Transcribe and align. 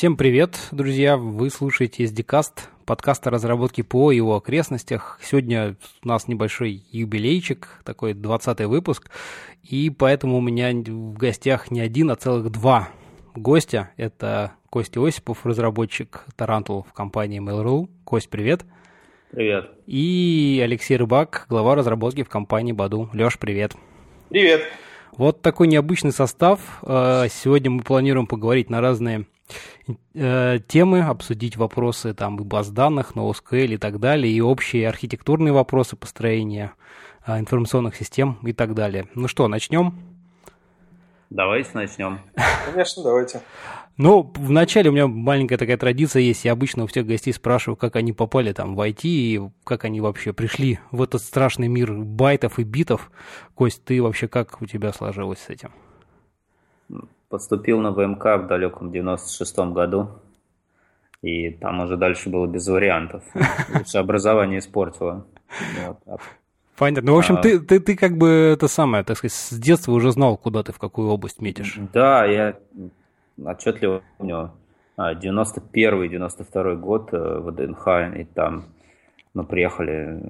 Всем 0.00 0.16
привет, 0.16 0.56
друзья! 0.72 1.18
Вы 1.18 1.50
слушаете 1.50 2.04
SDCast, 2.04 2.52
подкаст 2.86 3.26
о 3.26 3.30
разработке 3.30 3.84
ПО 3.84 4.10
и 4.10 4.16
его 4.16 4.34
окрестностях. 4.34 5.20
Сегодня 5.22 5.76
у 6.02 6.08
нас 6.08 6.26
небольшой 6.26 6.86
юбилейчик, 6.90 7.68
такой 7.84 8.14
20 8.14 8.60
выпуск, 8.60 9.10
и 9.62 9.90
поэтому 9.90 10.38
у 10.38 10.40
меня 10.40 10.72
в 10.72 11.18
гостях 11.18 11.70
не 11.70 11.80
один, 11.82 12.10
а 12.10 12.16
целых 12.16 12.50
два 12.50 12.88
гостя. 13.34 13.90
Это 13.98 14.52
Костя 14.70 15.06
Осипов, 15.06 15.44
разработчик 15.44 16.24
Tarantool 16.34 16.84
в 16.84 16.94
компании 16.94 17.38
Mail.ru. 17.38 17.90
Кость, 18.04 18.30
привет! 18.30 18.64
Привет. 19.32 19.68
И 19.86 20.62
Алексей 20.64 20.96
Рыбак, 20.96 21.44
глава 21.50 21.74
разработки 21.74 22.22
в 22.22 22.30
компании 22.30 22.72
Badoo. 22.72 23.10
Леш, 23.12 23.38
привет. 23.38 23.74
Привет. 24.30 24.62
Вот 25.16 25.42
такой 25.42 25.66
необычный 25.66 26.12
состав. 26.12 26.60
Э, 26.82 27.26
сегодня 27.30 27.70
мы 27.70 27.82
планируем 27.82 28.26
поговорить 28.26 28.70
на 28.70 28.80
разные 28.80 29.26
э, 30.14 30.58
темы, 30.66 31.02
обсудить 31.02 31.56
вопросы 31.56 32.14
там 32.14 32.36
и 32.38 32.44
баз 32.44 32.70
данных, 32.70 33.12
NoSQL 33.14 33.74
и 33.74 33.76
так 33.76 33.98
далее, 33.98 34.32
и 34.32 34.40
общие 34.40 34.88
архитектурные 34.88 35.52
вопросы 35.52 35.96
построения 35.96 36.72
э, 37.26 37.38
информационных 37.38 37.96
систем 37.96 38.38
и 38.42 38.52
так 38.52 38.74
далее. 38.74 39.08
Ну 39.14 39.28
что, 39.28 39.48
начнем? 39.48 39.94
Давайте 41.28 41.70
начнем. 41.74 42.20
Конечно, 42.66 43.02
давайте. 43.02 43.40
Ну, 44.02 44.32
вначале 44.34 44.88
у 44.88 44.94
меня 44.94 45.06
маленькая 45.06 45.58
такая 45.58 45.76
традиция 45.76 46.22
есть. 46.22 46.46
Я 46.46 46.52
обычно 46.52 46.84
у 46.84 46.86
всех 46.86 47.06
гостей 47.06 47.34
спрашиваю, 47.34 47.76
как 47.76 47.96
они 47.96 48.14
попали 48.14 48.54
там 48.54 48.74
в 48.74 48.80
IT 48.80 49.00
и 49.02 49.40
как 49.62 49.84
они 49.84 50.00
вообще 50.00 50.32
пришли 50.32 50.78
в 50.90 51.02
этот 51.02 51.20
страшный 51.20 51.68
мир 51.68 51.92
байтов 51.92 52.58
и 52.58 52.62
битов. 52.62 53.10
Кость, 53.54 53.84
ты 53.84 54.02
вообще 54.02 54.26
как 54.26 54.62
у 54.62 54.64
тебя 54.64 54.94
сложилось 54.94 55.40
с 55.40 55.50
этим? 55.50 55.72
Поступил 57.28 57.78
на 57.80 57.90
ВМК 57.90 58.24
в 58.38 58.46
далеком 58.46 58.90
96-м 58.90 59.74
году. 59.74 60.08
И 61.20 61.50
там 61.50 61.80
уже 61.80 61.98
дальше 61.98 62.30
было 62.30 62.46
без 62.46 62.66
вариантов. 62.68 63.22
Лучше 63.74 63.98
образование 63.98 64.60
испортило. 64.60 65.26
А 66.06 66.16
Понятно. 66.78 67.10
Ну, 67.10 67.16
в 67.16 67.18
общем, 67.18 67.34
а... 67.36 67.42
ты, 67.42 67.60
ты, 67.60 67.78
ты 67.80 67.94
как 67.94 68.16
бы 68.16 68.28
это 68.54 68.66
самое, 68.66 69.04
так 69.04 69.18
сказать, 69.18 69.34
с 69.34 69.52
детства 69.52 69.92
уже 69.92 70.10
знал, 70.10 70.38
куда 70.38 70.62
ты 70.62 70.72
в 70.72 70.78
какую 70.78 71.10
область 71.10 71.42
метишь. 71.42 71.78
Да, 71.92 72.24
я 72.24 72.56
отчетливо 73.44 74.02
помню 74.18 74.52
91-92 74.98 76.46
а, 76.54 76.74
год 76.76 77.12
э, 77.12 77.38
в 77.38 77.52
ДНХ, 77.52 78.18
и 78.18 78.24
там 78.24 78.66
мы 79.34 79.44
приехали 79.44 80.22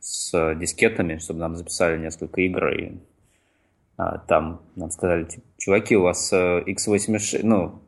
с 0.00 0.54
дискетами, 0.54 1.18
чтобы 1.18 1.40
нам 1.40 1.56
записали 1.56 1.98
несколько 1.98 2.40
игр, 2.40 2.68
и 2.68 2.92
а, 3.96 4.18
там 4.18 4.62
нам 4.76 4.90
сказали, 4.90 5.26
чуваки, 5.56 5.96
у 5.96 6.02
вас 6.02 6.32
x86, 6.32 7.38
э, 7.38 7.40
ну, 7.42 7.82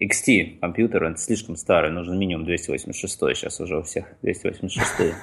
XT 0.00 0.58
компьютер, 0.60 1.04
он 1.04 1.16
слишком 1.16 1.56
старый, 1.56 1.90
нужно 1.90 2.14
минимум 2.14 2.44
286, 2.44 3.18
сейчас 3.36 3.60
уже 3.60 3.78
у 3.78 3.82
всех 3.82 4.06
286. 4.22 5.14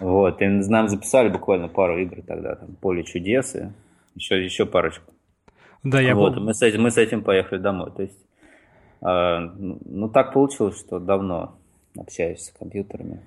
Вот, 0.00 0.42
и 0.42 0.46
нам 0.46 0.88
записали 0.88 1.28
буквально 1.28 1.68
пару 1.68 1.98
игр 1.98 2.22
тогда, 2.26 2.56
там, 2.56 2.74
Поле 2.76 3.04
чудес 3.04 3.54
и 3.54 3.68
еще, 4.14 4.42
еще 4.42 4.66
парочку. 4.66 5.12
Да, 5.90 6.00
я 6.00 6.16
вот, 6.16 6.36
мы 6.36 6.52
с 6.52 6.62
этим, 6.62 6.82
мы 6.82 6.90
с 6.90 6.96
этим 6.96 7.22
поехали 7.22 7.60
домой. 7.60 7.92
То 7.94 8.02
есть, 8.02 8.18
э, 9.02 9.38
ну, 9.84 10.08
так 10.08 10.32
получилось, 10.32 10.78
что 10.80 10.98
давно 10.98 11.54
общаюсь 11.96 12.40
с 12.40 12.50
компьютерами. 12.50 13.20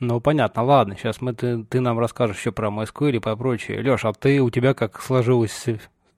Ну, 0.00 0.18
понятно, 0.20 0.62
ладно, 0.64 0.96
сейчас 0.96 1.20
мы, 1.20 1.34
ты, 1.34 1.62
ты 1.64 1.80
нам 1.80 1.98
расскажешь 1.98 2.38
еще 2.38 2.52
про 2.52 2.68
MySQL 2.68 3.16
и 3.16 3.18
по 3.18 3.36
прочее. 3.36 3.82
Леш, 3.82 4.04
а 4.06 4.14
ты, 4.14 4.40
у 4.40 4.48
тебя 4.48 4.72
как 4.72 5.02
сложилось, 5.02 5.66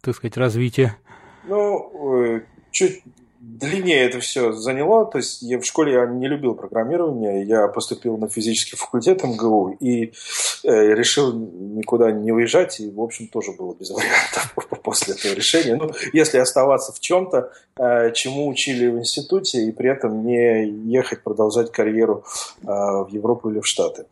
так 0.02 0.14
сказать, 0.14 0.36
развитие? 0.36 0.96
Ну, 1.48 2.40
чуть 2.70 3.02
длиннее 3.46 4.04
это 4.04 4.20
все 4.20 4.52
заняло. 4.52 5.06
То 5.06 5.18
есть 5.18 5.42
я 5.42 5.58
в 5.60 5.64
школе 5.64 5.92
я 5.92 6.06
не 6.06 6.26
любил 6.26 6.54
программирование. 6.54 7.44
Я 7.44 7.68
поступил 7.68 8.16
на 8.18 8.28
физический 8.28 8.76
факультет 8.76 9.22
МГУ 9.22 9.76
и 9.80 10.12
э, 10.64 10.94
решил 10.94 11.32
никуда 11.32 12.10
не 12.10 12.32
уезжать. 12.32 12.80
И, 12.80 12.90
в 12.90 13.00
общем, 13.00 13.28
тоже 13.28 13.52
было 13.52 13.74
без 13.74 13.90
вариантов 13.90 14.54
после 14.82 15.14
этого 15.14 15.34
решения. 15.34 15.76
Ну, 15.76 15.90
если 16.12 16.38
оставаться 16.38 16.92
в 16.92 17.00
чем-то, 17.00 17.52
чему 18.14 18.48
учили 18.48 18.88
в 18.88 18.98
институте, 18.98 19.64
и 19.64 19.70
при 19.70 19.90
этом 19.90 20.24
не 20.24 20.66
ехать 20.90 21.22
продолжать 21.22 21.70
карьеру 21.70 22.24
э, 22.62 22.66
в 22.66 23.08
Европу 23.10 23.50
или 23.50 23.60
в 23.60 23.66
Штаты. 23.66 24.06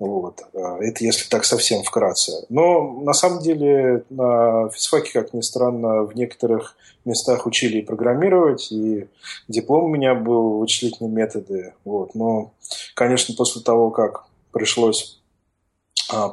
Вот. 0.00 0.42
Э, 0.52 0.78
это 0.80 1.04
если 1.04 1.28
так 1.28 1.44
совсем 1.44 1.84
вкратце. 1.84 2.44
Но 2.48 3.00
на 3.02 3.12
самом 3.12 3.40
деле 3.40 4.04
на 4.10 4.68
физфаке, 4.70 5.12
как 5.12 5.32
ни 5.32 5.42
странно, 5.42 6.02
в 6.02 6.16
некоторых 6.16 6.76
местах 7.04 7.46
учили 7.46 7.78
и 7.78 7.82
программировать, 7.82 8.72
и 8.72 9.06
диплом 9.46 9.84
у 9.84 9.88
меня 9.88 10.16
был 10.16 10.58
вычислительные 10.58 11.12
методы. 11.12 11.74
Вот. 11.84 12.16
Но, 12.16 12.52
конечно, 12.94 13.34
после 13.36 13.62
того, 13.62 13.90
как 13.90 14.24
пришлось 14.50 15.20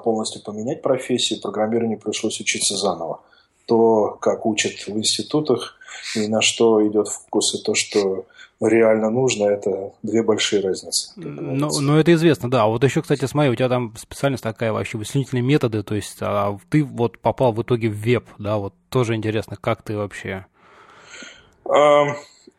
полностью 0.04 0.44
поменять 0.44 0.82
профессию, 0.82 1.42
программированию 1.42 2.00
пришлось 2.00 2.40
учиться 2.40 2.76
заново. 2.76 3.22
То, 3.66 4.18
как 4.20 4.46
учат 4.46 4.74
в 4.88 4.98
институтах, 4.98 5.78
и 6.16 6.28
на 6.28 6.42
что 6.42 6.86
идет 6.88 7.08
фокус, 7.08 7.56
и 7.56 7.64
то, 7.64 7.74
что 7.74 8.26
реально 8.60 9.10
нужно, 9.10 9.46
это 9.46 9.92
две 10.04 10.24
большие 10.24 10.62
разницы. 10.62 11.12
Ну, 11.16 11.70
ну, 11.82 11.98
это 11.98 12.14
известно, 12.14 12.50
да. 12.50 12.68
Вот 12.68 12.84
еще, 12.84 13.02
кстати, 13.02 13.26
смотри, 13.26 13.52
у 13.52 13.56
тебя 13.56 13.70
там 13.70 13.94
специальность 13.98 14.44
такая 14.44 14.72
вообще, 14.72 14.98
вычислительные 14.98 15.42
методы, 15.42 15.84
то 15.84 15.96
есть 15.96 16.18
а 16.22 16.58
ты 16.70 16.84
вот 16.84 17.18
попал 17.20 17.54
в 17.54 17.62
итоге 17.62 17.90
в 17.90 17.96
веб, 17.96 18.26
да, 18.38 18.58
вот 18.58 18.74
тоже 18.90 19.16
интересно, 19.16 19.58
как 19.60 19.82
ты 19.82 19.98
вообще 19.98 20.46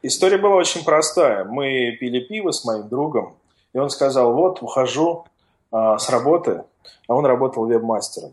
История 0.02 0.38
была 0.38 0.56
очень 0.56 0.84
простая. 0.84 1.44
Мы 1.44 1.96
пили 2.00 2.20
пиво 2.20 2.50
с 2.50 2.64
моим 2.64 2.88
другом, 2.88 3.36
и 3.72 3.78
он 3.78 3.88
сказал, 3.90 4.32
вот, 4.32 4.62
ухожу 4.62 5.24
а, 5.70 5.98
с 5.98 6.10
работы, 6.10 6.64
а 7.06 7.14
он 7.14 7.24
работал 7.24 7.66
веб-мастером. 7.66 8.32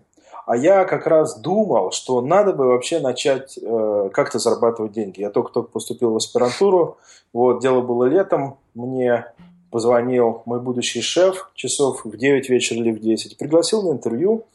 А 0.50 0.58
я 0.58 0.84
как 0.86 1.06
раз 1.06 1.40
думал, 1.40 1.92
что 1.92 2.22
надо 2.22 2.54
бы 2.54 2.70
вообще 2.70 3.00
начать 3.00 3.60
э, 3.62 4.10
как-то 4.12 4.40
зарабатывать 4.40 4.94
деньги. 4.94 5.22
Я 5.22 5.30
только-только 5.30 5.70
поступил 5.70 6.14
в 6.14 6.16
аспирантуру, 6.16 6.98
вот, 7.34 7.62
дело 7.62 7.82
было 7.82 8.06
летом, 8.06 8.58
мне 8.74 9.28
позвонил 9.70 10.42
мой 10.46 10.60
будущий 10.60 11.02
шеф 11.02 11.52
часов 11.54 12.04
в 12.04 12.18
9 12.18 12.50
вечера 12.50 12.80
или 12.80 12.92
в 12.92 13.00
10, 13.00 13.38
пригласил 13.38 13.84
на 13.84 13.92
интервью. 13.92 14.48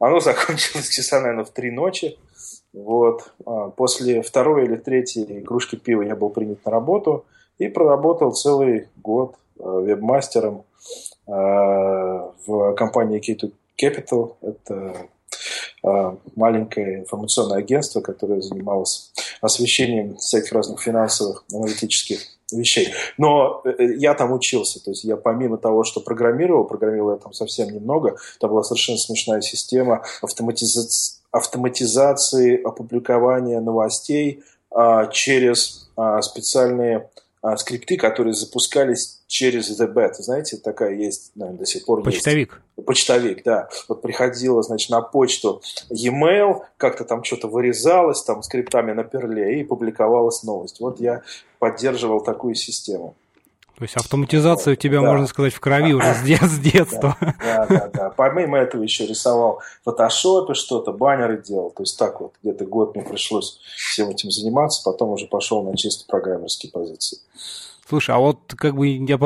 Оно 0.00 0.20
закончилось 0.20 0.88
часа, 0.88 1.20
наверное, 1.20 1.44
в 1.44 1.50
3 1.50 1.70
ночи. 1.70 2.18
Вот. 2.72 3.30
А, 3.44 3.68
после 3.68 4.22
второй 4.22 4.64
или 4.64 4.76
третьей 4.76 5.42
кружки 5.42 5.76
пива 5.76 6.00
я 6.00 6.16
был 6.16 6.30
принят 6.30 6.64
на 6.64 6.70
работу 6.70 7.26
и 7.58 7.68
проработал 7.68 8.32
целый 8.32 8.88
год 8.96 9.34
э, 9.58 9.64
веб-мастером 9.64 10.64
э, 11.26 11.30
в 11.30 12.72
компании 12.74 13.20
K2 13.20 13.52
Capital. 13.78 14.36
Это 14.40 14.96
маленькое 16.36 17.00
информационное 17.00 17.58
агентство, 17.58 18.00
которое 18.00 18.40
занималось 18.40 19.12
освещением 19.40 20.16
всяких 20.16 20.52
разных 20.52 20.80
финансовых 20.80 21.44
аналитических 21.52 22.20
вещей. 22.52 22.92
Но 23.18 23.62
я 23.78 24.14
там 24.14 24.32
учился, 24.32 24.82
то 24.82 24.90
есть 24.90 25.04
я 25.04 25.16
помимо 25.16 25.58
того, 25.58 25.84
что 25.84 26.00
программировал, 26.00 26.64
программировал 26.64 27.12
я 27.12 27.16
там 27.16 27.32
совсем 27.32 27.70
немного, 27.70 28.16
там 28.38 28.50
была 28.50 28.62
совершенно 28.62 28.98
смешная 28.98 29.40
система 29.40 30.04
автоматизации 30.20 31.22
автоматизации 31.32 32.62
опубликования 32.62 33.60
новостей 33.60 34.44
а, 34.70 35.06
через 35.06 35.90
а, 35.96 36.20
специальные 36.22 37.10
а, 37.40 37.56
скрипты, 37.56 37.96
которые 37.96 38.34
запускались 38.34 39.21
через 39.32 39.80
TheBet. 39.80 40.12
Знаете, 40.18 40.58
такая 40.58 40.94
есть, 40.94 41.32
наверное, 41.36 41.60
до 41.60 41.66
сих 41.66 41.86
пор 41.86 42.02
Почтовик. 42.02 42.60
Есть. 42.76 42.86
Почтовик, 42.86 43.42
да. 43.44 43.70
Вот 43.88 44.02
приходила, 44.02 44.62
значит, 44.62 44.90
на 44.90 45.00
почту 45.00 45.62
e-mail, 45.88 46.60
как-то 46.76 47.06
там 47.06 47.24
что-то 47.24 47.48
вырезалось, 47.48 48.22
там 48.22 48.42
скриптами 48.42 48.92
на 48.92 49.04
перле, 49.04 49.58
и 49.58 49.64
публиковалась 49.64 50.42
новость. 50.42 50.80
Вот 50.80 51.00
я 51.00 51.22
поддерживал 51.58 52.20
такую 52.20 52.54
систему. 52.54 53.14
То 53.78 53.84
есть 53.84 53.96
автоматизация 53.96 54.74
у 54.74 54.76
тебя, 54.76 55.00
да. 55.00 55.10
можно 55.10 55.26
сказать, 55.26 55.54
в 55.54 55.60
крови 55.60 55.94
уже 55.94 56.12
с, 56.12 56.18
с 56.18 56.58
детства. 56.58 57.16
Да, 57.42 57.66
да, 57.66 57.88
да. 57.88 58.10
Помимо 58.10 58.58
этого 58.58 58.82
еще 58.82 59.06
рисовал 59.06 59.60
в 59.80 59.84
фотошопе 59.84 60.52
что-то, 60.52 60.92
баннеры 60.92 61.42
делал. 61.42 61.70
То 61.70 61.84
есть 61.84 61.98
так 61.98 62.20
вот, 62.20 62.34
где-то 62.42 62.66
год 62.66 62.94
мне 62.94 63.02
пришлось 63.02 63.60
всем 63.76 64.10
этим 64.10 64.30
заниматься, 64.30 64.82
потом 64.84 65.10
уже 65.10 65.26
пошел 65.26 65.62
на 65.62 65.74
чисто 65.74 66.04
программерские 66.06 66.70
позиции. 66.70 67.18
Слушай, 67.92 68.14
а 68.14 68.18
вот 68.20 68.54
как 68.56 68.74
бы 68.74 68.88
я, 68.88 69.18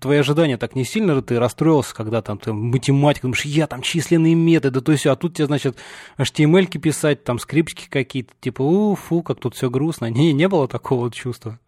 твои 0.00 0.18
ожидания 0.18 0.56
так 0.56 0.74
не 0.74 0.84
сильно 0.84 1.22
ты 1.22 1.38
расстроился, 1.38 1.94
когда 1.94 2.20
там 2.20 2.36
ты 2.36 2.52
математика, 2.52 3.28
думаешь, 3.28 3.44
я 3.44 3.68
там 3.68 3.80
численные 3.80 4.34
методы, 4.34 4.80
то 4.80 4.90
есть, 4.90 5.06
а 5.06 5.14
тут 5.14 5.34
тебе, 5.36 5.46
значит, 5.46 5.76
HTML 6.18 6.66
писать, 6.66 7.22
там 7.22 7.38
скриптики 7.38 7.88
какие-то, 7.88 8.32
типа, 8.40 8.62
уфу, 8.62 9.22
как 9.22 9.38
тут 9.38 9.54
все 9.54 9.70
грустно. 9.70 10.10
Не, 10.10 10.32
не 10.32 10.48
было 10.48 10.66
такого 10.66 11.12
чувства? 11.12 11.60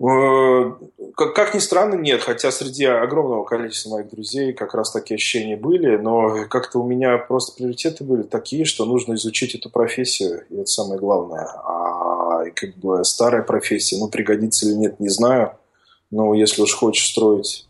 Э, 0.00 0.72
как, 1.14 1.34
как 1.34 1.54
ни 1.54 1.58
странно, 1.58 1.96
нет, 1.96 2.22
хотя 2.22 2.50
среди 2.50 2.86
огромного 2.86 3.44
количества 3.44 3.96
моих 3.96 4.08
друзей 4.08 4.54
как 4.54 4.74
раз 4.74 4.92
такие 4.92 5.16
ощущения 5.16 5.58
были, 5.58 5.96
но 5.98 6.46
как-то 6.48 6.78
у 6.78 6.88
меня 6.88 7.18
просто 7.18 7.54
приоритеты 7.54 8.02
были 8.02 8.22
такие, 8.22 8.64
что 8.64 8.86
нужно 8.86 9.12
изучить 9.16 9.54
эту 9.54 9.68
профессию, 9.68 10.44
и 10.48 10.54
это 10.54 10.66
самое 10.66 10.98
главное. 10.98 11.44
А 11.64 12.17
и 12.48 12.50
как 12.50 12.76
бы 12.76 13.04
старая 13.04 13.42
профессия, 13.42 13.98
ну, 13.98 14.08
пригодится 14.08 14.66
или 14.66 14.74
нет, 14.74 15.00
не 15.00 15.08
знаю. 15.08 15.52
Но 16.10 16.34
если 16.34 16.62
уж 16.62 16.74
хочешь 16.74 17.10
строить 17.10 17.66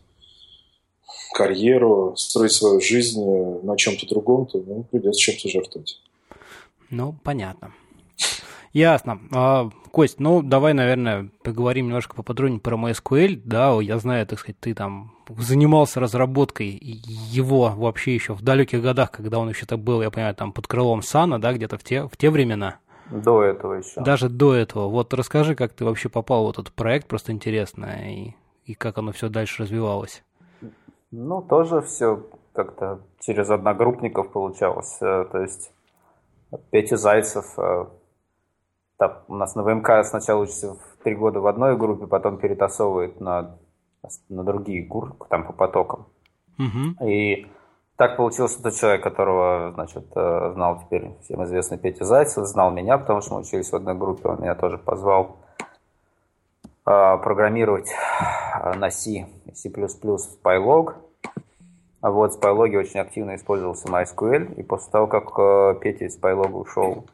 карьеру, 1.33 2.15
строить 2.17 2.51
свою 2.51 2.81
жизнь 2.81 3.21
на 3.63 3.77
чем-то 3.77 4.07
другом, 4.07 4.45
то 4.45 4.57
ну, 4.59 4.83
придется 4.83 5.19
чем-то 5.19 5.49
жертвовать. 5.49 6.01
Ну, 6.89 7.15
понятно. 7.23 7.73
Ясно. 8.73 9.19
А, 9.31 9.69
Кость, 9.91 10.19
ну 10.19 10.43
давай, 10.43 10.73
наверное, 10.73 11.29
поговорим 11.43 11.87
немножко 11.87 12.15
поподробнее 12.15 12.59
про 12.59 12.77
MySQL. 12.77 13.41
Да, 13.43 13.79
я 13.81 13.97
знаю, 13.97 14.27
так 14.27 14.39
сказать, 14.39 14.59
ты 14.59 14.73
там 14.73 15.15
занимался 15.37 15.99
разработкой 15.99 16.79
его 16.81 17.73
вообще 17.75 18.13
еще 18.13 18.33
в 18.33 18.41
далеких 18.41 18.81
годах, 18.81 19.11
когда 19.11 19.39
он 19.39 19.49
еще-то 19.49 19.77
был, 19.77 20.01
я 20.01 20.11
понимаю, 20.11 20.35
там 20.35 20.51
под 20.51 20.67
крылом 20.67 21.01
Сана, 21.01 21.39
да, 21.39 21.53
где-то 21.53 21.77
в 21.77 21.83
те, 21.83 22.03
в 22.03 22.15
те 22.17 22.29
времена. 22.29 22.79
До 23.11 23.43
этого 23.43 23.73
еще. 23.73 24.01
Даже 24.01 24.29
до 24.29 24.53
этого. 24.53 24.87
Вот 24.87 25.13
расскажи, 25.13 25.55
как 25.55 25.73
ты 25.73 25.85
вообще 25.85 26.09
попал 26.09 26.45
в 26.45 26.49
этот 26.51 26.71
проект, 26.71 27.07
просто 27.07 27.31
интересно, 27.31 27.87
и, 28.07 28.35
и 28.65 28.75
как 28.75 28.97
оно 28.97 29.11
все 29.11 29.29
дальше 29.29 29.63
развивалось. 29.63 30.23
Ну, 31.11 31.41
тоже 31.41 31.81
все 31.81 32.23
как-то 32.53 33.01
через 33.19 33.49
одногруппников 33.49 34.31
получалось. 34.31 34.97
Э, 35.01 35.25
то 35.31 35.39
есть 35.39 35.71
Петя 36.71 36.97
Зайцев 36.97 37.57
э, 37.57 37.85
так, 38.97 39.23
у 39.29 39.35
нас 39.35 39.55
на 39.55 39.63
ВМК 39.63 40.03
сначала 40.03 40.43
учится 40.43 40.73
в 40.73 41.03
три 41.03 41.15
года 41.15 41.39
в 41.39 41.47
одной 41.47 41.77
группе, 41.77 42.05
потом 42.05 42.37
перетасовывает 42.37 43.21
на, 43.21 43.57
на 44.27 44.43
другие 44.43 44.85
курсы, 44.85 45.15
там 45.29 45.47
по 45.47 45.53
потокам. 45.53 46.07
Угу. 46.59 47.07
И 47.07 47.47
так 47.99 48.15
получилось, 48.15 48.53
что 48.53 48.63
тот 48.63 48.75
человек, 48.75 49.03
которого, 49.03 49.73
значит, 49.73 50.05
э, 50.15 50.51
знал 50.53 50.79
теперь 50.79 51.17
всем 51.21 51.43
известный 51.43 51.77
Петя 51.77 52.05
Зайцев, 52.05 52.45
знал 52.45 52.71
меня, 52.71 52.97
потому 52.97 53.19
что 53.19 53.33
мы 53.33 53.41
учились 53.41 53.69
в 53.69 53.75
одной 53.75 53.93
группе, 53.93 54.29
он 54.29 54.39
меня 54.39 54.55
тоже 54.55 54.77
позвал 54.77 55.35
э, 56.85 57.17
программировать 57.17 57.89
э, 57.91 58.73
на 58.75 58.89
C, 58.89 59.27
C++ 59.53 59.69
в 59.69 60.41
Pylog. 60.41 60.93
А 61.99 62.09
вот 62.09 62.35
в 62.35 62.39
Pylog 62.39 62.73
очень 62.77 63.01
активно 63.01 63.35
использовался 63.35 63.89
MySQL, 63.89 64.55
и 64.55 64.63
после 64.63 64.91
того, 64.93 65.07
как 65.07 65.81
Петя 65.81 66.05
из 66.05 66.17
Pylog 66.17 66.53
ушел 66.53 67.05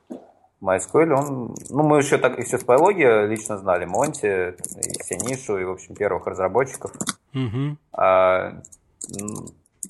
MySQL, 0.62 1.12
он, 1.14 1.56
ну, 1.72 1.82
мы 1.82 1.98
еще 1.98 2.20
так 2.20 2.38
еще 2.38 2.60
с 2.60 2.64
биологии 2.64 3.26
лично 3.26 3.58
знали 3.58 3.86
Монти, 3.86 4.52
и 4.52 5.04
Синишу, 5.04 5.58
и, 5.58 5.64
в 5.64 5.72
общем, 5.72 5.96
первых 5.96 6.28
разработчиков. 6.28 6.92
Угу. 7.34 7.78
А, 7.94 8.62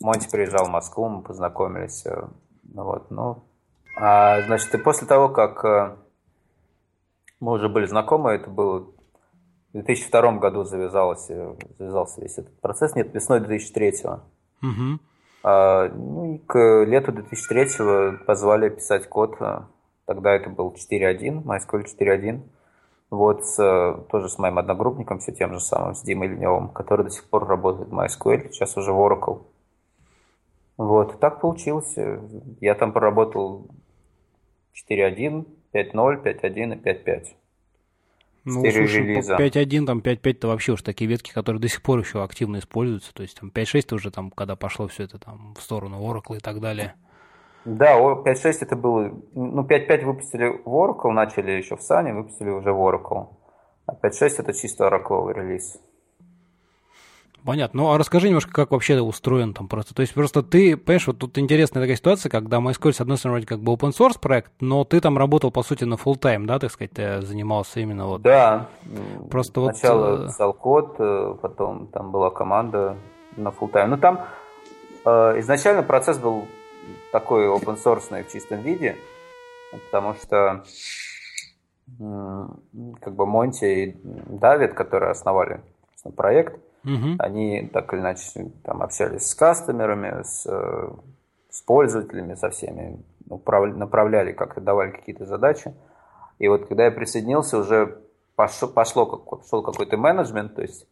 Монти 0.02 0.30
приезжал 0.30 0.66
в 0.66 0.70
Москву, 0.70 1.10
мы 1.10 1.22
познакомились. 1.22 2.06
Э, 2.06 2.28
ну, 2.64 2.84
вот, 2.84 3.12
ну, 3.12 3.44
а, 3.98 4.42
значит, 4.42 4.74
и 4.74 4.78
после 4.78 5.08
того, 5.08 5.30
как 5.30 5.64
э, 5.66 5.96
мы 7.40 7.54
уже 7.54 7.70
были 7.70 7.86
знакомы, 7.86 8.32
это 8.32 8.50
было 8.50 8.80
в 8.80 9.74
2002 9.74 10.34
году 10.40 10.64
завязалось, 10.64 11.30
э, 11.30 11.56
завязался 11.78 12.22
весь 12.22 12.38
этот 12.38 12.60
процесс, 12.62 12.96
нет, 12.96 13.14
весной 13.14 13.40
2003. 13.40 13.94
Угу. 14.62 15.00
А, 15.44 15.90
ну 15.90 16.36
и 16.36 16.38
к 16.40 16.84
лету 16.86 17.12
2003 17.12 18.26
позвали 18.26 18.70
писать 18.70 19.08
код 19.08 19.38
Тогда 20.06 20.34
это 20.36 20.50
был 20.50 20.74
4.1, 20.74 21.44
MySQL 21.44 21.86
4.1. 22.00 22.42
Вот 23.10 23.46
с, 23.46 24.06
тоже 24.12 24.30
с 24.30 24.38
моим 24.38 24.58
одногруппником, 24.58 25.20
все 25.20 25.32
тем 25.32 25.54
же 25.54 25.60
самым, 25.60 25.96
с 25.96 26.02
Димой 26.02 26.28
Леневым, 26.28 26.70
который 26.70 27.04
до 27.04 27.12
сих 27.12 27.30
пор 27.30 27.48
работает 27.48 27.90
в 27.90 27.94
MySQL, 27.94 28.52
сейчас 28.52 28.78
уже 28.78 28.92
в 28.92 29.00
Oracle. 29.00 29.44
Вот, 30.78 31.20
так 31.20 31.42
получилось. 31.42 31.96
Я 32.60 32.76
там 32.76 32.92
проработал 32.92 33.68
4.1, 34.90 35.46
5.0, 35.74 36.24
5.1 36.24 36.74
и 36.74 36.82
5.5. 36.82 37.26
Ну, 38.48 38.62
слушай, 38.62 38.86
релиза. 38.86 39.36
5.1, 39.38 39.86
там 39.86 40.00
5.5 40.00 40.32
это 40.32 40.48
вообще 40.48 40.74
уж 40.74 40.82
такие 40.84 41.10
ветки, 41.10 41.32
которые 41.32 41.60
до 41.60 41.68
сих 41.68 41.82
пор 41.82 42.00
еще 42.00 42.24
активно 42.24 42.60
используются. 42.60 43.14
То 43.14 43.24
есть 43.24 43.40
там 43.40 43.50
5.6 43.50 43.96
уже 43.96 44.12
там, 44.12 44.30
когда 44.30 44.56
пошло 44.56 44.88
все 44.88 45.04
это 45.04 45.18
там 45.18 45.56
в 45.58 45.62
сторону 45.62 45.98
Oracle 46.02 46.38
и 46.38 46.40
так 46.40 46.60
далее. 46.60 46.94
Да, 47.64 47.98
5.6 47.98 48.58
это 48.62 48.76
было... 48.76 49.12
Ну, 49.34 49.64
5.5 49.64 50.06
выпустили 50.06 50.62
в 50.64 50.68
Oracle, 50.68 51.12
начали 51.12 51.52
еще 51.52 51.76
в 51.76 51.80
Sun, 51.80 52.14
выпустили 52.14 52.50
уже 52.50 52.72
в 52.72 52.78
Oracle. 52.78 53.30
А 53.88 53.94
5.6 53.94 54.36
это 54.40 54.54
чисто 54.54 54.86
Oracle 54.88 55.34
релиз. 55.34 55.82
Понятно. 57.46 57.84
Ну, 57.84 57.92
а 57.92 57.98
расскажи 57.98 58.28
немножко, 58.28 58.52
как 58.52 58.72
вообще 58.72 59.00
устроен 59.00 59.54
там 59.54 59.68
просто. 59.68 59.94
То 59.94 60.02
есть 60.02 60.14
просто 60.14 60.42
ты, 60.42 60.76
понимаешь, 60.76 61.06
вот 61.06 61.20
тут 61.20 61.38
интересная 61.38 61.84
такая 61.84 61.96
ситуация, 61.96 62.30
когда 62.30 62.58
MySQL, 62.58 62.92
с 62.92 63.02
одной 63.02 63.18
стороны, 63.18 63.36
вроде 63.36 63.48
как 63.48 63.60
бы 63.60 63.74
open 63.74 63.92
source 63.92 64.20
проект, 64.20 64.52
но 64.62 64.84
ты 64.84 65.00
там 65.00 65.18
работал, 65.18 65.52
по 65.52 65.62
сути, 65.62 65.84
на 65.84 65.94
full 65.94 66.20
time, 66.20 66.46
да, 66.46 66.58
так 66.58 66.72
сказать, 66.72 66.92
ты 66.92 67.22
занимался 67.22 67.80
именно 67.80 68.08
вот... 68.08 68.24
Да. 68.24 68.68
Просто 69.30 69.64
Сначала 69.66 70.18
вот... 70.18 70.28
писал 70.28 70.54
код, 70.54 70.96
э, 70.98 71.36
потом 71.40 71.88
там 71.88 72.12
была 72.12 72.32
команда 72.32 72.98
на 73.38 73.50
full 73.50 73.72
time. 73.72 73.88
Ну, 73.88 73.98
там 73.98 74.26
э, 75.06 75.40
изначально 75.40 75.84
процесс 75.84 76.18
был 76.18 76.48
такой 77.12 77.46
open 77.46 77.78
source 77.78 78.24
в 78.24 78.32
чистом 78.32 78.62
виде, 78.62 78.96
потому 79.92 80.16
что 80.16 80.64
как 83.02 83.16
бы 83.16 83.28
Монти 83.28 83.66
и 83.66 83.96
Давид, 84.04 84.74
которые 84.74 85.12
основали 85.12 85.62
проект, 86.16 86.60
угу. 86.86 87.16
они 87.20 87.70
так 87.74 87.94
или 87.94 88.02
иначе 88.02 88.52
там 88.64 88.82
общались 88.82 89.28
с 89.28 89.36
кастомерами, 89.36 90.24
с, 90.24 90.46
с 91.50 91.62
пользователями, 91.62 92.36
со 92.36 92.50
всеми, 92.50 93.04
направляли 93.28 94.32
как-то, 94.32 94.62
давали 94.62 94.92
какие-то 94.92 95.26
задачи. 95.26 95.74
И 96.40 96.48
вот 96.48 96.68
когда 96.68 96.86
я 96.86 96.92
присоединился, 96.92 97.58
уже 97.58 98.02
пошло, 98.36 98.68
пошло 98.68 99.06
пошел 99.06 99.64
какой-то 99.64 99.98
менеджмент, 99.98 100.56
то 100.56 100.62
есть 100.62 100.88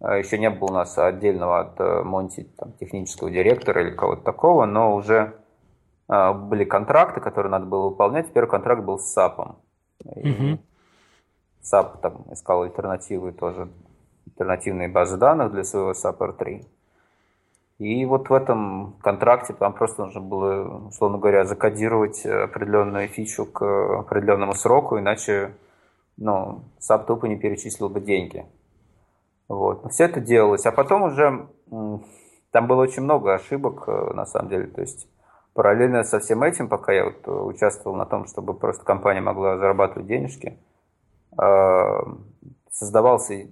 а, 0.00 0.16
еще 0.16 0.38
не 0.38 0.50
было 0.50 0.70
у 0.70 0.74
нас 0.74 0.96
отдельного 0.98 1.60
от 1.60 1.80
э, 1.80 2.02
Монти 2.02 2.48
там, 2.56 2.72
технического 2.72 3.30
директора 3.30 3.82
или 3.82 3.94
кого-то 3.94 4.22
такого, 4.22 4.66
но 4.66 4.94
уже 4.94 5.34
были 6.08 6.62
контракты, 6.62 7.20
которые 7.20 7.50
надо 7.50 7.66
было 7.66 7.88
выполнять. 7.88 8.32
Первый 8.32 8.48
контракт 8.48 8.84
был 8.84 9.00
с 9.00 9.12
SAP 9.12 9.34
ом. 9.34 9.56
Угу. 10.04 10.60
SAP 11.62 12.00
там 12.00 12.26
искал 12.30 12.62
альтернативы 12.62 13.32
тоже, 13.32 13.68
альтернативные 14.36 14.88
базы 14.88 15.16
данных 15.16 15.52
для 15.52 15.64
своего 15.64 15.92
SAP 15.92 16.18
R3. 16.18 16.66
И 17.78 18.06
вот 18.06 18.30
в 18.30 18.32
этом 18.32 18.96
контракте 19.02 19.52
там 19.52 19.72
просто 19.74 20.04
нужно 20.04 20.20
было, 20.20 20.86
условно 20.88 21.18
говоря, 21.18 21.44
закодировать 21.44 22.24
определенную 22.24 23.08
фичу 23.08 23.44
к 23.44 23.62
определенному 23.98 24.54
сроку, 24.54 24.98
иначе 24.98 25.54
ну, 26.16 26.62
SAP 26.80 27.06
тупо 27.06 27.26
не 27.26 27.36
перечислил 27.36 27.88
бы 27.88 28.00
деньги. 28.00 28.46
Вот. 29.48 29.84
Но 29.84 29.90
все 29.90 30.04
это 30.04 30.20
делалось. 30.20 30.64
А 30.64 30.72
потом 30.72 31.02
уже 31.02 31.48
там 32.50 32.66
было 32.66 32.82
очень 32.82 33.02
много 33.02 33.34
ошибок, 33.34 33.84
э, 33.86 34.12
на 34.14 34.24
самом 34.24 34.48
деле. 34.48 34.66
То 34.68 34.80
есть 34.80 35.06
Параллельно 35.56 36.04
со 36.04 36.20
всем 36.20 36.42
этим, 36.42 36.68
пока 36.68 36.92
я 36.92 37.06
вот 37.06 37.26
участвовал 37.26 37.96
на 37.96 38.04
том, 38.04 38.26
чтобы 38.26 38.52
просто 38.52 38.84
компания 38.84 39.22
могла 39.22 39.56
зарабатывать 39.56 40.06
денежки, 40.06 40.58
э, 41.40 41.98
создавался 42.70 43.48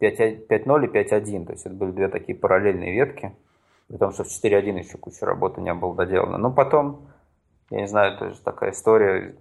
5.0 0.00 0.84
и 0.84 0.88
5.1, 0.88 1.46
то 1.46 1.52
есть 1.52 1.66
это 1.66 1.74
были 1.74 1.90
две 1.90 2.08
такие 2.08 2.36
параллельные 2.36 2.92
ветки, 2.92 3.34
при 3.88 3.96
том, 3.96 4.12
что 4.12 4.24
в 4.24 4.28
4.1 4.28 4.78
еще 4.78 4.98
куча 4.98 5.26
работы 5.26 5.60
не 5.60 5.74
было 5.74 5.94
доделана. 5.94 6.38
Но 6.38 6.52
потом, 6.52 7.08
я 7.70 7.80
не 7.80 7.88
знаю, 7.88 8.14
это 8.14 8.30
же 8.30 8.40
такая 8.40 8.70
история 8.70 9.34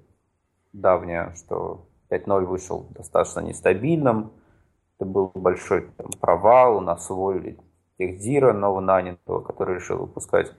давняя, 0.74 1.34
что 1.36 1.86
5.0 2.10 2.46
вышел 2.46 2.88
достаточно 2.92 3.42
нестабильным, 3.42 4.32
это 4.98 5.06
был 5.08 5.32
большой 5.36 5.90
там, 5.98 6.08
провал, 6.20 6.78
у 6.78 6.82
нас 6.82 7.10
уволили 7.12 7.58
техдира 8.00 8.54
новонанятого, 8.54 9.42
который 9.42 9.76
решил 9.76 9.98
выпускать. 9.98 10.52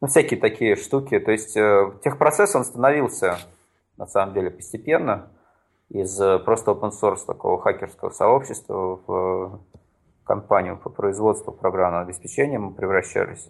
Ну, 0.00 0.08
всякие 0.08 0.38
такие 0.38 0.76
штуки. 0.76 1.18
То 1.18 1.30
есть 1.32 1.56
э, 1.56 1.92
техпроцесс, 2.04 2.54
он 2.54 2.64
становился, 2.64 3.38
на 3.96 4.06
самом 4.06 4.34
деле, 4.34 4.50
постепенно 4.50 5.30
из 5.90 6.20
э, 6.20 6.38
просто 6.38 6.72
open 6.72 6.90
source 6.90 7.24
такого 7.26 7.60
хакерского 7.60 8.10
сообщества 8.10 9.00
в 9.06 9.60
компанию 10.24 10.76
по 10.76 10.90
производству 10.90 11.52
программного 11.52 12.02
обеспечения 12.02 12.58
мы 12.58 12.72
превращались. 12.72 13.48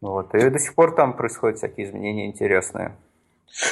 Вот. 0.00 0.34
И 0.34 0.50
до 0.50 0.58
сих 0.58 0.74
пор 0.74 0.94
там 0.94 1.16
происходят 1.16 1.58
всякие 1.58 1.86
изменения 1.86 2.26
интересные. 2.26 2.96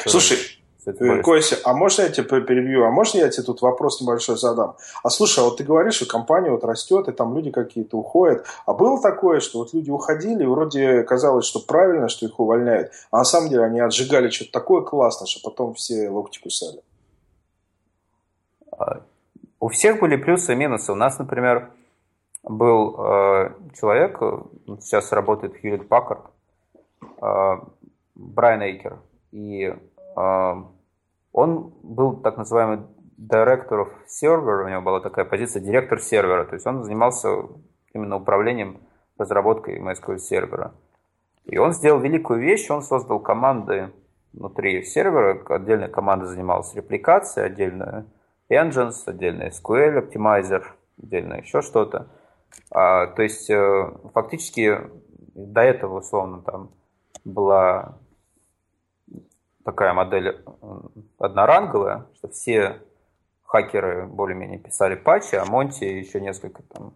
Слушай, 0.06 0.38
Э, 0.86 1.22
Кося, 1.22 1.56
а 1.64 1.72
можно 1.72 2.02
я 2.02 2.08
тебя 2.10 2.40
перебью? 2.40 2.84
А 2.84 2.90
можно 2.90 3.18
я 3.18 3.28
тебе 3.28 3.42
тут 3.42 3.62
вопрос 3.62 4.00
небольшой 4.00 4.36
задам? 4.36 4.76
А 5.02 5.10
слушай, 5.10 5.40
а 5.40 5.44
вот 5.44 5.56
ты 5.56 5.64
говоришь, 5.64 5.94
что 5.94 6.06
компания 6.06 6.50
вот 6.50 6.64
растет, 6.64 7.08
и 7.08 7.12
там 7.12 7.34
люди 7.34 7.50
какие-то 7.50 7.96
уходят. 7.96 8.44
А 8.66 8.74
было 8.74 9.00
такое, 9.00 9.40
что 9.40 9.58
вот 9.58 9.72
люди 9.72 9.90
уходили, 9.90 10.42
и 10.42 10.46
вроде 10.46 11.02
казалось, 11.02 11.46
что 11.46 11.60
правильно, 11.60 12.08
что 12.08 12.26
их 12.26 12.38
увольняют, 12.38 12.92
а 13.10 13.18
на 13.18 13.24
самом 13.24 13.48
деле 13.48 13.64
они 13.64 13.80
отжигали 13.80 14.28
что-то 14.28 14.52
такое 14.52 14.82
классное, 14.82 15.26
что 15.26 15.48
потом 15.48 15.74
все 15.74 16.08
локти 16.10 16.40
кусали? 16.40 16.80
У 19.60 19.68
всех 19.68 20.00
были 20.00 20.16
плюсы 20.16 20.52
и 20.52 20.56
минусы. 20.56 20.92
У 20.92 20.96
нас, 20.96 21.18
например, 21.18 21.70
был 22.42 22.96
э, 22.98 23.50
человек, 23.78 24.18
сейчас 24.80 25.10
работает 25.12 25.64
Hewlett 25.64 25.88
Packard, 25.88 26.26
э, 27.22 27.60
Брайан 28.14 28.62
Эйкер. 28.62 28.98
И 29.32 29.64
э, 29.64 30.54
он 31.32 31.72
был 31.82 32.16
так 32.16 32.36
называемый 32.36 32.80
of 33.18 33.88
Server, 34.06 34.64
у 34.64 34.68
него 34.68 34.82
была 34.82 35.00
такая 35.00 35.24
позиция, 35.24 35.62
директор 35.62 36.00
сервера, 36.00 36.44
то 36.44 36.54
есть 36.54 36.66
он 36.66 36.82
занимался 36.84 37.28
именно 37.92 38.16
управлением 38.16 38.80
разработкой 39.18 39.78
MySQL 39.78 40.18
сервера. 40.18 40.74
И 41.44 41.58
он 41.58 41.72
сделал 41.72 42.00
великую 42.00 42.40
вещь, 42.40 42.70
он 42.70 42.82
создал 42.82 43.20
команды 43.20 43.92
внутри 44.32 44.82
сервера, 44.82 45.40
отдельная 45.48 45.88
команда 45.88 46.26
занималась 46.26 46.74
репликацией, 46.74 47.46
отдельно 47.46 48.06
Engines, 48.50 49.02
отдельно 49.06 49.44
SQL 49.44 50.08
Optimizer, 50.08 50.64
отдельно 51.02 51.34
еще 51.34 51.62
что-то. 51.62 52.08
А, 52.70 53.06
то 53.08 53.22
есть 53.22 53.50
э, 53.50 53.92
фактически 54.12 54.78
до 55.34 55.60
этого, 55.62 56.00
условно, 56.00 56.42
там 56.42 56.70
была 57.24 57.98
такая 59.64 59.92
модель 59.94 60.44
одноранговая, 61.18 62.06
что 62.14 62.28
все 62.28 62.80
хакеры 63.44 64.06
более-менее 64.06 64.58
писали 64.58 64.94
патчи, 64.94 65.36
а 65.36 65.44
Монти 65.44 65.84
еще 65.84 66.20
несколько 66.20 66.62
там 66.62 66.94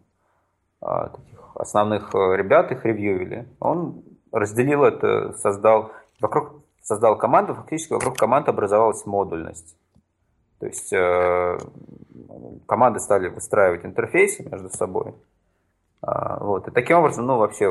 а, 0.81 1.09
таких 1.09 1.57
основных 1.57 2.15
э, 2.15 2.37
ребят 2.37 2.71
их 2.73 2.85
ревьюили. 2.85 3.49
Он 3.61 4.05
разделил 4.33 4.85
это, 4.85 5.33
создал 5.33 5.93
вокруг 6.21 6.63
создал 6.83 7.19
команду, 7.19 7.55
фактически 7.55 7.93
вокруг 7.93 8.17
команды 8.17 8.51
образовалась 8.51 9.05
модульность. 9.05 9.77
То 10.59 10.67
есть 10.67 10.93
э, 10.93 11.59
команды 12.67 13.01
стали 13.01 13.29
выстраивать 13.29 13.85
интерфейсы 13.85 14.49
между 14.49 14.69
собой. 14.71 15.15
А, 16.03 16.43
вот. 16.43 16.69
И 16.69 16.71
таким 16.71 16.99
образом, 16.99 17.27
ну, 17.27 17.39
вообще 17.39 17.69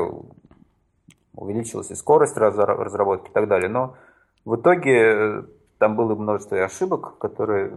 увеличилась 1.34 1.90
и 1.90 1.94
скорость 1.94 2.36
разработки 2.36 3.30
и 3.30 3.32
так 3.32 3.48
далее. 3.48 3.68
Но 3.68 3.96
в 4.44 4.56
итоге 4.56 4.92
э, 4.92 5.42
там 5.78 5.96
было 5.96 6.14
множество 6.14 6.62
ошибок, 6.64 7.18
которые 7.18 7.72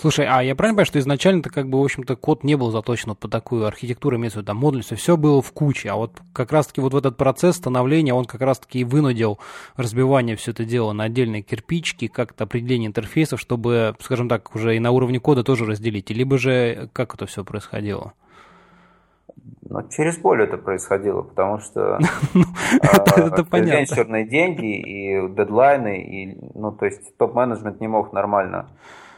Слушай, 0.00 0.26
а 0.26 0.44
я 0.44 0.54
правильно 0.54 0.76
понимаю, 0.76 0.86
что 0.86 1.00
изначально-то 1.00 1.50
как 1.50 1.68
бы, 1.68 1.80
в 1.80 1.82
общем-то, 1.82 2.14
код 2.14 2.44
не 2.44 2.54
был 2.54 2.70
заточен 2.70 3.16
под 3.16 3.32
такую 3.32 3.66
архитектуру, 3.66 4.16
имеется 4.16 4.38
в 4.38 4.42
виду, 4.42 4.46
там, 4.46 4.58
модульность, 4.58 4.96
все 4.96 5.16
было 5.16 5.42
в 5.42 5.50
куче, 5.50 5.90
а 5.90 5.96
вот 5.96 6.12
как 6.32 6.52
раз-таки 6.52 6.80
вот 6.80 6.94
в 6.94 6.96
этот 6.96 7.16
процесс 7.16 7.56
становления, 7.56 8.14
он 8.14 8.24
как 8.24 8.40
раз-таки 8.42 8.78
и 8.78 8.84
вынудил 8.84 9.40
разбивание 9.74 10.36
все 10.36 10.52
это 10.52 10.64
дело 10.64 10.92
на 10.92 11.04
отдельные 11.04 11.42
кирпичики, 11.42 12.06
как-то 12.06 12.44
определение 12.44 12.86
интерфейсов, 12.86 13.40
чтобы, 13.40 13.96
скажем 13.98 14.28
так, 14.28 14.54
уже 14.54 14.76
и 14.76 14.78
на 14.78 14.92
уровне 14.92 15.18
кода 15.18 15.42
тоже 15.42 15.64
разделить, 15.64 16.10
либо 16.10 16.38
же 16.38 16.88
как 16.92 17.14
это 17.14 17.26
все 17.26 17.42
происходило? 17.42 18.12
Ну, 19.70 19.88
через 19.90 20.16
боль 20.18 20.42
это 20.42 20.56
происходило, 20.56 21.22
потому 21.22 21.58
что 21.58 21.98
ну, 22.34 22.42
это 22.72 23.46
а, 23.50 23.58
венчурные 23.58 24.26
деньги 24.26 24.76
и 24.76 25.28
дедлайны, 25.28 26.02
и, 26.02 26.38
ну, 26.54 26.72
то 26.72 26.86
есть 26.86 27.16
топ-менеджмент 27.18 27.80
не 27.80 27.88
мог 27.88 28.12
нормально 28.12 28.70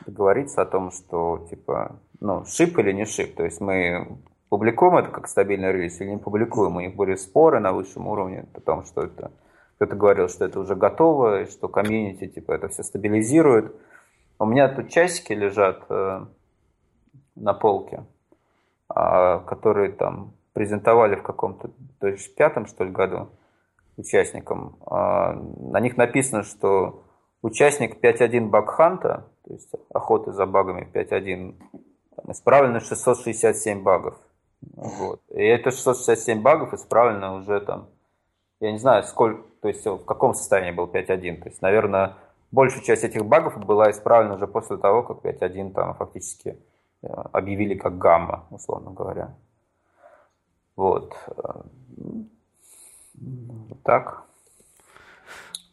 договориться 0.06 0.62
о 0.62 0.66
том, 0.66 0.90
что, 0.90 1.46
типа, 1.48 2.00
ну, 2.20 2.44
шип 2.46 2.78
или 2.78 2.92
не 2.92 3.04
шип. 3.04 3.34
То 3.36 3.44
есть 3.44 3.60
мы 3.60 4.18
публикуем 4.48 4.96
это 4.96 5.10
как 5.10 5.28
стабильный 5.28 5.72
релиз 5.72 6.00
или 6.00 6.10
не 6.10 6.18
публикуем. 6.18 6.76
У 6.76 6.80
них 6.80 6.96
были 6.96 7.14
споры 7.14 7.60
на 7.60 7.72
высшем 7.72 8.08
уровне 8.08 8.46
о 8.54 8.60
том, 8.60 8.84
что 8.84 9.02
это... 9.02 9.30
Кто-то 9.76 9.96
говорил, 9.96 10.28
что 10.28 10.44
это 10.44 10.60
уже 10.60 10.74
готово, 10.74 11.42
и 11.42 11.50
что 11.50 11.66
комьюнити, 11.66 12.26
типа, 12.26 12.52
это 12.52 12.68
все 12.68 12.82
стабилизирует. 12.82 13.74
У 14.38 14.44
меня 14.44 14.68
тут 14.68 14.90
часики 14.90 15.32
лежат 15.32 15.84
э, 15.88 16.26
на 17.34 17.54
полке, 17.54 18.04
которые 18.94 19.92
там 19.92 20.35
презентовали 20.52 21.14
в 21.14 21.23
каком-то, 21.23 21.70
то 22.00 22.09
есть 22.09 22.35
пятом, 22.35 22.66
что 22.66 22.85
ли, 22.85 22.90
году 22.90 23.28
участникам. 23.97 24.76
Э, 24.90 25.32
на 25.35 25.80
них 25.80 25.97
написано, 25.97 26.42
что 26.42 27.04
участник 27.42 28.02
5.1 28.02 28.49
Бакханта 28.49 29.30
то 29.50 29.54
есть 29.54 29.73
охоты 29.92 30.32
за 30.32 30.47
багами 30.47 30.88
5.1, 30.94 31.56
исправлено 32.28 32.78
667 32.78 33.82
багов. 33.82 34.16
Вот. 34.76 35.20
И 35.30 35.42
это 35.42 35.73
667 35.73 36.40
багов 36.40 36.73
исправлено 36.73 37.35
уже 37.35 37.61
там, 37.61 37.88
я 38.61 38.70
не 38.70 38.78
знаю, 38.78 39.02
сколько, 39.02 39.42
то 39.61 39.66
есть 39.66 39.85
в 39.85 40.04
каком 40.04 40.35
состоянии 40.35 40.70
был 40.70 40.87
5.1. 40.87 41.42
То 41.42 41.49
есть, 41.49 41.62
наверное, 41.62 42.14
большая 42.52 42.82
часть 42.85 43.02
этих 43.02 43.25
багов 43.25 43.59
была 43.64 43.90
исправлена 43.90 44.35
уже 44.35 44.47
после 44.47 44.76
того, 44.76 45.02
как 45.02 45.25
5.1 45.25 45.73
там 45.73 45.94
фактически 45.94 46.56
объявили 47.02 47.75
как 47.75 47.99
гамма, 47.99 48.47
условно 48.50 48.90
говоря. 48.90 49.35
Вот. 50.76 51.14
Вот 53.14 53.83
так. 53.83 54.25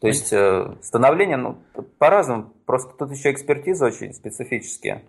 То 0.00 0.06
есть 0.06 0.32
э, 0.32 0.76
становление, 0.80 1.36
ну, 1.36 1.58
по-разному, 1.98 2.52
просто 2.66 2.94
тут 2.96 3.10
еще 3.10 3.32
экспертиза 3.32 3.86
очень 3.86 4.12
специфические. 4.12 5.04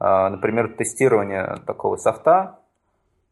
Э, 0.00 0.28
например, 0.28 0.74
тестирование 0.76 1.56
такого 1.66 1.96
софта, 1.96 2.58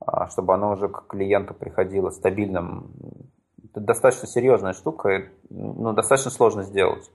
э, 0.00 0.06
чтобы 0.30 0.54
оно 0.54 0.72
уже 0.72 0.88
к 0.88 1.06
клиенту 1.08 1.52
приходило 1.52 2.10
стабильным, 2.10 2.92
это 3.70 3.80
достаточно 3.80 4.26
серьезная 4.26 4.72
штука, 4.72 5.28
ну, 5.50 5.92
достаточно 5.92 6.30
сложно 6.30 6.62
сделать. 6.62 7.10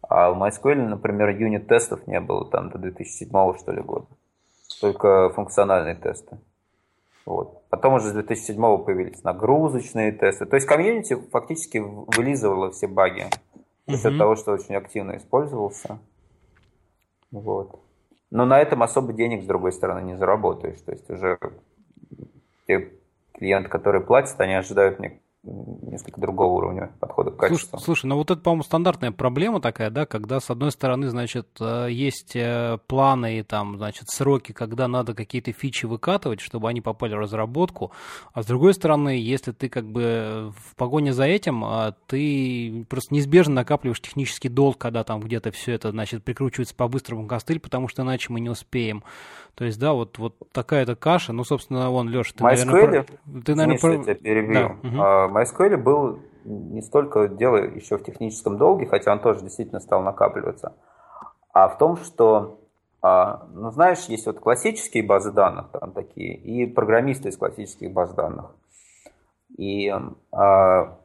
А 0.00 0.30
в 0.30 0.42
MySQL, 0.42 0.76
например, 0.76 1.28
юнит-тестов 1.28 2.06
не 2.06 2.20
было 2.20 2.48
там 2.48 2.70
до 2.70 2.78
2007 2.78 3.58
что 3.58 3.72
ли 3.72 3.82
года. 3.82 4.06
Только 4.80 5.30
функциональные 5.30 5.94
тесты. 5.94 6.38
Вот. 7.26 7.62
Потом 7.68 7.94
уже 7.94 8.08
с 8.08 8.12
2007 8.12 8.84
появились 8.84 9.22
нагрузочные 9.22 10.12
тесты. 10.12 10.46
То 10.46 10.56
есть 10.56 10.66
комьюнити 10.66 11.14
фактически 11.30 11.78
вылизывало 11.78 12.70
все 12.70 12.86
баги 12.86 13.26
за 13.86 13.98
счет 13.98 14.18
того, 14.18 14.36
что 14.36 14.52
очень 14.52 14.74
активно 14.76 15.16
использовался. 15.16 15.98
Вот. 17.30 17.80
Но 18.30 18.44
на 18.44 18.58
этом 18.58 18.82
особо 18.82 19.12
денег, 19.12 19.42
с 19.42 19.46
другой 19.46 19.72
стороны, 19.72 20.00
не 20.00 20.16
заработаешь. 20.16 20.80
То 20.80 20.92
есть 20.92 21.10
уже 21.10 21.38
те 22.66 22.92
клиенты, 23.34 23.68
которые 23.68 24.02
платят, 24.02 24.40
они 24.40 24.54
ожидают 24.54 24.98
мне 24.98 25.20
несколько 25.82 26.20
другого 26.20 26.52
уровня 26.54 26.90
подхода 27.00 27.30
к 27.30 27.36
качеству. 27.36 27.78
Слушай, 27.78 27.84
слушай, 27.84 28.06
ну 28.06 28.16
вот 28.16 28.30
это, 28.30 28.40
по-моему, 28.40 28.62
стандартная 28.62 29.12
проблема 29.12 29.60
такая, 29.60 29.90
да, 29.90 30.06
когда 30.06 30.40
с 30.40 30.50
одной 30.50 30.70
стороны, 30.72 31.08
значит, 31.08 31.48
э, 31.60 31.88
есть 31.90 32.36
э, 32.36 32.78
планы 32.86 33.38
и 33.38 33.42
там, 33.42 33.76
значит, 33.76 34.08
сроки, 34.08 34.52
когда 34.52 34.88
надо 34.88 35.14
какие-то 35.14 35.52
фичи 35.52 35.86
выкатывать, 35.86 36.40
чтобы 36.40 36.68
они 36.68 36.80
попали 36.80 37.14
в 37.14 37.18
разработку, 37.18 37.92
а 38.32 38.42
с 38.42 38.46
другой 38.46 38.74
стороны, 38.74 39.10
если 39.10 39.52
ты 39.52 39.68
как 39.68 39.86
бы 39.86 40.52
в 40.56 40.76
погоне 40.76 41.12
за 41.12 41.24
этим, 41.24 41.64
ты 42.06 42.86
просто 42.88 43.14
неизбежно 43.14 43.54
накапливаешь 43.54 44.00
технический 44.00 44.48
долг, 44.48 44.78
когда 44.78 45.04
там 45.04 45.20
где-то 45.20 45.50
все 45.50 45.72
это, 45.72 45.90
значит, 45.90 46.24
прикручивается 46.24 46.74
по-быстрому 46.74 47.26
костыль, 47.26 47.60
потому 47.60 47.88
что 47.88 48.02
иначе 48.02 48.32
мы 48.32 48.40
не 48.40 48.50
успеем. 48.50 49.02
То 49.58 49.64
есть, 49.64 49.80
да, 49.80 49.92
вот, 49.92 50.18
вот 50.18 50.36
такая-то 50.52 50.94
каша. 50.94 51.32
Ну, 51.32 51.42
собственно, 51.42 51.90
вон, 51.90 52.08
Леша, 52.08 52.32
ты, 52.36 52.44
MySQL, 52.44 52.64
наверное... 52.66 53.06
Ты, 53.44 53.54
наверное, 53.56 53.78
про... 53.80 53.92
я 53.94 54.14
перебью. 54.14 54.54
Да. 54.54 55.26
Угу. 55.26 55.36
MySQL 55.36 55.76
был 55.78 56.20
не 56.44 56.80
столько 56.80 57.26
дело 57.26 57.56
еще 57.56 57.98
в 57.98 58.04
техническом 58.04 58.56
долге, 58.56 58.86
хотя 58.86 59.10
он 59.10 59.18
тоже 59.18 59.40
действительно 59.40 59.80
стал 59.80 60.02
накапливаться, 60.02 60.76
а 61.52 61.68
в 61.68 61.76
том, 61.76 61.96
что, 61.96 62.60
а, 63.02 63.48
ну, 63.52 63.72
знаешь, 63.72 64.04
есть 64.04 64.26
вот 64.26 64.38
классические 64.38 65.02
базы 65.02 65.32
данных 65.32 65.70
там 65.72 65.90
такие, 65.90 66.36
и 66.36 66.64
программисты 66.64 67.30
из 67.30 67.36
классических 67.36 67.92
баз 67.92 68.14
данных. 68.14 68.54
И 69.56 69.92
а, 70.30 70.98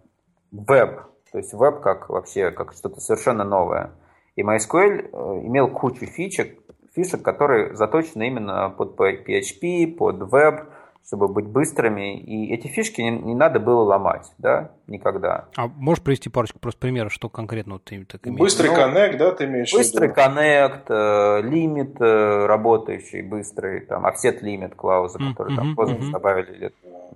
веб, 0.51 1.01
то 1.31 1.37
есть 1.39 1.53
веб 1.53 1.79
как 1.79 2.07
вообще, 2.09 2.51
как 2.51 2.73
что-то 2.73 3.01
совершенно 3.01 3.43
новое. 3.43 3.93
И 4.35 4.43
MySQL 4.43 5.09
э, 5.11 5.47
имел 5.47 5.69
кучу 5.69 6.05
фичек, 6.05 6.59
фишек, 6.95 7.21
которые 7.21 7.75
заточены 7.75 8.27
именно 8.27 8.69
под 8.69 8.99
PHP, 8.99 9.95
под 9.95 10.31
веб, 10.31 10.69
чтобы 11.05 11.27
быть 11.27 11.45
быстрыми. 11.45 12.17
И 12.17 12.53
эти 12.53 12.67
фишки 12.67 13.01
не, 13.01 13.11
не 13.11 13.35
надо 13.35 13.59
было 13.59 13.81
ломать, 13.81 14.31
да, 14.37 14.71
никогда. 14.87 15.49
А 15.57 15.67
можешь 15.67 16.03
привести 16.03 16.29
парочку 16.29 16.59
просто 16.59 16.79
примеров, 16.79 17.11
что 17.11 17.29
конкретно 17.29 17.79
ты 17.79 18.05
так 18.05 18.25
имеешь? 18.25 18.39
Быстрый 18.39 18.69
ну, 18.69 18.75
коннект, 18.75 19.17
да, 19.17 19.31
ты 19.31 19.45
имеешь 19.45 19.73
Быстрый 19.73 20.13
коннект, 20.13 20.89
э, 20.89 21.41
лимит 21.43 21.99
э, 21.99 22.45
работающий, 22.45 23.21
быстрый, 23.21 23.81
там, 23.81 24.05
offset 24.05 24.39
лимит 24.41 24.75
клауза, 24.75 25.19
mm-hmm, 25.19 25.29
который 25.31 25.55
там 25.55 25.75
поздно 25.75 25.95
mm-hmm. 25.95 26.11
добавили 26.11 26.57
лет 26.57 26.73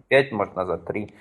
5, 0.10 0.32
может, 0.34 0.56
назад, 0.56 0.86
3. 0.86 1.16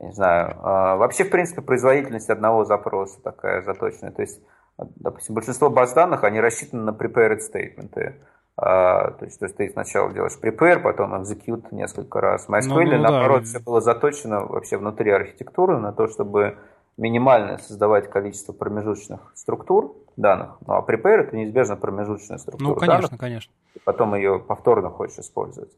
Не 0.00 0.12
знаю. 0.12 0.56
А, 0.62 0.96
вообще, 0.96 1.24
в 1.24 1.30
принципе, 1.30 1.62
производительность 1.62 2.30
одного 2.30 2.64
запроса 2.64 3.20
такая 3.22 3.62
заточенная. 3.62 4.12
То 4.12 4.22
есть 4.22 4.40
допустим, 4.78 5.34
большинство 5.34 5.70
баз 5.70 5.92
данных, 5.92 6.24
они 6.24 6.40
рассчитаны 6.40 6.82
на 6.82 6.90
prepared 6.90 7.38
statement. 7.38 8.14
А, 8.56 9.10
то 9.12 9.24
есть, 9.24 9.38
то 9.40 9.46
есть 9.46 9.56
ты 9.56 9.68
сначала 9.70 10.12
делаешь 10.12 10.38
prepare, 10.40 10.78
потом 10.78 11.14
execute 11.14 11.66
несколько 11.72 12.20
раз. 12.20 12.48
MySQL, 12.48 12.68
ну, 12.68 12.84
ну, 12.84 12.98
наоборот, 12.98 13.42
да. 13.42 13.44
все 13.46 13.60
было 13.60 13.80
заточено 13.80 14.44
вообще 14.44 14.76
внутри 14.76 15.10
архитектуры 15.10 15.78
на 15.78 15.92
то, 15.92 16.06
чтобы 16.06 16.56
минимально 16.96 17.58
создавать 17.58 18.08
количество 18.08 18.52
промежуточных 18.52 19.32
структур 19.34 19.96
данных. 20.16 20.58
Ну, 20.66 20.74
а 20.74 20.82
prepare 20.82 21.22
это 21.22 21.36
неизбежно 21.36 21.76
промежуточная 21.76 22.38
структура 22.38 22.74
Ну, 22.74 22.76
конечно, 22.76 23.08
данных, 23.08 23.20
конечно. 23.20 23.52
И 23.74 23.80
потом 23.80 24.14
ее 24.14 24.38
повторно 24.38 24.90
хочешь 24.90 25.18
использовать. 25.18 25.72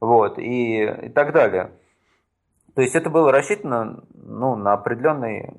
Вот, 0.00 0.38
и, 0.38 0.82
и 0.84 1.08
так 1.08 1.32
далее. 1.32 1.70
То 2.74 2.82
есть 2.82 2.94
это 2.94 3.10
было 3.10 3.30
рассчитано 3.30 4.02
ну, 4.14 4.56
на 4.56 4.72
определенный 4.72 5.54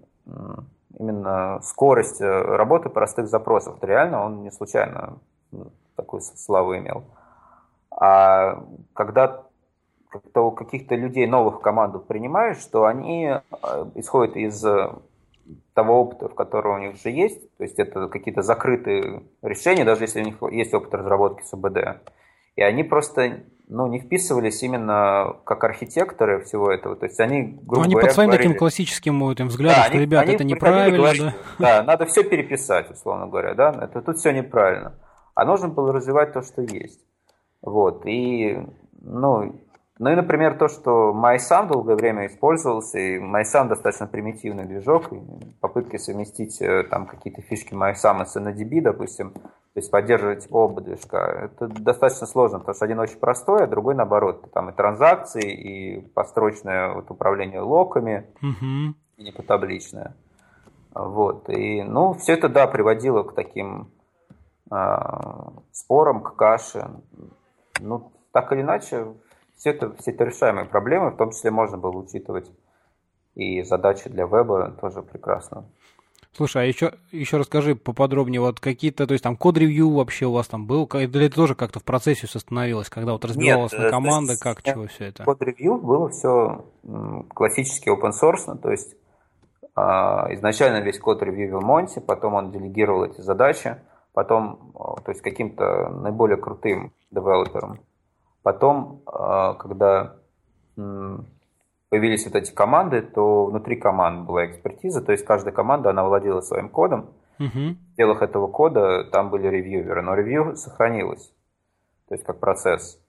именно 0.99 1.61
скорость 1.63 2.21
э, 2.21 2.25
работы 2.25 2.89
простых 2.89 3.27
запросов. 3.27 3.77
Это 3.77 3.87
реально 3.87 4.25
он 4.25 4.43
не 4.43 4.51
случайно 4.51 5.17
такую 5.95 6.21
славу 6.21 6.77
имел. 6.77 7.03
А 7.89 8.63
когда 8.93 9.43
каких-то 10.31 10.95
людей 10.95 11.27
новых 11.27 11.57
в 11.57 11.61
команду 11.61 11.99
принимаешь, 11.99 12.57
что 12.57 12.85
они 12.85 13.25
э, 13.25 13.41
исходят 13.95 14.35
из 14.35 14.63
э, 14.65 14.91
того 15.73 16.01
опыта, 16.01 16.29
в 16.29 16.35
котором 16.35 16.75
у 16.75 16.79
них 16.79 16.95
уже 16.95 17.09
есть, 17.09 17.55
то 17.57 17.63
есть 17.63 17.79
это 17.79 18.07
какие-то 18.07 18.41
закрытые 18.41 19.23
решения, 19.41 19.85
даже 19.85 20.03
если 20.03 20.21
у 20.21 20.25
них 20.25 20.41
есть 20.51 20.73
опыт 20.73 20.93
разработки 20.93 21.45
СУБД, 21.45 22.01
и 22.55 22.61
они 22.61 22.83
просто 22.83 23.43
ну, 23.69 23.85
не 23.87 23.99
вписывались 23.99 24.63
именно 24.63 25.37
как 25.45 25.63
архитекторы 25.63 26.43
всего 26.43 26.71
этого. 26.71 26.95
То 26.95 27.05
есть 27.05 27.19
они, 27.19 27.43
грубо 27.43 27.75
ну, 27.75 27.81
они 27.83 27.93
говоря, 27.93 28.07
под 28.07 28.15
своим 28.15 28.29
говорили, 28.29 28.47
таким 28.47 28.57
классическим 28.57 29.29
этим 29.29 29.47
взглядом, 29.47 29.77
да, 29.77 29.83
что, 29.83 29.91
они, 29.93 30.01
ребят, 30.01 30.23
они 30.23 30.33
это 30.33 30.43
неправильно. 30.43 30.97
Говорить, 30.97 31.21
да? 31.21 31.33
да, 31.59 31.83
надо 31.83 32.05
все 32.07 32.23
переписать, 32.23 32.89
условно 32.89 33.27
говоря, 33.27 33.53
да, 33.53 33.69
это 33.81 34.01
тут 34.01 34.17
все 34.17 34.31
неправильно. 34.31 34.95
А 35.35 35.45
нужно 35.45 35.69
было 35.69 35.93
развивать 35.93 36.33
то, 36.33 36.41
что 36.41 36.63
есть. 36.63 36.99
Вот, 37.61 38.05
и, 38.05 38.57
ну, 39.01 39.59
ну 39.99 40.09
и, 40.09 40.15
например, 40.15 40.57
то, 40.57 40.69
что 40.69 41.13
MySam 41.13 41.67
долгое 41.67 41.95
время 41.95 42.25
использовался, 42.25 42.97
и 42.97 43.19
MySam 43.19 43.67
достаточно 43.67 44.07
примитивный 44.07 44.63
движок, 44.63 45.11
и 45.11 45.19
попытки 45.59 45.97
совместить 45.97 46.61
э, 46.61 46.85
там 46.89 47.05
какие-то 47.05 47.41
фишки 47.41 47.73
MySam 47.73 48.25
с 48.25 48.37
NDB, 48.37 48.81
допустим, 48.81 49.33
то 49.73 49.79
есть 49.79 49.91
поддерживать 49.91 50.47
оба 50.49 50.81
движка, 50.81 51.27
это 51.27 51.67
достаточно 51.67 52.25
сложно, 52.25 52.59
потому 52.59 52.75
что 52.75 52.85
один 52.85 52.99
очень 52.99 53.19
простой, 53.19 53.63
а 53.63 53.67
другой 53.67 53.95
наоборот. 53.95 54.51
Там 54.51 54.69
и 54.69 54.73
транзакции, 54.73 55.51
и 55.51 56.01
построчное 56.01 56.93
вот 56.93 57.11
управление 57.11 57.61
локами, 57.61 58.27
uh-huh. 58.41 58.93
и 59.17 59.23
не 59.23 59.31
потабличное. 59.31 60.15
Вот. 60.93 61.49
И, 61.49 61.83
ну, 61.83 62.13
все 62.13 62.33
это, 62.33 62.49
да, 62.49 62.65
приводило 62.65 63.23
к 63.23 63.35
таким 63.35 63.91
э, 64.71 64.75
спорам, 65.71 66.23
к 66.23 66.35
каше. 66.35 66.89
Ну, 67.79 68.11
так 68.31 68.51
или 68.51 68.61
иначе, 68.61 69.13
все 69.55 69.69
это, 69.69 69.93
все 69.97 70.11
это 70.11 70.23
решаемые 70.23 70.65
проблемы, 70.65 71.11
в 71.11 71.17
том 71.17 71.31
числе 71.31 71.51
можно 71.51 71.77
было 71.77 71.95
учитывать 71.97 72.51
и 73.35 73.61
задачи 73.63 74.09
для 74.09 74.25
веба 74.25 74.71
тоже 74.81 75.01
прекрасно. 75.01 75.65
Слушай, 76.35 76.63
а 76.63 76.65
еще, 76.65 76.93
еще 77.11 77.37
расскажи 77.37 77.75
поподробнее, 77.75 78.39
вот 78.39 78.59
какие-то, 78.59 79.07
то 79.07 79.13
есть 79.13 79.23
там 79.23 79.35
код-ревью 79.35 79.91
вообще 79.91 80.27
у 80.27 80.33
вас 80.33 80.47
там 80.47 80.67
был, 80.67 80.85
или 80.93 81.25
это 81.25 81.35
тоже 81.35 81.55
как-то 81.55 81.79
в 81.79 81.83
процессе 81.83 82.27
все 82.27 82.39
становилось, 82.39 82.89
когда 82.89 83.13
вот 83.13 83.25
разбивалось 83.25 83.71
Нет, 83.71 83.81
на 83.81 83.89
команды, 83.89 84.31
есть, 84.33 84.41
как, 84.41 84.61
чего 84.61 84.85
все 84.87 85.05
это? 85.05 85.23
Код-ревью 85.23 85.77
было 85.77 86.09
все 86.09 86.65
классически 87.33 87.89
open 87.89 88.11
source, 88.11 88.57
то 88.59 88.69
есть 88.69 88.95
а, 89.75 90.27
изначально 90.31 90.83
весь 90.83 90.99
код 90.99 91.23
ревьювил 91.23 91.61
Монти, 91.61 91.99
потом 91.99 92.35
он 92.35 92.51
делегировал 92.51 93.05
эти 93.05 93.21
задачи, 93.21 93.77
потом, 94.13 94.71
то 94.73 95.11
есть 95.11 95.21
каким-то 95.21 95.89
наиболее 95.89 96.37
крутым 96.37 96.93
девелоперам 97.11 97.79
Потом, 98.43 99.01
а, 99.05 99.53
когда 99.55 100.15
появились 101.89 102.25
вот 102.25 102.35
эти 102.35 102.51
команды, 102.51 103.01
то 103.01 103.45
внутри 103.45 103.75
команд 103.75 104.25
была 104.27 104.45
экспертиза, 104.45 105.01
то 105.01 105.11
есть 105.11 105.25
каждая 105.25 105.53
команда, 105.53 105.89
она 105.89 106.03
владела 106.03 106.41
своим 106.41 106.69
кодом. 106.69 107.11
Uh-huh. 107.39 107.75
В 107.75 107.95
делах 107.95 108.21
этого 108.21 108.47
кода 108.47 109.05
там 109.05 109.29
были 109.29 109.47
ревьюверы, 109.47 110.01
но 110.01 110.13
ревью 110.13 110.55
сохранилось, 110.55 111.33
то 112.07 112.15
есть 112.15 112.25
как 112.25 112.39
процесс. 112.39 112.99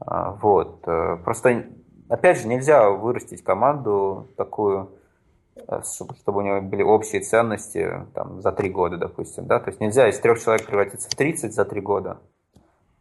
А, 0.00 0.32
вот. 0.32 0.82
Э, 0.86 1.16
просто, 1.22 1.66
опять 2.08 2.40
же, 2.40 2.48
нельзя 2.48 2.90
вырастить 2.90 3.44
команду 3.44 4.28
такую, 4.36 4.92
э, 5.56 5.82
чтобы 5.84 6.38
у 6.38 6.40
нее 6.40 6.60
были 6.60 6.82
общие 6.82 7.20
ценности 7.20 8.06
там, 8.14 8.40
за 8.40 8.52
три 8.52 8.70
года, 8.70 8.96
допустим. 8.96 9.46
Да? 9.46 9.60
То 9.60 9.70
есть 9.70 9.80
нельзя 9.80 10.08
из 10.08 10.18
трех 10.18 10.42
человек 10.42 10.66
превратиться 10.66 11.08
в 11.08 11.14
30 11.14 11.52
за 11.52 11.64
три 11.64 11.80
года. 11.80 12.18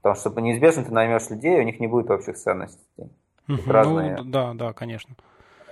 Потому 0.01 0.15
что 0.15 0.29
неизбежно 0.41 0.83
ты 0.83 0.93
наймешь 0.93 1.29
людей, 1.29 1.59
у 1.59 1.63
них 1.63 1.79
не 1.79 1.87
будет 1.87 2.09
общих 2.09 2.37
ценностей. 2.37 2.83
Угу, 3.49 3.71
разные, 3.71 4.17
ну, 4.17 4.23
да, 4.25 4.53
да, 4.53 4.73
конечно. 4.73 5.15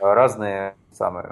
Разные 0.02 0.76
самые 0.92 1.28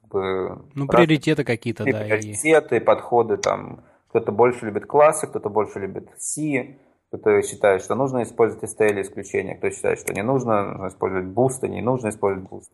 как 0.00 0.10
бы, 0.10 0.62
ну, 0.74 0.86
приоритеты 0.86 1.42
какие-то, 1.44 1.84
да. 1.84 2.04
Приоритеты, 2.04 2.76
и... 2.76 2.80
подходы 2.80 3.36
там. 3.36 3.80
Кто-то 4.08 4.32
больше 4.32 4.66
любит 4.66 4.86
классы, 4.86 5.28
кто-то 5.28 5.50
больше 5.50 5.78
любит 5.78 6.10
C, 6.18 6.78
кто-то 7.08 7.42
считает, 7.42 7.82
что 7.82 7.94
нужно 7.94 8.22
использовать 8.22 8.64
STL 8.64 9.02
исключения, 9.02 9.54
кто 9.54 9.70
считает, 9.70 10.00
что 10.00 10.12
не 10.12 10.22
нужно, 10.22 10.64
нужно 10.64 10.88
использовать 10.88 11.26
Boost, 11.26 11.68
не 11.68 11.80
нужно 11.80 12.08
использовать 12.08 12.48
Boost. 12.48 12.72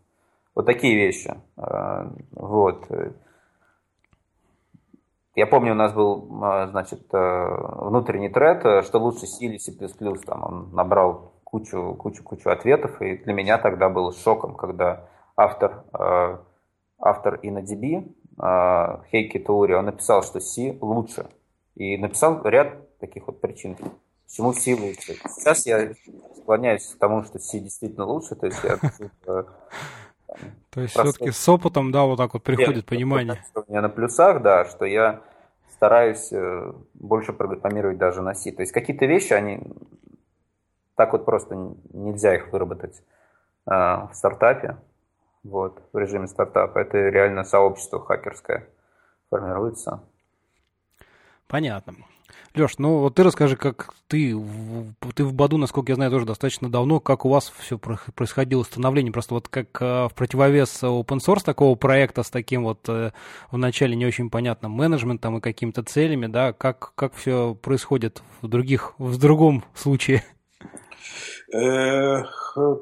Вот 0.55 0.65
такие 0.65 0.95
вещи. 0.95 1.35
А, 1.59 2.11
вот. 2.33 2.87
Я 5.35 5.47
помню, 5.47 5.73
у 5.73 5.77
нас 5.77 5.93
был, 5.93 6.27
а, 6.43 6.69
значит, 6.69 7.03
э, 7.12 7.47
внутренний 7.85 8.31
тред, 8.31 8.87
что 8.87 8.99
лучше 8.99 9.27
C 9.27 9.45
или 9.45 9.59
C++. 9.59 9.73
Там 10.25 10.43
он 10.43 10.71
набрал 10.73 11.36
кучу, 11.57 11.95
кучу, 11.95 12.23
кучу 12.23 12.51
ответов, 12.51 13.01
и 13.01 13.16
для 13.16 13.33
меня 13.33 13.59
тогда 13.59 13.88
было 13.88 14.12
шоком, 14.12 14.55
когда 14.55 15.09
автор, 15.37 15.85
э, 15.99 16.38
автор 16.99 17.40
InnoDB, 17.42 18.12
Хейки 19.11 19.38
Тури, 19.38 19.75
он 19.75 19.87
написал, 19.87 20.23
что 20.23 20.40
C 20.40 20.77
лучше. 20.81 21.27
И 21.75 21.97
написал 21.97 22.42
ряд 22.45 22.99
таких 22.99 23.27
вот 23.27 23.40
причин, 23.40 23.77
почему 24.27 24.53
C 24.53 24.75
лучше. 24.75 25.14
Сейчас 25.31 25.64
я 25.64 25.92
склоняюсь 26.37 26.87
к 26.87 26.99
тому, 26.99 27.23
что 27.23 27.38
C 27.38 27.61
действительно 27.61 28.05
лучше, 28.05 28.35
то 28.35 28.47
есть 28.47 28.62
я 28.62 28.77
то 30.71 30.81
есть 30.83 30.92
все-таки 30.92 31.31
с 31.31 31.49
опытом, 31.49 31.92
да, 31.92 32.05
вот 32.05 32.19
так 32.19 32.35
вот 32.35 32.42
приходит 32.42 32.85
понимание. 32.85 33.42
У 33.55 33.71
меня 33.71 33.81
на 33.81 33.88
плюсах, 33.88 34.42
да, 34.42 34.66
что 34.66 34.85
я 34.85 35.23
стараюсь 35.73 36.29
э, 36.33 36.73
больше 36.92 37.33
программировать 37.33 37.97
даже 37.97 38.21
на 38.21 38.35
C. 38.35 38.53
То 38.53 38.61
есть 38.62 38.73
какие-то 38.73 39.07
вещи, 39.07 39.33
они 39.33 39.61
так 40.97 41.13
вот 41.13 41.25
просто 41.25 41.55
нельзя 41.93 42.35
их 42.35 42.53
выработать 42.53 43.03
э, 43.67 43.71
в 43.71 44.11
стартапе, 44.13 44.79
вот, 45.45 45.81
в 45.93 45.99
режиме 45.99 46.27
стартапа. 46.27 46.79
Это 46.79 46.99
реально 47.09 47.45
сообщество 47.45 48.05
хакерское 48.05 48.69
формируется. 49.31 50.01
Понятно. 51.47 51.95
Леш, 52.55 52.79
ну 52.79 52.99
вот 52.99 53.15
ты 53.15 53.23
расскажи, 53.23 53.57
как 53.57 53.95
ты, 54.09 54.35
ты 55.15 55.25
в 55.25 55.35
Баду, 55.35 55.59
насколько 55.59 55.93
я 55.93 55.97
знаю, 55.97 56.11
тоже 56.11 56.25
достаточно 56.25 56.71
давно, 56.71 57.01
как 57.01 57.25
у 57.25 57.29
вас 57.29 57.53
все 57.59 57.79
происходило 57.79 58.63
становление, 58.63 59.13
просто 59.13 59.35
вот 59.35 59.49
как 59.49 59.81
э, 59.81 60.09
в 60.09 60.15
противовес 60.15 60.83
open 60.83 61.19
source 61.19 61.45
такого 61.45 61.75
проекта 61.77 62.23
с 62.23 62.31
таким 62.31 62.65
вот 62.65 62.89
э, 62.89 63.13
вначале 63.51 63.95
не 63.95 64.07
очень 64.07 64.31
понятным 64.31 64.73
менеджментом 64.73 65.37
и 65.37 65.41
какими-то 65.43 65.83
целями, 65.83 66.27
да, 66.27 66.55
как, 66.55 66.93
как 66.95 67.15
все 67.15 67.55
происходит 67.55 68.23
в 68.41 68.49
других, 68.49 68.95
в 68.99 69.19
другом 69.19 69.63
случае? 69.75 70.25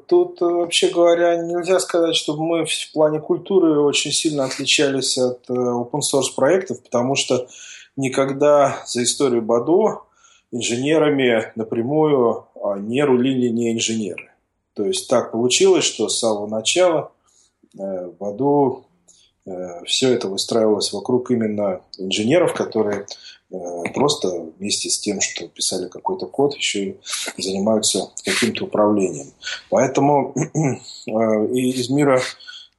Тут, 0.07 0.41
вообще 0.41 0.89
говоря, 0.89 1.35
нельзя 1.35 1.79
сказать, 1.79 2.15
чтобы 2.15 2.43
мы 2.43 2.65
в 2.65 2.91
плане 2.93 3.19
культуры 3.19 3.79
очень 3.79 4.11
сильно 4.11 4.45
отличались 4.45 5.17
от 5.17 5.49
э, 5.49 5.53
open 5.53 5.99
source 5.99 6.33
проектов, 6.35 6.81
потому 6.81 7.15
что 7.15 7.47
никогда 7.95 8.81
за 8.87 9.03
историю 9.03 9.41
Бадо 9.41 10.01
инженерами 10.51 11.51
напрямую 11.55 12.45
а, 12.63 12.77
не 12.77 13.03
рулили 13.03 13.49
не 13.49 13.73
инженеры. 13.73 14.31
То 14.73 14.85
есть 14.85 15.09
так 15.09 15.31
получилось, 15.31 15.85
что 15.85 16.09
с 16.09 16.19
самого 16.19 16.47
начала 16.47 17.11
э, 17.77 18.07
в 18.07 18.17
Баду 18.17 18.85
э, 19.45 19.83
все 19.85 20.13
это 20.13 20.27
выстраивалось 20.27 20.91
вокруг 20.91 21.31
именно 21.31 21.81
инженеров, 21.97 22.53
которые 22.53 23.01
э, 23.01 23.05
просто 23.93 24.51
вместе 24.57 24.89
с 24.89 24.99
тем, 24.99 25.21
что 25.21 25.47
писали 25.47 25.87
какой-то 25.87 26.25
код, 26.25 26.55
еще 26.55 26.95
и 27.37 27.41
занимаются 27.41 28.11
каким-то 28.23 28.65
управлением. 28.65 29.27
Поэтому 29.69 30.33
из 31.05 31.89
мира 31.89 32.21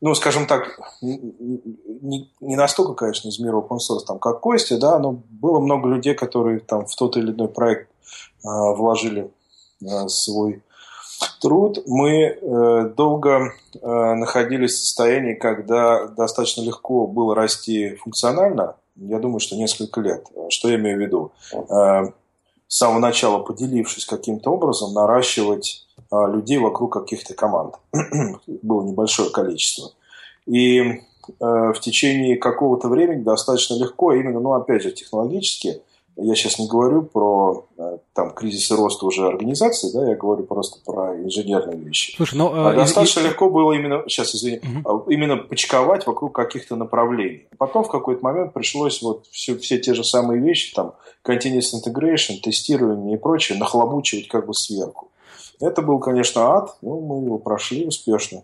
ну, 0.00 0.14
скажем 0.14 0.46
так, 0.46 0.78
не, 1.00 2.30
не 2.40 2.56
настолько, 2.56 2.92
конечно, 2.92 3.28
из 3.28 3.38
мира 3.38 3.56
open 3.56 3.78
source, 3.78 4.04
там, 4.06 4.18
как 4.18 4.40
Костя, 4.40 4.78
да, 4.78 4.98
но 4.98 5.22
было 5.30 5.58
много 5.58 5.88
людей, 5.88 6.14
которые 6.14 6.60
там 6.60 6.86
в 6.86 6.94
тот 6.94 7.16
или 7.16 7.32
иной 7.32 7.48
проект 7.48 7.88
э, 7.88 8.44
вложили 8.44 9.30
э, 9.82 10.08
свой 10.08 10.62
труд. 11.40 11.82
Мы 11.86 12.12
э, 12.12 12.92
долго 12.96 13.52
э, 13.80 14.14
находились 14.14 14.74
в 14.74 14.80
состоянии, 14.80 15.34
когда 15.34 16.06
достаточно 16.08 16.62
легко 16.62 17.06
было 17.06 17.34
расти 17.34 17.94
функционально. 17.96 18.76
Я 18.96 19.18
думаю, 19.18 19.40
что 19.40 19.56
несколько 19.56 20.00
лет. 20.00 20.26
Что 20.48 20.68
я 20.68 20.76
имею 20.76 20.96
в 20.96 21.00
виду? 21.00 21.32
Э, 21.52 22.06
с 22.68 22.76
самого 22.76 22.98
начала 22.98 23.38
поделившись 23.38 24.04
каким-то 24.04 24.50
образом, 24.50 24.92
наращивать 24.92 25.86
а, 26.10 26.26
людей 26.26 26.58
вокруг 26.58 26.92
каких-то 26.92 27.34
команд. 27.34 27.74
Было 28.62 28.82
небольшое 28.84 29.30
количество. 29.30 29.92
И 30.46 30.80
э, 30.80 31.00
в 31.38 31.78
течение 31.80 32.36
какого-то 32.36 32.88
времени 32.88 33.22
достаточно 33.22 33.74
легко, 33.74 34.12
именно, 34.12 34.40
ну, 34.40 34.52
опять 34.52 34.82
же, 34.82 34.92
технологически, 34.92 35.82
я 36.16 36.34
сейчас 36.34 36.58
не 36.58 36.66
говорю 36.66 37.02
про 37.02 37.66
э, 37.76 37.98
там 38.14 38.32
кризис 38.32 38.70
и 38.70 38.74
рост 38.74 39.02
уже 39.02 39.26
организации, 39.26 39.92
да, 39.92 40.08
я 40.08 40.16
говорю 40.16 40.44
просто 40.44 40.78
про 40.84 41.14
инженерные 41.16 41.76
вещи. 41.76 42.16
Слушай, 42.16 42.36
ну, 42.36 42.52
а 42.54 42.72
достаточно 42.72 43.20
и... 43.20 43.24
легко 43.24 43.50
было 43.50 43.72
именно, 43.72 44.02
сейчас 44.08 44.34
извини, 44.34 44.60
угу. 44.84 45.10
именно 45.10 45.36
почковать 45.36 46.06
вокруг 46.06 46.34
каких-то 46.34 46.76
направлений. 46.76 47.48
Потом 47.58 47.84
в 47.84 47.90
какой-то 47.90 48.24
момент 48.24 48.54
пришлось 48.54 49.02
вот 49.02 49.26
все, 49.30 49.58
все 49.58 49.78
те 49.78 49.92
же 49.92 50.04
самые 50.04 50.40
вещи, 50.40 50.74
там, 50.74 50.94
continuous 51.24 51.74
integration, 51.74 52.40
тестирование 52.42 53.16
и 53.16 53.20
прочее, 53.20 53.58
нахлобучивать 53.58 54.28
как 54.28 54.46
бы 54.46 54.54
сверху. 54.54 55.10
Это 55.60 55.82
был, 55.82 55.98
конечно, 55.98 56.56
ад, 56.56 56.76
но 56.82 56.98
мы 57.00 57.24
его 57.24 57.38
прошли 57.38 57.86
успешно. 57.86 58.42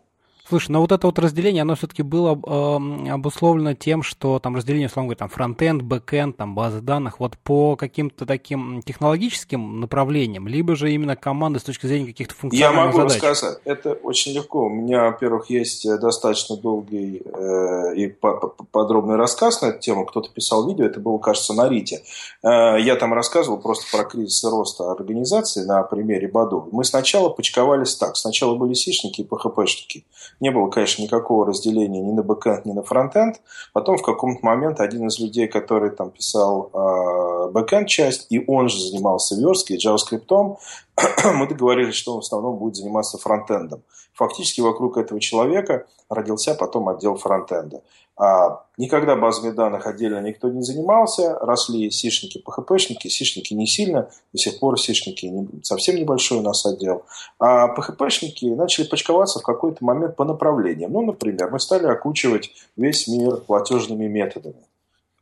Слушай, 0.48 0.72
но 0.72 0.80
вот 0.80 0.90
это 0.90 1.06
вот 1.06 1.18
разделение, 1.20 1.62
оно 1.62 1.76
все-таки 1.76 2.02
было 2.02 2.34
э, 2.34 3.10
обусловлено 3.10 3.74
тем, 3.74 4.02
что 4.02 4.40
там 4.40 4.56
разделение, 4.56 4.88
условно 4.88 5.08
говоря, 5.08 5.18
там 5.18 5.28
фронтенд, 5.28 5.82
бэкенд, 5.82 6.36
там 6.36 6.56
базы 6.56 6.80
данных, 6.80 7.20
вот 7.20 7.38
по 7.38 7.76
каким-то 7.76 8.26
таким 8.26 8.82
технологическим 8.82 9.78
направлениям, 9.78 10.48
либо 10.48 10.74
же 10.74 10.92
именно 10.92 11.14
команды 11.14 11.60
с 11.60 11.62
точки 11.62 11.86
зрения 11.86 12.06
каких-то 12.06 12.34
функциональных 12.34 12.76
Я 12.76 12.86
могу 12.86 12.98
задач? 12.98 13.22
рассказать. 13.22 13.58
Это 13.64 13.92
очень 13.92 14.32
легко. 14.32 14.66
У 14.66 14.68
меня, 14.68 15.04
во-первых, 15.04 15.48
есть 15.48 15.86
э, 15.86 15.96
достаточно 15.98 16.56
долгий 16.56 17.22
э, 17.24 17.94
и 17.94 18.08
подробный 18.08 19.16
рассказ 19.16 19.62
на 19.62 19.66
эту 19.66 19.78
тему. 19.78 20.04
Кто-то 20.06 20.28
писал 20.30 20.66
видео, 20.68 20.86
это 20.86 20.98
было, 20.98 21.18
кажется, 21.18 21.54
на 21.54 21.68
РИТе. 21.68 22.02
Э, 22.42 22.80
я 22.80 22.96
там 22.96 23.14
рассказывал 23.14 23.58
просто 23.58 23.84
про 23.96 24.04
кризис 24.04 24.42
роста 24.42 24.90
организации 24.90 25.64
на 25.64 25.84
примере 25.84 26.26
Badoo. 26.26 26.68
Мы 26.72 26.84
сначала 26.84 27.28
почковались 27.28 27.94
так. 27.94 28.16
Сначала 28.16 28.56
были 28.56 28.74
сишники 28.74 29.20
и 29.20 29.24
PHP 29.24 29.51
шники 29.51 30.04
не 30.42 30.50
было, 30.50 30.68
конечно, 30.68 31.02
никакого 31.02 31.46
разделения 31.46 32.00
ни 32.00 32.10
на 32.10 32.24
бэкэнд, 32.24 32.66
ни 32.66 32.72
на 32.72 32.82
фронтенд. 32.82 33.40
Потом 33.72 33.96
в 33.96 34.02
каком-то 34.02 34.44
момент 34.44 34.80
один 34.80 35.06
из 35.06 35.20
людей, 35.20 35.46
который 35.46 35.90
там 35.90 36.10
писал 36.10 36.68
э, 36.74 37.52
бэкэнд 37.52 37.86
часть, 37.86 38.26
и 38.28 38.42
он 38.48 38.68
же 38.68 38.80
занимался 38.80 39.36
версткой, 39.36 39.78
JavaScript, 39.78 40.56
мы 41.36 41.46
договорились, 41.46 41.94
что 41.94 42.14
он 42.14 42.22
в 42.22 42.24
основном 42.24 42.56
будет 42.56 42.74
заниматься 42.74 43.18
фронтендом. 43.18 43.84
Фактически 44.14 44.60
вокруг 44.60 44.98
этого 44.98 45.20
человека 45.20 45.86
родился 46.08 46.54
потом 46.54 46.88
отдел 46.88 47.16
фронтенда. 47.16 47.82
А 48.16 48.66
никогда 48.76 49.16
базами 49.16 49.52
данных 49.52 49.86
отдельно 49.86 50.20
никто 50.20 50.48
не 50.50 50.62
занимался, 50.62 51.38
росли 51.38 51.90
сишники, 51.90 52.42
PHP-шники, 52.46 53.08
сишники 53.08 53.54
не 53.54 53.66
сильно, 53.66 54.10
до 54.32 54.38
сих 54.38 54.60
пор 54.60 54.78
сишники 54.78 55.26
не, 55.26 55.48
совсем 55.62 55.96
небольшой 55.96 56.38
у 56.38 56.42
нас 56.42 56.64
отдел. 56.66 57.04
А 57.38 57.74
PHP-шники 57.74 58.54
начали 58.54 58.86
почковаться 58.86 59.38
в 59.38 59.42
какой-то 59.42 59.82
момент 59.82 60.16
по 60.16 60.24
направлениям. 60.24 60.92
Ну, 60.92 61.02
например, 61.02 61.50
мы 61.50 61.58
стали 61.58 61.86
окучивать 61.86 62.50
весь 62.76 63.08
мир 63.08 63.38
платежными 63.38 64.06
методами. 64.06 64.66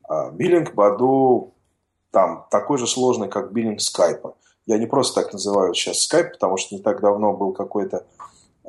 А 0.08 0.30
биллинг 0.30 0.74
Баду 0.74 1.52
там 2.10 2.46
такой 2.50 2.78
же 2.78 2.88
сложный, 2.88 3.28
как 3.28 3.52
биллинг 3.52 3.80
скайпа. 3.80 4.34
Я 4.66 4.78
не 4.78 4.86
просто 4.86 5.22
так 5.22 5.32
называю 5.32 5.74
сейчас 5.74 6.00
скайп, 6.00 6.32
потому 6.32 6.56
что 6.56 6.74
не 6.74 6.82
так 6.82 7.00
давно 7.00 7.32
был 7.32 7.52
какой-то 7.52 8.04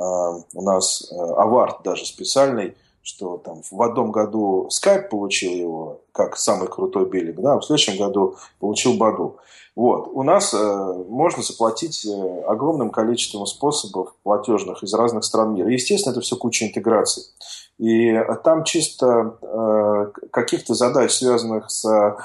у 0.02 0.62
нас 0.62 1.12
э, 1.12 1.16
аварт 1.16 1.84
даже 1.84 2.06
специальный, 2.06 2.76
что 3.04 3.38
там 3.38 3.62
в 3.70 3.82
одном 3.82 4.12
году 4.12 4.68
Skype 4.70 5.10
получил 5.10 5.54
его 5.54 6.02
как 6.12 6.38
самый 6.38 6.68
крутой 6.68 7.10
биллинг, 7.10 7.40
да, 7.42 7.60
в 7.60 7.66
следующем 7.66 7.98
году 7.98 8.36
получил 8.60 8.98
Баду. 8.98 9.38
Вот. 9.76 10.10
У 10.12 10.24
нас 10.24 10.54
э, 10.54 11.04
можно 11.08 11.42
заплатить 11.42 12.06
э, 12.06 12.42
огромным 12.46 12.90
количеством 12.90 13.46
способов 13.46 14.14
платежных 14.22 14.84
из 14.84 14.94
разных 14.94 15.24
стран 15.24 15.54
мира. 15.54 15.70
Естественно, 15.70 16.12
это 16.12 16.22
все 16.22 16.36
куча 16.36 16.68
интеграций. 16.68 17.24
И 17.82 18.14
там 18.44 18.64
чисто 18.64 19.38
э, 19.42 20.12
каких-то 20.30 20.76
задач, 20.76 21.14
связанных 21.14 21.72
с 21.72 21.84
э, 21.84 22.16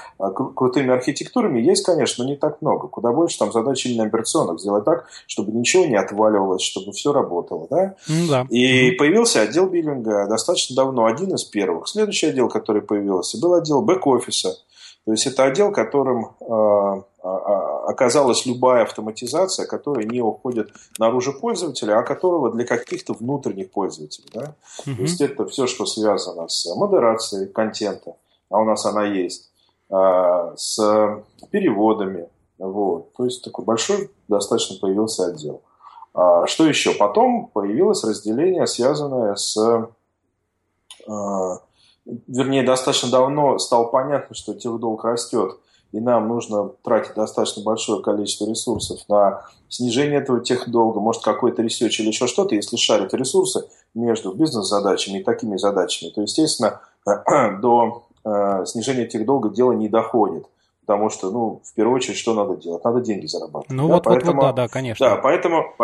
крутыми 0.54 0.92
архитектурами, 0.92 1.60
есть, 1.60 1.82
конечно, 1.82 2.24
но 2.24 2.30
не 2.30 2.36
так 2.36 2.60
много. 2.60 2.88
Куда 2.88 3.10
больше 3.10 3.38
там 3.38 3.52
задач 3.52 3.86
именно 3.86 4.04
операционных. 4.04 4.60
Сделать 4.60 4.84
так, 4.84 5.06
чтобы 5.26 5.52
ничего 5.52 5.86
не 5.86 5.96
отваливалось, 5.96 6.60
чтобы 6.60 6.92
все 6.92 7.10
работало. 7.10 7.68
Да? 7.70 7.94
Mm, 8.06 8.28
да. 8.28 8.46
И 8.50 8.90
появился 8.90 9.40
отдел 9.40 9.66
биллинга 9.66 10.26
достаточно 10.26 10.76
давно, 10.76 11.06
один 11.06 11.34
из 11.34 11.44
первых. 11.44 11.88
Следующий 11.88 12.26
отдел, 12.26 12.50
который 12.50 12.82
появился, 12.82 13.40
был 13.40 13.54
отдел 13.54 13.75
бэк-офиса. 13.82 14.54
То 15.04 15.12
есть 15.12 15.26
это 15.26 15.44
отдел, 15.44 15.70
которым 15.72 16.34
э, 16.40 17.02
оказалась 17.86 18.44
любая 18.44 18.82
автоматизация, 18.82 19.66
которая 19.66 20.04
не 20.04 20.20
уходит 20.20 20.70
наружу 20.98 21.32
пользователя, 21.32 21.98
а 21.98 22.02
которого 22.02 22.50
для 22.50 22.64
каких-то 22.64 23.12
внутренних 23.12 23.70
пользователей. 23.70 24.28
Да? 24.34 24.54
Mm-hmm. 24.84 24.96
То 24.96 25.02
есть 25.02 25.20
это 25.20 25.46
все, 25.46 25.66
что 25.66 25.86
связано 25.86 26.48
с 26.48 26.66
модерацией 26.74 27.46
контента, 27.48 28.16
а 28.50 28.58
у 28.58 28.64
нас 28.64 28.84
она 28.84 29.04
есть, 29.06 29.50
а, 29.88 30.54
с 30.56 31.22
переводами. 31.50 32.28
Вот. 32.58 33.12
То 33.12 33.24
есть 33.24 33.44
такой 33.44 33.64
большой 33.64 34.10
достаточно 34.28 34.76
появился 34.80 35.26
отдел. 35.26 35.62
А, 36.14 36.46
что 36.46 36.66
еще? 36.66 36.94
Потом 36.94 37.48
появилось 37.52 38.02
разделение, 38.04 38.66
связанное 38.66 39.36
с... 39.36 39.88
Вернее, 42.06 42.62
достаточно 42.62 43.10
давно 43.10 43.58
стало 43.58 43.88
понятно, 43.88 44.34
что 44.34 44.54
техдолг 44.54 45.04
растет 45.04 45.58
и 45.92 46.00
нам 46.00 46.28
нужно 46.28 46.70
тратить 46.82 47.14
достаточно 47.14 47.62
большое 47.62 48.02
количество 48.02 48.48
ресурсов 48.48 49.00
на 49.08 49.44
снижение 49.68 50.20
этого 50.20 50.40
техдолга, 50.40 51.00
может 51.00 51.22
какой-то 51.22 51.62
research 51.62 52.00
или 52.00 52.08
еще 52.08 52.26
что-то, 52.26 52.54
если 52.54 52.76
шарят 52.76 53.14
ресурсы 53.14 53.64
между 53.94 54.32
бизнес-задачами 54.32 55.20
и 55.20 55.24
такими 55.24 55.56
задачами, 55.56 56.10
то, 56.10 56.22
естественно, 56.22 56.80
до 57.62 58.04
э, 58.24 58.64
снижения 58.66 59.06
техдолга 59.06 59.48
дело 59.48 59.72
не 59.72 59.88
доходит. 59.88 60.46
Потому 60.86 61.10
что, 61.10 61.32
ну, 61.32 61.62
в 61.64 61.74
первую 61.74 61.96
очередь, 61.96 62.16
что 62.16 62.32
надо 62.32 62.56
делать? 62.56 62.84
Надо 62.84 63.00
деньги 63.00 63.26
зарабатывать. 63.26 63.70
Ну, 63.70 63.88
да? 63.88 63.94
вот, 63.94 64.04
поэтому, 64.04 64.32
вот, 64.34 64.46
вот, 64.46 64.54
да, 64.54 64.62
да, 64.62 64.68
конечно. 64.68 65.04
Да, 65.04 65.16
поэтому, 65.16 65.74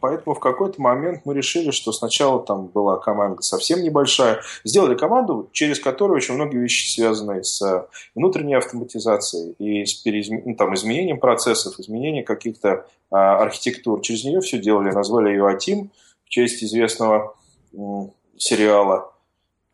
поэтому 0.00 0.34
в 0.34 0.40
какой-то 0.40 0.80
момент 0.80 1.20
мы 1.26 1.34
решили, 1.34 1.70
что 1.70 1.92
сначала 1.92 2.40
там 2.42 2.66
была 2.68 2.96
команда 2.96 3.42
совсем 3.42 3.82
небольшая. 3.82 4.40
Сделали 4.64 4.94
команду, 4.94 5.50
через 5.52 5.78
которую 5.78 6.16
очень 6.16 6.34
многие 6.36 6.56
вещи 6.56 6.90
связаны 6.90 7.44
с 7.44 7.60
э, 7.60 7.84
внутренней 8.14 8.54
автоматизацией 8.54 9.52
и 9.58 9.84
с 9.84 9.92
переизм... 9.92 10.40
ну, 10.42 10.54
там, 10.56 10.74
изменением 10.74 11.20
процессов, 11.20 11.78
изменением 11.78 12.24
каких-то 12.24 12.86
а, 13.10 13.38
архитектур. 13.42 14.00
Через 14.00 14.24
нее 14.24 14.40
все 14.40 14.58
делали, 14.58 14.90
назвали 14.90 15.28
ее 15.28 15.46
Атим 15.46 15.90
в 16.24 16.30
честь 16.30 16.64
известного 16.64 17.36
м, 17.74 18.10
сериала 18.38 19.12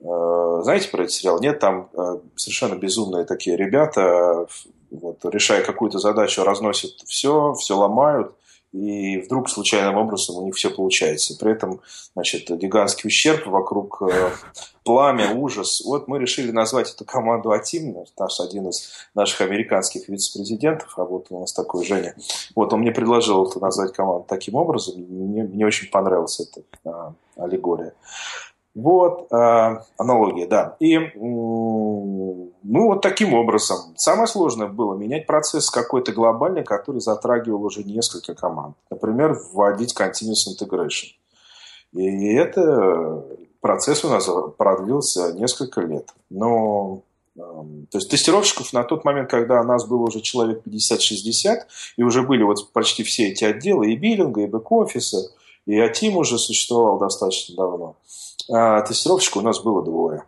знаете 0.03 0.88
про 0.88 1.03
этот 1.03 1.12
сериал? 1.12 1.41
Нет, 1.41 1.59
там 1.61 1.88
э, 1.93 2.19
совершенно 2.37 2.75
безумные 2.75 3.25
такие 3.25 3.57
ребята, 3.57 4.47
вот, 4.91 5.25
решая 5.25 5.62
какую-то 5.65 5.99
задачу, 5.99 6.45
разносят 6.45 6.93
все, 7.07 7.55
все 7.55 7.77
ломают, 7.77 8.35
и 8.73 9.19
вдруг 9.19 9.51
случайным 9.51 9.97
образом 9.97 10.37
у 10.37 10.47
них 10.47 10.55
все 10.55 10.71
получается. 10.71 11.37
При 11.38 11.53
этом, 11.53 11.83
значит, 12.15 12.51
гигантский 12.51 13.09
ущерб 13.09 13.47
вокруг 13.47 14.03
э, 14.03 14.31
пламя, 14.83 15.35
ужас. 15.35 15.83
Вот 15.85 16.09
мы 16.09 16.19
решили 16.19 16.51
назвать 16.51 16.91
эту 16.91 17.05
команду 17.05 17.53
Атим. 17.53 17.97
Наш 18.19 18.41
один 18.41 18.71
из 18.71 18.93
наших 19.15 19.43
американских 19.43 20.09
вице-президентов 20.09 20.97
работал 20.97 21.37
у 21.37 21.41
нас 21.41 21.53
такой 21.53 21.85
Женя. 21.85 22.17
Вот 22.55 22.73
он 22.73 22.81
мне 22.81 22.93
предложил 22.93 23.47
это 23.47 23.61
назвать 23.61 23.93
команду 23.93 24.25
таким 24.27 24.55
образом. 24.55 24.95
Мне, 24.97 25.43
мне 25.43 25.67
очень 25.67 25.91
понравилась 25.91 26.41
эта 26.41 26.62
а, 26.85 27.12
аллегория. 27.37 27.93
Вот, 28.75 29.27
э, 29.31 29.81
аналогия, 29.99 30.47
да. 30.47 30.77
И, 30.81 30.99
ну, 31.15 32.53
вот 32.63 33.03
таким 33.03 33.35
образом. 33.35 33.95
Самое 33.97 34.27
сложное 34.27 34.69
было 34.69 34.95
менять 34.95 35.27
процесс 35.27 35.69
какой-то 35.69 36.13
глобальный, 36.13 36.65
который 36.65 37.01
затрагивал 37.01 37.65
уже 37.65 37.85
несколько 37.85 38.35
команд. 38.35 38.77
Например, 38.91 39.39
вводить 39.53 39.95
continuous 39.99 40.49
integration. 40.49 41.09
И 41.93 42.33
это 42.35 43.25
процесс 43.61 44.05
у 44.05 44.09
нас 44.09 44.29
продлился 44.57 45.35
несколько 45.35 45.83
лет. 45.83 46.09
Но 46.31 47.03
то 47.35 47.99
есть 47.99 48.11
тестировщиков 48.11 48.73
на 48.75 48.85
тот 48.85 49.05
момент, 49.05 49.31
когда 49.31 49.61
у 49.61 49.65
нас 49.65 49.87
было 49.87 50.03
уже 50.03 50.21
человек 50.21 50.63
50-60, 50.67 51.61
и 51.97 52.03
уже 52.03 52.23
были 52.23 52.43
вот 52.43 52.73
почти 52.73 53.03
все 53.05 53.29
эти 53.29 53.45
отделы, 53.45 53.93
и 53.93 53.97
биллинга, 53.97 54.43
и 54.43 54.47
бэк-офиса, 54.47 55.31
и 55.65 55.79
АТИМ 55.79 56.17
уже 56.17 56.39
существовал 56.39 56.99
достаточно 56.99 57.57
давно 57.57 57.97
а 58.51 58.83
тестировщиков 58.83 59.42
у 59.42 59.47
нас 59.47 59.61
было 59.61 59.83
двое. 59.83 60.25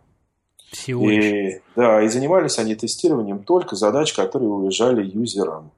Всего 0.71 1.09
и, 1.09 1.61
да, 1.75 2.01
и 2.01 2.07
занимались 2.07 2.59
они 2.59 2.75
тестированием 2.75 3.43
только 3.43 3.75
задач, 3.75 4.13
которые 4.13 4.49
уезжали 4.49 5.05
юзерам. 5.05 5.71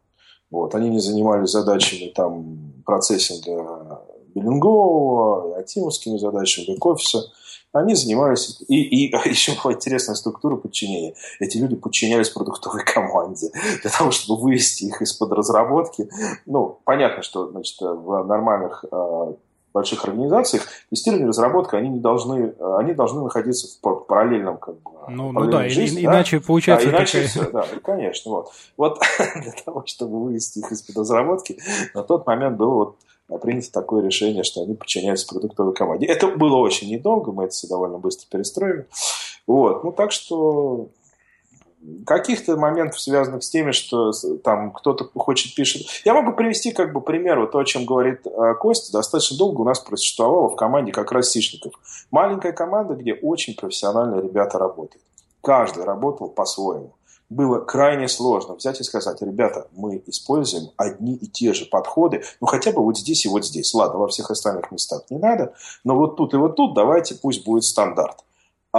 Вот, 0.49 0.73
они 0.75 0.89
не 0.89 0.99
занимались 0.99 1.49
задачами 1.49 2.09
там, 2.09 2.73
процессинга 2.85 4.01
биллингового, 4.33 5.57
атимовскими 5.57 6.17
задачами, 6.17 6.75
бэк-офиса. 6.75 7.31
Они 7.73 7.95
занимались... 7.95 8.61
И, 8.67 8.81
и 8.81 9.11
еще 9.29 9.53
была 9.61 9.73
интересная 9.73 10.15
структура 10.15 10.55
подчинения. 10.55 11.15
Эти 11.39 11.57
люди 11.57 11.75
подчинялись 11.75 12.29
продуктовой 12.29 12.83
команде 12.83 13.49
для 13.81 13.91
того, 13.91 14.11
чтобы 14.11 14.41
вывести 14.41 14.85
их 14.85 15.01
из-под 15.01 15.33
разработки. 15.33 16.09
Ну, 16.45 16.79
понятно, 16.85 17.23
что 17.23 17.49
значит, 17.49 17.75
в 17.79 18.23
нормальных 18.23 18.85
а, 18.89 19.35
больших 19.77 20.03
организациях 20.05 20.63
тестирование 20.89 21.25
и 21.25 21.29
разработка, 21.29 21.77
они 21.77 21.89
не 21.89 21.99
должны, 21.99 22.53
они 22.77 22.93
должны 22.93 23.23
находиться 23.23 23.67
в 23.67 23.95
параллельном 24.05 24.57
как 24.57 24.75
бы, 24.81 24.91
ну, 25.07 25.31
ну 25.31 25.45
да, 25.49 25.69
жизни, 25.69 26.03
да, 26.03 26.13
иначе 26.13 26.41
получается 26.41 26.89
да, 26.89 26.97
иначе 26.97 27.23
такая... 27.23 27.27
все, 27.27 27.51
да, 27.51 27.65
конечно, 27.83 28.31
вот. 28.31 28.51
Вот 28.75 28.99
для 29.35 29.51
того, 29.63 29.83
чтобы 29.85 30.23
вывести 30.23 30.59
их 30.59 30.71
из-под 30.71 30.97
разработки, 30.97 31.59
на 31.93 32.03
тот 32.03 32.25
момент 32.27 32.57
было 32.57 32.95
вот 33.27 33.41
принято 33.41 33.71
такое 33.71 34.03
решение, 34.03 34.43
что 34.43 34.61
они 34.61 34.73
подчиняются 34.73 35.27
продуктовой 35.27 35.73
команде. 35.73 36.07
Это 36.07 36.27
было 36.27 36.57
очень 36.57 36.89
недолго, 36.89 37.31
мы 37.31 37.45
это 37.45 37.53
все 37.53 37.67
довольно 37.67 37.97
быстро 37.97 38.27
перестроили. 38.29 38.87
Вот, 39.45 39.83
ну 39.83 39.91
так 39.91 40.11
что 40.11 40.89
каких-то 42.07 42.55
моментов, 42.55 43.01
связанных 43.01 43.43
с 43.43 43.49
теми, 43.49 43.71
что 43.71 44.13
там 44.43 44.71
кто-то 44.71 45.09
хочет 45.13 45.53
пишет. 45.53 45.85
Я 46.05 46.13
могу 46.13 46.31
привести 46.31 46.71
как 46.71 46.93
бы 46.93 47.01
пример, 47.01 47.39
вот 47.39 47.51
то, 47.51 47.59
о 47.59 47.65
чем 47.65 47.85
говорит 47.85 48.25
э, 48.25 48.53
Костя, 48.55 48.93
достаточно 48.93 49.37
долго 49.37 49.61
у 49.61 49.63
нас 49.65 49.81
просуществовало 49.81 50.47
в 50.47 50.55
команде 50.55 50.93
как 50.93 51.11
раз 51.11 51.29
Сишников. 51.29 51.73
Маленькая 52.09 52.53
команда, 52.53 52.95
где 52.95 53.13
очень 53.13 53.55
профессиональные 53.55 54.21
ребята 54.21 54.57
работают. 54.57 55.03
Каждый 55.41 55.83
работал 55.83 56.29
по-своему. 56.29 56.93
Было 57.29 57.59
крайне 57.59 58.07
сложно 58.07 58.55
взять 58.55 58.79
и 58.79 58.85
сказать, 58.85 59.21
ребята, 59.21 59.67
мы 59.75 60.01
используем 60.05 60.69
одни 60.77 61.13
и 61.13 61.27
те 61.27 61.51
же 61.51 61.65
подходы, 61.65 62.23
ну 62.39 62.47
хотя 62.47 62.71
бы 62.71 62.81
вот 62.81 62.97
здесь 62.97 63.25
и 63.25 63.29
вот 63.29 63.45
здесь. 63.45 63.73
Ладно, 63.73 63.99
во 63.99 64.07
всех 64.07 64.31
остальных 64.31 64.71
местах 64.71 65.01
не 65.09 65.17
надо, 65.17 65.53
но 65.83 65.97
вот 65.97 66.15
тут 66.15 66.33
и 66.33 66.37
вот 66.37 66.55
тут 66.55 66.73
давайте 66.73 67.15
пусть 67.15 67.43
будет 67.43 67.65
стандарт. 67.65 68.23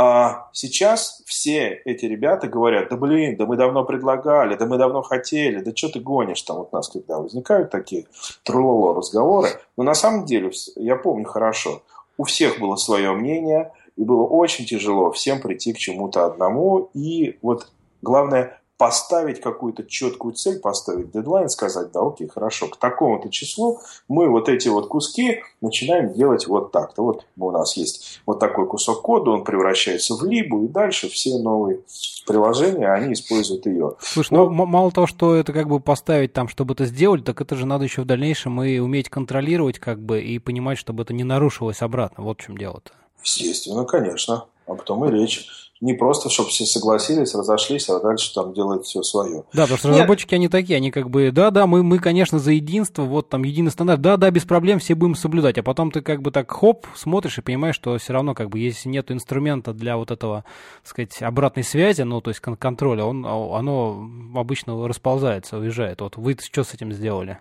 А 0.00 0.48
сейчас 0.52 1.24
все 1.26 1.82
эти 1.84 2.04
ребята 2.04 2.46
говорят, 2.46 2.88
да 2.88 2.96
блин, 2.96 3.34
да 3.36 3.46
мы 3.46 3.56
давно 3.56 3.82
предлагали, 3.82 4.54
да 4.54 4.64
мы 4.64 4.78
давно 4.78 5.02
хотели, 5.02 5.58
да 5.58 5.74
что 5.74 5.88
ты 5.88 5.98
гонишь 5.98 6.40
там 6.42 6.58
вот 6.58 6.72
нас, 6.72 6.88
когда 6.88 7.18
возникают 7.18 7.72
такие 7.72 8.06
трулоло 8.44 8.94
разговоры. 8.94 9.48
Но 9.76 9.82
на 9.82 9.94
самом 9.94 10.24
деле, 10.24 10.52
я 10.76 10.94
помню 10.94 11.24
хорошо, 11.24 11.82
у 12.16 12.22
всех 12.22 12.60
было 12.60 12.76
свое 12.76 13.10
мнение, 13.10 13.72
и 13.96 14.04
было 14.04 14.22
очень 14.22 14.66
тяжело 14.66 15.10
всем 15.10 15.40
прийти 15.40 15.72
к 15.72 15.78
чему-то 15.78 16.26
одному. 16.26 16.90
И 16.94 17.36
вот 17.42 17.66
главное 18.00 18.57
поставить 18.78 19.40
какую-то 19.40 19.84
четкую 19.84 20.34
цель, 20.34 20.60
поставить 20.60 21.10
дедлайн, 21.10 21.48
сказать, 21.48 21.90
да, 21.92 22.00
окей, 22.00 22.28
хорошо, 22.28 22.68
к 22.68 22.76
такому-то 22.76 23.28
числу 23.28 23.80
мы 24.06 24.30
вот 24.30 24.48
эти 24.48 24.68
вот 24.68 24.86
куски 24.86 25.42
начинаем 25.60 26.12
делать 26.12 26.46
вот 26.46 26.70
так-то. 26.70 27.02
Вот 27.02 27.26
у 27.36 27.50
нас 27.50 27.76
есть 27.76 28.20
вот 28.24 28.38
такой 28.38 28.66
кусок 28.66 29.02
кода, 29.02 29.32
он 29.32 29.44
превращается 29.44 30.14
в 30.14 30.24
либу, 30.24 30.64
и 30.64 30.68
дальше 30.68 31.08
все 31.08 31.38
новые 31.38 31.80
приложения, 32.26 32.88
они 32.90 33.14
используют 33.14 33.66
ее. 33.66 33.94
Слушай, 34.00 34.34
ну, 34.34 34.48
ну 34.48 34.64
мало 34.64 34.92
того, 34.92 35.08
что 35.08 35.34
это 35.34 35.52
как 35.52 35.68
бы 35.68 35.80
поставить 35.80 36.32
там, 36.32 36.46
чтобы 36.48 36.74
это 36.74 36.86
сделать, 36.86 37.24
так 37.24 37.40
это 37.40 37.56
же 37.56 37.66
надо 37.66 37.84
еще 37.84 38.02
в 38.02 38.06
дальнейшем 38.06 38.62
и 38.62 38.78
уметь 38.78 39.10
контролировать 39.10 39.80
как 39.80 40.00
бы 40.00 40.22
и 40.22 40.38
понимать, 40.38 40.78
чтобы 40.78 41.02
это 41.02 41.12
не 41.12 41.24
нарушилось 41.24 41.82
обратно. 41.82 42.22
Вот 42.22 42.40
в 42.40 42.44
чем 42.44 42.56
дело-то. 42.56 42.92
Естественно, 43.22 43.84
конечно. 43.84 44.46
А 44.66 44.74
потом 44.74 45.04
и 45.06 45.10
речь 45.10 45.48
не 45.80 45.94
просто, 45.94 46.28
чтобы 46.28 46.48
все 46.48 46.64
согласились, 46.64 47.36
разошлись, 47.36 47.88
а 47.88 48.00
дальше 48.00 48.34
там 48.34 48.52
делают 48.52 48.84
все 48.84 49.04
свое. 49.04 49.44
Да, 49.52 49.62
потому 49.62 49.78
что 49.78 49.88
Нет. 49.88 49.94
разработчики, 49.94 50.34
они 50.34 50.48
такие, 50.48 50.76
они 50.76 50.90
как 50.90 51.08
бы, 51.08 51.30
да-да, 51.30 51.68
мы, 51.68 51.84
мы, 51.84 52.00
конечно, 52.00 52.40
за 52.40 52.50
единство, 52.50 53.02
вот 53.02 53.28
там 53.28 53.44
единый 53.44 53.70
стандарт, 53.70 54.00
да-да, 54.00 54.28
без 54.32 54.44
проблем 54.44 54.80
все 54.80 54.96
будем 54.96 55.14
соблюдать, 55.14 55.56
а 55.56 55.62
потом 55.62 55.92
ты 55.92 56.00
как 56.00 56.20
бы 56.20 56.32
так 56.32 56.50
хоп, 56.50 56.88
смотришь 56.96 57.38
и 57.38 57.42
понимаешь, 57.42 57.76
что 57.76 57.96
все 57.96 58.12
равно 58.12 58.34
как 58.34 58.50
бы, 58.50 58.58
если 58.58 58.88
нет 58.88 59.12
инструмента 59.12 59.72
для 59.72 59.96
вот 59.96 60.10
этого, 60.10 60.44
так 60.82 60.90
сказать, 60.90 61.22
обратной 61.22 61.62
связи, 61.62 62.02
ну, 62.02 62.20
то 62.20 62.30
есть 62.30 62.40
контроля, 62.40 63.04
он, 63.04 63.24
оно 63.24 64.10
обычно 64.34 64.88
расползается, 64.88 65.58
уезжает. 65.58 66.00
Вот 66.00 66.16
вы 66.16 66.36
что 66.40 66.64
с 66.64 66.74
этим 66.74 66.92
сделали? 66.92 67.38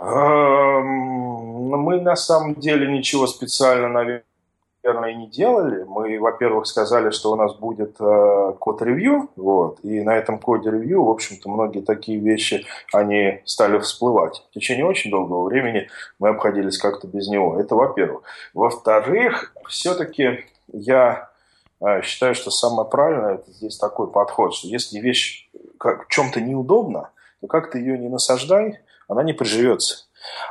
Мы 0.00 2.00
на 2.00 2.16
самом 2.16 2.56
деле 2.56 2.90
ничего 2.90 3.28
специально, 3.28 3.88
наверное, 3.88 4.24
наверное, 4.88 5.10
и 5.10 5.16
не 5.16 5.26
делали. 5.26 5.84
Мы, 5.84 6.18
во-первых, 6.18 6.66
сказали, 6.66 7.10
что 7.10 7.32
у 7.32 7.36
нас 7.36 7.54
будет 7.54 7.96
э, 8.00 8.52
код-ревью, 8.58 9.30
вот, 9.36 9.78
и 9.82 10.00
на 10.00 10.16
этом 10.16 10.38
коде-ревью, 10.38 11.04
в 11.04 11.10
общем-то, 11.10 11.48
многие 11.48 11.80
такие 11.80 12.18
вещи, 12.18 12.66
они 12.92 13.40
стали 13.44 13.78
всплывать. 13.78 14.42
В 14.50 14.54
течение 14.54 14.86
очень 14.86 15.10
долгого 15.10 15.44
времени 15.44 15.88
мы 16.18 16.30
обходились 16.30 16.78
как-то 16.78 17.06
без 17.06 17.28
него. 17.28 17.60
Это 17.60 17.74
во-первых. 17.74 18.22
Во-вторых, 18.54 19.54
все-таки 19.68 20.44
я 20.72 21.30
э, 21.80 22.02
считаю, 22.02 22.34
что 22.34 22.50
самое 22.50 22.88
правильное 22.88 23.34
это 23.34 23.50
здесь 23.52 23.76
такой 23.76 24.10
подход, 24.10 24.54
что 24.54 24.68
если 24.68 24.98
вещь 24.98 25.48
как, 25.78 26.06
в 26.06 26.08
чем-то 26.08 26.40
неудобна, 26.40 27.10
то 27.40 27.46
как 27.46 27.70
ты 27.70 27.78
ее 27.78 27.98
не 27.98 28.08
насаждай, 28.08 28.80
она 29.06 29.22
не 29.22 29.32
приживется. 29.32 30.07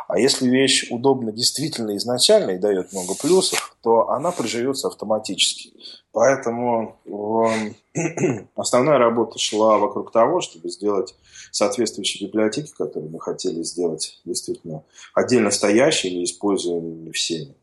А 0.08 0.18
если 0.18 0.48
вещь 0.48 0.90
удобна 0.90 1.32
действительно 1.32 1.96
изначально 1.98 2.52
и 2.52 2.58
дает 2.58 2.94
много 2.94 3.14
плюсов, 3.16 3.76
то 3.82 4.10
она 4.10 4.32
приживется 4.32 4.88
автоматически. 4.88 5.74
Поэтому 6.14 6.96
э, 7.06 8.46
основная 8.56 8.98
работа 8.98 9.38
шла 9.38 9.78
вокруг 9.78 10.12
того, 10.12 10.42
чтобы 10.42 10.70
сделать 10.70 11.16
соответствующие 11.52 12.28
библиотеки, 12.28 12.72
которые 12.72 13.12
мы 13.12 13.20
хотели 13.20 13.62
сделать 13.64 14.20
действительно 14.26 14.84
отдельно 15.14 15.52
стоящими 15.52 16.22
и 16.22 16.24
используемыми 16.24 17.12
всеми. 17.12 17.56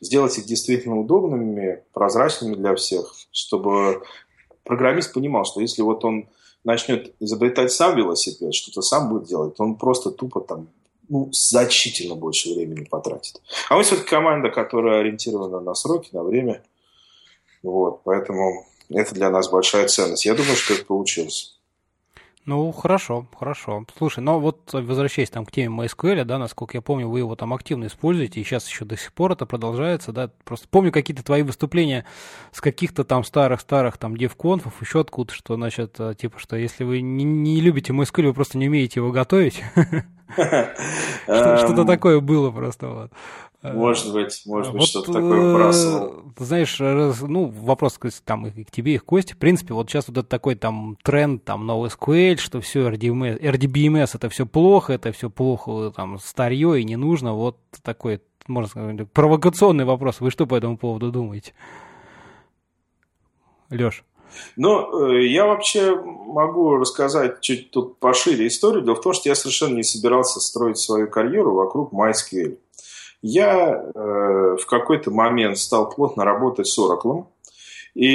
Сделать 0.00 0.36
их 0.38 0.44
действительно 0.44 0.98
удобными, 0.98 1.82
прозрачными 1.92 2.54
для 2.54 2.74
всех, 2.74 3.14
чтобы 3.32 4.02
программист 4.64 5.12
понимал, 5.12 5.44
что 5.44 5.60
если 5.60 5.82
вот 5.82 6.04
он 6.04 6.28
начнет 6.64 7.14
изобретать 7.20 7.72
сам 7.72 7.96
велосипед, 7.96 8.54
что-то 8.54 8.82
сам 8.82 9.08
будет 9.08 9.28
делать, 9.28 9.56
то 9.56 9.64
он 9.64 9.76
просто 9.76 10.10
тупо 10.10 10.40
там 10.40 10.68
ну, 11.10 11.28
значительно 11.32 12.14
больше 12.14 12.54
времени 12.54 12.84
потратит. 12.84 13.42
А 13.68 13.76
мы 13.76 13.82
все-таки 13.82 14.08
команда, 14.08 14.48
которая 14.48 15.00
ориентирована 15.00 15.60
на 15.60 15.74
сроки, 15.74 16.08
на 16.12 16.22
время. 16.22 16.62
Вот, 17.62 18.02
поэтому 18.04 18.64
это 18.88 19.14
для 19.14 19.28
нас 19.28 19.50
большая 19.50 19.88
ценность. 19.88 20.24
Я 20.24 20.34
думаю, 20.34 20.56
что 20.56 20.74
это 20.74 20.84
получилось. 20.84 21.56
Ну, 22.46 22.72
хорошо, 22.72 23.26
хорошо. 23.38 23.84
Слушай, 23.98 24.20
ну 24.20 24.38
вот 24.38 24.72
возвращаясь 24.72 25.30
там 25.30 25.44
к 25.44 25.52
теме 25.52 25.84
MySQL, 25.84 26.24
да, 26.24 26.38
насколько 26.38 26.76
я 26.76 26.80
помню, 26.80 27.08
вы 27.08 27.18
его 27.18 27.36
там 27.36 27.52
активно 27.52 27.86
используете, 27.86 28.40
и 28.40 28.44
сейчас 28.44 28.66
еще 28.66 28.84
до 28.84 28.96
сих 28.96 29.12
пор 29.12 29.32
это 29.32 29.46
продолжается, 29.46 30.10
да, 30.12 30.30
просто 30.44 30.66
помню 30.68 30.90
какие-то 30.90 31.22
твои 31.22 31.42
выступления 31.42 32.06
с 32.50 32.60
каких-то 32.60 33.04
там 33.04 33.24
старых-старых 33.24 33.98
там 33.98 34.16
девконфов, 34.16 34.80
еще 34.80 35.00
откуда, 35.00 35.34
что, 35.34 35.56
значит, 35.56 35.96
э, 35.98 36.14
типа, 36.18 36.38
что 36.38 36.56
если 36.56 36.82
вы 36.84 37.02
не, 37.02 37.24
не 37.24 37.60
любите 37.60 37.92
MySQL, 37.92 38.28
вы 38.28 38.34
просто 38.34 38.58
не 38.58 38.68
умеете 38.68 39.00
его 39.00 39.12
готовить. 39.12 39.62
Что-то 41.24 41.84
такое 41.84 42.20
было 42.20 42.50
просто 42.50 42.88
вот. 42.88 43.12
Может 43.62 44.14
быть, 44.14 44.42
может 44.46 44.72
быть, 44.72 44.80
вот, 44.80 44.88
что-то 44.88 45.12
такое 45.12 45.52
вбрасывал. 45.52 46.24
Э, 46.38 46.44
знаешь, 46.44 46.78
ну, 46.78 47.46
вопрос 47.48 47.98
там 48.24 48.46
и 48.46 48.64
к 48.64 48.70
тебе, 48.70 48.94
и 48.94 48.98
к 48.98 49.04
Косте. 49.04 49.34
В 49.34 49.38
принципе, 49.38 49.74
вот 49.74 49.90
сейчас 49.90 50.08
вот 50.08 50.16
это 50.16 50.26
такой 50.26 50.54
там 50.54 50.96
тренд, 51.02 51.44
там, 51.44 51.70
NoSQL, 51.70 52.38
что 52.38 52.62
все 52.62 52.88
RDBMS, 52.88 53.38
RDBMS 53.38 54.12
это 54.14 54.30
все 54.30 54.46
плохо, 54.46 54.94
это 54.94 55.12
все 55.12 55.28
плохо, 55.28 55.92
там, 55.94 56.18
старье 56.18 56.80
и 56.80 56.84
не 56.84 56.96
нужно. 56.96 57.34
Вот 57.34 57.58
такой, 57.82 58.22
можно 58.48 58.70
сказать, 58.70 59.10
провокационный 59.12 59.84
вопрос. 59.84 60.20
Вы 60.20 60.30
что 60.30 60.46
по 60.46 60.54
этому 60.54 60.78
поводу 60.78 61.12
думаете? 61.12 61.52
Леш? 63.68 64.04
Ну, 64.56 65.10
э, 65.10 65.26
я 65.26 65.46
вообще 65.46 65.94
могу 65.94 66.76
рассказать 66.76 67.40
чуть 67.40 67.70
тут 67.70 67.98
пошире 67.98 68.46
историю. 68.46 68.82
Дело 68.82 68.96
в 68.96 69.00
том, 69.00 69.12
что 69.12 69.28
я 69.28 69.34
совершенно 69.34 69.76
не 69.76 69.82
собирался 69.82 70.40
строить 70.40 70.78
свою 70.78 71.08
карьеру 71.08 71.54
вокруг 71.54 71.92
MySQL. 71.92 72.58
Я 73.22 73.84
э, 73.94 74.56
в 74.60 74.66
какой-то 74.66 75.10
момент 75.10 75.58
стал 75.58 75.90
плотно 75.90 76.24
работать 76.24 76.66
с 76.66 76.78
Oracle. 76.78 77.26
И 77.94 78.06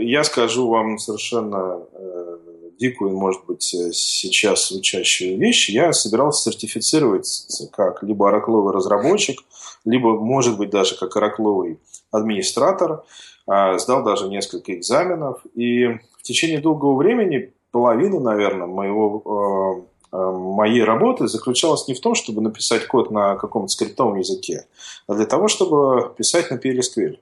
я 0.00 0.24
скажу 0.24 0.68
вам 0.68 0.98
совершенно 0.98 1.80
э, 1.92 2.38
дикую, 2.78 3.16
может 3.16 3.44
быть, 3.46 3.62
сейчас 3.62 4.68
звучащую 4.68 5.38
вещь. 5.38 5.68
Я 5.68 5.92
собирался 5.92 6.50
сертифицироваться 6.50 7.68
как 7.70 8.02
либо 8.02 8.28
оракловый 8.28 8.72
разработчик, 8.72 9.40
либо, 9.84 10.18
может 10.18 10.56
быть, 10.56 10.70
даже 10.70 10.96
как 10.96 11.16
оракловый 11.16 11.78
администратор. 12.10 13.04
А, 13.46 13.78
сдал 13.78 14.02
даже 14.04 14.28
несколько 14.28 14.74
экзаменов. 14.74 15.40
И 15.54 15.86
в 15.86 16.22
течение 16.22 16.60
долгого 16.60 16.96
времени 16.96 17.52
половина, 17.70 18.20
наверное, 18.20 18.66
моего 18.66 19.88
Э, 20.14 20.30
моей 20.30 20.84
работы 20.84 21.26
заключалась 21.26 21.88
не 21.88 21.94
в 21.94 22.00
том, 22.00 22.14
чтобы 22.14 22.40
написать 22.40 22.86
код 22.86 23.10
на 23.10 23.34
каком-то 23.34 23.68
скриптовом 23.68 24.16
языке, 24.16 24.66
а 25.08 25.14
для 25.14 25.26
того, 25.26 25.48
чтобы 25.48 26.14
писать 26.16 26.52
на 26.52 26.54
PLSQL. 26.54 27.18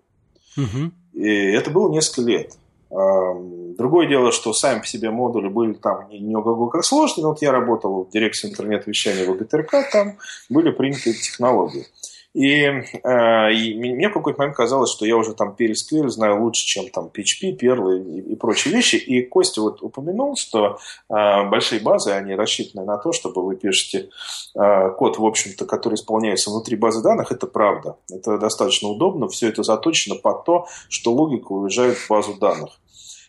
Угу. 0.58 0.92
И 1.14 1.52
это 1.52 1.70
было 1.70 1.90
несколько 1.90 2.20
лет. 2.28 2.52
Другое 2.90 4.06
дело, 4.06 4.32
что 4.32 4.52
сами 4.52 4.80
по 4.80 4.87
себе 4.87 5.11
модули 5.11 5.48
были 5.48 5.72
там 5.72 6.11
не, 6.11 6.18
не 6.18 6.70
как 6.70 6.85
сложные, 6.85 7.22
но 7.22 7.30
вот 7.30 7.40
я 7.40 7.50
работал 7.50 8.04
в 8.04 8.11
дирекции 8.11 8.50
интернет-вещания 8.50 9.24
в 9.24 9.35
ГТРК, 9.38 9.90
там 9.90 10.18
были 10.50 10.70
приняты 10.70 11.14
технологии. 11.14 11.87
И, 12.35 12.64
э, 12.64 13.53
и 13.53 13.75
мне 13.75 14.09
в 14.09 14.12
какой-то 14.14 14.38
момент 14.38 14.57
казалось, 14.57 14.90
что 14.90 15.05
я 15.05 15.16
уже 15.16 15.35
там 15.35 15.55
PSQL 15.59 16.09
знаю 16.09 16.42
лучше, 16.42 16.64
чем 16.64 16.88
там 16.88 17.11
PHP, 17.12 17.59
Perl 17.59 18.03
и, 18.03 18.33
и 18.33 18.37
прочие 18.37 18.75
вещи. 18.75 18.97
И 18.97 19.23
Костя 19.23 19.61
вот 19.61 19.83
упомянул, 19.83 20.37
что 20.37 20.79
э, 21.11 21.49
большие 21.51 21.81
базы, 21.83 22.12
они 22.12 22.35
рассчитаны 22.35 22.87
на 22.87 22.97
то, 22.97 23.12
чтобы 23.12 23.45
вы 23.45 23.57
пишете 23.57 24.09
э, 24.55 24.90
код, 24.97 25.18
в 25.18 25.25
общем-то, 25.25 25.66
который 25.66 25.95
исполняется 25.95 26.51
внутри 26.51 26.77
базы 26.77 27.03
данных. 27.03 27.33
Это 27.33 27.47
правда. 27.47 27.97
Это 28.11 28.38
достаточно 28.38 28.88
удобно. 28.88 29.29
Все 29.29 29.49
это 29.49 29.62
заточено 29.62 30.14
под 30.14 30.45
то, 30.45 30.66
что 30.88 31.12
логика 31.12 31.53
уезжает 31.53 31.99
в 31.99 32.09
базу 32.09 32.35
данных. 32.35 32.79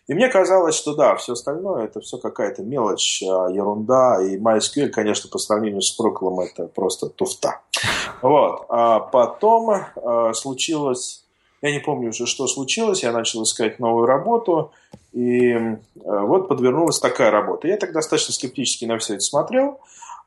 И 0.07 0.13
мне 0.13 0.27
казалось, 0.27 0.75
что 0.75 0.95
да, 0.95 1.15
все 1.15 1.33
остальное 1.33 1.85
это 1.85 2.01
все 2.01 2.17
какая-то 2.17 2.61
мелочь, 2.61 3.23
а, 3.23 3.47
ерунда. 3.49 4.21
И 4.21 4.37
MySQL, 4.37 4.89
конечно, 4.89 5.29
по 5.29 5.37
сравнению 5.37 5.81
с 5.81 5.91
Проклом 5.91 6.41
это 6.41 6.67
просто 6.67 7.07
туфта. 7.07 7.61
Вот. 8.21 8.65
А 8.69 8.99
потом 8.99 9.69
а, 9.95 10.33
случилось, 10.33 11.23
я 11.61 11.71
не 11.71 11.79
помню 11.79 12.09
уже, 12.09 12.25
что 12.25 12.47
случилось, 12.47 13.03
я 13.03 13.13
начал 13.13 13.43
искать 13.43 13.79
новую 13.79 14.05
работу, 14.05 14.71
и 15.13 15.53
а, 15.53 15.77
вот 16.25 16.49
подвернулась 16.49 16.99
такая 16.99 17.31
работа. 17.31 17.69
Я 17.69 17.77
так 17.77 17.93
достаточно 17.93 18.33
скептически 18.33 18.83
на 18.83 18.97
все 18.97 19.13
это 19.13 19.23
смотрел, 19.23 19.79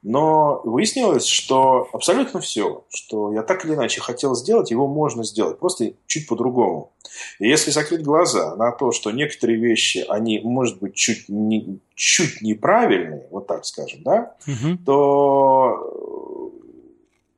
но 0.03 0.61
выяснилось, 0.65 1.27
что 1.27 1.89
абсолютно 1.93 2.41
все, 2.41 2.85
что 2.91 3.33
я 3.33 3.43
так 3.43 3.65
или 3.65 3.75
иначе 3.75 4.01
хотел 4.01 4.35
сделать, 4.35 4.71
его 4.71 4.87
можно 4.87 5.25
сделать, 5.25 5.59
просто 5.59 5.93
чуть 6.07 6.27
по-другому. 6.29 6.93
И 7.39 7.49
если 7.49 7.71
закрыть 7.71 8.03
глаза 8.03 8.57
на 8.57 8.73
то, 8.73 8.93
что 8.93 9.11
некоторые 9.11 9.59
вещи, 9.59 10.05
они, 10.09 10.41
может 10.41 10.79
быть, 10.81 10.95
чуть, 10.95 11.29
не, 11.29 11.81
чуть 11.95 12.43
неправильные, 12.43 13.27
вот 13.31 13.47
так 13.47 13.65
скажем, 13.65 14.03
да, 14.03 14.37
угу. 14.47 14.79
то 14.85 16.06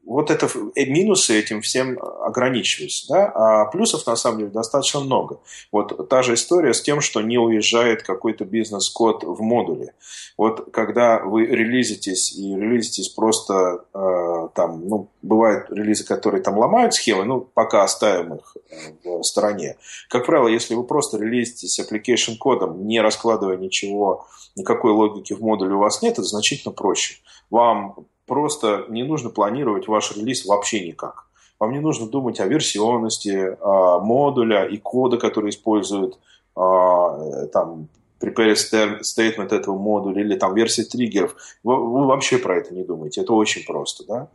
вот 0.09 0.31
это 0.31 0.49
э, 0.75 0.87
минусы 0.87 1.39
этим 1.39 1.61
всем 1.61 1.99
ограничиваются. 2.01 3.07
Да? 3.09 3.27
А 3.35 3.65
плюсов, 3.67 4.07
на 4.07 4.17
самом 4.17 4.39
деле, 4.39 4.51
достаточно 4.51 5.01
много. 5.01 5.41
Вот 5.71 6.09
та 6.09 6.23
же 6.23 6.35
история 6.35 6.73
с 6.73 6.81
тем, 6.81 7.01
что 7.03 7.21
не 7.21 7.39
уезжает 7.39 8.03
какой-то 8.03 8.47
бизнес-код 8.47 9.23
в 9.25 9.41
модуле. 9.43 9.95
Вот 10.39 10.71
когда 10.73 11.21
вы 11.21 11.45
релизитесь 11.45 12.33
и 12.33 12.57
релизитесь 12.57 13.11
просто 13.11 13.85
э, 13.93 14.49
там, 14.55 14.89
ну, 14.89 15.11
бывают 15.21 15.71
релизы, 15.71 16.07
которые 16.07 16.43
там 16.43 16.57
ломают 16.57 16.95
схемы, 16.95 17.25
ну, 17.25 17.41
пока 17.41 17.85
оставим 17.85 18.37
их 18.37 18.57
э, 18.71 19.19
в 19.19 19.23
стороне. 19.25 19.77
Как 20.09 20.25
правило, 20.25 20.49
если 20.49 20.75
вы 20.75 20.85
просто 20.85 21.19
релизитесь 21.19 21.79
application 21.81 22.37
кодом, 22.39 22.87
не 22.87 23.03
раскладывая 23.03 23.59
ничего, 23.59 24.27
никакой 24.57 24.93
логики 24.93 25.35
в 25.35 25.41
модуле 25.41 25.75
у 25.75 25.81
вас 25.81 26.01
нет, 26.01 26.15
это 26.15 26.23
значительно 26.23 26.73
проще. 26.73 27.17
Вам 27.51 28.07
просто 28.29 28.85
не 28.89 29.03
нужно 29.03 29.31
планировать 29.31 29.89
ваш 29.89 30.17
релиз 30.17 30.47
вообще 30.47 30.87
никак. 30.87 31.27
Вам 31.59 31.73
не 31.73 31.81
нужно 31.81 32.07
думать 32.07 32.39
о 32.39 32.47
версионности 32.47 33.57
о 33.61 33.99
модуля 33.99 34.65
и 34.65 34.77
кода, 34.77 35.17
который 35.17 35.51
использует 35.51 36.19
а, 36.55 37.47
там, 37.47 37.89
prepare 38.21 38.55
statement 38.55 39.53
этого 39.53 39.77
модуля 39.77 40.23
или 40.23 40.37
там 40.37 40.55
версии 40.55 40.83
триггеров. 40.83 41.35
Вы, 41.65 41.77
вы 41.77 42.07
вообще 42.07 42.39
про 42.39 42.59
это 42.59 42.75
не 42.75 42.85
думаете. 42.85 43.23
Это 43.23 43.33
очень 43.33 43.65
просто. 43.65 44.05
Да? 44.07 44.29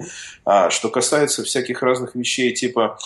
А, 0.43 0.69
что 0.69 0.89
касается 0.89 1.43
всяких 1.43 1.81
разных 1.81 2.15
вещей 2.15 2.53
типа 2.53 2.97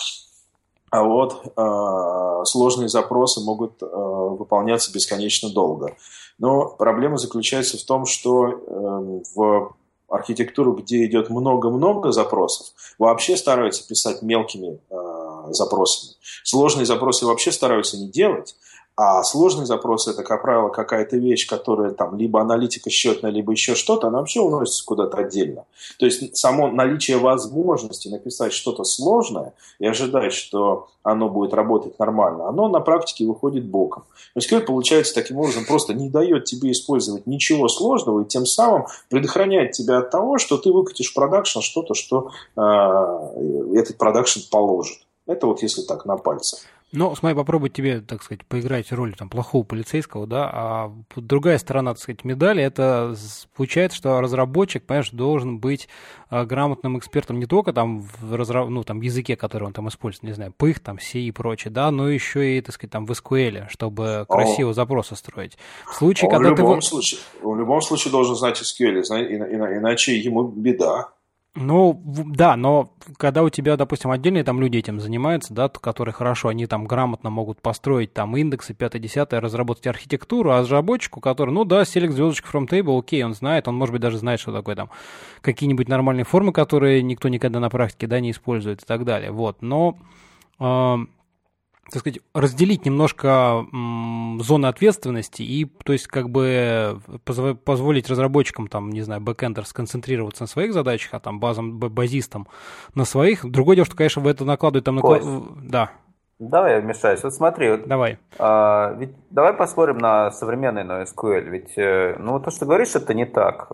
а 0.90 1.02
вот 1.02 1.42
э, 1.44 2.44
сложные 2.44 2.88
запросы 2.88 3.40
могут 3.40 3.82
э, 3.82 3.86
выполняться 3.86 4.92
бесконечно 4.92 5.50
долго. 5.50 5.96
Но 6.38 6.66
проблема 6.66 7.18
заключается 7.18 7.76
в 7.76 7.82
том, 7.82 8.06
что 8.06 8.46
э, 8.46 9.20
в 9.34 9.74
архитектуру, 10.08 10.72
где 10.74 11.04
идет 11.06 11.30
много-много 11.30 12.12
запросов, 12.12 12.68
вообще 12.98 13.36
стараются 13.36 13.86
писать 13.86 14.22
мелкими 14.22 14.80
э, 14.90 15.52
запросами. 15.52 16.14
Сложные 16.44 16.86
запросы 16.86 17.26
вообще 17.26 17.52
стараются 17.52 17.98
не 17.98 18.08
делать, 18.08 18.56
а 19.00 19.22
сложный 19.22 19.64
запрос 19.64 20.08
это, 20.08 20.24
как 20.24 20.42
правило, 20.42 20.70
какая-то 20.70 21.18
вещь, 21.18 21.46
которая 21.46 21.92
там 21.92 22.16
либо 22.16 22.40
аналитика 22.40 22.90
счетная, 22.90 23.30
либо 23.30 23.52
еще 23.52 23.76
что-то, 23.76 24.08
она 24.08 24.18
вообще 24.18 24.40
уносится 24.40 24.84
куда-то 24.84 25.18
отдельно. 25.18 25.66
То 26.00 26.06
есть 26.06 26.36
само 26.36 26.68
наличие 26.68 27.18
возможности 27.18 28.08
написать 28.08 28.52
что-то 28.52 28.82
сложное 28.82 29.54
и 29.78 29.86
ожидать, 29.86 30.32
что 30.32 30.88
оно 31.04 31.28
будет 31.28 31.54
работать 31.54 31.96
нормально, 32.00 32.48
оно 32.48 32.66
на 32.66 32.80
практике 32.80 33.24
выходит 33.24 33.66
боком. 33.66 34.02
То 34.34 34.40
есть 34.40 34.66
получается 34.66 35.14
таким 35.14 35.38
образом 35.38 35.64
просто 35.64 35.94
не 35.94 36.10
дает 36.10 36.46
тебе 36.46 36.72
использовать 36.72 37.24
ничего 37.28 37.68
сложного 37.68 38.22
и 38.22 38.26
тем 38.26 38.46
самым 38.46 38.86
предохраняет 39.10 39.70
тебя 39.70 39.98
от 39.98 40.10
того, 40.10 40.38
что 40.38 40.58
ты 40.58 40.72
выкатишь 40.72 41.12
в 41.12 41.14
продакшн 41.14 41.60
что-то, 41.60 41.94
что 41.94 42.32
э, 42.56 43.78
этот 43.78 43.96
продакшн 43.96 44.40
положит. 44.50 44.98
Это 45.28 45.46
вот 45.46 45.62
если 45.62 45.82
так, 45.82 46.04
на 46.04 46.16
пальцах. 46.16 46.60
Ну, 46.90 47.14
смотри, 47.14 47.36
попробуй 47.36 47.68
тебе, 47.68 48.00
так 48.00 48.22
сказать, 48.22 48.46
поиграть 48.46 48.90
роль 48.92 49.14
там 49.14 49.28
плохого 49.28 49.62
полицейского, 49.62 50.26
да, 50.26 50.50
а 50.50 50.92
другая 51.16 51.58
сторона, 51.58 51.92
так 51.92 52.00
сказать, 52.00 52.24
медали, 52.24 52.62
это 52.62 53.14
получается, 53.54 53.98
что 53.98 54.20
разработчик, 54.22 54.86
понимаешь, 54.86 55.10
должен 55.10 55.58
быть 55.58 55.86
а, 56.30 56.46
грамотным 56.46 56.98
экспертом 56.98 57.40
не 57.40 57.46
только 57.46 57.74
там 57.74 58.00
в 58.00 58.34
разра... 58.34 58.64
ну, 58.64 58.84
там, 58.84 59.02
языке, 59.02 59.36
который 59.36 59.64
он 59.64 59.74
там 59.74 59.88
использует, 59.88 60.22
не 60.22 60.32
знаю, 60.32 60.54
пых, 60.56 60.80
там, 60.80 60.98
C 60.98 61.18
и 61.18 61.30
прочее, 61.30 61.70
да, 61.70 61.90
но 61.90 62.08
еще 62.08 62.56
и, 62.56 62.60
так 62.62 62.74
сказать, 62.74 62.92
там 62.92 63.04
в 63.04 63.10
SQL, 63.10 63.68
чтобы 63.68 64.24
красиво 64.26 64.72
запросы 64.72 65.14
строить. 65.14 65.58
В 65.86 65.92
случае, 65.94 66.30
он 66.30 66.36
когда 66.36 66.54
в 66.54 66.58
любом 66.58 66.80
ты... 66.80 66.86
случае, 66.86 67.20
в 67.42 67.54
любом 67.54 67.82
случае 67.82 68.12
должен 68.12 68.34
знать 68.34 68.62
SQL, 68.62 69.02
иначе 69.02 70.16
ему 70.16 70.44
беда. 70.44 71.10
Ну, 71.60 72.00
да, 72.04 72.56
но 72.56 72.92
когда 73.16 73.42
у 73.42 73.48
тебя, 73.48 73.76
допустим, 73.76 74.12
отдельные 74.12 74.44
там 74.44 74.60
люди 74.60 74.78
этим 74.78 75.00
занимаются, 75.00 75.52
да, 75.52 75.68
которые 75.68 76.12
хорошо, 76.12 76.48
они 76.48 76.66
там 76.66 76.84
грамотно 76.84 77.30
могут 77.30 77.60
построить 77.60 78.12
там 78.12 78.36
индексы 78.36 78.74
5-10, 78.74 79.40
разработать 79.40 79.88
архитектуру, 79.88 80.52
а 80.52 80.60
разработчику, 80.60 81.20
который, 81.20 81.50
ну 81.50 81.64
да, 81.64 81.82
select 81.82 82.12
звездочку 82.12 82.48
from 82.56 82.68
table, 82.68 82.96
окей, 82.96 83.24
он 83.24 83.34
знает, 83.34 83.66
он, 83.66 83.74
может 83.74 83.92
быть, 83.92 84.00
даже 84.00 84.18
знает, 84.18 84.38
что 84.38 84.52
такое 84.52 84.76
там 84.76 84.90
какие-нибудь 85.40 85.88
нормальные 85.88 86.24
формы, 86.24 86.52
которые 86.52 87.02
никто 87.02 87.28
никогда 87.28 87.58
на 87.58 87.70
практике, 87.70 88.06
да, 88.06 88.20
не 88.20 88.30
использует 88.30 88.82
и 88.82 88.86
так 88.86 89.04
далее, 89.04 89.32
вот, 89.32 89.60
но... 89.60 89.98
Э, 90.60 90.96
так 91.90 92.00
сказать, 92.00 92.20
разделить 92.34 92.84
немножко 92.84 93.66
зоны 94.42 94.66
ответственности 94.66 95.42
и, 95.42 95.64
то 95.64 95.92
есть, 95.92 96.06
как 96.06 96.30
бы 96.30 97.00
позволить 97.64 98.08
разработчикам, 98.08 98.68
там, 98.68 98.90
не 98.90 99.02
знаю, 99.02 99.20
бэкэндер 99.20 99.66
сконцентрироваться 99.66 100.42
на 100.44 100.48
своих 100.48 100.72
задачах, 100.72 101.14
а 101.14 101.20
там 101.20 101.40
базам, 101.40 101.78
базистам 101.78 102.46
на 102.94 103.04
своих. 103.04 103.44
Другое 103.44 103.76
дело, 103.76 103.86
что, 103.86 103.96
конечно, 103.96 104.22
в 104.22 104.26
это 104.26 104.44
накладывают 104.44 104.84
там... 104.84 104.96
Наклад... 104.96 105.22
Да. 105.62 105.90
Давай 106.38 106.74
я 106.74 106.80
вмешаюсь. 106.80 107.22
Вот 107.24 107.34
смотри, 107.34 107.70
вот, 107.70 107.88
давай. 107.88 108.18
А, 108.38 108.94
ведь 108.96 109.10
давай 109.30 109.54
посмотрим 109.54 109.98
на 109.98 110.30
современный 110.30 110.84
NoSQL. 110.84 111.40
Ведь, 111.40 111.76
э, 111.76 112.16
ну, 112.18 112.38
то, 112.38 112.50
что 112.50 112.60
ты 112.60 112.66
говоришь, 112.66 112.94
это 112.94 113.12
не 113.12 113.26
так. 113.26 113.72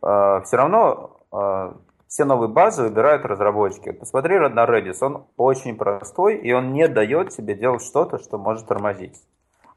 А, 0.00 0.42
все 0.42 0.56
равно 0.56 1.20
а, 1.32 1.76
все 2.12 2.26
новые 2.26 2.50
базы 2.50 2.82
выбирают 2.82 3.24
разработчики. 3.24 3.90
Посмотри 3.90 4.38
на 4.38 4.66
Redis, 4.66 4.98
он 5.00 5.24
очень 5.38 5.76
простой, 5.76 6.36
и 6.36 6.52
он 6.52 6.74
не 6.74 6.86
дает 6.86 7.30
тебе 7.30 7.54
делать 7.54 7.82
что-то, 7.82 8.18
что 8.18 8.36
может 8.36 8.66
тормозить. 8.66 9.16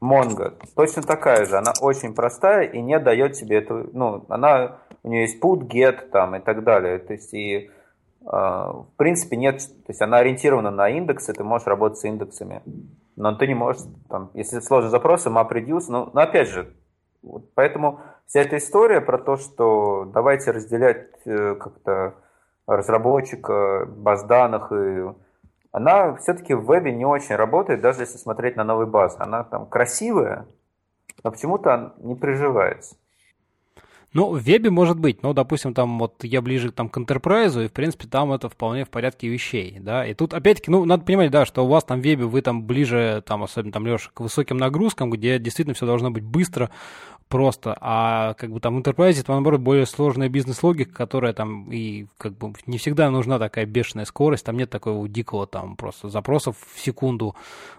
Mongo 0.02 0.52
точно 0.74 1.02
такая 1.02 1.46
же, 1.46 1.56
она 1.56 1.72
очень 1.80 2.14
простая 2.14 2.64
и 2.64 2.82
не 2.82 2.98
дает 2.98 3.32
тебе 3.32 3.56
эту, 3.56 3.88
ну, 3.94 4.26
она, 4.28 4.80
у 5.02 5.08
нее 5.08 5.22
есть 5.22 5.42
put, 5.42 5.60
get 5.60 6.10
там 6.10 6.36
и 6.36 6.40
так 6.40 6.62
далее, 6.62 6.98
то 6.98 7.14
есть 7.14 7.32
и 7.32 7.70
э, 8.20 8.26
в 8.26 8.88
принципе 8.98 9.38
нет, 9.38 9.60
то 9.60 9.88
есть 9.88 10.02
она 10.02 10.18
ориентирована 10.18 10.70
на 10.70 10.90
индексы, 10.90 11.32
ты 11.32 11.42
можешь 11.42 11.66
работать 11.66 11.98
с 11.98 12.04
индексами, 12.04 12.60
но 13.16 13.34
ты 13.34 13.46
не 13.46 13.54
можешь, 13.54 13.80
там, 14.10 14.30
если 14.34 14.60
сложные 14.60 14.90
запросы, 14.90 15.30
MapReduce, 15.30 15.86
но, 15.88 16.10
но 16.12 16.20
опять 16.20 16.48
же, 16.48 16.74
вот, 17.22 17.54
поэтому 17.54 18.00
вся 18.26 18.42
эта 18.42 18.58
история 18.58 19.00
про 19.00 19.16
то, 19.16 19.38
что 19.38 20.04
давайте 20.12 20.50
разделять 20.50 21.08
э, 21.24 21.54
как-то 21.54 22.16
разработчика 22.66 23.86
баз 23.86 24.24
данных, 24.24 24.72
и 24.72 25.04
она 25.72 26.14
все-таки 26.16 26.54
в 26.54 26.64
вебе 26.64 26.92
не 26.92 27.04
очень 27.04 27.36
работает, 27.36 27.80
даже 27.80 28.02
если 28.02 28.18
смотреть 28.18 28.56
на 28.56 28.64
новые 28.64 28.86
базы. 28.86 29.16
Она 29.18 29.44
там 29.44 29.66
красивая, 29.66 30.46
но 31.22 31.30
почему-то 31.30 31.94
не 31.98 32.14
приживается. 32.14 32.96
Ну, 34.12 34.30
в 34.30 34.38
вебе 34.38 34.70
может 34.70 34.98
быть, 34.98 35.22
но, 35.22 35.34
допустим, 35.34 35.74
там 35.74 35.98
вот 35.98 36.24
я 36.24 36.40
ближе 36.40 36.72
там, 36.72 36.88
к 36.88 36.96
enterprise, 36.96 37.62
и, 37.62 37.68
в 37.68 37.72
принципе, 37.72 38.08
там 38.08 38.32
это 38.32 38.48
вполне 38.48 38.86
в 38.86 38.88
порядке 38.88 39.28
вещей, 39.28 39.76
да, 39.78 40.06
и 40.06 40.14
тут, 40.14 40.32
опять-таки, 40.32 40.70
ну, 40.70 40.86
надо 40.86 41.04
понимать, 41.04 41.30
да, 41.30 41.44
что 41.44 41.66
у 41.66 41.68
вас 41.68 41.84
там 41.84 42.00
в 42.00 42.02
вебе, 42.02 42.24
вы 42.24 42.40
там 42.40 42.62
ближе, 42.66 43.22
там, 43.26 43.42
особенно 43.42 43.72
там, 43.72 43.86
Леша, 43.86 44.10
к 44.14 44.20
высоким 44.20 44.56
нагрузкам, 44.56 45.10
где 45.10 45.38
действительно 45.38 45.74
все 45.74 45.84
должно 45.84 46.10
быть 46.10 46.24
быстро, 46.24 46.70
просто, 47.28 47.76
а 47.80 48.34
как 48.34 48.50
бы 48.50 48.60
там 48.60 48.78
Enterprise 48.78 49.20
это, 49.20 49.32
наоборот, 49.32 49.60
более 49.60 49.86
сложная 49.86 50.28
бизнес-логика, 50.28 50.92
которая 50.92 51.32
там 51.32 51.70
и 51.72 52.06
как 52.18 52.36
бы 52.36 52.52
не 52.66 52.78
всегда 52.78 53.10
нужна 53.10 53.38
такая 53.38 53.66
бешеная 53.66 54.04
скорость, 54.04 54.44
там 54.44 54.56
нет 54.56 54.70
такого 54.70 55.08
дикого 55.08 55.46
там 55.46 55.76
просто 55.76 56.08
запросов 56.08 56.56
в 56.74 56.80
секунду, 56.80 57.34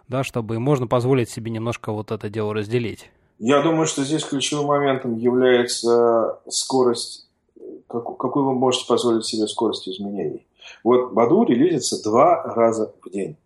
да, 0.07 0.23
чтобы 0.23 0.59
можно 0.59 0.87
позволить 0.87 1.29
себе 1.29 1.51
немножко 1.51 1.91
вот 1.91 2.11
это 2.11 2.29
дело 2.29 2.53
разделить. 2.53 3.09
Я 3.39 3.61
думаю, 3.61 3.85
что 3.85 4.03
здесь 4.03 4.23
ключевым 4.23 4.67
моментом 4.67 5.15
является 5.15 6.39
скорость, 6.49 7.27
какую 7.87 8.45
вы 8.45 8.53
можете 8.55 8.87
позволить 8.87 9.25
себе 9.25 9.47
скорость 9.47 9.87
изменений. 9.87 10.45
Вот 10.83 11.13
Баду 11.13 11.43
релизится 11.43 12.03
два 12.03 12.43
раза 12.43 12.93
в 13.01 13.09
день 13.09 13.37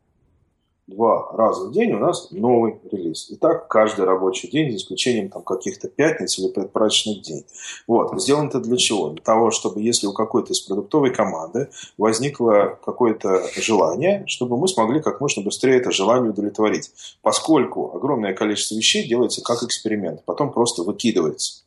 два 0.91 1.31
раза 1.33 1.65
в 1.65 1.71
день 1.71 1.93
у 1.93 1.99
нас 1.99 2.29
новый 2.31 2.79
релиз. 2.91 3.29
И 3.31 3.35
так 3.35 3.67
каждый 3.67 4.05
рабочий 4.05 4.49
день, 4.49 4.71
за 4.71 4.77
исключением 4.77 5.29
там, 5.29 5.41
каких-то 5.41 5.87
пятниц 5.87 6.37
или 6.37 6.49
предпраздничных 6.49 7.23
дней. 7.23 7.45
Вот. 7.87 8.21
Сделано 8.21 8.49
это 8.49 8.59
для 8.59 8.77
чего? 8.77 9.09
Для 9.09 9.23
того, 9.23 9.51
чтобы 9.51 9.81
если 9.81 10.07
у 10.07 10.13
какой-то 10.13 10.53
из 10.53 10.61
продуктовой 10.61 11.13
команды 11.13 11.69
возникло 11.97 12.79
какое-то 12.85 13.43
желание, 13.55 14.23
чтобы 14.27 14.57
мы 14.57 14.67
смогли 14.67 15.01
как 15.01 15.21
можно 15.21 15.41
быстрее 15.41 15.77
это 15.77 15.91
желание 15.91 16.31
удовлетворить. 16.31 16.91
Поскольку 17.21 17.95
огромное 17.95 18.33
количество 18.33 18.75
вещей 18.75 19.07
делается 19.07 19.41
как 19.41 19.63
эксперимент, 19.63 20.23
потом 20.25 20.51
просто 20.51 20.83
выкидывается. 20.83 21.63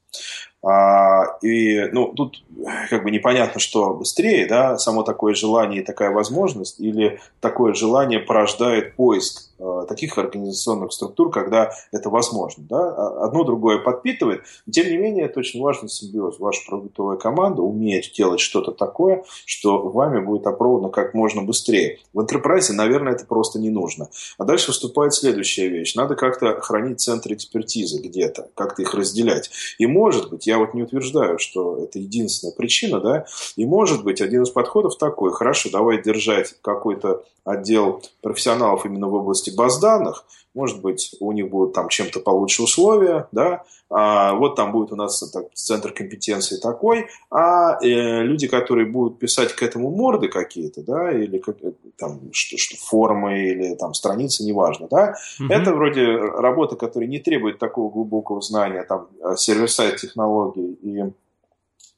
А, 0.67 1.37
и 1.43 1.89
ну, 1.93 2.13
тут 2.15 2.43
как 2.89 3.05
бы 3.05 3.11
непонятно, 3.11 3.61
что 3.61 3.95
быстрее, 3.95 4.47
да, 4.47 4.79
само 4.79 5.03
такое 5.03 5.35
желание 5.35 5.83
и 5.83 5.85
такая 5.85 6.11
возможность, 6.11 6.81
или 6.81 7.21
такое 7.41 7.75
желание 7.75 8.19
порождает 8.19 8.97
поиск 8.97 9.51
Э, 9.54 9.54
таких 9.89 10.19
организационных 10.19 10.93
структур, 10.93 11.31
когда 11.31 11.73
это 11.93 12.11
возможно. 12.11 12.65
Да? 12.69 12.95
А 12.95 13.25
одно 13.27 13.45
другое 13.45 13.79
подпитывает. 13.79 14.43
тем 14.71 14.89
не 14.89 14.97
менее, 14.97 15.27
это 15.27 15.41
очень 15.41 15.63
важный 15.63 15.89
симбиоз. 15.89 16.39
Ваша 16.39 16.61
продуктовая 16.69 17.17
команда 17.17 17.63
умеет 17.63 18.13
делать 18.13 18.41
что-то 18.41 18.73
такое, 18.73 19.25
что 19.47 19.89
вами 19.89 20.21
будет 20.21 20.47
опробовано 20.47 20.89
как 20.89 21.15
можно 21.15 21.43
быстрее. 21.43 21.99
В 22.13 22.21
enterprise, 22.21 22.73
наверное, 22.73 23.13
это 23.13 23.27
просто 23.27 23.59
не 23.59 23.71
нужно. 23.71 24.09
А 24.39 24.45
дальше 24.45 24.69
выступает 24.69 25.15
следующая 25.15 25.69
вещь. 25.69 25.95
Надо 25.95 26.15
как-то 26.15 26.61
хранить 26.61 27.01
центры 27.01 27.35
экспертизы 27.35 28.01
где-то, 28.01 28.49
как-то 28.55 28.83
их 28.83 28.95
разделять. 28.95 29.51
И 29.79 29.87
может 29.87 30.31
быть, 30.31 30.47
я 30.47 30.59
вот 30.59 30.75
не 30.75 30.83
утверждаю, 30.83 31.39
что 31.39 31.79
это 31.79 31.99
единственная 31.99 32.55
причина, 32.55 33.01
да, 33.01 33.27
и 33.57 33.67
может 33.67 34.05
быть, 34.05 34.21
один 34.21 34.43
из 34.43 34.51
подходов 34.51 34.97
такой, 34.99 35.33
хорошо, 35.33 35.71
давай 35.71 36.03
держать 36.03 36.55
какой-то 36.63 37.25
отдел 37.45 38.03
профессионалов 38.23 38.87
именно 38.87 39.09
в 39.09 39.15
области 39.15 39.51
баз 39.55 39.79
данных, 39.81 40.25
может 40.55 40.81
быть, 40.83 41.15
у 41.21 41.33
них 41.33 41.51
будут 41.51 41.75
там 41.75 41.89
чем-то 41.89 42.21
получше 42.21 42.63
условия, 42.63 43.29
да, 43.33 43.65
а 43.91 44.35
вот 44.35 44.55
там 44.55 44.73
будет 44.73 44.93
у 44.93 44.97
нас 44.97 45.19
так, 45.33 45.53
центр 45.55 45.93
компетенции 45.93 46.57
такой, 46.57 47.09
а 47.31 47.77
э, 47.83 48.23
люди, 48.23 48.47
которые 48.47 48.87
будут 48.87 49.19
писать 49.19 49.53
к 49.53 49.63
этому 49.63 49.91
морды 49.91 50.29
какие-то, 50.29 50.83
да, 50.83 51.13
или 51.13 51.39
как, 51.39 51.57
э, 51.63 51.73
там 51.97 52.21
что, 52.33 52.57
что 52.57 52.77
формы 52.77 53.49
или 53.49 53.75
там 53.75 53.95
страницы, 53.95 54.45
неважно, 54.45 54.87
да, 54.91 55.17
угу. 55.41 55.53
это 55.53 55.75
вроде 55.75 56.17
работа, 56.17 56.77
которая 56.77 57.09
не 57.09 57.19
требует 57.19 57.59
такого 57.59 57.91
глубокого 57.91 58.41
знания 58.41 58.85
там 58.85 59.09
сервер-сайт 59.37 59.97
технологий 59.97 60.79
и 60.83 61.13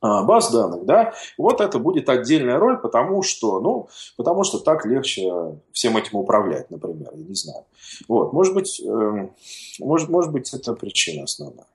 баз 0.01 0.51
данных, 0.51 0.85
да, 0.85 1.15
вот 1.39 1.61
это 1.61 1.79
будет 1.79 2.09
отдельная 2.09 2.59
роль, 2.59 2.79
потому 2.79 3.23
что, 3.23 3.61
ну, 3.61 3.89
потому 4.17 4.45
что 4.45 4.59
так 4.59 4.85
легче 4.85 5.31
всем 5.73 5.97
этим 5.97 6.19
управлять, 6.19 6.71
например, 6.71 7.11
я 7.15 7.25
не 7.25 7.35
знаю. 7.35 7.65
Вот, 8.09 8.33
может 8.33 8.55
быть, 8.55 8.81
э, 8.81 9.29
может, 9.81 10.09
может 10.09 10.33
быть, 10.33 10.53
это 10.53 10.75
причина 10.75 11.25
основная. 11.25 11.67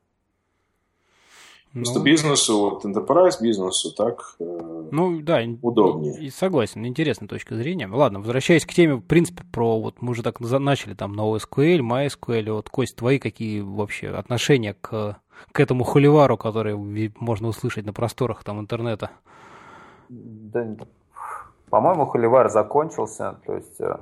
Ну, 1.74 1.84
Просто 1.84 2.02
бизнесу, 2.02 2.60
вот 2.60 2.86
enterprise 2.86 3.42
бизнесу 3.42 3.96
так 3.96 4.36
э, 4.40 4.88
ну, 4.92 5.22
да, 5.22 5.42
удобнее. 5.62 6.22
И, 6.22 6.30
согласен, 6.30 6.86
интересная 6.86 7.30
точка 7.30 7.56
зрения. 7.56 7.88
Ладно, 7.88 8.20
возвращаясь 8.20 8.66
к 8.66 8.74
теме, 8.74 8.96
в 8.96 9.02
принципе, 9.02 9.44
про 9.54 9.80
вот 9.80 10.02
мы 10.02 10.12
уже 10.12 10.22
так 10.22 10.42
начали 10.42 10.96
там 10.96 11.18
NoSQL, 11.18 11.80
MySQL, 11.80 12.52
вот, 12.52 12.70
Кость, 12.70 12.98
твои 12.98 13.20
какие 13.20 13.62
вообще 13.62 14.10
отношения 14.10 14.76
к 14.80 15.22
к 15.52 15.60
этому 15.60 15.84
холивару, 15.84 16.38
который 16.38 16.76
можно 17.20 17.48
услышать 17.48 17.86
на 17.86 17.94
просторах 17.94 18.44
там 18.44 18.60
интернета? 18.60 19.12
Да, 20.10 20.76
по-моему, 21.70 22.06
холивар 22.06 22.50
закончился. 22.50 23.40
То 23.46 23.56
есть, 23.56 23.80
э, 23.80 23.98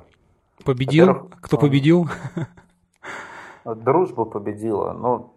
победил? 0.64 1.30
Кто 1.40 1.56
победил? 1.56 2.08
Дружба 3.64 4.24
победила. 4.24 4.92
Ну, 4.92 5.32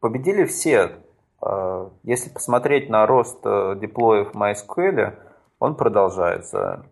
победили 0.00 0.44
все. 0.44 0.98
Э, 1.42 1.88
если 2.02 2.30
посмотреть 2.30 2.88
на 2.88 3.06
рост 3.06 3.40
э, 3.44 3.76
деплоев 3.80 4.34
MySQL, 4.34 5.14
он 5.58 5.76
продолжается. 5.76 6.86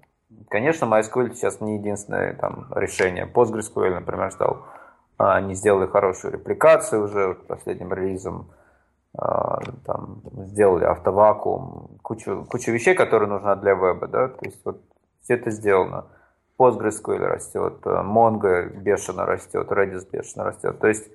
Конечно, 0.49 0.84
MySQL 0.84 1.34
сейчас 1.34 1.61
не 1.61 1.76
единственное 1.78 2.34
там, 2.34 2.68
решение. 2.74 3.26
PostgreSQL, 3.26 3.94
например, 3.94 4.30
стал 4.30 4.64
а, 5.18 5.34
они 5.34 5.55
сделали 5.55 5.86
хорошую 5.86 6.32
репликацию 6.34 7.05
уже 7.05 7.34
последним 7.34 7.92
релизом. 7.92 8.51
А, 9.16 9.59
там, 9.84 10.22
сделали 10.46 10.84
автовакуум, 10.84 11.99
кучу, 12.03 12.46
кучу 12.49 12.70
вещей, 12.70 12.94
которые 12.94 13.28
нужны 13.28 13.57
для 13.57 13.72
веба. 13.72 14.07
Да? 14.07 14.28
То 14.28 14.44
есть 14.44 14.64
вот 14.64 14.80
все 15.22 15.34
это 15.34 15.51
сделано. 15.51 16.07
PostgreSQL 16.59 17.18
растет, 17.18 17.84
Mongo 17.84 18.68
бешено 18.68 19.24
растет, 19.26 19.70
Redis 19.70 20.09
бешено 20.11 20.44
растет. 20.44 20.78
То 20.78 20.88
есть 20.88 21.09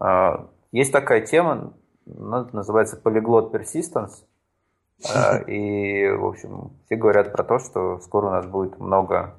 а, 0.00 0.48
есть 0.70 0.92
такая 0.92 1.20
тема, 1.20 1.74
называется 2.06 3.00
Polyglot 3.02 3.52
Persistence. 3.52 4.24
И, 5.46 6.08
в 6.08 6.26
общем, 6.26 6.70
все 6.84 6.96
говорят 6.96 7.32
про 7.32 7.44
то, 7.44 7.58
что 7.58 7.98
скоро 8.00 8.26
у 8.28 8.30
нас 8.30 8.46
будет 8.46 8.78
много 8.78 9.34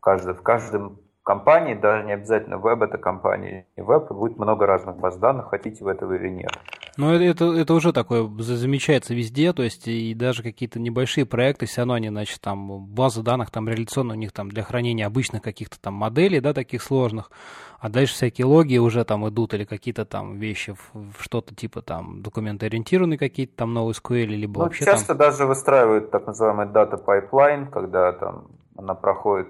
каждый, 0.00 0.34
в 0.34 0.42
каждом 0.42 0.98
компании, 1.22 1.74
даже 1.74 2.04
не 2.04 2.12
обязательно 2.12 2.58
веб 2.58 2.82
это 2.82 2.98
компания, 2.98 3.66
и 3.74 3.80
веб 3.80 4.08
будет 4.12 4.38
много 4.38 4.66
разных 4.66 4.96
баз 4.96 5.16
данных, 5.16 5.48
хотите 5.48 5.82
вы 5.82 5.90
этого 5.90 6.12
или 6.12 6.28
нет. 6.28 6.52
Но 6.96 7.14
это, 7.14 7.52
это, 7.52 7.74
уже 7.74 7.92
такое 7.92 8.26
замечается 8.38 9.14
везде, 9.14 9.52
то 9.52 9.62
есть 9.62 9.86
и 9.86 10.14
даже 10.14 10.42
какие-то 10.42 10.80
небольшие 10.80 11.26
проекты, 11.26 11.66
все 11.66 11.82
равно 11.82 11.94
они, 11.94 12.08
значит, 12.08 12.40
там 12.40 12.86
база 12.86 13.22
данных 13.22 13.50
там 13.50 13.68
реляционная 13.68 14.16
у 14.16 14.18
них 14.18 14.32
там 14.32 14.48
для 14.48 14.62
хранения 14.62 15.06
обычных 15.06 15.42
каких-то 15.42 15.78
там 15.78 15.94
моделей, 15.94 16.40
да, 16.40 16.54
таких 16.54 16.82
сложных, 16.82 17.30
а 17.78 17.90
дальше 17.90 18.14
всякие 18.14 18.46
логи 18.46 18.78
уже 18.78 19.04
там 19.04 19.28
идут 19.28 19.52
или 19.52 19.64
какие-то 19.64 20.06
там 20.06 20.38
вещи 20.38 20.74
в, 20.74 21.12
в 21.12 21.22
что-то 21.22 21.54
типа 21.54 21.82
там 21.82 22.22
документоориентированные 22.22 23.18
какие-то 23.18 23.56
там 23.56 23.74
новые 23.74 23.94
SQL, 23.94 24.26
либо 24.26 24.58
ну, 24.60 24.64
вообще 24.64 24.84
часто 24.86 25.08
там... 25.08 25.18
даже 25.18 25.44
выстраивают 25.44 26.10
так 26.10 26.26
называемый 26.26 26.66
data 26.66 27.02
pipeline, 27.02 27.70
когда 27.70 28.12
там 28.12 28.48
она 28.76 28.94
проходит 28.94 29.48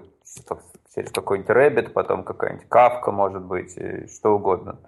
через 0.93 1.11
какой-нибудь 1.11 1.49
Rabbit, 1.49 1.89
потом 1.91 2.23
какая-нибудь 2.23 2.67
Kafka, 2.69 3.11
может 3.11 3.43
быть, 3.43 3.77
и 3.77 4.07
что 4.07 4.35
угодно. 4.35 4.79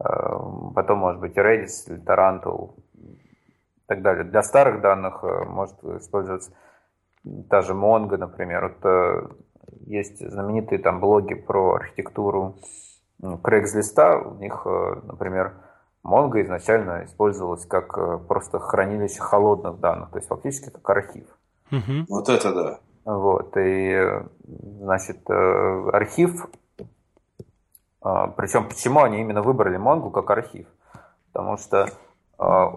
Э, 0.00 0.38
потом, 0.74 0.98
может 0.98 1.20
быть, 1.20 1.36
Redis 1.36 1.86
или 1.88 2.00
Tarantul 2.02 2.74
и 2.94 3.86
так 3.86 4.02
далее. 4.02 4.24
Для 4.24 4.42
старых 4.42 4.80
данных 4.80 5.22
э, 5.22 5.44
может 5.44 5.82
использоваться 5.84 6.52
та 7.50 7.62
же 7.62 7.74
Mongo, 7.74 8.16
например. 8.16 8.68
Вот 8.68 8.86
э, 8.86 9.28
есть 9.86 10.18
знаменитые 10.18 10.78
там 10.78 11.00
блоги 11.00 11.34
про 11.34 11.74
архитектуру 11.74 12.56
Craigslist. 13.20 14.24
У 14.24 14.34
них, 14.34 14.64
например, 14.64 15.54
Mongo 16.04 16.40
изначально 16.42 17.04
использовалась 17.04 17.66
как 17.66 18.26
просто 18.28 18.60
хранилище 18.60 19.20
холодных 19.20 19.80
данных, 19.80 20.10
то 20.10 20.18
есть 20.18 20.28
фактически 20.28 20.70
как 20.70 20.88
архив. 20.90 21.26
Угу. 21.70 22.06
Вот 22.08 22.28
это 22.28 22.54
да. 22.54 22.78
Вот, 23.04 23.56
и, 23.56 24.20
значит, 24.80 25.18
э, 25.30 25.90
архив, 25.92 26.46
причем 28.36 28.68
почему 28.68 29.02
они 29.02 29.20
именно 29.20 29.42
выбрали 29.42 29.78
Mongo 29.78 30.10
как 30.10 30.30
архив? 30.30 30.66
Потому 31.32 31.56
что 31.58 31.88
а, 32.38 32.72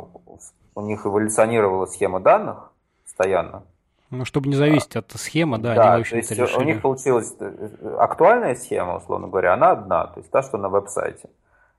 у 0.76 0.82
них 0.82 1.06
эволюционировала 1.06 1.86
схема 1.86 2.20
данных 2.20 2.72
постоянно. 3.04 3.64
Ну, 4.10 4.26
чтобы 4.26 4.50
не 4.50 4.56
зависеть 4.56 4.96
от 4.98 5.10
схемы, 5.12 5.58
да, 5.58 5.74
да 5.74 5.94
они, 5.94 6.04
в 6.04 6.10
то 6.10 6.18
есть 6.18 6.32
решили. 6.32 6.58
у 6.58 6.64
них 6.64 6.82
получилась 6.82 7.34
э, 7.40 7.96
актуальная 7.98 8.56
схема, 8.56 8.98
условно 8.98 9.30
говоря, 9.30 9.54
она 9.54 9.72
одна, 9.72 10.08
то 10.08 10.20
есть 10.20 10.30
та, 10.30 10.42
что 10.42 10.58
на 10.58 10.68
веб-сайте. 10.68 11.30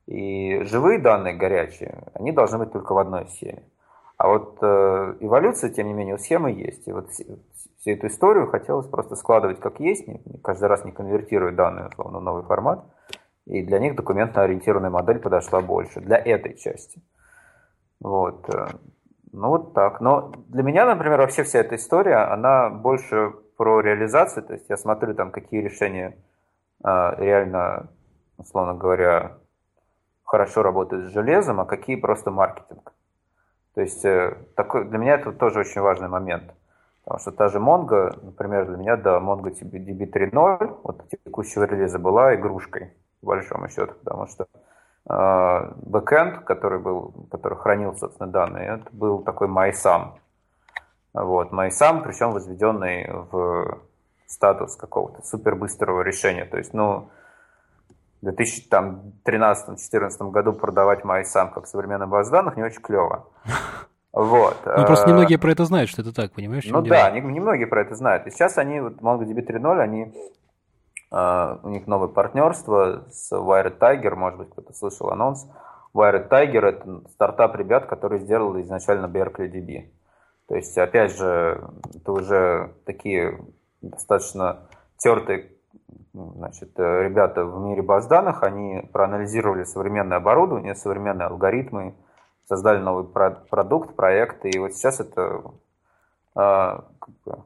И 0.07 0.62
живые 0.64 0.98
данные 0.98 1.34
горячие, 1.34 2.05
они 2.14 2.32
должны 2.32 2.59
быть 2.59 2.72
только 2.72 2.94
в 2.94 2.98
одной 2.98 3.28
схеме. 3.28 3.64
А 4.16 4.28
вот 4.28 4.57
э, 4.62 5.16
эволюция, 5.20 5.68
тем 5.68 5.88
не 5.88 5.92
менее, 5.92 6.14
у 6.14 6.18
схемы 6.18 6.53
есть. 6.53 6.88
И 6.88 6.92
вот 6.92 7.11
всю 7.11 7.90
эту 7.90 8.07
историю 8.07 8.46
хотелось 8.46 8.86
просто 8.86 9.14
складывать 9.16 9.61
как 9.61 9.78
есть, 9.80 10.07
каждый 10.42 10.68
раз 10.68 10.84
не 10.86 10.92
конвертируя 10.92 11.53
данные 11.53 11.88
условно, 11.88 12.20
в 12.20 12.22
новый 12.22 12.44
формат. 12.44 12.84
И 13.47 13.62
для 13.62 13.78
них 13.78 13.97
документно-ориентированная 13.97 14.90
модель 14.90 15.18
подошла 15.18 15.61
больше, 15.61 16.01
для 16.01 16.16
этой 16.16 16.55
части. 16.57 17.03
Вот. 18.01 18.49
Э, 18.55 18.68
ну 19.32 19.49
вот 19.49 19.74
так. 19.74 20.01
Но 20.01 20.32
для 20.49 20.62
меня, 20.62 20.84
например, 20.84 21.20
вообще 21.20 21.43
вся 21.43 21.61
эта 21.61 21.76
история, 21.76 22.16
она 22.16 22.70
больше 22.70 23.32
про 23.57 23.80
реализацию. 23.80 24.45
То 24.45 24.55
есть 24.55 24.66
я 24.68 24.76
смотрю 24.76 25.14
там, 25.14 25.30
какие 25.30 25.61
решения 25.61 26.16
э, 26.84 27.14
реально, 27.18 27.88
условно 28.36 28.74
говоря, 28.74 29.38
хорошо 30.24 30.62
работают 30.62 31.07
с 31.11 31.12
железом, 31.12 31.61
а 31.61 31.64
какие 31.64 31.97
просто 31.97 32.30
маркетинг. 32.30 32.93
То 33.74 33.80
есть 33.80 34.05
э, 34.05 34.36
такой, 34.55 34.84
для 34.84 34.99
меня 34.99 35.14
это 35.14 35.32
тоже 35.32 35.61
очень 35.61 35.80
важный 35.80 36.09
момент. 36.09 36.55
Потому 37.05 37.18
что 37.20 37.32
та 37.32 37.49
же 37.49 37.59
Mongo, 37.59 38.16
например, 38.22 38.66
для 38.66 38.76
меня, 38.76 38.97
да, 38.97 39.18
MongoDB 39.18 40.11
3.0 40.11 40.80
вот 40.84 41.09
текущего 41.09 41.64
релиза 41.64 41.99
была 41.99 42.34
игрушкой, 42.34 42.93
по 43.23 43.29
большому 43.29 43.68
счету, 43.68 43.95
потому 44.03 44.27
что 44.27 44.47
э, 45.09 45.73
бэкэнд, 45.77 46.45
который 46.45 46.81
был, 46.81 47.14
который 47.31 47.57
хранил, 47.57 47.97
собственно, 47.97 48.29
данные, 48.29 48.81
это 48.81 48.89
был 48.93 49.23
такой 49.23 49.49
MySam. 49.49 50.14
Вот, 51.14 51.53
MySam, 51.53 52.03
причем 52.03 52.33
возведенный 52.33 53.09
в 53.31 53.79
статус 54.27 54.77
какого-то 54.77 55.23
супербыстрого 55.23 56.03
решения. 56.03 56.47
То 56.47 56.59
есть, 56.59 56.75
ну, 56.75 57.11
в 58.23 58.29
2013-2014 58.29 60.31
году 60.31 60.53
продавать 60.53 61.05
MySam 61.05 61.53
как 61.53 61.66
современный 61.66 62.07
баз 62.07 62.31
данных 62.31 62.57
не 62.57 62.64
очень 62.64 62.83
клево. 62.83 63.29
Вот. 64.14 64.59
Ну, 64.66 64.85
просто 64.85 65.07
э, 65.07 65.09
немногие 65.09 65.39
про 65.39 65.53
это 65.53 65.64
знают, 65.64 65.89
что 65.89 66.03
это 66.03 66.12
так, 66.12 66.33
понимаешь? 66.33 66.66
Ну 66.66 66.83
да, 66.83 67.11
немногие 67.11 67.66
про 67.66 67.81
это 67.81 67.95
знают. 67.95 68.27
И 68.27 68.31
сейчас 68.31 68.59
они, 68.59 68.79
вот 68.79 69.01
MongoDB 69.01 69.41
3.0, 69.41 69.81
они, 69.81 70.12
у 71.12 71.68
них 71.68 71.86
новое 71.86 72.08
партнерство 72.08 73.04
с 73.10 73.30
Wired 73.32 73.78
Tiger, 73.78 74.14
может 74.14 74.38
быть, 74.38 74.50
кто-то 74.50 74.72
слышал 74.72 75.10
анонс. 75.10 75.46
Wired 75.94 76.30
Tiger– 76.30 76.60
это 76.62 77.02
стартап 77.10 77.54
ребят, 77.56 77.86
которые 77.86 78.20
сделали 78.20 78.62
изначально 78.62 79.06
Berkeley 79.06 79.50
DB. 79.50 79.90
То 80.48 80.56
есть, 80.56 80.76
опять 80.78 81.14
же, 81.16 81.68
это 81.94 82.12
уже 82.12 82.74
такие 82.86 83.38
достаточно 83.82 84.68
тертые 84.96 85.52
значит, 86.12 86.78
э, 86.78 87.02
ребята 87.04 87.44
в 87.44 87.60
мире 87.60 87.82
баз 87.82 88.06
данных, 88.06 88.42
они 88.42 88.88
проанализировали 88.92 89.64
современное 89.64 90.18
оборудование, 90.18 90.74
современные 90.74 91.26
алгоритмы, 91.26 91.94
создали 92.48 92.78
новый 92.78 93.04
продукт, 93.04 93.94
проект, 93.96 94.44
и 94.44 94.58
вот 94.58 94.74
сейчас 94.74 95.00
это 95.00 95.42
а, 96.34 96.84
как 96.98 97.14
бы, 97.24 97.44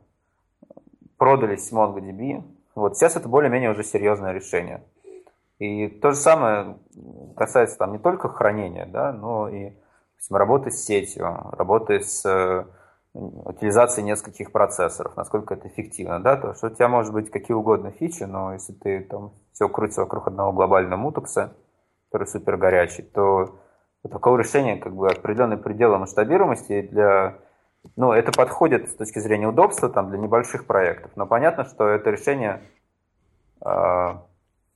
продались 1.17 1.73
MongoDB. 1.73 2.43
Вот 2.77 2.97
сейчас 2.97 3.17
это 3.17 3.29
более-менее 3.29 3.71
уже 3.71 3.83
серьезное 3.83 4.33
решение. 4.33 4.85
И 5.59 5.89
то 5.89 6.11
же 6.11 6.17
самое 6.19 6.77
касается 7.35 7.79
там 7.79 7.93
не 7.93 7.99
только 7.99 8.29
хранения, 8.29 8.85
да, 8.87 9.13
но 9.13 9.49
и 9.49 9.73
допустим, 10.13 10.37
работы 10.37 10.71
с 10.71 10.85
сетью, 10.85 11.27
работы 11.53 12.01
с 12.01 12.27
э, 12.27 12.67
утилизацией 13.15 14.05
нескольких 14.05 14.53
процессоров, 14.53 15.17
насколько 15.17 15.55
это 15.55 15.69
эффективно, 15.69 16.21
да, 16.21 16.37
то 16.37 16.53
что 16.53 16.67
у 16.67 16.71
тебя 16.71 16.89
может 16.89 17.15
быть 17.15 17.31
какие 17.31 17.55
угодно 17.55 17.91
фичи, 17.91 18.25
но 18.25 18.53
если 18.53 18.75
ты 18.75 19.01
там 19.01 19.33
все 19.53 19.69
крутится 19.71 20.03
вокруг 20.03 20.27
одного 20.27 20.53
глобального 20.53 21.01
мутукса, 21.01 21.55
который 22.11 22.27
супер 22.27 22.59
горячий, 22.59 23.03
то 23.03 23.57
у 24.03 24.09
такого 24.09 24.37
решения 24.37 24.77
как 24.77 24.95
бы 24.95 25.09
определенный 25.09 25.57
предел 25.57 25.97
масштабируемости 25.97 26.83
для 26.83 27.39
ну, 27.97 28.13
это 28.13 28.33
подходит 28.33 28.91
с 28.91 28.95
точки 28.95 29.19
зрения 29.19 29.49
удобства 29.49 29.89
там, 29.89 30.11
для 30.11 30.19
небольших 30.19 30.67
проектов. 30.67 31.11
Но 31.17 31.27
понятно, 31.27 31.65
что 31.65 31.89
это 31.89 32.11
решение, 32.11 32.63
э, 33.65 34.15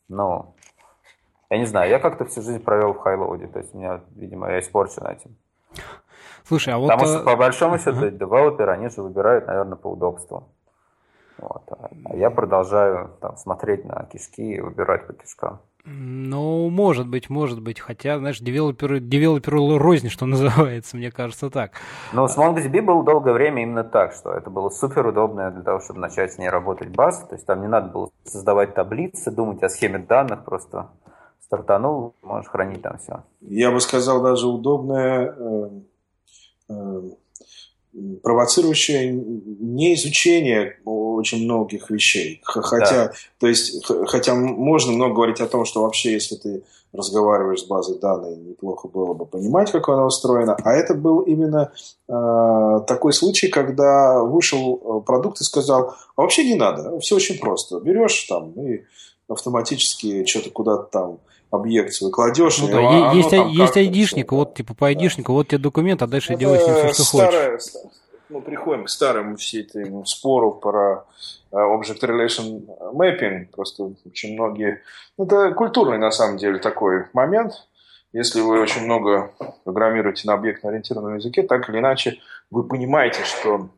ну, 0.08 0.54
я 1.50 1.58
не 1.58 1.66
знаю, 1.66 1.90
я 1.90 1.98
как-то 1.98 2.24
всю 2.24 2.42
жизнь 2.42 2.62
провел 2.62 2.92
в 2.92 2.98
хайлоуде, 2.98 3.48
то 3.48 3.58
есть 3.58 3.74
у 3.74 3.78
меня, 3.78 4.00
видимо, 4.14 4.50
я 4.50 4.60
испорчен 4.60 5.06
этим. 5.06 5.36
Слушай, 6.44 6.74
а 6.74 6.78
вот... 6.78 6.88
Потому 6.88 7.06
что, 7.06 7.24
по 7.24 7.36
большому 7.36 7.78
счету, 7.78 8.06
uh-huh. 8.06 8.10
девелоперы, 8.10 8.72
они 8.72 8.88
же 8.88 9.02
выбирают, 9.02 9.46
наверное, 9.46 9.76
по 9.76 9.88
удобству. 9.88 10.48
Вот. 11.38 11.62
А 11.70 12.16
я 12.16 12.30
продолжаю 12.30 13.16
там, 13.20 13.36
смотреть 13.36 13.84
на 13.84 14.04
кишки 14.04 14.54
и 14.54 14.60
выбирать 14.60 15.06
по 15.06 15.12
кишкам. 15.12 15.60
Ну, 15.84 16.68
может 16.68 17.08
быть, 17.08 17.30
может 17.30 17.60
быть. 17.60 17.80
Хотя, 17.80 18.18
знаешь, 18.18 18.38
девелоперы, 18.38 19.00
девелоперы 19.00 19.78
рознь, 19.78 20.08
что 20.08 20.26
называется, 20.26 20.96
мне 20.96 21.10
кажется 21.10 21.50
так. 21.50 21.72
Ну, 22.12 22.28
с 22.28 22.36
MongoDB 22.36 22.82
было 22.82 23.04
долгое 23.04 23.32
время 23.32 23.62
именно 23.62 23.84
так, 23.84 24.12
что 24.12 24.32
это 24.32 24.50
было 24.50 24.68
супер 24.68 25.06
удобно 25.06 25.50
для 25.50 25.62
того, 25.62 25.80
чтобы 25.80 26.00
начать 26.00 26.32
с 26.32 26.38
ней 26.38 26.48
работать 26.48 26.88
база. 26.88 27.26
То 27.26 27.34
есть 27.34 27.46
там 27.46 27.60
не 27.62 27.68
надо 27.68 27.88
было 27.88 28.10
создавать 28.24 28.74
таблицы, 28.74 29.30
думать 29.30 29.62
о 29.62 29.68
схеме 29.68 29.98
данных, 29.98 30.44
просто 30.44 30.90
стартанул, 31.40 32.14
можешь 32.22 32.50
хранить 32.50 32.82
там 32.82 32.98
все. 32.98 33.24
Я 33.40 33.72
бы 33.72 33.80
сказал, 33.80 34.22
даже 34.22 34.46
удобное 34.46 35.34
э, 35.36 35.70
э, 36.68 37.02
провоцирующее 38.22 39.12
не 39.12 39.94
изучение 39.94 40.78
очень 40.84 41.44
многих 41.44 41.90
вещей. 41.90 42.40
Хотя, 42.44 43.06
да. 43.06 43.12
то 43.38 43.46
есть, 43.46 43.84
хотя 44.06 44.34
можно 44.34 44.92
много 44.92 45.14
говорить 45.14 45.40
о 45.40 45.48
том, 45.48 45.64
что 45.64 45.82
вообще, 45.82 46.12
если 46.12 46.36
ты 46.36 46.62
разговариваешь 46.92 47.62
с 47.62 47.66
базой 47.66 47.98
данных, 47.98 48.38
неплохо 48.38 48.88
было 48.88 49.14
бы 49.14 49.26
понимать, 49.26 49.70
как 49.70 49.88
она 49.88 50.06
устроена. 50.06 50.56
А 50.64 50.72
это 50.72 50.94
был 50.94 51.20
именно 51.20 51.72
э, 52.08 52.80
такой 52.86 53.12
случай, 53.12 53.48
когда 53.48 54.22
вышел 54.22 54.80
э, 54.82 55.06
продукт 55.06 55.40
и 55.40 55.44
сказал, 55.44 55.94
а 56.16 56.22
вообще 56.22 56.44
не 56.44 56.54
надо, 56.54 56.98
все 57.00 57.16
очень 57.16 57.38
просто. 57.38 57.78
Берешь 57.80 58.24
там 58.24 58.52
и 58.52 58.84
автоматически 59.28 60.24
что-то 60.24 60.50
куда-то 60.50 60.84
там 60.84 61.18
объект 61.50 61.92
свой 61.92 62.10
кладешь. 62.10 62.58
Ну, 62.58 62.68
да, 62.68 62.78
оно, 62.78 63.12
есть, 63.12 63.32
оно 63.32 63.48
есть 63.48 63.76
айдишник, 63.76 64.32
вот 64.32 64.54
типа 64.54 64.74
по 64.74 64.86
айдишнику, 64.86 65.32
да. 65.32 65.36
вот 65.36 65.48
тебе 65.48 65.58
документ, 65.58 66.02
а 66.02 66.06
дальше 66.06 66.32
Это 66.32 66.40
делай 66.40 66.58
с 66.58 66.66
ним 66.66 66.76
все, 66.76 66.92
что 66.92 67.02
старая, 67.02 67.50
хочешь. 67.52 67.72
Мы 68.28 68.42
приходим 68.42 68.84
к 68.84 68.88
старому 68.88 69.36
все 69.36 69.62
этому 69.62 70.06
спору 70.06 70.52
про 70.52 71.04
э, 71.50 71.56
Object 71.56 72.00
Relation 72.02 72.64
Mapping. 72.94 73.46
Просто 73.52 73.92
очень 74.06 74.34
многие... 74.34 74.82
Это 75.18 75.50
культурный, 75.50 75.98
на 75.98 76.12
самом 76.12 76.36
деле, 76.36 76.58
такой 76.58 77.06
момент. 77.12 77.54
Если 78.12 78.40
вы 78.40 78.60
очень 78.60 78.84
много 78.84 79.32
программируете 79.64 80.28
на 80.28 80.34
объектно-ориентированном 80.34 81.16
языке, 81.16 81.42
так 81.42 81.68
или 81.68 81.78
иначе 81.78 82.18
вы 82.50 82.62
понимаете, 82.62 83.24
что 83.24 83.70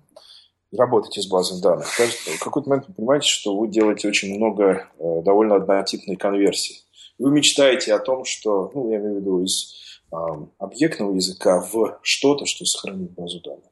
работаете 0.70 1.22
с 1.22 1.26
базой 1.26 1.62
данных. 1.62 1.86
В 1.86 2.38
какой-то 2.44 2.68
момент 2.68 2.88
вы 2.88 2.94
понимаете, 2.94 3.28
что 3.28 3.56
вы 3.56 3.68
делаете 3.68 4.08
очень 4.08 4.36
много 4.36 4.86
э, 4.98 5.22
довольно 5.22 5.56
однотипной 5.56 6.16
конверсии 6.16 6.76
вы 7.22 7.30
мечтаете 7.30 7.94
о 7.94 7.98
том, 7.98 8.24
что, 8.24 8.70
ну, 8.74 8.90
я 8.90 8.98
имею 8.98 9.14
в 9.14 9.20
виду 9.20 9.44
из 9.44 9.74
э, 10.12 10.16
объектного 10.58 11.14
языка 11.14 11.60
в 11.60 11.98
что-то, 12.02 12.46
что 12.46 12.64
сохранит 12.64 13.12
базу 13.12 13.40
данных. 13.40 13.70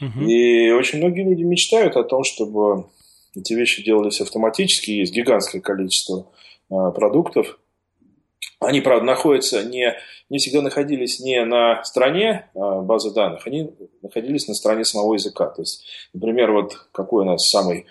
Угу. 0.00 0.24
И 0.24 0.70
очень 0.70 0.98
многие 0.98 1.24
люди 1.24 1.42
мечтают 1.42 1.96
о 1.96 2.04
том, 2.04 2.22
чтобы 2.24 2.86
эти 3.36 3.54
вещи 3.54 3.84
делались 3.84 4.20
автоматически. 4.20 4.90
Есть 4.92 5.12
гигантское 5.12 5.60
количество 5.60 6.30
э, 6.70 6.74
продуктов. 6.94 7.58
Они, 8.60 8.80
правда, 8.80 9.04
находятся 9.04 9.64
не, 9.64 9.94
не 10.30 10.38
всегда 10.38 10.62
находились 10.62 11.18
не 11.18 11.44
на 11.44 11.82
стороне 11.82 12.50
э, 12.54 12.58
базы 12.82 13.12
данных, 13.12 13.46
они 13.46 13.72
находились 14.00 14.46
на 14.46 14.54
стороне 14.54 14.84
самого 14.84 15.14
языка. 15.14 15.46
То 15.46 15.62
есть, 15.62 15.84
например, 16.14 16.52
вот 16.52 16.74
какой 16.92 17.24
у 17.24 17.26
нас 17.26 17.48
самый 17.50 17.86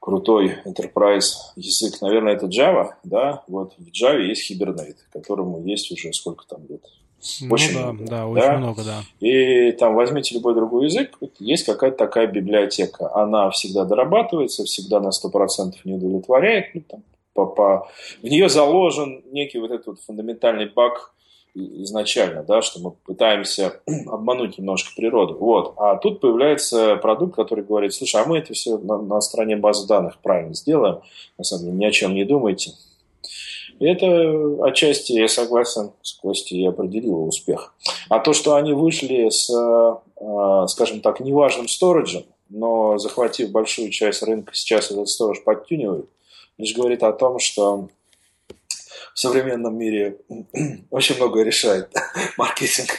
крутой 0.00 0.56
enterprise 0.64 1.34
язык, 1.56 2.00
наверное, 2.00 2.34
это 2.34 2.46
Java, 2.46 2.94
да, 3.04 3.44
вот 3.46 3.74
в 3.78 3.88
Java 3.88 4.20
есть 4.20 4.50
Hibernate, 4.50 4.96
которому 5.12 5.62
есть 5.64 5.92
уже 5.92 6.12
сколько 6.12 6.46
там 6.48 6.66
лет, 6.68 6.82
ну, 7.42 7.54
очень 7.54 7.74
да, 7.74 7.92
много. 7.92 8.10
Да, 8.10 8.26
очень 8.26 8.42
да? 8.42 8.56
много, 8.56 8.82
да. 8.82 9.02
И 9.20 9.72
там 9.72 9.94
возьмите 9.94 10.34
любой 10.34 10.54
другой 10.54 10.86
язык, 10.86 11.18
есть 11.38 11.66
какая-то 11.66 11.98
такая 11.98 12.26
библиотека. 12.26 13.14
Она 13.14 13.50
всегда 13.50 13.84
дорабатывается, 13.84 14.64
всегда 14.64 15.00
на 15.00 15.10
100% 15.10 15.74
не 15.84 15.94
удовлетворяет. 15.94 16.74
Ну, 16.74 16.82
там, 16.88 17.02
по, 17.34 17.46
по... 17.46 17.88
В 18.22 18.24
нее 18.24 18.48
заложен 18.48 19.22
некий 19.32 19.58
вот 19.58 19.70
этот 19.70 19.86
вот 19.86 20.00
фундаментальный 20.00 20.66
баг 20.66 21.12
изначально, 21.54 22.42
да, 22.42 22.62
что 22.62 22.80
мы 22.80 22.92
пытаемся 22.92 23.80
обмануть 24.06 24.58
немножко 24.58 24.90
природу. 24.96 25.36
Вот. 25.38 25.74
А 25.76 25.96
тут 25.96 26.20
появляется 26.20 26.96
продукт, 26.96 27.34
который 27.34 27.64
говорит, 27.64 27.92
слушай, 27.94 28.20
а 28.20 28.26
мы 28.26 28.38
это 28.38 28.52
все 28.54 28.78
на, 28.78 28.98
на 28.98 29.20
стороне 29.20 29.56
базы 29.56 29.86
данных 29.86 30.18
правильно 30.22 30.54
сделаем, 30.54 31.00
на 31.38 31.44
самом 31.44 31.64
деле 31.64 31.76
ни 31.76 31.84
о 31.84 31.90
чем 31.90 32.14
не 32.14 32.24
думайте. 32.24 32.72
И 33.78 33.86
это 33.86 34.62
отчасти, 34.62 35.12
я 35.12 35.26
согласен 35.26 35.92
с 36.02 36.12
Костей, 36.12 36.62
и 36.62 36.66
определило 36.66 37.20
успех. 37.20 37.74
А 38.10 38.18
то, 38.18 38.34
что 38.34 38.54
они 38.54 38.74
вышли 38.74 39.30
с, 39.30 39.50
э, 39.50 40.66
скажем 40.68 41.00
так, 41.00 41.20
неважным 41.20 41.66
сториджем, 41.66 42.24
но 42.50 42.98
захватив 42.98 43.50
большую 43.50 43.90
часть 43.90 44.22
рынка, 44.22 44.54
сейчас 44.54 44.90
этот 44.90 45.08
сторож 45.08 45.42
подтюнивают, 45.42 46.10
лишь 46.58 46.76
говорит 46.76 47.02
о 47.02 47.12
том, 47.12 47.38
что 47.38 47.88
в 49.14 49.18
современном 49.18 49.76
мире 49.76 50.18
очень 50.90 51.16
много 51.16 51.42
решает 51.42 51.92
маркетинг, 52.38 52.90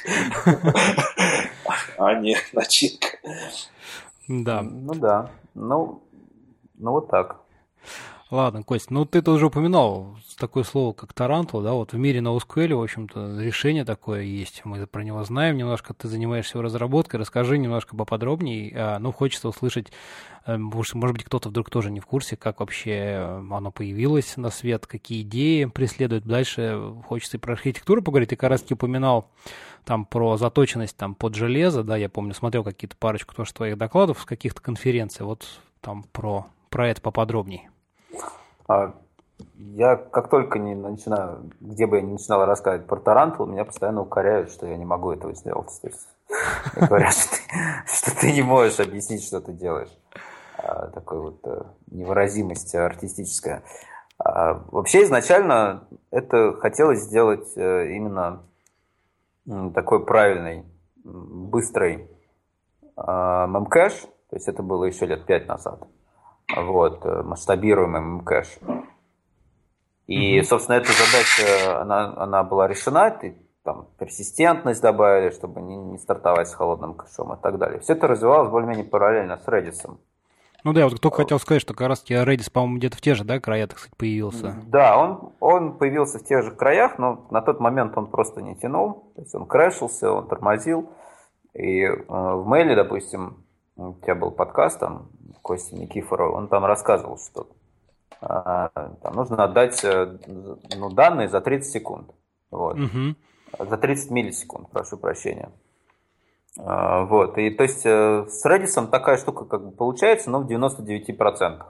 а 1.98 2.14
не 2.16 2.38
начинка. 2.54 3.08
Да. 4.28 4.62
Ну 4.62 4.94
да. 4.96 5.30
Ну, 5.54 6.04
ну 6.78 6.92
вот 6.92 7.10
так. 7.10 7.42
Ладно, 8.32 8.64
Кость, 8.64 8.92
ну 8.92 9.04
ты 9.04 9.22
тоже 9.22 9.48
упоминал 9.48 10.16
такое 10.38 10.64
слово, 10.64 10.94
как 10.94 11.12
Tarantool, 11.12 11.62
да, 11.62 11.74
вот 11.74 11.92
в 11.92 11.98
мире 11.98 12.22
NoSQL, 12.22 12.76
в 12.76 12.82
общем-то, 12.82 13.38
решение 13.42 13.84
такое 13.84 14.22
есть, 14.22 14.62
мы 14.64 14.88
про 14.88 15.04
него 15.04 15.22
знаем 15.26 15.58
немножко, 15.58 15.94
ты 15.94 16.08
занимаешься 16.08 16.58
его 16.58 16.64
разработкой, 16.64 17.20
расскажи 17.20 17.58
немножко 17.58 17.94
поподробнее, 17.98 18.74
а, 18.74 19.00
ну, 19.00 19.12
хочется 19.12 19.50
услышать, 19.50 19.92
э, 20.46 20.56
может 20.56 20.96
быть, 20.96 21.26
кто-то 21.26 21.50
вдруг 21.50 21.70
тоже 21.70 21.92
не 21.92 22.00
в 22.00 22.06
курсе, 22.06 22.38
как 22.38 22.62
вообще 22.62 22.92
э, 22.92 23.44
оно 23.52 23.70
появилось 23.70 24.38
на 24.38 24.50
свет, 24.50 24.88
какие 24.88 25.24
идеи 25.24 25.66
преследует, 25.66 26.24
дальше 26.24 26.82
хочется 27.06 27.36
и 27.36 27.40
про 27.42 27.52
архитектуру 27.52 28.02
поговорить, 28.02 28.30
ты 28.30 28.38
как 28.38 28.50
раз 28.50 28.62
таки 28.62 28.76
упоминал 28.76 29.30
там 29.84 30.06
про 30.06 30.38
заточенность 30.38 30.96
там 30.96 31.16
под 31.16 31.36
железо, 31.36 31.84
да, 31.84 31.98
я 31.98 32.08
помню, 32.08 32.34
смотрел 32.34 32.64
какие-то 32.64 32.96
парочку 32.96 33.36
тоже 33.36 33.54
твоих 33.54 33.78
докладов 33.78 34.22
с 34.22 34.26
каких-то 34.26 34.62
конференций, 34.62 35.26
вот 35.26 35.46
там 35.82 36.04
про, 36.14 36.48
про 36.70 36.88
это 36.88 37.02
поподробнее. 37.02 37.71
А, 38.68 38.94
я 39.58 39.96
как 39.96 40.30
только 40.30 40.60
не 40.60 40.76
начинаю, 40.76 41.52
где 41.60 41.86
бы 41.88 41.98
я 41.98 42.02
ни 42.02 42.14
начинал 42.14 42.46
рассказывать 42.46 42.88
про 42.88 42.98
Tarantool, 42.98 43.46
меня 43.46 43.66
постоянно 43.66 44.02
укоряют, 44.02 44.52
что 44.52 44.68
я 44.68 44.78
не 44.78 44.86
могу 44.86 45.12
этого 45.12 45.34
сделать. 45.34 45.70
То 45.82 45.88
есть, 45.88 46.08
Говорят, 46.76 47.14
что 47.14 47.36
ты, 47.36 47.42
что 47.88 48.20
ты 48.20 48.32
не 48.32 48.42
можешь 48.42 48.80
объяснить, 48.80 49.24
что 49.24 49.42
ты 49.42 49.52
делаешь. 49.54 49.92
А, 50.58 50.88
такой 50.88 51.20
вот 51.20 51.40
э, 51.44 51.64
невыразимость 51.88 52.74
артистическая. 52.76 53.64
А, 54.18 54.64
вообще 54.72 55.04
изначально 55.04 55.88
это 56.12 56.54
хотелось 56.54 57.02
сделать 57.02 57.52
э, 57.56 57.92
именно 57.94 58.44
такой 59.74 60.06
правильный, 60.06 60.66
быстрый 61.04 62.08
мемкэш, 62.96 63.94
то 64.30 64.36
есть 64.36 64.48
это 64.48 64.62
было 64.62 64.86
еще 64.86 65.08
лет 65.08 65.26
пять 65.26 65.48
назад. 65.48 65.82
Вот, 66.56 67.06
э, 67.06 67.24
масштабируемый 67.24 68.02
мемкэш. 68.02 68.60
И, 70.08 70.42
собственно, 70.42 70.76
эта 70.76 70.92
задача, 70.92 71.82
она, 71.82 72.14
она 72.18 72.44
была 72.44 72.68
решена, 72.68 73.12
ты, 73.12 73.38
там, 73.64 73.88
персистентность 73.98 74.82
добавили, 74.82 75.30
чтобы 75.30 75.62
не, 75.62 75.78
не 75.78 75.98
стартовать 75.98 76.50
с 76.50 76.54
холодным 76.54 76.96
кэшом 76.96 77.34
и 77.34 77.42
так 77.42 77.58
далее. 77.58 77.80
Все 77.80 77.94
это 77.94 78.08
развивалось 78.08 78.50
более-менее 78.50 78.86
параллельно 78.86 79.38
с 79.38 79.48
Redis. 79.48 79.90
Ну 80.64 80.74
да, 80.74 80.82
я 80.82 80.88
вот 80.88 81.00
только 81.00 81.18
хотел 81.18 81.40
сказать, 81.40 81.62
что 81.62 81.74
как 81.74 81.88
раз 81.88 82.04
Redis, 82.08 82.52
по-моему, 82.52 82.78
где-то 82.78 82.98
в 82.98 83.02
те 83.02 83.16
же 83.16 83.24
да, 83.24 83.40
края, 83.40 83.68
так 83.68 83.80
сказать, 83.80 83.98
появился. 83.98 84.56
Да, 84.68 84.98
он, 84.98 85.34
он 85.40 85.78
появился 85.78 86.20
в 86.20 86.24
тех 86.24 86.44
же 86.44 86.52
краях, 86.52 87.00
но 87.00 87.26
на 87.32 87.42
тот 87.42 87.60
момент 87.60 87.98
он 87.98 88.08
просто 88.08 88.42
не 88.42 88.56
тянул. 88.56 89.12
То 89.16 89.22
есть 89.22 89.34
он 89.34 89.46
крэшился, 89.46 90.12
он 90.12 90.28
тормозил. 90.28 90.92
И 91.54 91.84
э, 91.84 91.96
в 92.08 92.46
мейле, 92.46 92.76
допустим, 92.76 93.44
у 93.76 93.94
тебя 93.94 94.16
был 94.16 94.32
подкаст 94.32 94.80
там, 94.80 95.10
Костя 95.42 95.76
Никифоров, 95.76 96.36
он 96.36 96.48
там 96.48 96.66
рассказывал, 96.66 97.18
что 97.18 97.48
э, 98.22 98.26
там 99.02 99.14
нужно 99.14 99.44
отдать 99.44 99.84
э, 99.84 100.18
ну, 100.76 100.90
данные 100.90 101.30
за 101.30 101.42
30 101.42 101.72
секунд. 101.72 102.12
Вот. 102.50 102.78
Угу. 102.78 103.68
За 103.70 103.78
30 103.78 104.12
миллисекунд, 104.12 104.70
прошу 104.70 104.98
прощения. 104.98 105.52
А, 106.60 107.06
вот, 107.06 107.38
и 107.38 107.50
то 107.50 107.64
есть 107.64 107.86
э, 107.86 108.26
с 108.28 108.46
Redis 108.46 108.88
такая 108.88 109.18
штука 109.18 109.46
как 109.46 109.66
бы 109.66 109.72
получается, 109.72 110.30
но 110.30 110.42
в 110.42 110.48
99%. 110.48 111.64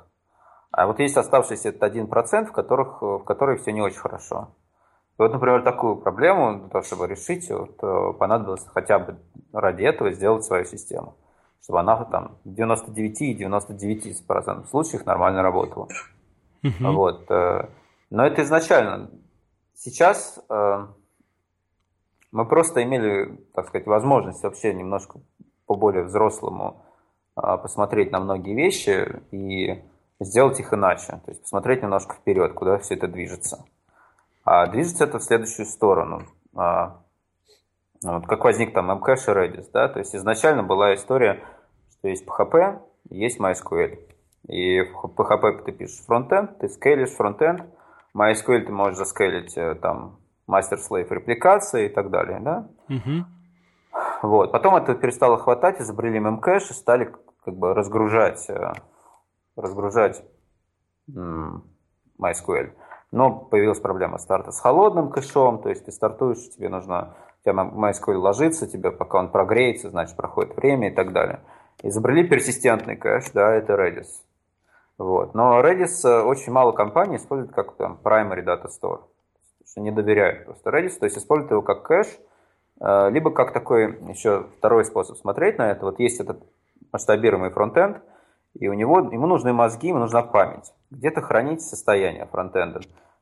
А 0.71 0.87
вот 0.87 0.99
есть 0.99 1.17
оставшийся 1.17 1.69
этот 1.69 1.95
1%, 1.95 2.45
в, 2.45 2.51
которых, 2.51 3.01
в 3.01 3.19
которой 3.19 3.57
все 3.57 3.71
не 3.71 3.81
очень 3.81 3.99
хорошо. 3.99 4.55
И 5.17 5.21
вот, 5.21 5.33
например, 5.33 5.63
такую 5.63 5.97
проблему, 5.97 6.59
для 6.59 6.69
того, 6.69 6.83
чтобы 6.83 7.07
решить, 7.07 7.49
вот, 7.51 7.77
э, 7.83 8.13
понадобилось 8.17 8.65
хотя 8.73 8.97
бы 8.97 9.17
ради 9.53 9.83
этого 9.83 10.11
сделать 10.11 10.45
свою 10.45 10.65
систему. 10.65 11.15
Чтобы 11.61 11.79
она 11.79 12.03
там 12.05 12.37
в 12.43 12.53
99 12.53 13.21
и 13.21 13.43
99% 13.43 14.67
случаев 14.69 15.05
нормально 15.05 15.43
работала. 15.43 15.87
Uh-huh. 16.63 16.91
Вот. 16.91 17.29
Э, 17.29 17.69
но 18.09 18.25
это 18.25 18.43
изначально. 18.43 19.09
Сейчас 19.75 20.39
мы 22.31 22.45
просто 22.45 22.83
имели, 22.83 23.37
так 23.53 23.67
сказать, 23.67 23.87
возможность 23.87 24.43
вообще 24.43 24.73
немножко 24.73 25.19
по 25.65 25.75
более 25.75 26.03
взрослому 26.03 26.83
а, 27.35 27.57
посмотреть 27.57 28.11
на 28.11 28.19
многие 28.19 28.55
вещи 28.55 29.21
и 29.31 29.83
сделать 30.19 30.59
их 30.59 30.73
иначе. 30.73 31.21
То 31.25 31.31
есть 31.31 31.41
посмотреть 31.41 31.83
немножко 31.83 32.15
вперед, 32.15 32.53
куда 32.53 32.77
все 32.77 32.95
это 32.95 33.07
движется. 33.07 33.65
А 34.43 34.65
движется 34.67 35.03
это 35.03 35.19
в 35.19 35.23
следующую 35.23 35.65
сторону. 35.65 36.23
А, 38.05 38.19
вот 38.19 38.27
как 38.27 38.43
возник 38.43 38.73
там 38.73 38.91
Mcache 38.91 39.31
и 39.31 39.35
Redis, 39.35 39.69
да, 39.73 39.87
то 39.87 39.99
есть 39.99 40.15
изначально 40.15 40.63
была 40.63 40.93
история, 40.95 41.43
что 41.91 42.07
есть 42.07 42.25
PHP, 42.25 42.79
есть 43.09 43.39
MySQL. 43.39 43.99
И 44.47 44.81
в 44.81 45.05
PHP 45.05 45.63
ты 45.65 45.71
пишешь 45.71 46.03
фронтенд, 46.05 46.57
ты 46.59 46.67
скейлишь 46.69 47.11
фронтенд, 47.11 47.63
MySQL 48.15 48.65
ты 48.65 48.71
можешь 48.71 48.97
заскейлить 48.97 49.55
э, 49.57 49.75
там 49.75 50.19
мастер-слейв 50.47 51.11
репликации 51.11 51.85
и 51.85 51.89
так 51.89 52.09
далее, 52.09 52.39
да? 52.39 52.67
Угу. 52.89 53.25
Вот. 54.23 54.51
Потом 54.51 54.75
это 54.75 54.95
перестало 54.95 55.37
хватать, 55.37 55.79
изобрели 55.79 56.19
мемкэш 56.19 56.71
и 56.71 56.73
стали 56.73 57.13
как 57.43 57.55
бы 57.55 57.73
разгружать, 57.73 58.49
э, 58.49 58.73
разгружать 59.55 60.23
MySQL. 61.09 62.73
Но 63.11 63.31
появилась 63.31 63.79
проблема 63.79 64.17
старта 64.17 64.51
с 64.51 64.59
холодным 64.59 65.09
кэшом, 65.09 65.61
то 65.61 65.69
есть 65.69 65.85
ты 65.85 65.91
стартуешь, 65.91 66.49
тебе 66.51 66.69
нужно, 66.69 67.15
у 67.41 67.49
тебя 67.49 67.63
MySQL 67.63 68.17
ложится, 68.17 68.67
тебе 68.67 68.91
пока 68.91 69.19
он 69.19 69.29
прогреется, 69.29 69.89
значит 69.89 70.15
проходит 70.15 70.55
время 70.55 70.89
и 70.89 70.93
так 70.93 71.11
далее. 71.11 71.41
Изобрели 71.83 72.27
персистентный 72.27 72.95
кэш, 72.95 73.31
да, 73.33 73.53
это 73.53 73.73
Redis. 73.73 74.07
Вот. 74.97 75.33
Но 75.33 75.59
Redis 75.61 76.07
э, 76.07 76.21
очень 76.21 76.51
мало 76.51 76.71
компаний 76.71 77.17
используют 77.17 77.53
как 77.53 77.75
там 77.75 77.99
primary 78.03 78.43
data 78.43 78.67
store 78.67 79.01
что 79.71 79.79
не 79.81 79.91
доверяют 79.91 80.45
просто 80.45 80.69
Redis, 80.69 80.99
то 80.99 81.05
есть 81.05 81.17
используют 81.17 81.51
его 81.51 81.61
как 81.61 81.83
кэш, 81.83 82.07
э, 82.81 83.09
либо 83.11 83.31
как 83.31 83.53
такой 83.53 83.97
еще 84.09 84.47
второй 84.57 84.83
способ 84.83 85.17
смотреть 85.17 85.57
на 85.57 85.71
это. 85.71 85.85
Вот 85.85 85.99
есть 85.99 86.19
этот 86.19 86.43
масштабируемый 86.91 87.51
фронтенд, 87.51 88.01
и 88.53 88.67
у 88.67 88.73
него, 88.73 88.99
ему 88.99 89.27
нужны 89.27 89.53
мозги, 89.53 89.87
ему 89.87 89.99
нужна 89.99 90.23
память. 90.23 90.73
Где-то 90.89 91.21
хранить 91.21 91.61
состояние 91.61 92.25
фронтенда. 92.25 92.81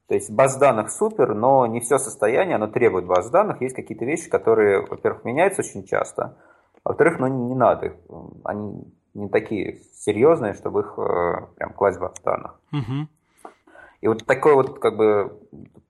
То 0.10 0.16
есть 0.16 0.32
баз 0.32 0.58
данных 0.58 0.92
супер, 0.92 1.36
но 1.36 1.68
не 1.68 1.82
все 1.82 2.00
состояние, 2.00 2.56
оно 2.56 2.66
требует 2.66 3.06
баз 3.06 3.30
данных. 3.30 3.62
Есть 3.62 3.76
какие-то 3.76 4.06
вещи, 4.06 4.28
которые, 4.28 4.82
во-первых, 4.82 5.24
меняются 5.24 5.62
очень 5.62 5.84
часто, 5.86 6.36
а 6.84 6.90
во-вторых, 6.90 7.20
ну 7.20 7.28
не 7.28 7.54
надо 7.54 7.86
их. 7.86 7.94
Они 8.44 8.84
не 9.14 9.30
такие 9.30 9.82
серьезные, 9.94 10.56
чтобы 10.56 10.82
их 10.82 10.98
э, 10.98 11.46
прям 11.58 11.74
класть 11.74 12.00
в 12.00 12.02
баз 12.02 12.20
данных. 12.26 12.60
Угу. 12.74 13.08
И 14.02 14.08
вот 14.08 14.26
такой 14.26 14.56
вот 14.56 14.80
как 14.80 14.98
бы 14.98 15.40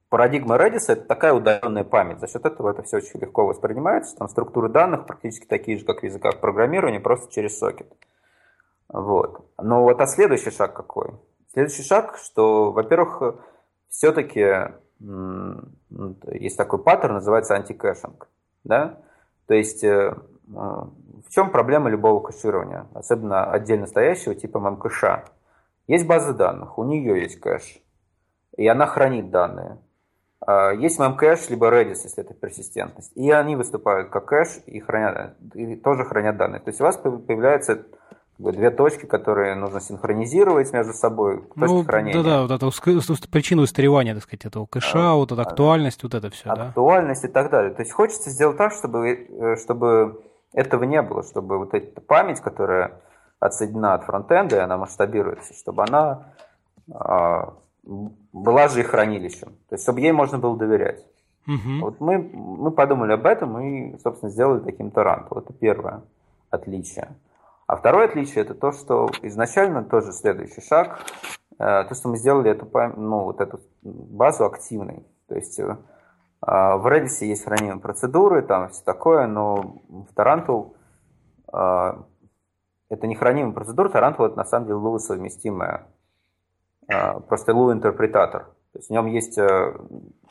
Парадигма 0.10 0.58
Redis– 0.58 0.86
это 0.90 1.06
такая 1.06 1.34
удаленная 1.34 1.86
память. 1.86 2.20
За 2.20 2.28
счет 2.28 2.44
этого 2.44 2.72
это 2.72 2.84
все 2.84 2.98
очень 2.98 3.22
легко 3.22 3.46
воспринимается. 3.46 4.18
Там 4.18 4.28
структуры 4.28 4.68
данных 4.68 5.06
практически 5.06 5.46
такие 5.46 5.78
же, 5.78 5.86
как 5.86 6.02
в 6.02 6.04
языках 6.04 6.42
программирования, 6.42 7.00
просто 7.00 7.32
через 7.32 7.58
сокет. 7.58 7.88
Вот. 8.90 9.46
Но 9.62 9.84
вот 9.84 10.02
а 10.02 10.08
следующий 10.08 10.52
шаг 10.52 10.74
какой? 10.74 11.12
Следующий 11.54 11.84
шаг, 11.84 12.18
что, 12.18 12.72
во-первых, 12.72 13.40
все-таки 13.90 14.74
есть 16.32 16.58
такой 16.58 16.84
паттерн, 16.84 17.16
называется 17.16 17.56
anti-caching. 17.56 18.28
Да? 18.64 19.00
То 19.48 19.54
есть 19.54 19.84
э, 19.84 20.14
в 20.50 21.30
чем 21.30 21.52
проблема 21.52 21.90
любого 21.90 22.22
кэширования, 22.22 22.88
особенно 22.94 23.52
отдельно 23.52 23.88
стоящего 23.88 24.36
типа 24.36 24.58
memcache 24.58 25.12
а? 25.12 25.26
Есть 25.88 26.06
база 26.06 26.34
данных, 26.34 26.78
у 26.78 26.84
нее 26.84 27.22
есть 27.22 27.40
кэш, 27.40 27.82
и 28.58 28.68
она 28.68 28.86
хранит 28.86 29.32
данные. 29.32 29.80
А, 30.40 30.72
есть 30.72 31.00
memcache, 31.00 31.50
либо 31.50 31.70
Redis, 31.70 32.02
если 32.04 32.24
это 32.24 32.34
персистентность. 32.34 33.12
И 33.16 33.32
они 33.32 33.56
выступают 33.56 34.10
как 34.10 34.26
кэш 34.26 34.60
и, 34.66 34.80
хранят, 34.80 35.36
и 35.54 35.76
тоже 35.76 36.06
хранят 36.06 36.38
данные. 36.38 36.60
То 36.60 36.70
есть 36.70 36.80
у 36.82 36.84
вас 36.84 37.00
две 38.40 38.72
точки, 38.72 39.06
которые 39.06 39.56
нужно 39.56 39.82
синхронизировать 39.82 40.72
между 40.72 40.94
собой, 40.94 41.42
точки 41.56 41.74
ну, 41.74 41.84
хранения. 41.84 42.24
Да-да, 42.24 42.42
вот 42.44 42.52
это 42.52 42.70
причина 43.30 43.62
устаревания, 43.62 44.14
так 44.14 44.24
сказать, 44.24 44.46
этого 44.46 44.66
кэша, 44.66 45.12
а, 45.12 45.16
вот 45.16 45.32
эта 45.32 45.42
актуальность, 45.42 46.02
вот 46.04 46.14
это 46.14 46.30
все, 46.30 46.50
Актуальность 46.50 47.24
да? 47.24 47.28
и 47.28 47.32
так 47.32 47.52
далее. 47.52 47.74
То 47.74 47.82
есть 47.82 47.92
хочется 47.92 48.30
сделать 48.30 48.58
так, 48.58 48.72
чтобы, 48.72 49.10
э, 49.10 49.56
чтобы 49.58 50.24
этого 50.54 50.86
не 50.86 51.02
было, 51.02 51.24
чтобы 51.24 51.58
вот 51.58 51.74
эта 51.74 52.00
память, 52.02 52.40
которая 52.40 53.02
отсоединена 53.40 53.96
от 53.96 54.04
фронтенда, 54.04 54.56
и 54.56 54.60
она 54.60 54.78
масштабируется, 54.78 55.54
чтобы 55.54 55.84
она 55.84 56.34
а, 56.92 57.54
была 58.34 58.68
же 58.68 58.82
и 58.82 58.84
хранилищем. 58.84 59.50
То 59.70 59.76
есть, 59.76 59.84
чтобы 59.84 60.02
ей 60.02 60.12
можно 60.12 60.38
было 60.38 60.58
доверять. 60.58 61.06
Угу. 61.48 61.80
Вот 61.82 62.00
мы, 62.00 62.20
мы 62.20 62.72
подумали 62.72 63.14
об 63.14 63.26
этом 63.26 63.60
и, 63.60 63.98
собственно, 64.00 64.32
сделали 64.32 64.60
таким 64.60 64.92
торрантом. 64.92 65.40
Это 65.40 65.54
первое 65.54 66.04
отличие. 66.50 67.10
А 67.70 67.76
второе 67.76 68.08
отличие 68.08 68.44
это 68.44 68.56
то, 68.56 68.72
что 68.72 69.12
изначально 69.22 69.84
тоже 69.84 70.12
следующий 70.12 70.60
шаг, 70.60 71.02
э, 71.60 71.84
то, 71.84 71.94
что 71.94 72.10
мы 72.10 72.18
сделали 72.18 72.50
эту, 72.50 72.68
ну, 72.98 73.26
вот 73.26 73.42
эту 73.42 73.60
базу 73.84 74.46
активной. 74.46 75.06
То 75.28 75.36
есть 75.36 75.60
э, 75.60 75.78
в 76.42 76.92
Redis 76.92 77.24
есть 77.24 77.44
хранимые 77.44 77.80
процедуры, 77.80 78.42
там 78.42 78.70
все 78.70 78.84
такое, 78.84 79.28
но 79.28 79.76
в 79.88 80.08
Tarantul 80.16 80.74
э, 81.54 81.94
это 82.90 83.06
не 83.06 83.14
хранимые 83.14 83.54
процедуры, 83.54 83.92
Tarantul 83.92 84.26
это 84.26 84.38
на 84.38 84.46
самом 84.46 84.66
деле 84.66 84.78
лово 84.78 84.98
совместимая 84.98 85.86
просто 86.88 87.52
LU-интерпретатор. 87.52 88.46
То 88.74 88.80
есть 88.80 88.88
в 88.88 88.92
нем 88.92 89.06
есть 89.06 89.38
э, 89.38 89.76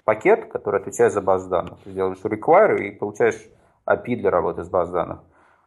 пакет, 0.02 0.50
который 0.50 0.80
отвечает 0.80 1.12
за 1.12 1.20
базу 1.20 1.48
данных. 1.48 1.78
Ты 1.84 1.92
делаешь 1.92 2.18
require 2.24 2.80
и 2.80 2.90
получаешь 2.90 3.40
API 3.86 4.16
для 4.16 4.32
работы 4.32 4.64
с 4.64 4.68
базой 4.68 4.94
данных. 4.94 5.20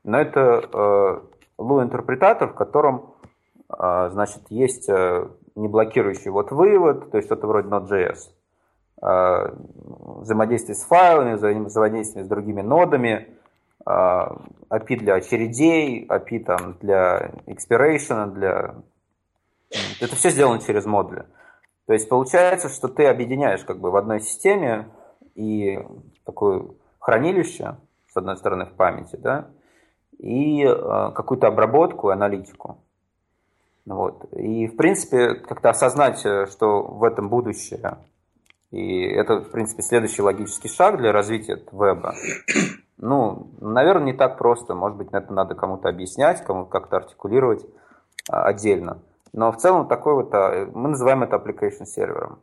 Но 0.03 0.19
это 0.19 1.21
LU-интерпретатор, 1.61 2.49
э, 2.49 2.51
в 2.51 2.55
котором 2.55 3.13
э, 3.69 4.09
значит, 4.11 4.43
есть 4.49 4.89
не 5.55 5.67
блокирующий 5.67 6.31
вот 6.31 6.51
вывод, 6.51 7.11
то 7.11 7.17
есть 7.17 7.27
что-то 7.27 7.47
вроде 7.47 7.67
Node.js, 7.69 8.17
взаимодействие 10.21 10.75
с 10.75 10.83
файлами, 10.83 11.33
взаимодействие 11.33 12.23
с 12.23 12.27
другими 12.27 12.61
нодами, 12.61 13.35
API 13.83 14.95
для 14.97 15.15
очередей, 15.15 16.05
API 16.07 16.39
там, 16.43 16.77
для 16.79 17.31
expiration, 17.47 18.31
для 18.31 18.75
это 19.99 20.15
все 20.15 20.29
сделано 20.29 20.59
через 20.59 20.85
модули. 20.85 21.25
То 21.87 21.93
есть 21.93 22.07
получается, 22.09 22.69
что 22.69 22.87
ты 22.87 23.05
объединяешь 23.05 23.63
как 23.63 23.79
бы 23.79 23.91
в 23.91 23.95
одной 23.95 24.21
системе 24.21 24.89
и 25.35 25.79
такое 26.25 26.65
хранилище, 26.99 27.77
с 28.07 28.17
одной 28.17 28.37
стороны, 28.37 28.65
в 28.65 28.73
памяти, 28.73 29.15
да, 29.15 29.49
и 30.21 30.63
э, 30.63 31.11
какую-то 31.15 31.47
обработку, 31.47 32.09
аналитику. 32.09 32.77
Вот. 33.85 34.25
И, 34.33 34.67
в 34.67 34.77
принципе, 34.77 35.33
как-то 35.33 35.71
осознать, 35.71 36.23
э, 36.25 36.45
что 36.45 36.83
в 36.83 37.03
этом 37.03 37.27
будущее, 37.27 37.97
и 38.69 39.01
это, 39.03 39.41
в 39.41 39.49
принципе, 39.49 39.81
следующий 39.81 40.21
логический 40.21 40.69
шаг 40.69 40.97
для 40.97 41.11
развития 41.11 41.59
веба, 41.71 42.13
ну, 42.97 43.47
наверное, 43.59 44.05
не 44.05 44.13
так 44.13 44.37
просто. 44.37 44.75
Может 44.75 44.97
быть, 44.97 45.09
это 45.11 45.33
надо 45.33 45.55
кому-то 45.55 45.89
объяснять, 45.89 46.43
кому-то 46.43 46.69
как-то 46.69 46.97
артикулировать 46.97 47.65
а, 48.29 48.45
отдельно. 48.45 48.99
Но 49.33 49.51
в 49.51 49.57
целом 49.57 49.87
такой 49.87 50.13
вот, 50.13 50.33
а, 50.33 50.69
мы 50.71 50.89
называем 50.89 51.23
это 51.23 51.37
application 51.37 51.85
сервером. 51.85 52.39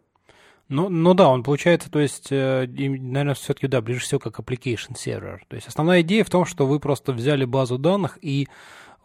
Ну, 0.69 0.91
ну 0.91 1.15
да, 1.15 1.29
он 1.29 1.43
получается, 1.43 1.91
то 1.91 1.99
есть, 1.99 2.29
э, 2.31 2.67
наверное, 2.69 3.35
все-таки, 3.35 3.69
да, 3.69 3.81
ближе 3.81 4.01
всего 4.01 4.21
как 4.21 4.39
application 4.39 4.97
сервер. 4.97 5.43
То 5.49 5.57
есть 5.57 5.67
основная 5.67 6.03
идея 6.03 6.25
в 6.25 6.31
том, 6.31 6.45
что 6.45 6.67
вы 6.67 6.79
просто 6.79 7.13
взяли 7.13 7.47
базу 7.47 7.79
данных 7.79 8.19
и 8.21 8.49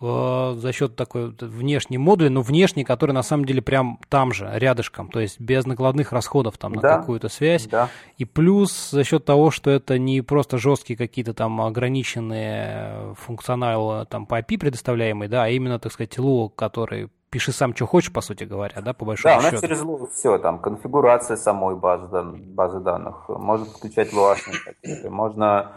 э, 0.01 0.55
за 0.57 0.73
счет 0.73 0.97
такой 0.97 1.27
вот 1.27 1.41
внешней 1.41 1.97
модули, 1.97 2.27
но 2.27 2.41
внешний, 2.41 2.83
который 2.83 3.13
на 3.13 3.23
самом 3.23 3.45
деле 3.45 3.61
прям 3.61 3.97
там 4.09 4.33
же, 4.33 4.49
рядышком, 4.53 5.07
то 5.09 5.21
есть 5.21 5.39
без 5.39 5.65
накладных 5.65 6.11
расходов 6.11 6.57
там 6.57 6.73
на 6.73 6.81
да, 6.81 6.97
какую-то 6.97 7.29
связь. 7.29 7.67
Да. 7.67 7.89
И 8.17 8.25
плюс 8.25 8.89
за 8.91 9.05
счет 9.05 9.23
того, 9.23 9.49
что 9.49 9.71
это 9.71 9.97
не 9.97 10.19
просто 10.21 10.57
жесткие 10.57 10.97
какие-то 10.97 11.33
там 11.33 11.61
ограниченные 11.61 13.15
функционалы 13.15 14.05
там 14.07 14.25
по 14.25 14.41
API 14.41 14.57
предоставляемые, 14.57 15.29
да, 15.29 15.45
а 15.45 15.49
именно, 15.49 15.79
так 15.79 15.93
сказать, 15.93 16.17
LUO, 16.17 16.49
который 16.53 17.09
пиши 17.33 17.51
сам, 17.51 17.75
что 17.75 17.87
хочешь, 17.87 18.13
по 18.13 18.21
сути 18.21 18.43
говоря, 18.43 18.79
да, 18.81 18.93
по 18.93 19.05
большому 19.05 19.35
да, 19.35 19.41
счету. 19.41 19.61
Да, 19.61 19.67
у 19.67 19.69
нас 19.69 19.69
через 19.69 19.83
LUO 19.83 20.09
все, 20.11 20.37
там, 20.37 20.59
конфигурация 20.59 21.35
самой 21.35 21.75
базы, 21.75 22.07
базы 22.21 22.79
данных, 22.79 23.27
включать 23.75 24.13
луашные 24.13 24.57
пакеты, 24.63 25.09
можно 25.09 25.71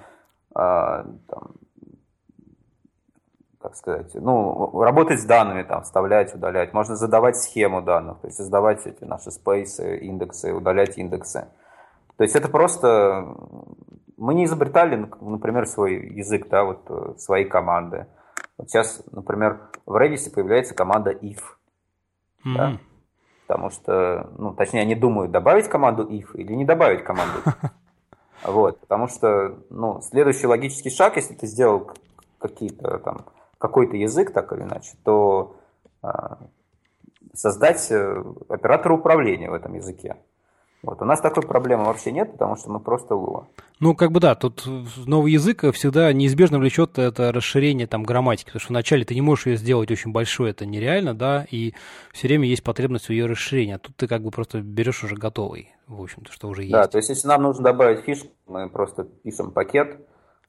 а, 0.55 1.07
там, 1.29 1.55
как 3.59 3.75
сказать, 3.75 4.15
ну, 4.15 4.83
работать 4.83 5.19
с 5.19 5.25
данными, 5.25 5.63
там, 5.63 5.83
вставлять, 5.83 6.35
удалять. 6.35 6.75
Можно 6.75 6.95
задавать 6.95 7.39
схему 7.39 7.81
данных, 7.81 8.21
то 8.21 8.27
есть 8.27 8.37
создавать 8.37 8.87
эти 8.87 9.05
наши 9.05 9.31
спейсы, 9.31 9.97
индексы, 9.97 10.53
удалять 10.53 10.99
индексы. 10.99 11.49
То 12.19 12.25
есть 12.25 12.37
это 12.37 12.49
просто... 12.49 13.35
Мы 14.19 14.35
не 14.35 14.45
изобретали, 14.45 15.11
например, 15.21 15.67
свой 15.67 15.97
язык, 15.97 16.49
да, 16.49 16.65
вот 16.65 17.21
свои 17.21 17.45
команды. 17.45 18.07
Вот 18.59 18.69
сейчас, 18.71 19.03
например, 19.13 19.71
в 19.85 19.95
Redis 19.95 20.31
появляется 20.31 20.75
команда 20.75 21.11
if. 21.11 21.41
Mm-hmm. 22.45 22.55
Да? 22.55 22.79
Потому 23.47 23.71
что, 23.71 24.31
ну, 24.39 24.55
точнее, 24.55 24.81
они 24.81 24.95
думают, 24.95 25.31
добавить 25.31 25.69
команду 25.69 26.09
if 26.09 26.35
или 26.35 26.53
не 26.55 26.65
добавить 26.65 27.05
команду. 27.05 27.43
Вот, 28.43 28.81
потому 28.81 29.09
что, 29.09 29.59
ну, 29.71 30.01
следующий 30.03 30.47
логический 30.47 30.91
шаг, 30.91 31.17
если 31.17 31.35
ты 31.35 31.47
сделал 31.47 31.91
какие-то 32.39 32.99
там 32.99 33.25
какой-то 33.59 33.97
язык, 33.97 34.33
так 34.33 34.53
или 34.53 34.63
иначе, 34.63 34.93
то 35.03 35.57
а, 36.03 36.39
создать 37.33 37.91
э, 37.91 38.25
оператора 38.49 38.95
управления 38.95 39.51
в 39.51 39.55
этом 39.55 39.75
языке. 39.75 40.17
Вот. 40.83 41.03
У 41.03 41.05
нас 41.05 41.21
такой 41.21 41.43
проблемы 41.43 41.85
вообще 41.85 42.13
нет, 42.13 42.33
потому 42.33 42.57
что 42.57 42.71
мы 42.71 42.81
просто 42.81 43.15
Lua. 43.15 43.45
Ну, 43.81 43.95
как 43.95 44.13
бы 44.13 44.21
да, 44.21 44.35
тут 44.35 44.65
новый 45.07 45.33
язык 45.33 45.65
всегда 45.73 46.13
неизбежно 46.13 46.59
влечет 46.59 46.99
это 46.99 47.33
расширение 47.33 47.87
там 47.87 48.05
грамматики, 48.05 48.47
потому 48.47 48.61
что 48.61 48.73
вначале 48.73 49.05
ты 49.05 49.15
не 49.15 49.21
можешь 49.21 49.47
ее 49.47 49.57
сделать 49.57 49.91
очень 49.91 50.13
большой, 50.13 50.51
это 50.51 50.65
нереально, 50.65 51.15
да, 51.15 51.47
и 51.51 51.75
все 52.13 52.29
время 52.29 52.49
есть 52.49 52.63
потребность 52.63 53.07
в 53.07 53.11
ее 53.11 53.27
расширении, 53.27 53.75
а 53.75 53.79
тут 53.79 53.97
ты 53.97 54.07
как 54.07 54.23
бы 54.23 54.31
просто 54.31 54.61
берешь 54.61 55.05
уже 55.05 55.17
готовый, 55.17 55.75
в 55.89 56.01
общем-то, 56.01 56.33
что 56.33 56.49
уже 56.49 56.63
есть. 56.63 56.73
Да, 56.73 56.87
то 56.87 56.97
есть 56.99 57.11
если 57.11 57.29
нам 57.29 57.43
нужно 57.43 57.65
добавить 57.65 58.01
фишку, 58.05 58.29
мы 58.47 58.71
просто 58.71 59.05
пишем 59.05 59.51
пакет, 59.51 59.99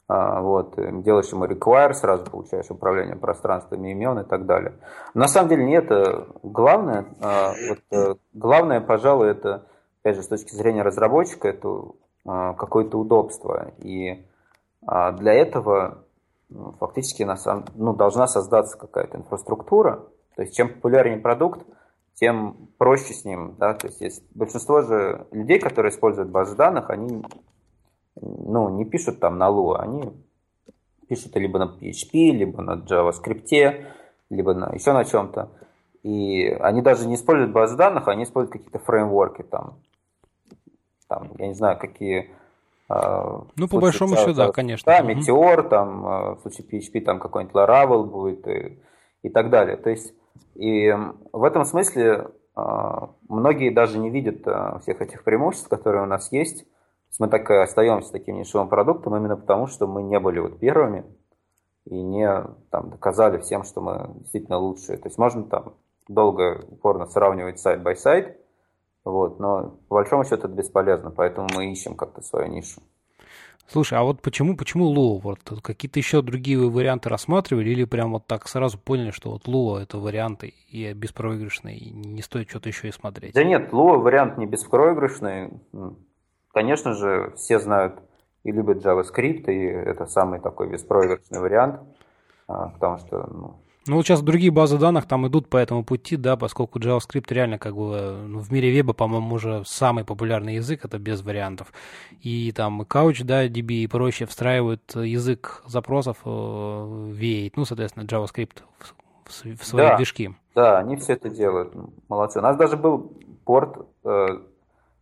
а, 0.10 0.40
вот, 0.40 0.80
э, 0.80 0.90
делаешь 1.02 1.30
ему 1.34 1.46
require, 1.46 1.92
сразу 1.92 2.24
получаешь 2.24 2.70
управление 2.70 3.18
пространствами 3.18 3.92
имен 3.92 4.20
и 4.20 4.24
так 4.24 4.46
далее. 4.46 4.76
На 5.14 5.28
самом 5.28 5.50
деле 5.50 5.66
не 5.66 5.76
это 5.76 6.28
главное. 6.44 7.08
А, 7.20 7.52
вот, 7.68 7.80
э, 7.92 8.16
главное, 8.34 8.80
пожалуй, 8.80 9.32
это, 9.32 9.66
опять 10.08 10.16
же, 10.16 10.24
с 10.24 10.28
точки 10.28 10.56
зрения 10.56 10.84
разработчика, 10.84 11.50
это 11.50 11.82
а, 12.26 12.54
какое-то 12.54 12.98
удобство. 12.98 13.74
И 13.80 14.26
для 14.82 15.34
этого 15.34 16.06
фактически 16.80 17.24
на 17.24 17.36
самом, 17.36 17.66
ну, 17.76 17.94
должна 17.94 18.26
создаться 18.26 18.78
какая-то 18.78 19.18
инфраструктура. 19.18 20.06
То 20.38 20.44
есть 20.44 20.56
чем 20.56 20.70
популярнее 20.70 21.20
продукт, 21.20 21.66
тем 22.14 22.70
проще 22.78 23.14
с 23.14 23.26
ним. 23.26 23.56
Да? 23.58 23.74
То 23.74 23.88
есть, 23.88 24.00
есть 24.00 24.24
большинство 24.34 24.82
же 24.82 25.28
людей, 25.32 25.60
которые 25.60 25.92
используют 25.92 26.30
базы 26.30 26.56
данных, 26.56 26.90
они 26.90 27.22
ну, 28.16 28.70
не 28.70 28.86
пишут 28.86 29.20
там 29.20 29.38
на 29.38 29.50
Lua, 29.50 29.80
они 29.80 30.14
пишут 31.10 31.36
либо 31.36 31.60
на 31.60 31.66
PHP, 31.66 32.32
либо 32.32 32.62
на 32.62 32.76
JavaScript, 32.76 33.86
либо 34.30 34.54
на 34.54 34.74
еще 34.74 34.94
на 34.94 35.04
чем-то. 35.04 35.50
И 36.04 36.48
они 36.48 36.82
даже 36.82 37.08
не 37.08 37.16
используют 37.16 37.52
базы 37.52 37.76
данных, 37.76 38.08
они 38.08 38.24
используют 38.24 38.54
какие-то 38.54 38.80
фреймворки 38.80 39.42
там. 39.42 39.80
Там, 41.08 41.32
я 41.38 41.48
не 41.48 41.54
знаю, 41.54 41.78
какие... 41.80 42.32
А, 42.90 43.44
ну, 43.56 43.68
по 43.68 43.80
большому 43.80 44.16
счету, 44.16 44.34
да, 44.34 44.52
конечно. 44.52 44.92
Да, 44.92 45.02
Meteor, 45.02 45.68
там, 45.68 46.08
а, 46.08 46.36
в 46.36 46.42
случае 46.42 46.68
PHP, 46.68 47.02
там 47.02 47.20
какой-нибудь 47.20 47.56
Laravel 47.56 48.04
будет 48.04 48.48
и, 48.48 48.80
и 49.24 49.30
так 49.30 49.50
далее. 49.50 49.78
То 49.78 49.90
есть, 49.90 50.14
и 50.56 50.94
в 51.34 51.44
этом 51.44 51.66
смысле 51.66 52.28
а, 52.56 53.10
многие 53.28 53.70
даже 53.70 54.00
не 54.00 54.10
видят 54.10 54.46
всех 54.82 55.02
этих 55.02 55.24
преимуществ, 55.24 55.68
которые 55.68 56.04
у 56.04 56.08
нас 56.08 56.32
есть, 56.32 56.66
мы 57.20 57.28
так 57.30 57.50
и 57.50 57.56
остаемся 57.56 58.12
таким 58.12 58.38
нишевым 58.38 58.70
продуктом 58.70 59.16
именно 59.16 59.38
потому, 59.38 59.68
что 59.68 59.88
мы 59.88 60.04
не 60.04 60.20
были 60.20 60.40
вот 60.40 60.60
первыми 60.60 61.04
и 61.86 62.02
не 62.02 62.30
там, 62.70 62.90
доказали 62.90 63.40
всем, 63.40 63.64
что 63.64 63.82
мы 63.82 64.10
действительно 64.20 64.58
лучшие. 64.58 64.98
То 64.98 65.08
есть 65.08 65.18
можно 65.18 65.44
там 65.44 65.74
долго, 66.08 66.64
упорно 66.70 67.06
сравнивать 67.08 67.60
side-by-side, 67.60 68.40
вот, 69.12 69.40
но 69.40 69.78
по 69.88 69.96
большому 69.96 70.24
счету 70.24 70.36
это 70.36 70.48
бесполезно, 70.50 71.12
поэтому 71.12 71.48
мы 71.56 71.72
ищем 71.72 71.96
как-то 71.96 72.22
свою 72.22 72.48
нишу. 72.48 72.82
Слушай, 73.70 74.00
а 74.00 74.04
вот 74.04 74.22
почему, 74.22 74.56
почему 74.56 74.94
Lua? 74.94 75.20
Вот 75.22 75.40
какие-то 75.62 76.00
еще 76.00 76.22
другие 76.22 76.58
варианты 76.58 77.10
рассматривали 77.10 77.70
или 77.70 77.84
прям 77.84 78.14
вот 78.14 78.26
так 78.26 78.48
сразу 78.48 78.78
поняли, 78.78 79.12
что 79.12 79.32
вот 79.32 79.46
Lua 79.46 79.82
это 79.82 79.98
варианты 79.98 80.54
и 80.70 80.94
беспроигрышный, 80.94 81.76
и 81.76 81.90
не 81.92 82.22
стоит 82.22 82.50
что-то 82.50 82.70
еще 82.70 82.88
и 82.88 82.94
смотреть? 82.94 83.34
Да 83.34 83.44
нет, 83.44 83.74
Lua 83.74 83.98
вариант 83.98 84.38
не 84.38 84.46
беспроигрышный. 84.46 85.52
Конечно 86.54 86.94
же, 86.94 87.34
все 87.36 87.60
знают 87.60 88.00
и 88.44 88.52
любят 88.52 88.86
JavaScript, 88.86 89.52
и 89.52 89.66
это 89.66 90.06
самый 90.06 90.40
такой 90.40 90.70
беспроигрышный 90.70 91.42
вариант, 91.42 91.82
а, 92.48 92.70
потому 92.70 92.98
что... 93.00 93.28
Ну, 93.30 93.56
ну, 93.88 93.96
вот 93.98 94.06
сейчас 94.06 94.22
другие 94.22 94.52
базы 94.52 94.78
данных 94.78 95.08
там 95.08 95.28
идут 95.28 95.50
по 95.50 95.58
этому 95.58 95.84
пути, 95.84 96.18
да, 96.18 96.36
поскольку 96.38 96.80
JavaScript 96.80 97.26
реально 97.30 97.58
как 97.58 97.76
бы 97.76 98.24
ну, 98.28 98.40
в 98.40 98.52
мире 98.52 98.70
веба, 98.70 98.94
по-моему, 98.94 99.36
уже 99.36 99.64
самый 99.66 100.04
популярный 100.04 100.56
язык, 100.56 100.86
это 100.86 100.98
без 101.00 101.22
вариантов. 101.22 101.72
И 102.22 102.52
там 102.52 102.82
Couch, 102.82 103.24
да, 103.24 103.48
DB 103.48 103.84
и 103.84 103.88
прочее 103.88 104.28
встраивают 104.28 104.96
язык 104.96 105.64
запросов 105.66 106.18
э, 106.26 106.30
V8, 106.30 107.54
ну, 107.56 107.66
соответственно, 107.66 108.04
JavaScript 108.04 108.64
в, 109.26 109.46
в 109.56 109.66
свои 109.66 109.88
да, 109.88 109.98
движки. 109.98 110.36
Да, 110.56 110.80
они 110.80 110.96
все 110.98 111.14
это 111.14 111.30
делают, 111.30 111.74
молодцы. 112.10 112.40
У 112.40 112.42
нас 112.42 112.58
даже 112.58 112.78
был 112.78 113.12
порт 113.46 113.88
э, 114.04 114.28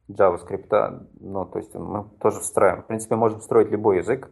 JavaScript, 0.10 1.08
ну, 1.20 1.46
то 1.46 1.60
есть 1.60 1.74
мы 1.74 2.06
тоже 2.22 2.40
встраиваем. 2.40 2.84
В 2.84 2.88
принципе, 2.88 3.16
можем 3.16 3.42
строить 3.42 3.72
любой 3.72 3.98
язык. 3.98 4.30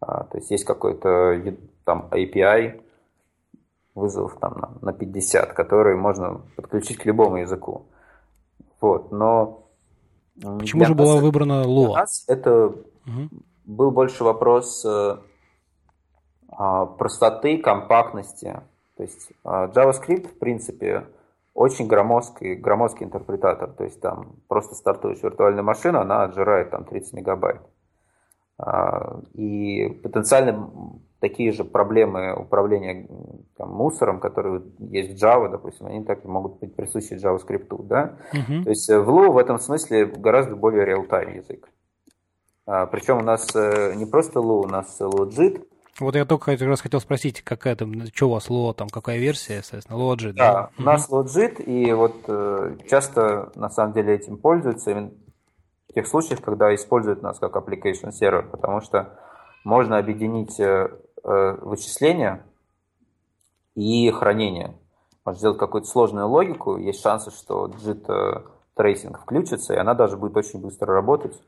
А, 0.00 0.24
то 0.24 0.38
есть 0.38 0.50
есть 0.50 0.64
какой-то 0.64 1.40
там 1.84 2.08
API, 2.10 2.82
вызов 3.94 4.36
там 4.40 4.58
на, 4.58 4.70
на 4.80 4.92
50, 4.92 5.52
который 5.52 5.96
можно 5.96 6.42
подключить 6.56 6.98
к 6.98 7.06
любому 7.06 7.38
языку. 7.38 7.86
Вот, 8.80 9.12
но... 9.12 9.68
Почему 10.40 10.84
же 10.84 10.94
нас, 10.94 10.98
была 10.98 11.16
выбрана 11.20 11.64
Lua? 11.64 11.88
Для 11.88 11.98
нас 12.00 12.24
это 12.26 12.66
угу. 12.66 13.28
был 13.64 13.90
больше 13.90 14.24
вопрос 14.24 14.84
э, 14.84 15.16
а, 16.48 16.86
простоты, 16.86 17.58
компактности. 17.58 18.60
То 18.96 19.02
есть 19.02 19.32
а, 19.44 19.68
JavaScript, 19.68 20.28
в 20.28 20.38
принципе, 20.38 21.06
очень 21.54 21.86
громоздкий, 21.86 22.54
громоздкий 22.54 23.06
интерпретатор. 23.06 23.70
То 23.72 23.84
есть 23.84 24.00
там 24.00 24.36
просто 24.48 24.74
стартуешь 24.74 25.22
виртуальную 25.22 25.64
машину, 25.64 26.00
она 26.00 26.24
отжирает 26.24 26.70
там 26.70 26.84
30 26.84 27.12
мегабайт. 27.12 27.60
А, 28.58 29.20
и 29.34 29.88
потенциально 30.02 30.70
такие 31.20 31.52
же 31.52 31.64
проблемы 31.64 32.34
управления 32.34 33.08
там, 33.56 33.70
мусором, 33.70 34.20
которые 34.20 34.62
есть 34.78 35.12
в 35.12 35.24
Java, 35.24 35.50
допустим, 35.50 35.86
они 35.86 36.04
так 36.04 36.24
могут 36.24 36.58
быть 36.58 36.74
присущи 36.74 37.14
JavaScript. 37.14 37.86
Да? 37.86 38.18
Uh-huh. 38.32 38.64
То 38.64 38.70
есть 38.70 38.88
в 38.88 39.08
Lua 39.08 39.30
в 39.30 39.38
этом 39.38 39.58
смысле 39.58 40.06
гораздо 40.06 40.56
более 40.56 40.84
real-time 40.84 41.36
язык. 41.36 41.68
А, 42.66 42.86
причем 42.86 43.18
у 43.18 43.22
нас 43.22 43.48
э, 43.54 43.94
не 43.94 44.06
просто 44.06 44.40
Lua, 44.40 44.64
у 44.64 44.68
нас 44.68 45.00
Logit, 45.00 45.64
вот 46.00 46.16
я 46.16 46.24
только 46.24 46.56
как 46.56 46.60
раз 46.62 46.80
хотел 46.80 47.00
спросить, 47.00 47.42
какая 47.42 47.76
там, 47.76 48.06
что 48.14 48.28
у 48.28 48.32
вас 48.32 48.48
Ло, 48.48 48.72
там 48.72 48.88
какая 48.88 49.18
версия, 49.18 49.58
естественно, 49.58 49.96
Logit, 49.96 50.32
да? 50.32 50.52
Да, 50.52 50.70
у 50.78 50.82
нас 50.82 51.10
Logit, 51.10 51.62
и 51.62 51.92
вот 51.92 52.16
э, 52.28 52.76
часто 52.88 53.52
на 53.56 53.68
самом 53.68 53.92
деле 53.92 54.14
этим 54.14 54.38
пользуются 54.38 55.10
в 55.92 55.94
тех 55.94 56.06
случаях, 56.06 56.40
когда 56.40 56.74
используют 56.74 57.22
нас 57.22 57.38
как 57.38 57.54
application 57.54 58.12
сервер, 58.12 58.48
потому 58.50 58.80
что 58.80 59.18
можно 59.62 59.98
объединить 59.98 60.58
э, 60.58 60.90
э, 61.22 61.58
вычисления 61.60 62.46
и 63.74 64.10
хранение. 64.10 64.74
Можно 65.26 65.38
сделать 65.38 65.58
какую-то 65.58 65.86
сложную 65.86 66.28
логику, 66.28 66.78
есть 66.78 67.02
шансы, 67.02 67.30
что 67.30 67.66
JIT 67.66 68.42
трейсинг 68.74 69.20
включится, 69.20 69.74
и 69.74 69.76
она 69.76 69.92
даже 69.92 70.16
будет 70.16 70.34
очень 70.34 70.62
быстро 70.62 70.94
работать. 70.94 71.38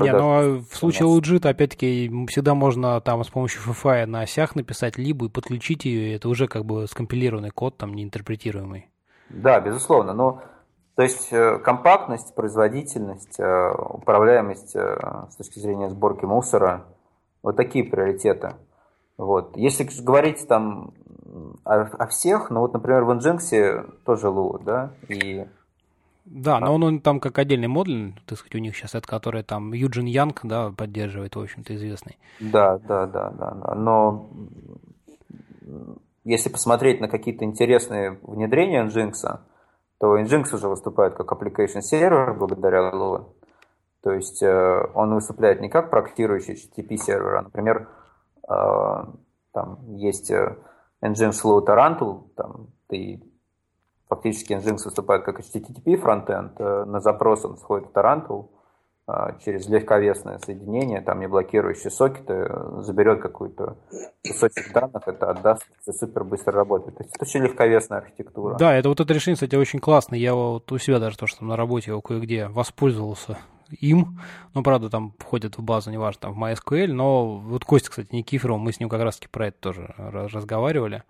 Не, 0.00 0.12
но 0.12 0.62
в 0.68 0.76
случае 0.76 1.08
LuaJIT, 1.08 1.48
опять-таки, 1.48 2.10
всегда 2.26 2.56
можно 2.56 3.00
там 3.00 3.22
с 3.22 3.28
помощью 3.28 3.62
FFI 3.62 4.06
на 4.06 4.22
сях 4.22 4.56
написать 4.56 4.98
либо 4.98 5.26
и 5.26 5.28
подключить 5.28 5.84
ее, 5.84 6.10
и 6.10 6.16
это 6.16 6.28
уже 6.28 6.48
как 6.48 6.64
бы 6.64 6.88
скомпилированный 6.88 7.50
код, 7.50 7.76
там, 7.76 7.94
неинтерпретируемый. 7.94 8.90
Да, 9.28 9.60
безусловно, 9.60 10.12
но 10.12 10.42
то 10.96 11.02
есть 11.02 11.28
э, 11.30 11.58
компактность, 11.58 12.34
производительность, 12.34 13.38
э, 13.38 13.72
управляемость 13.72 14.74
э, 14.74 15.26
с 15.30 15.36
точки 15.36 15.58
зрения 15.58 15.90
сборки 15.90 16.24
мусора, 16.24 16.86
вот 17.42 17.56
такие 17.56 17.84
приоритеты. 17.84 18.54
Вот. 19.18 19.56
Если 19.56 19.86
говорить 20.02 20.48
там 20.48 20.94
о, 21.64 21.82
о 21.82 22.06
всех, 22.06 22.48
ну 22.50 22.60
вот, 22.60 22.72
например, 22.72 23.04
в 23.04 23.10
Nginx 23.10 23.92
тоже 24.04 24.28
Lua, 24.28 24.62
да, 24.64 24.90
и 25.08 25.46
да, 26.24 26.58
но 26.58 26.74
он, 26.74 26.82
он 26.82 27.00
там 27.00 27.20
как 27.20 27.38
отдельный 27.38 27.68
модуль, 27.68 28.12
так 28.26 28.38
сказать, 28.38 28.56
у 28.56 28.58
них 28.58 28.74
сейчас, 28.74 28.96
это 28.96 29.06
который 29.06 29.44
там 29.44 29.72
Юджин 29.72 30.06
Янг, 30.06 30.40
да, 30.42 30.72
поддерживает, 30.76 31.36
в 31.36 31.40
общем-то, 31.40 31.76
известный. 31.76 32.18
Да, 32.40 32.78
да, 32.78 33.06
да, 33.06 33.30
да, 33.30 33.50
да. 33.52 33.74
Но 33.76 34.28
если 36.24 36.48
посмотреть 36.48 37.00
на 37.00 37.06
какие-то 37.06 37.44
интересные 37.44 38.18
внедрения 38.22 38.84
Nginx, 38.84 39.38
то 39.98 40.18
Nginx 40.18 40.54
уже 40.54 40.68
выступает 40.68 41.14
как 41.14 41.32
application 41.32 41.80
сервер 41.80 42.34
благодаря 42.34 42.90
Lua. 42.90 43.32
То 44.02 44.12
есть 44.12 44.42
э, 44.42 44.86
он 44.94 45.14
выступает 45.14 45.60
не 45.60 45.68
как 45.68 45.90
практикующий 45.90 46.54
HTTP 46.54 46.96
сервер, 46.96 47.36
а, 47.36 47.42
например, 47.42 47.88
э, 48.48 49.04
там 49.52 49.78
есть 49.96 50.30
э, 50.30 50.56
Nginx 51.02 51.32
Lua 51.44 51.64
Tarantul, 51.66 52.28
там 52.36 52.68
ты 52.88 53.22
фактически 54.08 54.52
Nginx 54.52 54.84
выступает 54.84 55.24
как 55.24 55.40
HTTP 55.40 55.96
фронтенд, 55.96 56.58
на 56.58 57.00
запрос 57.00 57.44
он 57.44 57.56
сходит 57.56 57.88
в 57.88 57.92
Tarantul, 57.92 58.50
через 59.44 59.68
легковесное 59.68 60.38
соединение, 60.38 61.00
там 61.00 61.20
не 61.20 61.28
блокирующие 61.28 61.90
сокеты, 61.90 62.50
заберет 62.80 63.20
какой-то 63.20 63.76
кусочек 64.26 64.72
данных, 64.72 65.06
это 65.06 65.30
отдаст, 65.30 65.62
все 65.82 65.92
супер 65.92 66.24
быстро 66.24 66.52
работает. 66.54 66.96
То 66.96 67.04
есть 67.04 67.14
это 67.14 67.24
очень 67.24 67.42
легковесная 67.42 67.98
архитектура. 67.98 68.56
Да, 68.56 68.74
это 68.74 68.88
вот 68.88 69.00
это 69.00 69.14
решение, 69.14 69.36
кстати, 69.36 69.54
очень 69.54 69.78
классно. 69.78 70.16
Я 70.16 70.34
вот 70.34 70.70
у 70.72 70.78
себя 70.78 70.98
даже 70.98 71.16
то, 71.16 71.26
что 71.26 71.38
там 71.40 71.48
на 71.48 71.56
работе 71.56 71.92
его 71.92 72.00
кое-где 72.00 72.48
воспользовался 72.48 73.38
им, 73.80 74.20
ну, 74.54 74.62
правда, 74.62 74.88
там 74.88 75.14
входит 75.18 75.58
в 75.58 75.62
базу, 75.62 75.90
неважно, 75.90 76.20
там 76.20 76.34
в 76.34 76.42
MySQL, 76.42 76.86
но 76.88 77.38
вот 77.38 77.64
Костя, 77.64 77.90
кстати, 77.90 78.14
Никифоров, 78.14 78.60
мы 78.60 78.72
с 78.72 78.80
ним 78.80 78.88
как 78.88 79.02
раз-таки 79.02 79.28
про 79.28 79.48
это 79.48 79.58
тоже 79.58 79.94
разговаривали. 79.96 81.02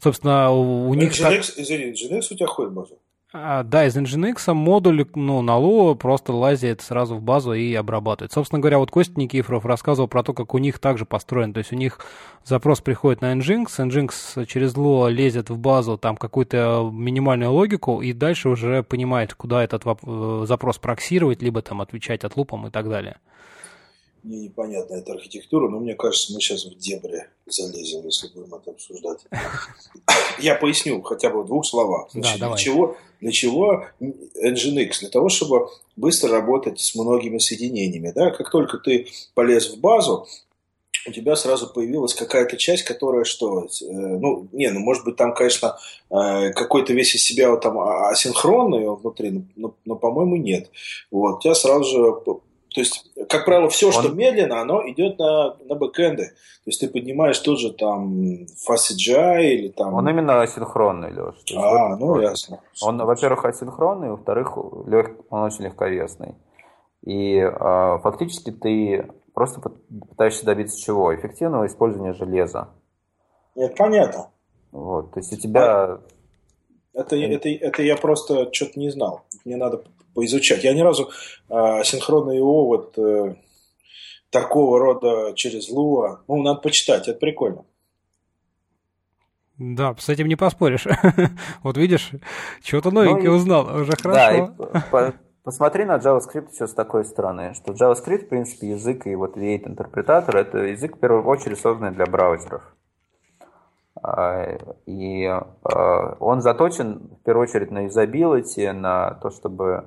Собственно, 0.00 0.50
у, 0.50 0.88
у 0.88 0.94
них... 0.94 1.12
Nginx, 1.12 1.22
так... 1.22 1.58
Извини, 1.58 1.92
Nginx 1.92 2.26
у 2.30 2.36
тебя 2.36 2.46
ходит 2.46 2.72
в 2.72 2.74
базу? 2.74 2.98
А, 3.36 3.64
да, 3.64 3.84
из 3.84 3.96
Nginx 3.96 4.54
модуль 4.54 5.04
ну, 5.16 5.42
на 5.42 5.58
Lua 5.58 5.96
просто 5.96 6.32
лазит 6.32 6.82
сразу 6.82 7.16
в 7.16 7.20
базу 7.20 7.52
и 7.52 7.74
обрабатывает. 7.74 8.30
Собственно 8.30 8.60
говоря, 8.60 8.78
вот 8.78 8.92
Костя 8.92 9.18
Никифоров 9.18 9.66
рассказывал 9.66 10.06
про 10.06 10.22
то, 10.22 10.32
как 10.32 10.54
у 10.54 10.58
них 10.58 10.78
также 10.78 11.04
построен. 11.04 11.52
То 11.52 11.58
есть 11.58 11.72
у 11.72 11.76
них 11.76 11.98
запрос 12.44 12.80
приходит 12.80 13.22
на 13.22 13.34
Nginx, 13.34 13.66
Nginx 13.66 14.46
через 14.46 14.76
Lua 14.76 15.10
лезет 15.10 15.50
в 15.50 15.58
базу, 15.58 15.98
там 15.98 16.16
какую-то 16.16 16.88
минимальную 16.92 17.50
логику, 17.50 18.02
и 18.02 18.12
дальше 18.12 18.50
уже 18.50 18.84
понимает, 18.84 19.34
куда 19.34 19.64
этот 19.64 19.82
э, 19.84 20.44
запрос 20.46 20.78
проксировать, 20.78 21.42
либо 21.42 21.60
там 21.60 21.80
отвечать 21.80 22.22
от 22.22 22.36
лупом 22.36 22.68
и 22.68 22.70
так 22.70 22.88
далее 22.88 23.16
мне 24.24 24.40
непонятна 24.40 24.94
эта 24.94 25.12
архитектура, 25.12 25.68
но 25.68 25.78
мне 25.78 25.94
кажется, 25.94 26.32
мы 26.32 26.40
сейчас 26.40 26.64
в 26.64 26.76
дебри 26.76 27.26
залезем, 27.46 28.04
если 28.06 28.28
будем 28.28 28.54
это 28.54 28.70
обсуждать. 28.70 29.20
Я 30.38 30.54
поясню 30.54 31.02
хотя 31.02 31.30
бы 31.30 31.42
в 31.42 31.46
двух 31.46 31.66
словах. 31.66 32.08
Значит, 32.12 32.40
да, 32.40 32.48
для, 32.48 32.56
чего, 32.56 32.96
для 33.20 33.32
чего 33.32 33.84
Nginx? 34.00 35.00
Для 35.00 35.10
того, 35.10 35.28
чтобы 35.28 35.68
быстро 35.96 36.30
работать 36.30 36.80
с 36.80 36.94
многими 36.94 37.38
соединениями. 37.38 38.12
Да? 38.14 38.30
Как 38.30 38.50
только 38.50 38.78
ты 38.78 39.08
полез 39.34 39.74
в 39.74 39.80
базу, 39.80 40.26
у 41.06 41.12
тебя 41.12 41.36
сразу 41.36 41.68
появилась 41.68 42.14
какая-то 42.14 42.56
часть, 42.56 42.84
которая 42.84 43.24
что, 43.24 43.64
э, 43.64 43.66
ну, 43.90 44.48
не, 44.52 44.70
ну, 44.70 44.80
может 44.80 45.04
быть, 45.04 45.16
там, 45.16 45.34
конечно, 45.34 45.76
э, 46.10 46.50
какой-то 46.52 46.94
весь 46.94 47.14
из 47.14 47.22
себя 47.22 47.50
вот, 47.50 47.60
там 47.60 47.78
а, 47.78 48.08
асинхронный 48.08 48.88
внутри, 48.88 49.44
но, 49.56 49.74
но 49.84 49.96
по-моему, 49.96 50.36
нет. 50.36 50.70
Вот, 51.10 51.36
у 51.36 51.40
тебя 51.40 51.54
сразу 51.54 51.84
же 51.84 52.38
то 52.74 52.80
есть, 52.80 53.08
как 53.28 53.44
правило, 53.44 53.68
все, 53.68 53.92
что 53.92 54.08
Он... 54.08 54.16
медленно, 54.16 54.60
оно 54.60 54.82
идет 54.90 55.16
на, 55.20 55.54
на 55.64 55.76
бэкэнды. 55.76 56.24
То 56.24 56.66
есть 56.66 56.80
ты 56.80 56.88
поднимаешь 56.88 57.38
тот 57.38 57.60
же 57.60 57.72
там 57.72 58.46
FastCGI 58.68 59.44
или 59.44 59.68
там... 59.68 59.94
Он 59.94 60.08
именно 60.08 60.42
асинхронный, 60.42 61.12
Леш. 61.12 61.36
А, 61.54 61.90
вот, 61.90 62.00
ну 62.00 62.06
вот. 62.06 62.22
ясно. 62.22 62.60
Он, 62.82 62.98
во-первых, 62.98 63.44
асинхронный, 63.44 64.10
во-вторых, 64.10 64.58
лег... 64.88 65.20
он 65.30 65.42
очень 65.42 65.66
легковесный. 65.66 66.34
И 67.02 67.36
э, 67.36 67.98
фактически 68.02 68.50
ты 68.50 69.08
просто 69.34 69.60
пытаешься 69.60 70.44
добиться 70.44 70.76
чего? 70.80 71.14
Эффективного 71.14 71.66
использования 71.66 72.12
железа. 72.12 72.70
Нет, 73.54 73.76
понятно. 73.76 74.30
Вот, 74.72 75.12
то 75.12 75.20
есть 75.20 75.32
у 75.32 75.36
тебя... 75.36 76.00
Это, 76.94 77.16
это, 77.16 77.48
это 77.48 77.82
я 77.82 77.96
просто 77.96 78.48
что-то 78.52 78.78
не 78.78 78.90
знал. 78.90 79.22
Мне 79.44 79.56
надо 79.56 79.84
поизучать. 80.14 80.64
Я 80.64 80.74
ни 80.74 80.80
разу 80.80 81.10
э, 81.50 81.82
синхронный 81.84 82.38
ИО 82.38 82.66
вот 82.66 82.98
э, 82.98 83.34
такого 84.30 84.78
рода 84.78 85.32
через 85.34 85.68
Луа, 85.70 86.20
ну, 86.28 86.42
надо 86.42 86.60
почитать, 86.60 87.08
это 87.08 87.18
прикольно. 87.18 87.64
Да, 89.56 89.94
с 89.96 90.08
этим 90.08 90.26
не 90.26 90.34
поспоришь. 90.34 90.86
вот 91.62 91.76
видишь, 91.76 92.10
что-то 92.62 92.90
новенькое 92.90 93.30
ну, 93.30 93.36
узнал, 93.36 93.82
уже 93.82 93.92
хорошо. 93.92 94.52
Да, 94.58 95.14
посмотри 95.44 95.84
на 95.84 95.98
JavaScript 95.98 96.52
еще 96.52 96.66
с 96.66 96.74
такой 96.74 97.04
стороны, 97.04 97.54
что 97.54 97.72
JavaScript, 97.72 98.26
в 98.26 98.28
принципе, 98.28 98.70
язык 98.70 99.06
и 99.06 99.14
вот 99.14 99.36
V8 99.36 99.68
интерпретатор, 99.68 100.36
это 100.36 100.58
язык, 100.58 100.96
в 100.96 100.98
первую 100.98 101.24
очередь, 101.24 101.60
созданный 101.60 101.92
для 101.92 102.06
браузеров. 102.06 102.62
А, 104.02 104.58
и 104.86 105.24
а, 105.26 106.16
он 106.20 106.40
заточен, 106.40 107.16
в 107.20 107.22
первую 107.24 107.48
очередь, 107.48 107.70
на 107.70 107.84
юзабилити, 107.84 108.70
на 108.72 109.14
то, 109.14 109.30
чтобы 109.30 109.86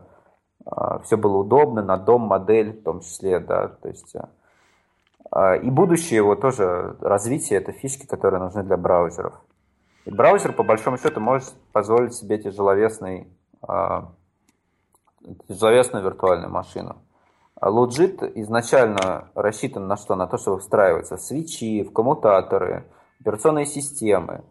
а, 0.66 1.00
все 1.00 1.18
было 1.18 1.38
удобно, 1.38 1.84
на 1.84 1.98
дом, 1.98 2.22
модель 2.22 2.80
в 2.80 2.84
том 2.84 3.02
числе, 3.02 3.40
да, 3.40 3.68
то 3.68 3.90
есть 3.90 4.16
а, 5.32 5.56
и 5.56 5.70
будущее 5.70 6.18
его 6.18 6.36
тоже 6.36 6.96
развитие 7.02 7.60
это 7.60 7.72
фишки, 7.72 8.06
которые 8.06 8.42
нужны 8.42 8.64
для 8.64 8.78
браузеров. 8.78 9.34
И 10.06 10.12
браузер, 10.12 10.54
по 10.54 10.64
большому 10.64 10.98
счету, 10.98 11.20
может 11.20 11.54
позволить 11.74 12.14
себе 12.14 12.38
тяжеловесный, 12.38 13.28
а, 13.62 14.14
тяжеловесную 15.48 16.04
виртуальную 16.04 16.52
машину. 16.52 16.98
Logit 17.62 18.32
изначально 18.36 19.30
рассчитан 19.36 19.88
на 19.88 19.98
что? 19.98 20.16
На 20.16 20.28
то, 20.28 20.38
чтобы 20.38 20.60
встраиваться 20.60 21.18
в 21.18 21.22
свечи, 21.22 21.84
в 21.84 21.92
коммутаторы, 21.92 22.86
операционные 23.28 23.66
системы. 23.66 24.44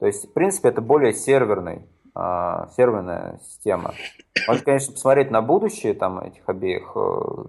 То 0.00 0.06
есть, 0.06 0.28
в 0.28 0.32
принципе, 0.32 0.68
это 0.68 0.80
более 0.80 1.12
серверный 1.12 1.86
а, 2.16 2.68
серверная 2.76 3.40
система. 3.44 3.92
Можно, 4.46 4.64
конечно, 4.64 4.92
посмотреть 4.92 5.32
на 5.32 5.42
будущее 5.42 5.94
там 5.94 6.20
этих 6.20 6.48
обеих. 6.48 6.92
Э, 6.94 7.44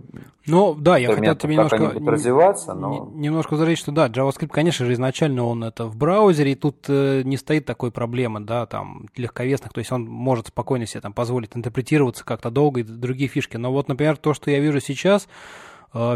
ну, 0.47 0.73
да, 0.73 0.97
я 0.97 1.13
хотел 1.13 1.35
тебе 1.35 1.53
немножко 1.53 1.77
развиваться, 2.09 2.73
но... 2.73 3.11
немножко 3.13 3.53
возразить, 3.53 3.77
что 3.77 3.91
да, 3.91 4.07
JavaScript, 4.07 4.47
конечно 4.47 4.85
же, 4.85 4.93
изначально 4.93 5.43
он 5.43 5.63
это 5.63 5.85
в 5.85 5.95
браузере, 5.95 6.53
и 6.53 6.55
тут 6.55 6.85
э, 6.87 7.21
не 7.23 7.37
стоит 7.37 7.65
такой 7.65 7.91
проблемы, 7.91 8.39
да, 8.39 8.65
там 8.65 9.07
легковесных, 9.15 9.71
то 9.71 9.79
есть 9.79 9.91
он 9.91 10.05
может 10.05 10.47
спокойно 10.47 10.87
себе 10.87 11.01
там 11.01 11.13
позволить 11.13 11.55
интерпретироваться 11.55 12.25
как-то 12.25 12.49
долго 12.49 12.79
и 12.79 12.83
другие 12.83 13.29
фишки. 13.29 13.57
Но 13.57 13.71
вот, 13.71 13.87
например, 13.87 14.17
то, 14.17 14.33
что 14.33 14.49
я 14.49 14.59
вижу 14.59 14.79
сейчас, 14.79 15.27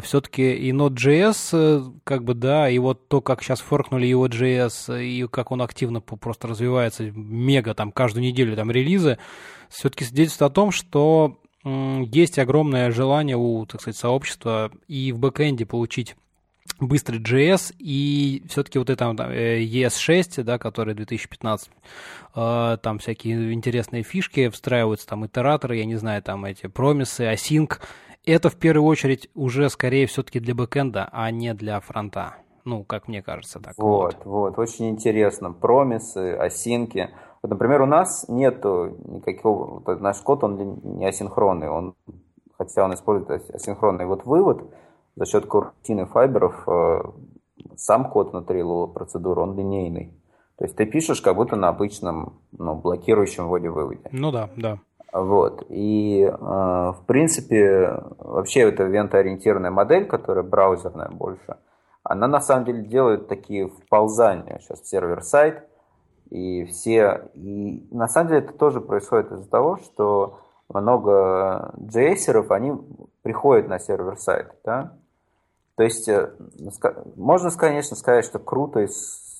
все-таки 0.02 0.56
и 0.56 0.72
Node.js, 0.72 1.50
э, 1.54 1.92
как 2.04 2.26
бы, 2.26 2.34
да, 2.34 2.70
и 2.70 2.78
вот 2.80 3.08
то, 3.08 3.22
как 3.22 3.42
сейчас 3.42 3.62
форкнули 3.62 4.06
его 4.06 4.28
JS, 4.28 5.02
и 5.02 5.26
как 5.28 5.52
он 5.52 5.62
активно 5.62 6.02
просто 6.02 6.50
развивается, 6.50 7.12
мега, 7.12 7.74
там, 7.74 7.94
каждую 7.94 8.24
неделю 8.24 8.58
там 8.58 8.72
релизы, 8.72 9.20
все-таки 9.70 10.04
свидетельствует 10.04 10.52
о 10.52 10.54
том, 10.54 10.72
что 10.72 11.40
есть 11.64 12.40
огромное 12.40 12.92
желание 12.92 13.38
у, 13.38 13.66
так 13.66 13.82
сказать, 13.82 13.98
сообщества 13.98 14.72
и 14.88 15.12
в 15.12 15.20
бэкэнде 15.20 15.66
получить 15.66 16.16
быстрый 16.80 17.20
JS 17.20 17.76
и 17.80 18.44
все-таки 18.50 18.80
вот 18.80 18.90
это 18.90 19.06
ES6, 19.06 20.44
да, 20.44 20.58
который 20.58 20.94
2015, 20.94 21.70
а, 22.34 22.78
там 22.78 23.00
всякие 23.00 23.54
интересные 23.54 24.04
фишки 24.04 24.50
встраиваются, 24.50 25.08
там 25.08 25.26
итераторы, 25.26 25.78
я 25.78 25.86
не 25.86 25.96
знаю, 25.96 26.22
там 26.22 26.46
эти 26.46 26.68
промисы, 26.68 27.24
async, 27.24 27.80
это 28.32 28.50
в 28.50 28.56
первую 28.56 28.86
очередь 28.86 29.30
уже 29.36 29.70
скорее 29.70 30.06
все-таки 30.08 30.40
для 30.40 30.56
бэкэнда, 30.56 31.10
а 31.12 31.32
не 31.32 31.54
для 31.54 31.80
фронта. 31.80 32.36
Ну, 32.66 32.84
как 32.84 33.08
мне 33.08 33.22
кажется, 33.22 33.60
так. 33.60 33.74
Вот, 33.78 34.16
вот, 34.24 34.26
вот 34.26 34.60
очень 34.60 34.90
интересно. 34.90 35.52
Промисы, 35.52 36.34
осинки. 36.34 37.10
Вот, 37.42 37.50
например, 37.50 37.82
у 37.82 37.86
нас 37.86 38.26
нет 38.28 38.64
никакого, 38.64 39.82
вот 39.86 40.02
наш 40.02 40.18
код, 40.18 40.44
он 40.44 40.82
не 40.84 41.06
асинхронный, 41.06 41.70
он, 41.70 41.96
хотя 42.58 42.84
он 42.84 42.94
использует 42.94 43.50
асинхронный 43.56 44.06
вот 44.06 44.26
вывод, 44.26 44.74
за 45.16 45.26
счет 45.26 45.46
куртины 45.46 46.06
файберов 46.06 46.68
э, 46.68 47.02
сам 47.76 48.10
код 48.10 48.32
внутри 48.32 48.64
процедуры, 48.94 49.42
он 49.42 49.58
линейный. 49.58 50.14
То 50.58 50.66
есть 50.66 50.76
ты 50.76 50.86
пишешь 50.86 51.22
как 51.22 51.36
будто 51.38 51.56
на 51.56 51.70
обычном, 51.70 52.42
ну, 52.52 52.76
блокирующем 52.76 53.48
вводе-выводе. 53.48 54.10
Ну 54.12 54.32
да, 54.32 54.50
да. 54.58 54.80
Вот. 55.12 55.66
И, 55.70 56.22
э, 56.24 56.32
в 56.32 57.04
принципе, 57.08 58.02
вообще 58.20 58.62
эта 58.62 58.84
вент-ориентированная 58.84 59.72
модель, 59.72 60.06
которая 60.06 60.44
браузерная 60.44 61.10
больше, 61.10 61.58
она 62.04 62.28
на 62.28 62.40
самом 62.40 62.66
деле 62.66 62.84
делает 62.84 63.28
такие 63.28 63.68
вползания 63.68 64.60
сейчас 64.60 64.82
в 64.82 64.88
сервер-сайт, 64.88 65.68
и 66.30 66.66
все... 66.66 67.30
И 67.34 67.88
на 67.92 68.08
самом 68.08 68.30
деле 68.30 68.42
это 68.42 68.54
тоже 68.54 68.82
происходит 68.82 69.32
из-за 69.32 69.50
того, 69.50 69.78
что 69.78 70.40
много 70.72 71.74
JS-еров, 71.78 72.52
они 72.52 72.74
приходят 73.24 73.68
на 73.68 73.80
сервер-сайт, 73.80 74.54
да? 74.64 74.94
То 75.76 75.84
есть 75.84 76.08
э, 76.08 76.32
можно, 77.16 77.50
конечно, 77.52 77.96
сказать, 77.96 78.26
что 78.26 78.38
круто, 78.38 78.82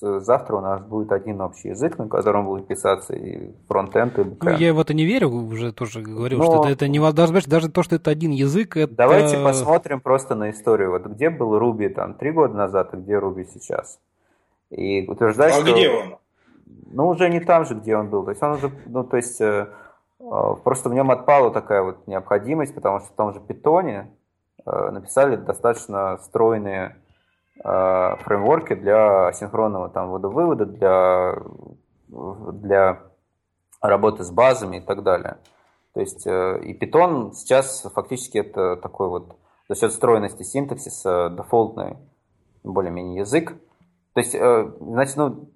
завтра 0.00 0.56
у 0.56 0.60
нас 0.60 0.82
будет 0.82 1.12
один 1.12 1.40
общий 1.40 1.68
язык, 1.68 1.98
на 1.98 2.08
котором 2.08 2.46
будет 2.46 2.66
писаться 2.66 3.14
и 3.14 3.52
фронтенд, 3.68 4.18
и 4.18 4.22
бэкэнд. 4.22 4.42
Ну, 4.42 4.50
я 4.58 4.72
в 4.72 4.80
это 4.80 4.94
не 4.94 5.04
верю, 5.04 5.28
уже 5.30 5.72
тоже 5.72 6.00
говорил, 6.00 6.38
Но... 6.38 6.44
что 6.44 6.62
это, 6.62 6.72
это 6.72 6.88
не 6.88 6.98
даже, 7.12 7.32
даже 7.48 7.70
то, 7.70 7.82
что 7.82 7.96
это 7.96 8.10
один 8.10 8.30
язык, 8.30 8.76
это... 8.76 8.94
Давайте 8.94 9.38
посмотрим 9.42 10.00
просто 10.00 10.34
на 10.34 10.50
историю. 10.50 10.90
Вот 10.90 11.06
где 11.06 11.30
был 11.30 11.58
Руби 11.58 11.88
там 11.88 12.14
три 12.14 12.32
года 12.32 12.54
назад, 12.54 12.90
а 12.92 12.96
где 12.96 13.18
Руби 13.18 13.44
сейчас? 13.44 13.98
И 14.70 15.06
утверждать, 15.08 15.52
а 15.52 15.60
что... 15.60 15.72
где 15.72 15.90
он? 15.90 16.16
Ну, 16.92 17.08
уже 17.08 17.28
не 17.28 17.40
там 17.40 17.66
же, 17.66 17.74
где 17.74 17.96
он 17.96 18.08
был. 18.08 18.24
То 18.24 18.30
есть 18.30 18.42
он 18.42 18.52
уже, 18.52 18.70
ну, 18.86 19.04
то 19.04 19.16
есть 19.16 19.40
э, 19.40 19.68
э, 20.18 20.54
просто 20.64 20.88
в 20.88 20.94
нем 20.94 21.10
отпала 21.10 21.50
такая 21.50 21.82
вот 21.82 22.06
необходимость, 22.06 22.74
потому 22.74 23.00
что 23.00 23.08
в 23.08 23.16
том 23.16 23.32
же 23.32 23.40
питоне 23.40 24.10
э, 24.64 24.90
написали 24.90 25.36
достаточно 25.36 26.18
стройные 26.18 26.96
фреймворки 27.62 28.74
для 28.74 29.32
синхронного 29.32 29.88
там 29.88 30.10
водовывода, 30.10 30.66
для, 30.66 31.34
для 32.08 33.02
работы 33.80 34.24
с 34.24 34.30
базами 34.30 34.78
и 34.78 34.80
так 34.80 35.02
далее. 35.02 35.38
То 35.92 36.00
есть 36.00 36.26
и 36.26 36.78
Python 36.78 37.32
сейчас 37.32 37.82
фактически 37.94 38.38
это 38.38 38.76
такой 38.76 39.08
вот 39.08 39.36
за 39.68 39.74
счет 39.74 39.92
стройности 39.92 40.42
синтаксиса 40.42 41.30
дефолтный 41.36 41.98
более-менее 42.64 43.20
язык. 43.20 43.52
То 44.14 44.20
есть, 44.20 44.32
значит, 44.32 45.16
ну, 45.16 45.50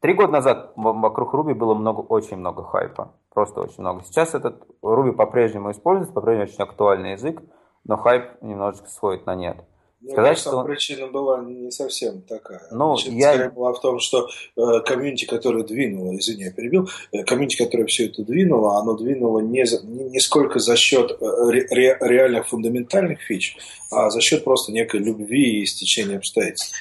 Три 0.00 0.14
года 0.14 0.30
назад 0.30 0.72
вокруг 0.76 1.34
Руби 1.34 1.54
было 1.54 1.74
много, 1.74 2.00
очень 2.00 2.36
много 2.36 2.62
хайпа. 2.62 3.14
Просто 3.34 3.60
очень 3.60 3.80
много. 3.80 4.04
Сейчас 4.04 4.34
этот 4.34 4.64
Руби 4.80 5.10
по-прежнему 5.10 5.72
используется, 5.72 6.14
по-прежнему 6.14 6.48
очень 6.48 6.62
актуальный 6.62 7.12
язык, 7.12 7.42
но 7.84 7.96
хайп 7.96 8.40
немножечко 8.40 8.88
сходит 8.88 9.26
на 9.26 9.34
нет. 9.34 9.64
Мне 10.00 10.12
Сказать, 10.12 10.30
кажется, 10.30 10.50
что... 10.50 10.62
причина 10.62 11.06
была 11.08 11.40
не 11.42 11.72
совсем 11.72 12.22
такая. 12.22 12.62
Ну, 12.70 12.94
Причина 12.94 13.16
я... 13.18 13.50
была 13.50 13.72
в 13.72 13.80
том, 13.80 13.98
что 13.98 14.28
э, 14.56 14.80
комьюнити, 14.86 15.24
которое 15.24 15.64
двинуло, 15.64 16.16
извини, 16.16 16.44
я 16.44 16.52
перебил, 16.52 16.88
э, 17.10 17.24
комьюнити, 17.24 17.56
которое 17.56 17.84
все 17.86 18.06
это 18.06 18.22
двинуло, 18.22 18.78
оно 18.78 18.96
двинуло 18.96 19.40
не, 19.40 19.66
за, 19.66 19.84
не, 19.84 20.04
не 20.04 20.20
сколько 20.20 20.60
за 20.60 20.76
счет 20.76 21.10
э, 21.20 21.50
ре, 21.50 21.98
реальных 22.00 22.46
фундаментальных 22.46 23.20
фич, 23.22 23.56
а 23.90 24.08
за 24.10 24.20
счет 24.20 24.44
просто 24.44 24.70
некой 24.70 25.00
любви 25.00 25.62
и 25.62 25.66
стечения 25.66 26.18
обстоятельств. 26.18 26.76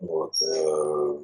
Вот. 0.00 0.34
Э, 0.42 1.14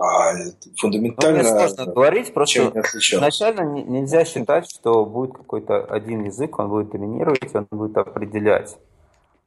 а 0.00 0.32
фундаментально... 0.76 1.42
Ну, 1.42 1.50
мне 1.50 1.68
сложно 1.68 1.92
говорить, 1.92 2.32
просто 2.32 2.72
изначально 2.94 3.60
нельзя 3.82 4.24
считать, 4.24 4.70
что 4.70 5.04
будет 5.04 5.32
какой-то 5.32 5.84
один 5.84 6.24
язык, 6.24 6.58
он 6.58 6.70
будет 6.70 6.90
доминировать, 6.90 7.54
он 7.54 7.66
будет 7.70 7.98
определять 7.98 8.78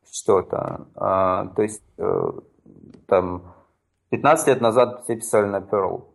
что-то. 0.10 0.88
А, 0.96 1.48
то 1.48 1.62
есть 1.62 1.84
э, 1.98 2.32
там 3.08 3.54
15 4.10 4.48
лет 4.48 4.62
назад 4.62 5.04
все 5.04 5.16
писали 5.16 5.46
на 5.46 5.60
Perl. 5.60 6.06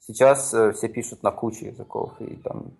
Сейчас 0.00 0.52
э, 0.54 0.72
все 0.72 0.88
пишут 0.88 1.22
на 1.22 1.30
куче 1.30 1.66
языков. 1.66 2.12
И 2.20 2.36
там 2.36 2.72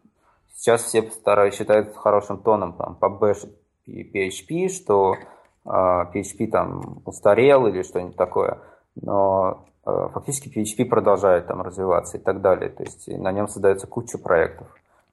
сейчас 0.54 0.82
все 0.82 1.02
стараются 1.10 1.58
считают 1.58 1.96
хорошим 1.96 2.38
тоном 2.38 2.74
там, 2.74 2.96
побэшить 2.96 3.54
PHP, 3.86 4.68
что 4.68 5.14
э, 5.14 5.68
PHP 5.68 6.48
там 6.48 7.02
устарел 7.04 7.66
или 7.66 7.82
что-нибудь 7.82 8.16
такое. 8.16 8.60
Но 8.94 9.66
Э, 9.86 10.08
фактически 10.12 10.48
PHP 10.48 10.84
продолжает 10.86 11.46
там 11.46 11.62
развиваться 11.62 12.18
и 12.18 12.20
так 12.20 12.40
далее. 12.40 12.70
То 12.70 12.82
есть 12.82 13.08
на 13.08 13.32
нем 13.32 13.48
создается 13.48 13.86
куча 13.86 14.18
проектов, 14.18 14.68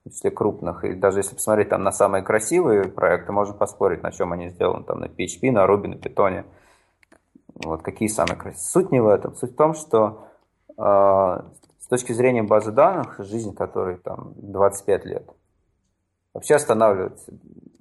числе 0.10 0.32
крупных. 0.32 0.84
И 0.84 0.93
даже 0.93 1.20
если 1.20 1.36
посмотреть 1.36 1.70
там 1.70 1.84
на 1.84 1.91
самые 1.91 2.24
красивые 2.24 2.86
проекты, 2.86 3.32
можно 3.32 3.53
поспорить, 3.53 4.03
на 4.03 4.12
чем 4.12 4.34
они 4.34 4.49
сделаны. 4.49 4.84
Там 4.84 4.99
на 4.99 5.05
PHP, 5.05 5.51
на 5.51 5.66
Ruby, 5.66 5.88
на 5.88 5.95
Python. 5.95 6.45
Вот 7.64 7.82
какие 7.82 8.08
самые 8.08 8.36
красивые. 8.36 8.64
Суть 8.64 8.91
не 8.91 8.99
в 8.99 9.08
этом. 9.08 9.36
Суть 9.36 9.53
в 9.53 9.55
том, 9.55 9.74
что 9.74 10.28
э, 10.78 10.82
с 10.82 11.88
точки 11.89 12.12
зрения 12.12 12.43
базы 12.43 12.72
данных, 12.72 13.16
жизнь 13.20 13.55
которой 13.55 13.97
там 13.97 14.34
25 14.36 15.05
лет, 15.05 15.30
вообще 16.34 16.55
останавливаться, 16.55 17.32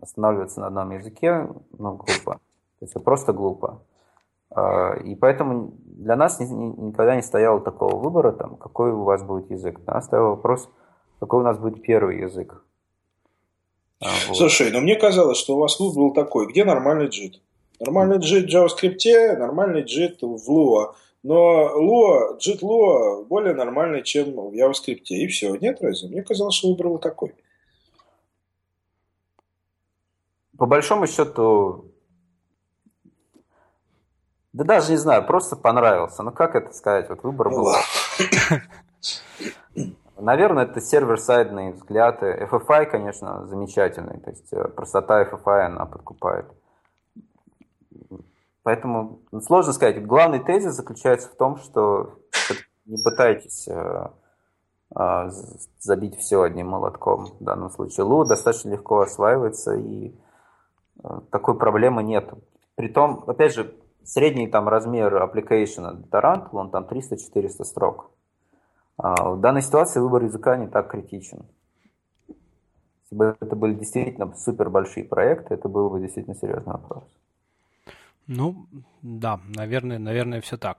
останавливаться 0.01 0.61
на 0.61 0.69
одном 0.69 0.93
языке, 0.93 1.49
ну, 1.79 1.97
глупо. 1.97 2.41
То 2.79 2.85
есть 2.85 2.95
просто 3.05 3.33
глупо. 3.33 3.83
А, 4.51 4.95
и 4.95 5.15
поэтому 5.15 5.75
для 5.85 6.17
нас 6.17 6.41
никогда 6.41 7.17
не 7.17 7.23
стояло 7.23 7.61
такого 7.61 7.97
выбора, 7.97 8.33
там, 8.33 8.57
какой 8.57 8.93
у 8.93 9.03
вас 9.03 9.23
будет 9.23 9.51
язык. 9.51 9.81
Для 9.81 9.95
нас 9.95 10.07
стоял 10.07 10.31
вопрос, 10.31 10.71
какой 11.21 11.41
у 11.41 11.45
нас 11.45 11.59
будет 11.59 11.83
первый 11.83 12.21
язык. 12.21 12.63
А, 14.01 14.09
вот. 14.29 14.37
Слушай, 14.37 14.71
но 14.71 14.81
мне 14.81 14.97
казалось, 14.97 15.39
что 15.39 15.57
у 15.57 15.61
вас 15.61 15.79
выбор 15.81 15.97
был 15.97 16.13
такой, 16.13 16.47
где 16.47 16.65
нормальный 16.65 17.09
JIT? 17.09 17.41
Нормальный 17.81 18.19
JIT 18.19 18.47
в 18.47 18.55
JavaScript, 18.55 19.37
нормальный 19.37 19.83
JIT 19.83 20.19
в 20.21 20.51
Lua. 20.51 20.95
Но 21.23 21.71
Lua, 21.77 22.39
JIT 22.39 22.61
Lua 22.61 23.25
более 23.25 23.55
нормальный, 23.55 24.03
чем 24.03 24.35
в 24.35 24.55
JavaScript. 24.55 25.07
И 25.09 25.27
все. 25.29 25.55
Нет 25.57 25.81
разве? 25.81 26.09
Мне 26.09 26.23
казалось, 26.23 26.55
что 26.55 26.69
выбор 26.69 26.89
был 26.89 26.99
такой. 26.99 27.35
По 30.59 30.67
большому 30.67 31.07
счету, 31.07 31.87
да 34.53 34.65
даже 34.65 34.93
не 34.93 34.97
знаю, 34.97 35.27
просто 35.27 35.55
понравился. 35.57 36.23
Ну 36.23 36.33
как 36.33 36.55
это 36.55 36.73
сказать? 36.73 37.09
Вот 37.11 37.23
выбор 37.23 37.51
был. 37.51 37.75
Наверное, 40.19 40.65
это 40.65 40.81
сервер-сайдные 40.81 41.73
взгляды. 41.73 42.49
FFI, 42.51 42.87
конечно, 42.87 43.47
замечательный. 43.47 44.19
То 44.21 44.31
есть 44.31 44.51
э, 44.53 44.69
простота 44.69 45.23
FFI, 45.23 45.67
она 45.67 45.85
подкупает. 45.85 46.47
Поэтому 48.63 49.21
сложно 49.43 49.75
сказать. 49.75 50.05
Главный 50.07 50.43
тезис 50.43 50.73
заключается 50.73 51.29
в 51.29 51.37
том, 51.37 51.59
что 51.59 52.19
не 52.87 52.97
пытайтесь 53.05 53.69
э, 53.69 54.09
э, 54.99 55.31
забить 55.81 56.17
все 56.17 56.41
одним 56.43 56.69
молотком. 56.69 57.27
В 57.39 57.45
данном 57.45 57.71
случае 57.71 58.05
Лу 58.05 58.25
достаточно 58.25 58.71
легко 58.71 59.01
осваивается, 59.01 59.75
и 59.75 60.15
такой 61.31 61.59
проблемы 61.59 62.03
нет. 62.03 62.33
Притом, 62.75 63.23
опять 63.27 63.55
же, 63.55 63.75
средний 64.03 64.49
там 64.49 64.67
размер 64.67 65.15
application 65.23 66.09
Tarantul, 66.09 66.49
он 66.53 66.71
там 66.71 66.85
300-400 66.85 67.65
строк. 67.65 68.16
А 68.99 69.31
в 69.31 69.41
данной 69.41 69.63
ситуации 69.63 70.01
выбор 70.01 70.25
языка 70.25 70.57
не 70.57 70.69
так 70.69 70.91
критичен. 70.91 71.45
Если 72.29 73.15
бы 73.15 73.37
это 73.39 73.55
были 73.55 73.75
действительно 73.75 74.35
супер 74.35 74.71
большие 74.71 75.05
проекты, 75.05 75.55
это 75.55 75.69
был 75.69 75.91
бы 75.91 76.01
действительно 76.01 76.35
серьезный 76.35 76.73
вопрос. 76.73 77.05
Ну, 78.27 78.67
да, 79.03 79.41
наверное, 79.55 79.99
наверное, 79.99 80.41
все 80.41 80.57
так. 80.57 80.79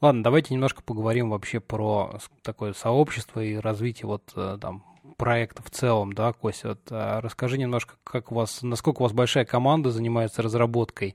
Ладно, 0.00 0.24
давайте 0.24 0.52
немножко 0.52 0.82
поговорим 0.82 1.30
вообще 1.30 1.60
про 1.60 2.18
такое 2.42 2.72
сообщество 2.72 3.40
и 3.40 3.56
развитие 3.56 4.06
вот 4.06 4.32
э, 4.34 4.58
там 4.60 4.82
проекта 5.16 5.62
в 5.62 5.70
целом, 5.70 6.12
да, 6.12 6.32
Костя, 6.32 6.70
вот, 6.70 6.80
а 6.90 7.20
расскажи 7.20 7.58
немножко, 7.58 7.94
как 8.02 8.32
у 8.32 8.34
вас, 8.34 8.62
насколько 8.62 9.00
у 9.00 9.04
вас 9.04 9.12
большая 9.12 9.44
команда 9.44 9.90
занимается 9.90 10.42
разработкой 10.42 11.14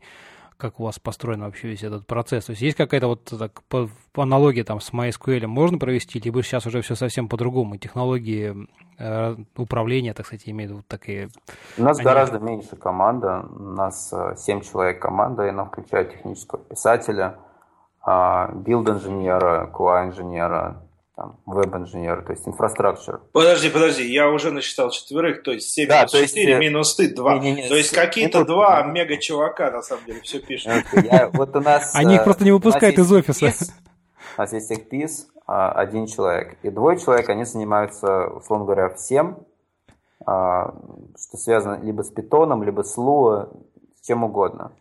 как 0.58 0.80
у 0.80 0.84
вас 0.84 1.00
построен 1.00 1.42
вообще 1.42 1.70
весь 1.70 1.84
этот 1.84 2.06
процесс? 2.08 2.46
То 2.46 2.52
есть 2.52 2.62
есть 2.62 2.78
какая-то 2.78 3.08
вот 3.08 3.24
так, 3.26 3.64
по, 3.64 3.90
по 4.12 4.24
аналогии 4.24 4.64
там 4.64 4.80
с 4.80 4.92
MySQL 4.92 5.48
можно 5.48 5.78
провести, 5.78 6.20
либо 6.20 6.44
сейчас 6.44 6.66
уже 6.66 6.82
все 6.82 6.96
совсем 6.96 7.28
по-другому, 7.28 7.78
технологии 7.78 8.68
э, 8.98 9.36
управления, 9.56 10.14
так 10.14 10.26
сказать, 10.26 10.48
имеют 10.48 10.74
вот 10.74 10.88
такие... 10.88 11.30
У 11.78 11.84
нас 11.84 11.98
они... 11.98 12.06
гораздо 12.06 12.40
меньше 12.40 12.76
команда, 12.76 13.46
у 13.50 13.64
нас 13.64 14.14
7 14.38 14.60
э, 14.60 14.62
человек 14.62 15.02
команда, 15.02 15.46
и 15.46 15.50
она 15.50 15.66
включает 15.66 16.12
технического 16.12 16.62
писателя, 16.64 17.38
а, 18.06 18.52
билд-инженера, 18.54 19.70
QA-инженера, 19.74 20.84
там, 21.16 21.40
веб-инженер, 21.46 22.24
то 22.24 22.32
есть 22.32 22.48
инфраструктура. 22.48 23.22
Подожди, 23.32 23.70
подожди, 23.70 24.12
я 24.12 24.30
уже 24.30 24.52
насчитал 24.52 24.90
четверых, 24.90 25.44
то 25.44 25.52
есть 25.52 25.70
7 25.70 25.88
да, 25.88 26.00
минус 26.00 26.12
то 26.12 26.18
есть, 26.18 26.36
4 26.36 26.60
минус 26.60 26.96
ты 26.96 27.14
2. 27.14 27.34
Не, 27.36 27.40
не, 27.40 27.62
не, 27.62 27.70
то 27.70 27.76
есть 27.76 27.92
какие-то 27.92 28.46
два 28.46 28.84
мега-чувака, 28.84 29.72
на 29.72 29.82
самом 29.84 30.06
деле, 30.06 30.22
все 30.22 30.40
пишут. 30.40 30.72
Я, 30.94 31.30
вот 31.32 31.56
у 31.56 31.62
нас, 31.62 31.94
Они 31.94 32.16
их 32.16 32.24
просто 32.24 32.44
не 32.44 32.52
выпускают 32.52 32.98
из 32.98 33.12
офиса. 33.12 33.54
У 34.38 34.42
нас 34.42 34.52
есть 34.54 34.70
техпис, 34.70 35.28
а, 35.46 35.72
один 35.72 36.08
человек. 36.08 36.58
И 36.64 36.72
двое 36.72 36.98
человек, 36.98 37.30
они 37.30 37.46
занимаются, 37.46 38.28
условно 38.28 38.66
говоря, 38.66 38.90
всем, 38.90 39.46
а, 40.26 40.74
что 41.20 41.38
связано 41.38 41.80
либо 41.84 42.02
с 42.02 42.10
питоном, 42.10 42.64
либо 42.64 42.82
с 42.82 42.98
Lua, 42.98 43.56
с 44.02 44.08
чем 44.08 44.24
угодно. 44.24 44.72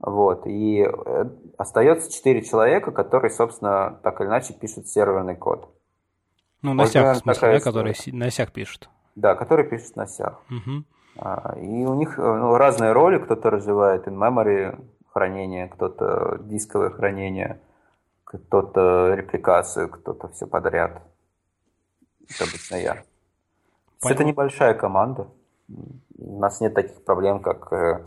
Вот. 0.00 0.46
И 0.46 0.80
э, 0.82 1.24
остается 1.58 2.10
четыре 2.10 2.42
человека, 2.42 2.90
которые, 2.90 3.30
собственно, 3.30 4.00
так 4.02 4.20
или 4.20 4.28
иначе 4.28 4.54
пишут 4.54 4.88
серверный 4.88 5.36
код. 5.36 5.68
Ну, 6.62 6.74
на 6.74 6.86
сях, 6.86 7.16
в 7.16 7.20
смысле, 7.20 7.52
да, 7.52 7.60
которые 7.60 7.94
на 8.06 8.30
сях 8.30 8.52
пишут. 8.52 8.88
Да, 9.14 9.34
которые 9.34 9.68
пишут 9.68 9.96
на 9.96 10.06
сях. 10.06 10.40
Угу. 10.50 10.84
И 11.60 11.84
у 11.84 11.94
них 11.94 12.16
ну, 12.18 12.56
разные 12.56 12.92
роли. 12.92 13.18
Кто-то 13.18 13.50
развивает 13.50 14.06
in-memory 14.06 14.82
хранение, 15.12 15.68
кто-то 15.68 16.38
дисковое 16.40 16.90
хранение, 16.90 17.60
кто-то 18.24 19.14
репликацию, 19.14 19.88
кто-то 19.88 20.28
все 20.28 20.46
подряд. 20.46 21.02
Это 22.28 22.44
обычно 22.44 22.76
я. 22.76 23.02
Понятно. 24.00 24.14
Это 24.14 24.24
небольшая 24.24 24.74
команда. 24.74 25.28
У 26.16 26.38
нас 26.38 26.60
нет 26.60 26.74
таких 26.74 27.04
проблем, 27.04 27.40
как 27.40 27.72
э, 27.72 28.04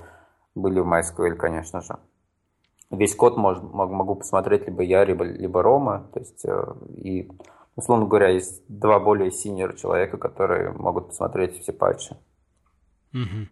были 0.55 0.79
в 0.79 0.87
MySQL, 0.87 1.35
конечно 1.35 1.81
же. 1.81 1.97
Весь 2.91 3.15
код 3.15 3.37
мож, 3.37 3.57
могу 3.61 4.15
посмотреть 4.15 4.67
либо 4.67 4.83
я, 4.83 5.03
либо, 5.03 5.23
либо 5.23 5.63
Рома. 5.63 6.09
То 6.13 6.19
есть, 6.19 6.45
э, 6.45 6.73
и, 6.95 7.31
условно 7.75 8.05
говоря, 8.05 8.29
есть 8.29 8.63
два 8.67 8.99
более 8.99 9.31
senior 9.31 9.73
человека, 9.75 10.17
которые 10.17 10.71
могут 10.71 11.07
посмотреть 11.07 11.59
все 11.61 11.73
патчи. 11.73 12.15
Угу. 13.13 13.47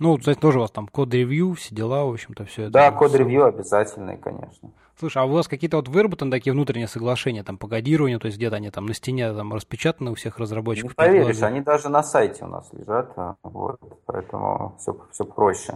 Ну, 0.00 0.16
кстати, 0.16 0.38
тоже 0.38 0.58
у 0.58 0.62
вас 0.62 0.70
там 0.70 0.88
code 0.88 1.11
review, 1.11 1.52
все 1.54 1.74
дела, 1.74 2.04
в 2.04 2.12
общем-то, 2.12 2.46
все 2.46 2.62
это. 2.62 2.72
Да, 2.72 2.90
code 2.90 3.12
review 3.12 3.44
обязательный, 3.44 4.16
конечно. 4.16 4.72
Слушай, 4.98 5.22
а 5.22 5.26
у 5.26 5.30
вас 5.30 5.46
какие-то 5.46 5.76
вот 5.76 5.88
выработаны 5.88 6.30
такие 6.30 6.52
внутренние 6.52 6.88
соглашения 6.88 7.42
там 7.42 7.58
по 7.58 7.68
кодированию, 7.68 8.18
то 8.18 8.26
есть 8.26 8.38
где-то 8.38 8.56
они 8.56 8.70
там 8.70 8.86
на 8.86 8.94
стене 8.94 9.32
там 9.32 9.52
распечатаны 9.52 10.10
у 10.10 10.14
всех 10.14 10.38
разработчиков? 10.38 10.92
Не 10.92 10.94
поверишь, 10.94 11.42
они 11.42 11.60
даже 11.60 11.90
на 11.90 12.02
сайте 12.02 12.44
у 12.44 12.48
нас 12.48 12.72
лежат, 12.72 13.12
а, 13.16 13.36
вот, 13.42 13.78
поэтому 14.06 14.74
все, 14.78 14.96
все 15.12 15.24
проще. 15.24 15.74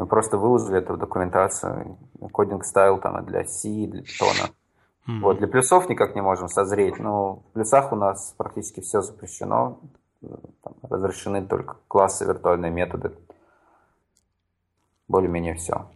Мы 0.00 0.06
просто 0.06 0.38
выложили 0.38 0.78
это 0.78 0.94
в 0.94 0.96
документацию, 0.96 1.98
кодинг 2.32 2.64
стайл 2.64 2.96
там 2.96 3.22
для 3.26 3.44
C, 3.44 3.68
для 3.86 4.00
Python. 4.00 4.48
Mm-hmm. 5.06 5.20
Вот, 5.20 5.36
для 5.36 5.46
плюсов 5.46 5.90
никак 5.90 6.14
не 6.14 6.22
можем 6.22 6.48
созреть, 6.48 6.98
но 6.98 7.34
в 7.34 7.52
плюсах 7.52 7.92
у 7.92 7.96
нас 7.96 8.34
практически 8.38 8.80
все 8.80 9.02
запрещено, 9.02 9.78
там, 10.22 10.72
разрешены 10.88 11.46
только 11.46 11.76
классы, 11.86 12.24
виртуальные 12.24 12.70
методы. 12.70 13.12
Более-менее 15.06 15.56
все. 15.56 15.86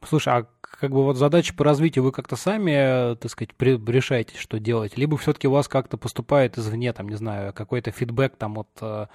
Слушай, 0.00 0.38
а 0.38 0.46
как 0.62 0.90
бы 0.92 1.04
вот 1.04 1.18
задачи 1.18 1.54
по 1.54 1.64
развитию 1.64 2.02
вы 2.02 2.12
как-то 2.12 2.36
сами, 2.36 3.14
так 3.16 3.30
сказать, 3.30 3.50
решаете, 3.60 4.38
что 4.38 4.58
делать? 4.58 4.96
Либо 4.96 5.18
все-таки 5.18 5.48
у 5.48 5.52
вас 5.52 5.68
как-то 5.68 5.98
поступает 5.98 6.56
извне, 6.56 6.94
там, 6.94 7.10
не 7.10 7.16
знаю, 7.16 7.52
какой-то 7.52 7.90
фидбэк 7.90 8.36
там 8.36 8.58
от 8.58 8.70
э, 8.80 9.06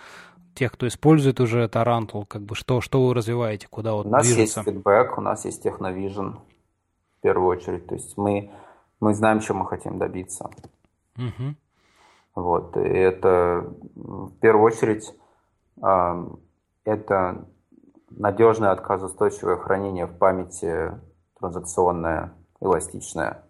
тех, 0.60 0.74
кто 0.74 0.88
использует 0.88 1.40
уже 1.40 1.68
Тарантул, 1.70 2.26
как 2.26 2.42
бы 2.42 2.54
что, 2.54 2.82
что 2.82 3.08
вы 3.08 3.14
развиваете, 3.14 3.68
куда 3.70 3.94
вот 3.94 4.06
У 4.06 4.10
нас 4.10 4.28
движется? 4.28 4.60
есть 4.60 4.70
feedback, 4.70 5.18
у 5.18 5.22
нас 5.22 5.46
есть 5.46 5.64
techno 5.64 5.98
vision 5.98 6.32
в 7.18 7.22
первую 7.22 7.48
очередь. 7.48 7.88
То 7.88 7.96
есть 7.96 8.18
мы, 8.18 8.52
мы 9.00 9.14
знаем, 9.14 9.40
чем 9.40 9.58
мы 9.58 9.66
хотим 9.66 9.98
добиться. 9.98 10.50
Угу. 11.18 11.56
Вот, 12.36 12.78
и 12.78 12.82
это 12.82 13.74
в 13.96 14.32
первую 14.42 14.66
очередь 14.66 15.14
это 16.84 17.46
надежное 18.10 18.72
отказоустойчивое 18.72 19.58
хранение 19.58 20.08
в 20.08 20.18
памяти 20.18 20.92
транзакционное, 21.40 22.34
эластичное. 22.60 23.46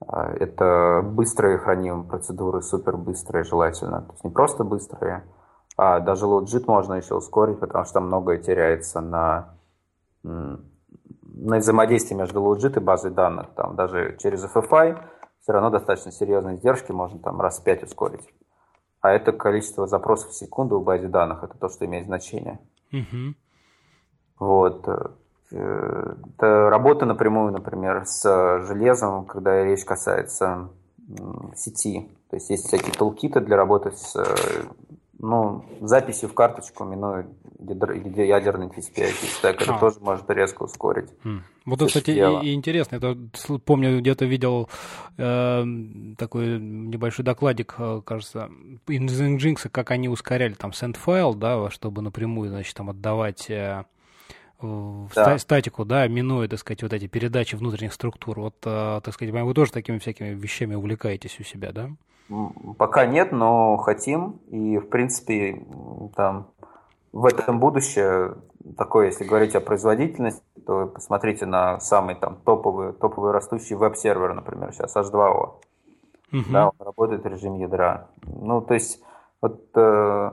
А, 0.00 0.32
это 0.32 1.02
быстрые 1.04 1.58
хранимые 1.58 2.08
процедуры, 2.08 2.62
супер 2.62 2.96
быстрые 2.96 3.44
желательно. 3.44 4.02
То 4.02 4.12
есть 4.12 4.24
не 4.24 4.30
просто 4.30 4.64
быстрые, 4.64 5.24
а 5.76 6.00
даже 6.00 6.26
лоджит 6.26 6.66
можно 6.66 6.94
еще 6.94 7.14
ускорить, 7.14 7.60
потому 7.60 7.84
что 7.84 8.00
многое 8.00 8.38
теряется 8.38 9.00
на, 9.00 9.54
на 10.22 10.58
взаимодействии 11.58 12.14
между 12.14 12.42
лоджит 12.42 12.76
и 12.76 12.80
базой 12.80 13.10
данных. 13.10 13.48
Там 13.54 13.76
даже 13.76 14.16
через 14.18 14.44
FFI 14.44 14.98
все 15.42 15.52
равно 15.52 15.70
достаточно 15.70 16.12
серьезные 16.12 16.56
издержки 16.56 16.92
можно 16.92 17.18
там 17.18 17.40
раз 17.40 17.58
в 17.58 17.62
пять 17.62 17.82
ускорить. 17.82 18.26
А 19.02 19.12
это 19.12 19.32
количество 19.32 19.86
запросов 19.86 20.30
в 20.30 20.34
секунду 20.34 20.80
в 20.80 20.84
базе 20.84 21.08
данных, 21.08 21.44
это 21.44 21.56
то, 21.58 21.68
что 21.68 21.84
имеет 21.84 22.06
значение. 22.06 22.58
Угу. 22.92 23.34
Вот. 24.40 24.88
Э, 25.52 26.14
это 26.36 26.70
работа 26.70 27.04
напрямую, 27.04 27.52
например, 27.52 28.06
с 28.06 28.22
железом, 28.66 29.26
когда 29.26 29.62
речь 29.62 29.84
касается 29.84 30.70
сети. 31.54 32.10
То 32.30 32.36
есть 32.36 32.50
есть 32.50 32.66
всякие 32.66 32.92
тулкиты 32.92 33.40
для 33.40 33.56
работы 33.56 33.92
с 33.92 34.16
ну, 35.18 35.64
записи 35.80 36.26
в 36.26 36.34
карточку, 36.34 36.84
минуя 36.84 37.26
ядерный 37.58 38.66
TCP/IP 38.66 39.26
стек, 39.26 39.62
это 39.62 39.74
а. 39.74 39.78
тоже 39.78 39.98
может 40.00 40.28
резко 40.30 40.64
ускорить. 40.64 41.08
Mm. 41.24 41.40
Вот 41.64 41.76
это, 41.80 41.86
кстати, 41.86 42.10
и, 42.10 42.46
и 42.46 42.54
интересно. 42.54 42.96
Это, 42.96 43.16
помню, 43.64 43.98
где-то 43.98 44.24
видел 44.26 44.68
э, 45.16 45.64
такой 46.18 46.60
небольшой 46.60 47.24
докладик, 47.24 47.74
э, 47.78 48.02
кажется, 48.04 48.50
из 48.86 49.20
Nginx, 49.20 49.68
как 49.70 49.90
они 49.90 50.08
ускоряли 50.08 50.52
там 50.52 50.70
send 50.70 50.96
файл, 50.96 51.34
да, 51.34 51.70
чтобы 51.70 52.02
напрямую, 52.02 52.50
значит, 52.50 52.74
там 52.74 52.90
отдавать 52.90 53.50
э, 53.50 53.84
в 54.60 55.10
да. 55.14 55.38
статику, 55.38 55.84
да, 55.84 56.06
минуя, 56.08 56.48
так 56.48 56.58
сказать, 56.58 56.82
вот 56.82 56.92
эти 56.92 57.06
передачи 57.06 57.56
внутренних 57.56 57.94
структур. 57.94 58.38
Вот, 58.38 58.56
э, 58.64 59.00
так 59.02 59.14
сказать, 59.14 59.34
вы 59.34 59.54
тоже 59.54 59.72
такими 59.72 59.98
всякими 59.98 60.34
вещами 60.34 60.74
увлекаетесь 60.74 61.40
у 61.40 61.42
себя, 61.42 61.72
да? 61.72 61.90
Пока 62.78 63.06
нет, 63.06 63.32
но 63.32 63.76
хотим. 63.76 64.40
И, 64.48 64.78
в 64.78 64.88
принципе, 64.88 65.64
там 66.14 66.50
в 67.12 67.26
этом 67.26 67.60
будущее 67.60 68.34
такое, 68.76 69.06
если 69.06 69.24
говорить 69.24 69.54
о 69.54 69.60
производительности, 69.60 70.42
то 70.66 70.86
посмотрите 70.86 71.46
на 71.46 71.78
самый 71.80 72.16
там 72.16 72.36
топовый, 72.44 72.92
топовый 72.92 73.32
растущий 73.32 73.76
веб-сервер, 73.76 74.34
например, 74.34 74.72
сейчас 74.72 74.96
H2O. 74.96 75.60
Угу. 76.32 76.42
Да, 76.50 76.68
он 76.68 76.84
работает 76.84 77.22
в 77.22 77.26
режиме 77.26 77.62
ядра. 77.62 78.08
Ну, 78.24 78.60
то 78.60 78.74
есть, 78.74 79.00
вот 79.40 79.70
э, 79.76 80.30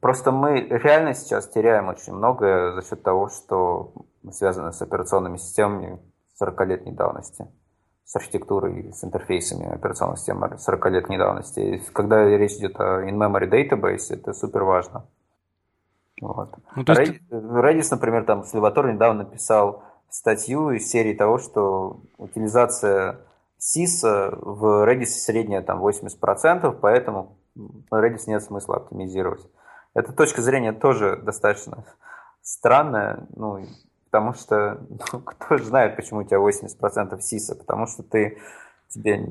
просто 0.00 0.30
мы 0.30 0.60
реально 0.60 1.14
сейчас 1.14 1.48
теряем 1.48 1.88
очень 1.88 2.14
многое 2.14 2.72
за 2.72 2.82
счет 2.82 3.02
того, 3.02 3.28
что 3.28 3.92
связано 4.30 4.70
с 4.70 4.80
операционными 4.80 5.38
системами 5.38 5.98
40-летней 6.40 6.92
давности 6.92 7.48
с 8.06 8.14
архитектурой, 8.14 8.92
с 8.92 9.02
интерфейсами 9.02 9.66
операционной 9.66 10.16
системы 10.16 10.56
40 10.56 10.90
лет 10.90 11.08
недавности. 11.08 11.60
И 11.60 11.78
когда 11.92 12.24
речь 12.24 12.52
идет 12.52 12.80
о 12.80 13.02
in-memory 13.02 13.50
database, 13.50 14.14
это 14.14 14.32
супер 14.32 14.62
важно. 14.62 15.06
Вот. 16.22 16.54
Ну, 16.76 16.84
есть... 16.86 17.20
Redis, 17.30 17.88
например, 17.90 18.24
там 18.24 18.44
Сальватор 18.44 18.90
недавно 18.90 19.24
написал 19.24 19.82
статью 20.08 20.70
из 20.70 20.88
серии 20.88 21.14
того, 21.14 21.38
что 21.38 22.00
утилизация 22.16 23.18
SIS 23.58 24.02
в 24.40 24.88
Redis 24.88 25.06
средняя 25.06 25.62
там 25.62 25.84
80%, 25.84 26.78
поэтому 26.80 27.36
Redis 27.92 28.22
нет 28.28 28.42
смысла 28.42 28.76
оптимизировать. 28.76 29.44
Эта 29.94 30.12
точка 30.12 30.42
зрения 30.42 30.72
тоже 30.72 31.16
достаточно 31.16 31.84
странная. 32.40 33.26
Ну, 33.34 33.66
потому 34.16 34.34
что 34.34 34.80
ну, 35.12 35.20
кто 35.20 35.58
же 35.58 35.64
знает, 35.64 35.96
почему 35.96 36.20
у 36.20 36.24
тебя 36.24 36.38
80% 36.38 37.20
сиса, 37.20 37.54
потому 37.54 37.86
что 37.86 38.02
ты 38.02 38.38
тебе 38.88 39.28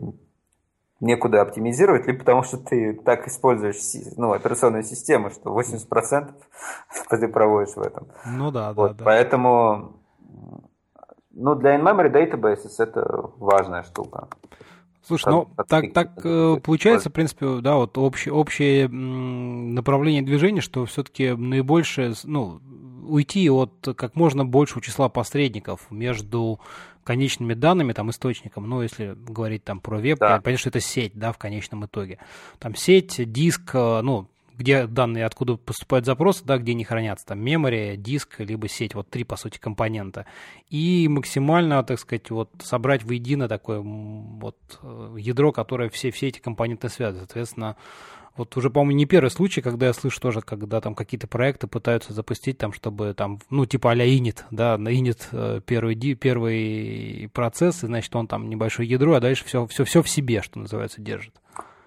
некуда 0.99 1.41
оптимизировать, 1.41 2.07
либо 2.07 2.19
потому 2.19 2.43
что 2.43 2.57
ты 2.57 2.93
так 2.93 3.27
используешь 3.27 3.77
ну, 4.15 4.31
операционную 4.31 4.83
систему, 4.83 5.29
что 5.31 5.59
80% 5.59 6.33
ты 7.09 7.27
проводишь 7.27 7.75
в 7.75 7.81
этом. 7.81 8.07
Ну 8.25 8.51
да, 8.51 8.73
вот, 8.73 8.91
да, 8.91 8.97
да. 8.99 9.05
Поэтому 9.05 9.93
ну, 11.31 11.55
для 11.55 11.77
in-memory 11.77 12.11
databases 12.11 12.75
это 12.77 13.31
важная 13.37 13.83
штука. 13.83 14.27
Слушай, 15.03 15.29
ну 15.29 15.47
так, 15.67 15.93
так 15.93 16.11
э, 16.23 16.57
получается, 16.63 17.09
в 17.09 17.13
принципе, 17.13 17.59
да, 17.61 17.75
вот 17.75 17.95
общее, 17.97 18.33
общее 18.33 18.87
направление 18.87 20.23
движения, 20.23 20.61
что 20.61 20.85
все-таки 20.85 21.31
наибольшее, 21.31 22.13
ну, 22.23 22.59
уйти 23.05 23.49
от 23.49 23.87
как 23.95 24.15
можно 24.15 24.45
большего 24.45 24.81
числа 24.81 25.09
посредников 25.09 25.89
между 25.89 26.59
конечными 27.03 27.53
данными, 27.53 27.93
там, 27.93 28.09
источником, 28.09 28.67
ну, 28.67 28.81
если 28.81 29.15
говорить 29.15 29.63
там 29.63 29.79
про 29.79 29.99
веб, 29.99 30.19
да. 30.19 30.41
понятно, 30.41 30.57
что 30.57 30.69
это 30.69 30.79
сеть, 30.79 31.13
да, 31.13 31.31
в 31.31 31.37
конечном 31.37 31.85
итоге. 31.85 32.17
Там 32.59 32.75
сеть, 32.75 33.31
диск, 33.31 33.75
э, 33.75 34.01
ну, 34.01 34.27
где 34.57 34.87
данные, 34.87 35.25
откуда 35.25 35.57
поступают 35.57 36.05
запросы, 36.05 36.43
да, 36.45 36.57
где 36.57 36.71
они 36.71 36.83
хранятся, 36.83 37.25
там, 37.27 37.39
мемори, 37.39 37.95
диск, 37.97 38.39
либо 38.39 38.67
сеть, 38.67 38.95
вот 38.95 39.09
три, 39.09 39.23
по 39.23 39.35
сути, 39.35 39.59
компонента. 39.59 40.25
И 40.69 41.07
максимально, 41.09 41.83
так 41.83 41.99
сказать, 41.99 42.29
вот 42.31 42.49
собрать 42.59 43.03
воедино 43.03 43.47
такое 43.47 43.81
вот 43.81 44.57
э, 44.81 45.15
ядро, 45.19 45.51
которое 45.51 45.89
все, 45.89 46.11
все 46.11 46.29
эти 46.29 46.39
компоненты 46.39 46.89
связывает. 46.89 47.29
Соответственно, 47.29 47.75
вот 48.37 48.55
уже, 48.57 48.69
по-моему, 48.69 48.97
не 48.97 49.05
первый 49.05 49.29
случай, 49.29 49.61
когда 49.61 49.85
я 49.87 49.93
слышу 49.93 50.19
тоже, 50.19 50.41
когда 50.41 50.81
там 50.81 50.93
какие-то 50.93 51.27
проекты 51.27 51.67
пытаются 51.67 52.13
запустить 52.13 52.57
там, 52.57 52.73
чтобы 52.73 53.13
там, 53.13 53.39
ну, 53.49 53.65
типа 53.65 53.91
а-ля 53.91 54.05
init, 54.05 54.43
да, 54.51 54.75
init 54.75 55.27
э, 55.31 55.61
первый, 55.65 55.95
первый 56.15 57.29
процесс, 57.33 57.83
и, 57.83 57.87
значит, 57.87 58.15
он 58.15 58.27
там 58.27 58.49
небольшое 58.49 58.89
ядро, 58.89 59.13
а 59.13 59.21
дальше 59.21 59.45
все, 59.45 59.65
все, 59.67 59.85
все 59.85 60.01
в 60.01 60.09
себе, 60.09 60.41
что 60.41 60.59
называется, 60.59 61.01
держит. 61.01 61.35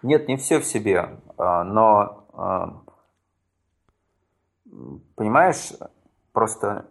Нет, 0.03 0.29
не 0.29 0.37
все 0.37 0.61
в 0.61 0.65
себе, 0.65 1.19
а, 1.37 1.65
но 1.65 2.27
а, 2.33 2.83
понимаешь, 5.17 5.73
просто 6.33 6.87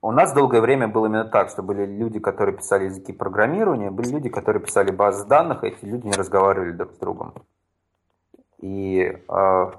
у 0.00 0.12
нас 0.12 0.32
долгое 0.32 0.60
время 0.60 0.86
было 0.88 1.06
именно 1.06 1.24
так, 1.24 1.50
что 1.50 1.62
были 1.62 1.84
люди, 1.84 2.20
которые 2.20 2.56
писали 2.56 2.84
языки 2.84 3.12
программирования, 3.12 3.90
были 3.90 4.10
люди, 4.10 4.28
которые 4.28 4.62
писали 4.62 4.90
базы 4.90 5.26
данных, 5.26 5.64
и 5.64 5.68
эти 5.68 5.84
люди 5.84 6.06
не 6.06 6.12
разговаривали 6.12 6.72
друг 6.72 6.92
с 6.92 6.98
другом. 6.98 7.34
И 8.60 9.00
э, 9.28 9.70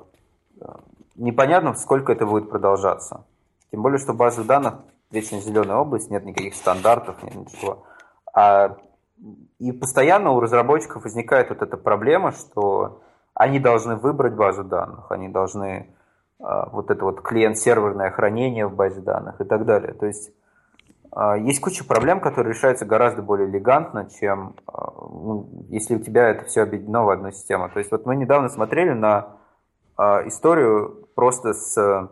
непонятно, 1.16 1.74
сколько 1.76 2.12
это 2.12 2.26
будет 2.26 2.50
продолжаться. 2.50 3.26
Тем 3.72 3.82
более, 3.82 4.00
что 4.00 4.14
базы 4.14 4.44
данных 4.44 4.76
вечно 5.12 5.40
зеленая 5.40 5.78
область, 5.78 6.10
нет 6.10 6.26
никаких 6.26 6.56
стандартов, 6.56 7.22
нет 7.24 7.36
ничего. 7.36 7.84
А, 8.34 8.78
и 9.60 9.72
постоянно 9.72 10.32
у 10.32 10.40
разработчиков 10.40 11.04
возникает 11.04 11.50
вот 11.50 11.62
эта 11.62 11.78
проблема, 11.78 12.32
что 12.32 13.02
они 13.34 13.60
должны 13.60 13.96
выбрать 13.96 14.34
базу 14.34 14.64
данных, 14.64 15.12
они 15.12 15.30
должны 15.30 15.96
а, 16.40 16.70
вот 16.70 16.90
это 16.92 17.04
вот 17.04 17.22
клиент-серверное 17.22 18.12
хранение 18.12 18.68
в 18.68 18.76
базе 18.76 19.02
данных 19.02 19.42
и 19.42 19.44
так 19.44 19.66
далее. 19.66 19.94
То 19.94 20.06
есть 20.06 20.32
есть 21.40 21.60
куча 21.60 21.84
проблем, 21.84 22.20
которые 22.20 22.54
решаются 22.54 22.86
гораздо 22.86 23.22
более 23.22 23.50
элегантно, 23.50 24.10
чем 24.20 24.56
а, 24.68 24.92
ну, 24.92 25.50
если 25.70 25.96
у 25.96 26.00
тебя 26.00 26.30
это 26.30 26.46
все 26.46 26.62
объединено 26.62 27.04
в 27.04 27.10
одну 27.10 27.32
систему. 27.32 27.70
То 27.70 27.80
есть 27.80 27.92
вот 27.92 28.06
мы 28.06 28.16
недавно 28.16 28.50
смотрели 28.50 28.92
на 28.92 29.38
историю 29.98 31.10
просто 31.14 31.54
с, 31.54 32.10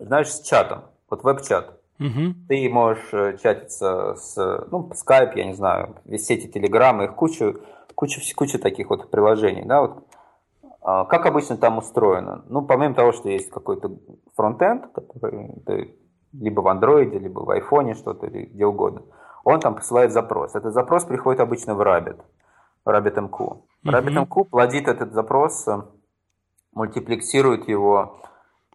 знаешь, 0.00 0.32
с 0.32 0.42
чатом, 0.42 0.82
вот 1.08 1.22
веб-чат. 1.22 1.80
Угу. 2.00 2.34
Ты 2.48 2.68
можешь 2.70 3.12
э, 3.12 3.36
чатиться 3.40 4.14
с, 4.16 4.66
ну, 4.70 4.90
Skype, 4.90 5.32
я 5.36 5.44
не 5.44 5.52
знаю, 5.52 5.96
весь 6.06 6.24
сети 6.24 6.50
Telegram, 6.52 7.04
их 7.04 7.14
куча, 7.14 7.54
куча, 7.94 8.20
куча 8.34 8.58
таких 8.58 8.88
вот 8.90 9.10
приложений, 9.10 9.64
да, 9.66 9.82
вот 9.82 10.04
а, 10.82 11.04
как 11.04 11.26
обычно 11.26 11.58
там 11.58 11.78
устроено? 11.78 12.42
Ну, 12.48 12.62
помимо 12.62 12.94
того, 12.94 13.12
что 13.12 13.28
есть 13.28 13.50
какой-то 13.50 13.98
фронтенд, 14.34 14.86
который 14.94 15.50
ты 15.66 15.94
либо 16.32 16.60
в 16.60 16.68
андроиде, 16.68 17.18
либо 17.18 17.40
в 17.40 17.50
айфоне 17.50 17.94
что-то, 17.94 18.26
или 18.26 18.46
где 18.46 18.66
угодно, 18.66 19.02
он 19.44 19.60
там 19.60 19.74
посылает 19.74 20.12
запрос. 20.12 20.54
Этот 20.54 20.72
запрос 20.74 21.04
приходит 21.04 21.40
обычно 21.40 21.74
в 21.74 21.80
Rabbit, 21.80 22.20
в 22.84 22.88
RabbitMQ. 22.88 23.30
Mm-hmm. 23.30 23.58
RabbitMQ 23.84 24.44
плодит 24.44 24.88
этот 24.88 25.12
запрос, 25.12 25.66
э, 25.68 25.82
мультиплексирует 26.72 27.68
его 27.68 28.20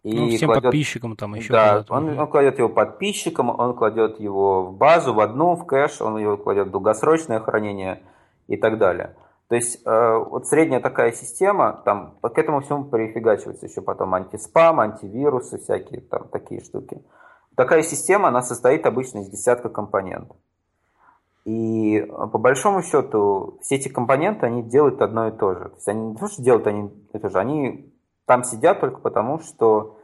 и 0.06 0.16
ну, 0.16 0.28
всем 0.28 0.48
кладет... 0.48 0.62
подписчикам 0.64 1.16
там 1.16 1.34
еще. 1.34 1.52
Да, 1.52 1.84
он, 1.88 2.16
он 2.16 2.28
кладет 2.28 2.58
его 2.58 2.68
подписчикам, 2.68 3.50
он 3.50 3.74
кладет 3.74 4.20
его 4.20 4.66
в 4.66 4.76
базу, 4.76 5.12
в 5.12 5.18
одну, 5.18 5.56
в 5.56 5.66
кэш, 5.66 6.00
он 6.00 6.16
его 6.18 6.36
кладет 6.36 6.68
в 6.68 6.70
долгосрочное 6.70 7.40
хранение 7.40 8.02
и 8.46 8.56
так 8.56 8.78
далее. 8.78 9.16
То 9.48 9.56
есть 9.56 9.82
э, 9.84 10.16
вот 10.30 10.46
средняя 10.46 10.80
такая 10.80 11.10
система, 11.10 11.82
там 11.84 12.18
к 12.20 12.38
этому 12.38 12.60
всему 12.60 12.84
прифигачивается 12.84 13.66
еще 13.66 13.80
потом 13.80 14.14
антиспам, 14.14 14.78
антивирусы, 14.78 15.58
всякие 15.58 16.00
там 16.02 16.28
такие 16.28 16.62
штуки. 16.62 17.02
Такая 17.56 17.82
система, 17.82 18.28
она 18.28 18.42
состоит 18.42 18.86
обычно 18.86 19.20
из 19.20 19.28
десятка 19.28 19.68
компонентов. 19.70 20.36
И 21.44 22.06
по 22.08 22.38
большому 22.38 22.82
счету 22.82 23.58
все 23.62 23.76
эти 23.76 23.88
компоненты, 23.88 24.46
они 24.46 24.62
делают 24.62 25.00
одно 25.00 25.28
и 25.28 25.32
то 25.32 25.54
же. 25.54 25.68
То 25.70 25.74
есть 25.76 25.88
они 25.88 26.08
не 26.08 26.16
то, 26.16 26.28
что 26.28 26.42
делают 26.42 26.66
они 26.66 26.90
это 27.12 27.30
же, 27.30 27.38
они 27.38 27.92
там 28.26 28.44
сидят 28.44 28.80
только 28.80 29.00
потому, 29.00 29.38
что 29.38 29.98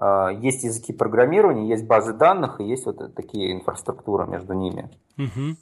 э, 0.00 0.28
есть 0.38 0.64
языки 0.64 0.92
программирования, 0.92 1.68
есть 1.68 1.86
базы 1.86 2.14
данных 2.14 2.60
и 2.60 2.64
есть 2.64 2.86
вот 2.86 3.14
такие 3.14 3.52
инфраструктуры 3.52 4.26
между 4.26 4.54
ними. 4.54 4.88
Угу. 5.18 5.56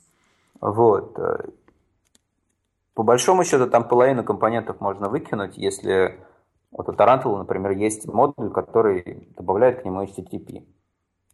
Вот. 0.60 1.18
По 2.94 3.02
большому 3.02 3.42
счету 3.44 3.68
там 3.68 3.88
половину 3.88 4.22
компонентов 4.22 4.80
можно 4.80 5.08
выкинуть, 5.08 5.56
если 5.56 6.20
вот 6.70 6.88
у 6.88 6.92
Tarantul, 6.92 7.38
например, 7.38 7.72
есть 7.72 8.06
модуль, 8.06 8.50
который 8.50 9.28
добавляет 9.36 9.82
к 9.82 9.84
нему 9.84 10.02
HTTP. 10.04 10.64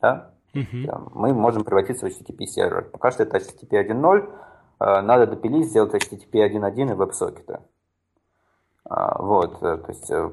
Да? 0.00 0.32
Uh-huh. 0.54 1.10
Мы 1.14 1.34
можем 1.34 1.64
превратиться 1.64 2.06
в 2.06 2.10
HTTP 2.10 2.46
сервер. 2.46 2.88
Пока 2.90 3.10
что 3.10 3.22
это 3.22 3.38
HTTP 3.38 3.86
1.0. 3.86 4.32
Э, 4.80 5.00
надо 5.02 5.26
допилить, 5.26 5.68
сделать 5.68 5.94
HTTP 5.94 6.46
1.1 6.48 6.90
и 6.90 6.94
веб-сокеты. 6.94 7.60
А, 8.84 9.22
вот, 9.22 9.62
э, 9.62 9.76
то 9.76 9.88
есть 9.88 10.10
э, 10.10 10.30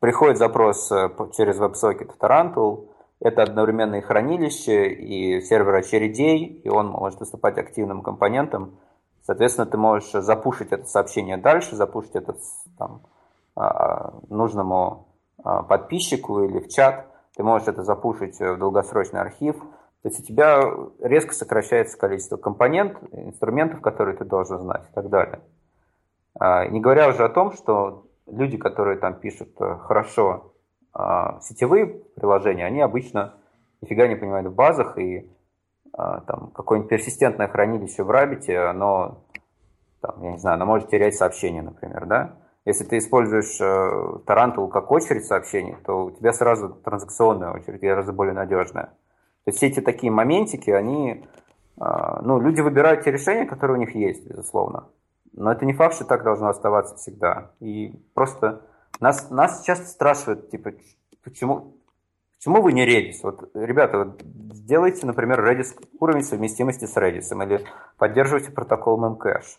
приходит 0.00 0.38
запрос 0.38 0.88
через 1.36 1.58
веб-сокет 1.58 2.12
в 2.12 2.18
Tarantul, 2.18 2.88
это 3.20 3.42
одновременно 3.42 3.96
и 3.96 4.00
хранилище, 4.00 4.88
и 4.88 5.40
сервер 5.42 5.74
очередей, 5.74 6.46
и 6.64 6.68
он 6.68 6.86
может 6.86 7.20
выступать 7.20 7.58
активным 7.58 8.02
компонентом 8.02 8.78
Соответственно, 9.22 9.66
ты 9.66 9.76
можешь 9.76 10.10
запушить 10.10 10.72
это 10.72 10.86
сообщение 10.86 11.36
дальше, 11.36 11.76
запушить 11.76 12.16
это 12.16 12.34
там, 12.78 13.02
а, 13.54 14.14
нужному 14.28 15.08
а, 15.42 15.62
подписчику 15.62 16.42
или 16.42 16.58
в 16.58 16.68
чат. 16.68 17.06
Ты 17.40 17.44
можешь 17.44 17.68
это 17.68 17.84
запушить 17.84 18.38
в 18.38 18.58
долгосрочный 18.58 19.22
архив. 19.22 19.56
То 20.02 20.08
есть 20.10 20.20
у 20.20 20.22
тебя 20.22 20.60
резко 20.98 21.32
сокращается 21.32 21.96
количество 21.96 22.36
компонент, 22.36 22.98
инструментов, 23.12 23.80
которые 23.80 24.14
ты 24.14 24.26
должен 24.26 24.58
знать 24.58 24.82
и 24.90 24.92
так 24.92 25.08
далее. 25.08 25.40
А, 26.38 26.66
не 26.66 26.80
говоря 26.80 27.08
уже 27.08 27.24
о 27.24 27.30
том, 27.30 27.52
что 27.52 28.04
люди, 28.26 28.58
которые 28.58 28.98
там 28.98 29.14
пишут 29.14 29.58
э, 29.58 29.78
хорошо 29.78 30.52
сетевые 31.40 31.86
приложения, 31.86 32.66
они 32.66 32.82
обычно 32.82 33.36
нифига 33.80 34.06
не 34.06 34.16
понимают 34.16 34.48
в 34.48 34.54
базах 34.54 34.98
и 34.98 35.32
а, 35.94 36.20
там, 36.20 36.50
какое-нибудь 36.50 36.90
персистентное 36.90 37.48
хранилище 37.48 38.02
в 38.02 38.10
Rabbit, 38.10 38.54
оно, 38.54 39.24
там, 40.02 40.22
я 40.22 40.32
не 40.32 40.38
знаю, 40.38 40.56
оно 40.56 40.66
может 40.66 40.90
терять 40.90 41.14
сообщения, 41.14 41.62
например, 41.62 42.04
да? 42.04 42.36
Если 42.66 42.84
ты 42.84 42.98
используешь 42.98 43.58
э, 43.60 44.18
Tarantul 44.26 44.68
как 44.68 44.90
очередь 44.90 45.24
сообщений, 45.24 45.76
то 45.84 46.06
у 46.06 46.10
тебя 46.10 46.32
сразу 46.32 46.68
транзакционная 46.68 47.52
очередь 47.52 47.80
гораздо 47.80 48.12
более 48.12 48.34
надежная. 48.34 48.86
То 49.44 49.48
есть 49.48 49.58
все 49.58 49.68
эти 49.68 49.80
такие 49.80 50.12
моментики, 50.12 50.70
они, 50.70 51.24
э, 51.80 51.84
ну, 52.22 52.38
люди 52.38 52.60
выбирают 52.60 53.04
те 53.04 53.10
решения, 53.10 53.46
которые 53.46 53.78
у 53.78 53.80
них 53.80 53.94
есть, 53.94 54.26
безусловно. 54.26 54.88
Но 55.32 55.50
это 55.50 55.64
не 55.64 55.72
факт, 55.72 55.94
что 55.94 56.04
так 56.04 56.22
должно 56.22 56.48
оставаться 56.48 56.96
всегда. 56.96 57.52
И 57.60 57.94
просто 58.14 58.62
нас, 59.00 59.30
нас 59.30 59.62
часто 59.64 59.86
спрашивают, 59.86 60.50
типа, 60.50 60.72
почему, 61.24 61.76
Почему 62.40 62.62
вы 62.62 62.72
не 62.72 62.86
Redis? 62.86 63.18
Вот, 63.22 63.50
ребята, 63.54 63.98
вот 63.98 64.22
сделайте, 64.54 65.04
например, 65.04 65.46
Redis, 65.46 65.78
уровень 65.98 66.22
совместимости 66.22 66.86
с 66.86 66.96
Redis 66.96 67.34
или 67.44 67.66
поддерживайте 67.98 68.50
протокол 68.50 68.98
Memcache. 68.98 69.58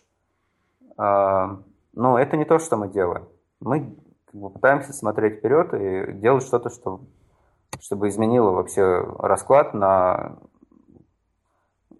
Но 1.92 2.18
это 2.18 2.36
не 2.36 2.44
то, 2.44 2.58
что 2.58 2.76
мы 2.76 2.88
делаем. 2.88 3.28
Мы 3.60 3.96
пытаемся 4.32 4.92
смотреть 4.92 5.38
вперед 5.38 5.74
и 5.74 6.12
делать 6.12 6.44
что-то, 6.44 6.70
что, 6.70 7.00
чтобы 7.80 8.08
изменило 8.08 8.50
вообще 8.50 9.04
расклад 9.18 9.74
на, 9.74 10.38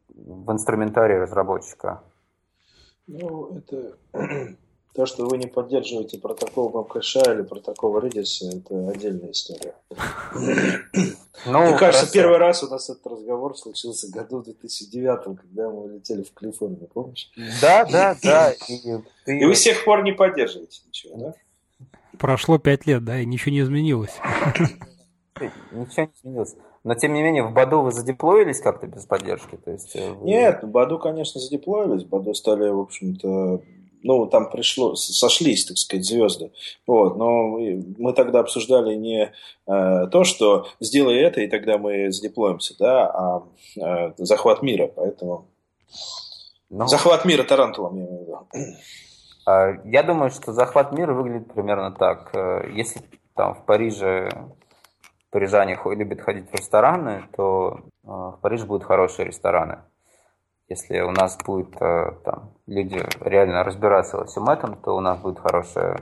в 0.09 0.51
инструментарии 0.51 1.17
разработчика. 1.17 2.03
Ну, 3.07 3.59
это 3.59 3.97
то, 4.95 5.07
что 5.07 5.27
вы 5.27 5.39
не 5.39 5.47
поддерживаете 5.47 6.19
протокол 6.19 6.71
WebCache 6.71 7.35
или 7.35 7.43
протокол 7.43 7.99
Redis, 7.99 8.43
это 8.43 8.89
отдельная 8.91 9.31
история. 9.31 9.75
Ну, 11.47 11.61
Мне 11.61 11.79
кажется, 11.79 12.07
хорошо. 12.07 12.13
первый 12.13 12.39
раз 12.39 12.63
у 12.63 12.69
нас 12.69 12.91
этот 12.91 13.07
разговор 13.07 13.57
случился 13.57 14.11
году 14.13 14.39
в 14.41 14.45
2009, 14.45 15.39
когда 15.39 15.71
мы 15.71 15.89
летели 15.89 16.23
в 16.23 16.33
Калифорнию, 16.35 16.89
помнишь? 16.93 17.33
Да, 17.61 17.85
да, 17.87 18.17
да. 18.23 18.53
И, 18.69 18.81
ты... 19.25 19.39
и 19.39 19.45
вы 19.45 19.55
с 19.55 19.63
тех 19.63 19.85
пор 19.85 20.05
не 20.05 20.13
поддерживаете 20.13 20.83
ничего, 20.87 21.17
да? 21.17 21.35
Прошло 22.19 22.59
пять 22.59 22.87
лет, 22.87 23.05
да, 23.05 23.19
и 23.19 23.27
ничего 23.27 23.53
не 23.53 23.61
изменилось. 23.61 24.13
Ничего 25.73 26.05
не 26.05 26.13
изменилось. 26.21 26.55
Но, 26.85 26.95
тем 26.95 27.15
не 27.15 27.23
менее, 27.23 27.45
в 27.45 27.53
Баду 27.53 27.81
вы 27.81 27.93
задеплоились 27.93 28.61
как-то 28.61 28.87
без 28.87 29.07
поддержки? 29.07 29.57
То 29.57 29.71
есть, 29.71 29.95
э, 29.97 30.13
вы... 30.13 30.27
Нет, 30.27 30.63
в 30.63 30.69
Баду, 30.69 30.99
конечно, 30.99 31.41
задеплоились. 31.41 32.05
В 32.05 32.09
Баду 32.09 32.35
стали, 32.35 32.69
в 32.69 32.81
общем-то, 32.81 33.63
ну, 34.03 34.27
там 34.27 34.51
пришло, 34.51 34.95
сошлись, 34.95 35.65
так 35.65 35.79
сказать, 35.79 36.05
звезды. 36.05 36.53
Вот, 36.87 37.17
но 37.17 37.59
мы 37.99 38.13
тогда 38.13 38.41
обсуждали 38.41 38.95
не 38.95 39.33
э, 39.67 40.07
то, 40.11 40.25
что 40.25 40.67
сделай 40.81 41.17
это, 41.17 41.41
и 41.41 41.49
тогда 41.49 41.79
мы 41.79 42.11
задеплоимся, 42.13 42.75
да, 42.79 43.07
а 43.07 43.43
э, 43.81 44.13
захват 44.19 44.63
мира, 44.63 44.89
поэтому... 44.89 45.47
Ну. 46.71 46.87
Захват 46.87 47.25
мира 47.27 47.43
Тарантулом, 47.45 47.99
я 47.99 48.07
имею 48.07 48.19
в 48.19 48.23
виду. 48.23 48.39
А, 49.45 49.73
я 49.85 50.03
думаю, 50.03 50.31
что 50.31 50.53
захват 50.53 50.93
мира 50.93 51.13
выглядит 51.13 51.53
примерно 51.53 51.93
так. 51.93 52.31
Э, 52.35 52.71
если 52.73 53.03
там 53.35 53.55
в 53.55 53.65
Париже 53.65 54.29
парижане 55.31 55.79
любят 55.85 56.21
ходить 56.21 56.51
в 56.51 56.55
рестораны, 56.55 57.25
то 57.37 57.81
э, 58.05 58.07
в 58.07 58.39
Париже 58.41 58.67
будут 58.67 58.85
хорошие 58.85 59.27
рестораны. 59.27 59.79
Если 60.73 61.01
у 61.01 61.11
нас 61.11 61.37
будет 61.37 61.77
э, 61.83 62.13
там, 62.25 62.51
люди 62.67 62.99
реально 63.21 63.63
разбираться 63.63 64.17
во 64.17 64.25
всем 64.25 64.49
этом, 64.49 64.75
то 64.77 64.97
у 64.97 65.01
нас 65.01 65.19
будет 65.19 65.39
хорошая 65.39 66.01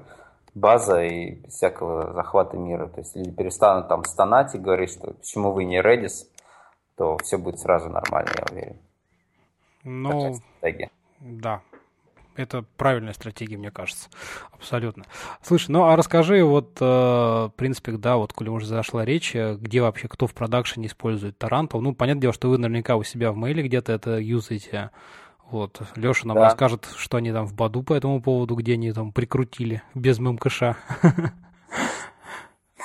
база 0.55 1.02
и 1.02 1.32
без 1.32 1.55
всякого 1.55 2.12
захвата 2.12 2.56
мира. 2.56 2.86
То 2.86 3.01
есть 3.01 3.16
люди 3.16 3.32
перестанут 3.32 3.88
там 3.88 4.05
стонать 4.05 4.55
и 4.55 4.59
говорить, 4.59 4.92
что 4.92 5.14
почему 5.14 5.51
вы 5.51 5.64
не 5.64 5.82
Redis, 5.82 6.28
то 6.97 7.16
все 7.18 7.36
будет 7.36 7.59
сразу 7.59 7.88
нормально, 7.88 8.30
я 8.38 8.44
уверен. 8.52 8.78
Ну, 9.82 10.36
да. 11.18 11.62
Это 12.36 12.65
правильная 12.77 13.12
стратегия, 13.12 13.57
мне 13.57 13.70
кажется. 13.70 14.09
Абсолютно. 14.52 15.05
Слушай, 15.43 15.73
ну 15.73 15.85
а 15.85 15.97
расскажи, 15.97 16.43
вот, 16.44 16.78
э, 16.81 16.85
в 16.85 17.52
принципе, 17.57 17.93
да, 17.93 18.16
вот, 18.16 18.32
коли 18.32 18.48
уже 18.48 18.66
зашла 18.66 19.05
речь, 19.05 19.35
э, 19.35 19.57
где 19.57 19.82
вообще 19.82 20.09
кто 20.09 20.27
в 20.27 20.35
production'е 20.35 20.86
использует 20.86 21.36
Тарантул? 21.39 21.81
Ну, 21.81 21.94
понятное 21.94 22.23
дело, 22.23 22.32
что 22.32 22.48
вы 22.48 22.59
наверняка 22.59 22.97
у 22.97 23.02
себя 23.02 23.32
в 23.32 23.36
мейле 23.36 23.62
где-то 23.62 23.93
это 23.93 24.19
юзаете. 24.19 24.90
Вот, 25.51 25.82
Леша 25.97 26.28
нам 26.28 26.36
да. 26.36 26.44
расскажет, 26.44 26.89
что 26.97 27.16
они 27.16 27.32
там 27.32 27.44
в 27.44 27.55
Badoo 27.55 27.82
по 27.82 27.93
этому 27.93 28.23
поводу, 28.23 28.55
где 28.55 28.74
они 28.74 28.93
там 28.93 29.12
прикрутили 29.12 29.82
без 29.94 30.19
ММКШ. 30.19 30.62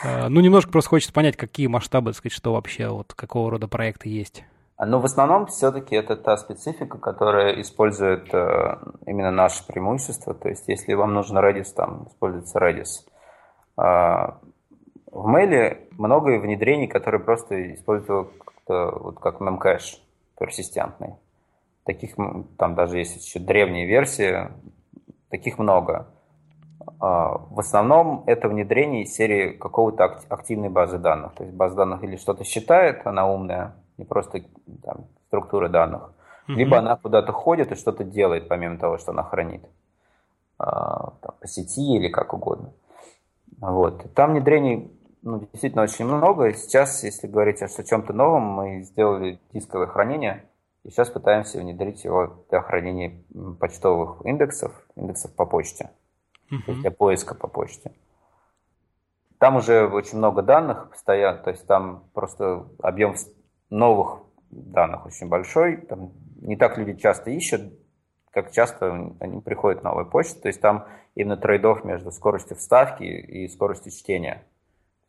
Э, 0.04 0.28
ну, 0.28 0.42
немножко 0.42 0.72
просто 0.72 0.90
хочется 0.90 1.14
понять, 1.14 1.38
какие 1.38 1.68
масштабы, 1.68 2.12
так 2.12 2.18
сказать, 2.18 2.36
что 2.36 2.52
вообще, 2.52 2.90
вот, 2.90 3.14
какого 3.14 3.50
рода 3.50 3.70
проекты 3.70 4.10
есть. 4.10 4.44
Но 4.78 5.00
в 5.00 5.06
основном 5.06 5.46
все-таки 5.46 5.96
это 5.96 6.18
та 6.18 6.36
специфика, 6.38 6.98
которая 6.98 7.62
использует 7.62 8.34
э, 8.34 8.78
именно 9.06 9.32
наше 9.32 9.66
преимущество. 9.66 10.34
То 10.34 10.50
есть, 10.50 10.68
если 10.68 10.94
вам 10.94 11.14
нужен 11.14 11.38
Redis, 11.38 11.74
там 11.74 12.08
используется 12.10 12.60
Redis. 12.60 13.06
Э, 13.78 14.34
в 15.12 15.28
мейле 15.28 15.88
много 15.92 16.38
внедрений, 16.40 16.88
которые 16.88 17.22
просто 17.22 17.74
используют 17.74 18.32
вот 18.68 19.20
как 19.20 19.40
memcache 19.40 20.00
персистентный. 20.38 21.16
Таких 21.86 22.16
там 22.58 22.76
даже 22.76 22.98
есть 22.98 23.26
еще 23.26 23.40
древние 23.40 23.86
версии, 23.86 24.50
таких 25.30 25.60
много. 25.60 26.08
А, 27.00 27.38
в 27.38 27.60
основном 27.60 28.24
это 28.26 28.50
внедрение 28.50 29.04
из 29.04 29.14
серии 29.14 29.52
какого-то 29.52 30.20
активной 30.30 30.70
базы 30.70 30.98
данных. 30.98 31.36
То 31.36 31.44
есть 31.44 31.56
база 31.56 31.76
данных 31.76 32.04
или 32.04 32.18
что-то 32.18 32.44
считает, 32.44 33.06
она 33.06 33.28
умная, 33.32 33.76
не 33.98 34.06
просто 34.06 34.44
там, 34.84 35.08
структуры 35.28 35.70
данных, 35.70 36.14
mm-hmm. 36.48 36.54
либо 36.54 36.78
она 36.78 36.96
куда-то 36.96 37.32
ходит 37.32 37.72
и 37.72 37.76
что-то 37.76 38.04
делает, 38.04 38.48
помимо 38.48 38.78
того, 38.78 38.98
что 38.98 39.12
она 39.12 39.24
хранит. 39.24 39.66
А, 40.58 41.12
там, 41.22 41.36
по 41.40 41.48
сети 41.48 41.96
или 41.96 42.08
как 42.08 42.34
угодно. 42.34 42.74
Вот. 43.60 44.14
Там 44.14 44.32
внедрений 44.32 44.92
ну, 45.22 45.40
действительно 45.40 45.84
очень 45.84 46.06
много. 46.06 46.54
Сейчас, 46.54 47.04
если 47.04 47.28
говорить 47.28 47.62
о 47.62 47.84
чем-то 47.84 48.14
новом, 48.14 48.44
мы 48.44 48.84
сделали 48.84 49.40
дисковое 49.52 49.88
хранение, 49.88 50.46
и 50.84 50.92
сейчас 50.92 51.10
пытаемся 51.10 51.60
внедрить 51.60 52.04
его 52.04 52.46
для 52.50 52.62
хранения 52.62 53.24
почтовых 53.60 54.24
индексов, 54.24 54.72
индексов 54.96 55.34
по 55.34 55.46
почте 55.46 55.90
uh-huh. 56.52 56.74
для 56.76 56.92
поиска 56.92 57.34
по 57.34 57.48
почте. 57.48 57.92
Там 59.40 59.58
уже 59.58 59.88
очень 59.88 60.20
много 60.20 60.44
данных 60.44 60.92
постоянно, 60.92 61.40
то 61.40 61.50
есть 61.50 61.66
там 61.66 62.04
просто 62.14 62.68
объем 62.82 63.16
новых 63.70 64.22
данных 64.50 65.06
очень 65.06 65.28
большой. 65.28 65.78
Там 65.78 66.12
не 66.42 66.56
так 66.56 66.78
люди 66.78 66.94
часто 66.94 67.32
ищут, 67.32 67.74
как 68.32 68.52
часто 68.52 69.14
они 69.20 69.42
приходят 69.42 69.82
в 69.82 69.84
новую 69.84 70.10
почту. 70.10 70.42
То 70.42 70.48
есть 70.48 70.62
там 70.62 70.88
именно 71.16 71.38
трейдов 71.38 71.84
между 71.84 72.12
скоростью 72.12 72.58
вставки 72.58 73.04
и 73.04 73.48
скоростью 73.48 73.92
чтения. 73.92 74.44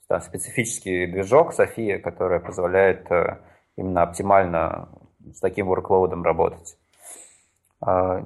Там 0.09 0.21
специфический 0.21 1.07
движок 1.07 1.53
София, 1.53 1.99
который 1.99 2.39
позволяет 2.39 3.11
э, 3.11 3.41
именно 3.77 4.03
оптимально 4.03 4.89
с 5.35 5.41
таким 5.41 5.73
workload 5.73 6.23
работать. 6.23 6.79
А, 7.81 8.25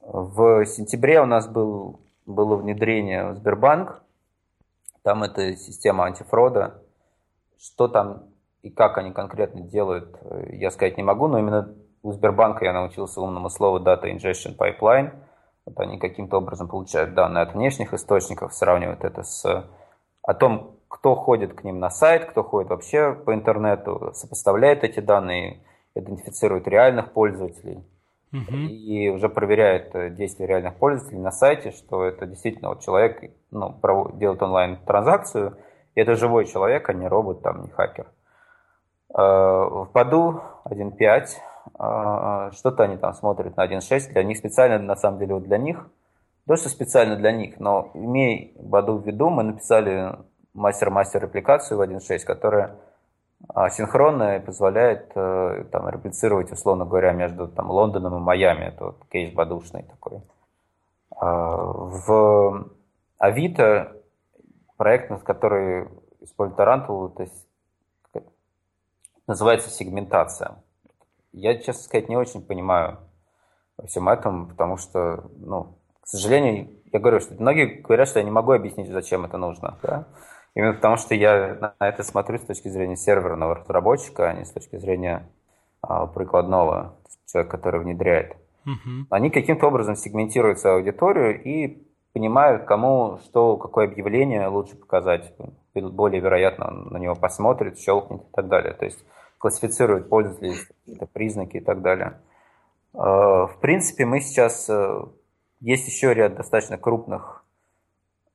в 0.00 0.66
сентябре 0.66 1.20
у 1.20 1.26
нас 1.26 1.46
был 1.46 2.00
было 2.26 2.56
внедрение 2.56 3.30
в 3.30 3.36
Сбербанк. 3.36 4.02
Там 5.02 5.22
это 5.22 5.56
система 5.56 6.04
антифрода. 6.04 6.82
Что 7.58 7.88
там 7.88 8.24
и 8.62 8.70
как 8.70 8.98
они 8.98 9.12
конкретно 9.12 9.62
делают, 9.62 10.16
я 10.50 10.70
сказать 10.70 10.96
не 10.96 11.02
могу, 11.02 11.26
но 11.28 11.38
именно 11.38 11.74
у 12.02 12.12
Сбербанка 12.12 12.64
я 12.64 12.72
научился 12.72 13.20
умному 13.20 13.48
слову 13.50 13.78
Data 13.78 14.04
Ingestion 14.04 14.56
Pipeline. 14.56 15.12
Вот 15.66 15.78
они 15.78 15.98
каким-то 15.98 16.38
образом 16.38 16.68
получают 16.68 17.14
данные 17.14 17.42
от 17.42 17.54
внешних 17.54 17.94
источников, 17.94 18.54
сравнивают 18.54 19.04
это 19.04 19.22
с 19.22 19.44
о 20.24 20.34
том, 20.34 20.76
кто 20.88 21.14
ходит 21.14 21.54
к 21.54 21.64
ним 21.64 21.78
на 21.80 21.90
сайт, 21.90 22.26
кто 22.26 22.42
ходит 22.44 22.70
вообще 22.70 23.12
по 23.12 23.34
интернету, 23.34 24.12
сопоставляет 24.14 24.84
эти 24.84 25.00
данные, 25.00 25.64
идентифицирует 25.94 26.68
реальных 26.68 27.12
пользователей 27.12 27.84
угу. 28.32 28.56
и 28.56 29.08
уже 29.08 29.28
проверяет 29.28 29.94
э, 29.94 30.10
действия 30.10 30.46
реальных 30.46 30.76
пользователей 30.76 31.20
на 31.20 31.32
сайте, 31.32 31.70
что 31.72 32.04
это 32.04 32.26
действительно 32.26 32.70
вот 32.70 32.80
человек 32.80 33.20
ну, 33.50 33.78
делает 34.14 34.42
онлайн-транзакцию, 34.42 35.58
и 35.94 36.00
это 36.00 36.14
живой 36.14 36.46
человек, 36.46 36.88
а 36.88 36.92
не 36.92 37.08
робот, 37.08 37.42
там, 37.42 37.62
не 37.62 37.68
хакер. 37.68 38.06
Э, 38.06 38.21
в 39.18 39.90
Баду 39.92 40.42
1.5, 40.64 41.26
э, 41.78 42.50
что-то 42.54 42.84
они 42.84 42.96
там 42.96 43.14
смотрят 43.14 43.56
на 43.56 43.66
1.6, 43.66 44.12
для 44.12 44.22
них 44.24 44.38
специально, 44.38 44.78
на 44.78 44.96
самом 44.96 45.18
деле, 45.18 45.34
вот 45.34 45.44
для 45.44 45.58
них, 45.58 45.86
то, 46.46 46.56
что 46.56 46.68
специально 46.68 47.16
для 47.16 47.32
них, 47.32 47.60
но 47.60 47.90
имея 47.94 48.50
Баду 48.56 48.98
в 48.98 49.06
виду, 49.06 49.30
мы 49.30 49.42
написали 49.42 50.16
мастер-мастер 50.54 51.22
репликацию 51.22 51.78
в 51.78 51.82
1.6, 51.82 52.24
которая 52.24 52.76
а 53.48 53.70
синхронно 53.70 54.40
позволяет 54.40 55.10
э, 55.16 55.64
там, 55.72 55.88
реплицировать, 55.88 56.52
условно 56.52 56.84
говоря, 56.84 57.12
между 57.12 57.48
там, 57.48 57.70
Лондоном 57.70 58.16
и 58.16 58.20
Майами. 58.20 58.66
Это 58.66 58.86
вот 58.86 59.04
кейс 59.10 59.32
бодушный 59.34 59.82
такой. 59.82 60.20
В 61.10 62.68
Авито 63.18 63.96
проект, 64.76 65.22
который 65.24 65.88
использует 66.20 66.56
Тарантулу, 66.56 67.08
то 67.08 67.22
есть 67.22 67.46
называется 69.26 69.70
сегментация. 69.70 70.62
Я, 71.32 71.56
честно 71.56 71.82
сказать, 71.82 72.08
не 72.08 72.16
очень 72.16 72.42
понимаю 72.42 72.98
во 73.76 73.86
всем 73.86 74.08
этом, 74.08 74.48
потому 74.48 74.76
что, 74.76 75.30
ну, 75.36 75.78
к 76.02 76.08
сожалению, 76.08 76.68
я 76.92 77.00
говорю, 77.00 77.20
что 77.20 77.34
многие 77.34 77.80
говорят, 77.80 78.08
что 78.08 78.18
я 78.18 78.24
не 78.24 78.30
могу 78.30 78.52
объяснить, 78.52 78.90
зачем 78.90 79.24
это 79.24 79.38
нужно. 79.38 79.78
Да? 79.82 80.06
Именно 80.54 80.74
потому, 80.74 80.96
что 80.96 81.14
я 81.14 81.74
на 81.80 81.88
это 81.88 82.02
смотрю 82.02 82.38
с 82.38 82.42
точки 82.42 82.68
зрения 82.68 82.96
серверного 82.96 83.54
разработчика, 83.54 84.28
а 84.28 84.34
не 84.34 84.44
с 84.44 84.52
точки 84.52 84.76
зрения 84.76 85.30
а, 85.80 86.06
прикладного 86.06 86.98
человека, 87.26 87.56
который 87.56 87.80
внедряет. 87.80 88.36
Uh-huh. 88.66 89.06
Они 89.10 89.30
каким-то 89.30 89.66
образом 89.66 89.96
сегментируют 89.96 90.58
свою 90.60 90.76
аудиторию 90.76 91.42
и 91.42 91.82
понимают, 92.12 92.64
кому 92.64 93.18
что, 93.24 93.56
какое 93.56 93.86
объявление 93.86 94.46
лучше 94.48 94.76
показать. 94.76 95.32
Более 95.74 96.20
вероятно, 96.20 96.70
на 96.70 96.98
него 96.98 97.14
посмотрит, 97.14 97.78
щелкнет 97.78 98.22
и 98.22 98.32
так 98.32 98.48
далее. 98.48 98.74
То 98.74 98.84
есть 98.84 99.02
классифицируют 99.38 100.08
пользователей, 100.08 100.54
какие-то 100.84 101.06
признаки 101.06 101.56
и 101.56 101.60
так 101.60 101.82
далее. 101.82 102.20
А, 102.94 103.46
в 103.46 103.58
принципе, 103.60 104.04
мы 104.04 104.20
сейчас... 104.20 104.68
Э, 104.68 105.04
есть 105.60 105.86
еще 105.86 106.12
ряд 106.12 106.34
достаточно 106.34 106.76
крупных 106.76 107.44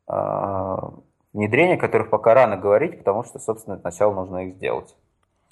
а, 0.07 0.93
внедрения, 1.33 1.77
которых 1.77 2.09
пока 2.09 2.33
рано 2.33 2.55
говорить, 2.55 2.97
потому 2.99 3.23
что, 3.23 3.37
собственно, 3.37 3.77
сначала 3.77 4.13
нужно 4.13 4.47
их 4.47 4.55
сделать. 4.55 4.95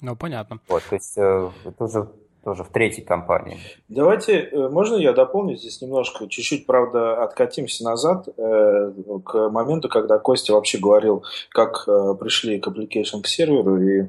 Ну, 0.00 0.16
понятно. 0.16 0.58
Вот, 0.68 0.82
то 0.88 0.94
есть 0.94 1.16
э, 1.18 1.50
это 1.64 1.84
уже 1.84 2.10
тоже 2.46 2.62
в 2.62 2.68
третьей 2.68 3.02
компании. 3.02 3.58
Давайте, 3.88 4.38
э, 4.38 4.68
можно 4.68 4.94
я 4.94 5.12
дополню 5.12 5.56
здесь 5.56 5.82
немножко, 5.82 6.28
чуть-чуть, 6.28 6.64
правда, 6.64 7.24
откатимся 7.24 7.82
назад 7.82 8.28
э, 8.28 8.92
к 9.24 9.48
моменту, 9.48 9.88
когда 9.88 10.20
Костя 10.20 10.52
вообще 10.52 10.78
говорил, 10.78 11.24
как 11.50 11.88
э, 11.88 12.14
пришли 12.20 12.60
к 12.60 12.68
application 12.68 13.20
к 13.20 13.26
серверу 13.26 13.82
и, 13.82 14.08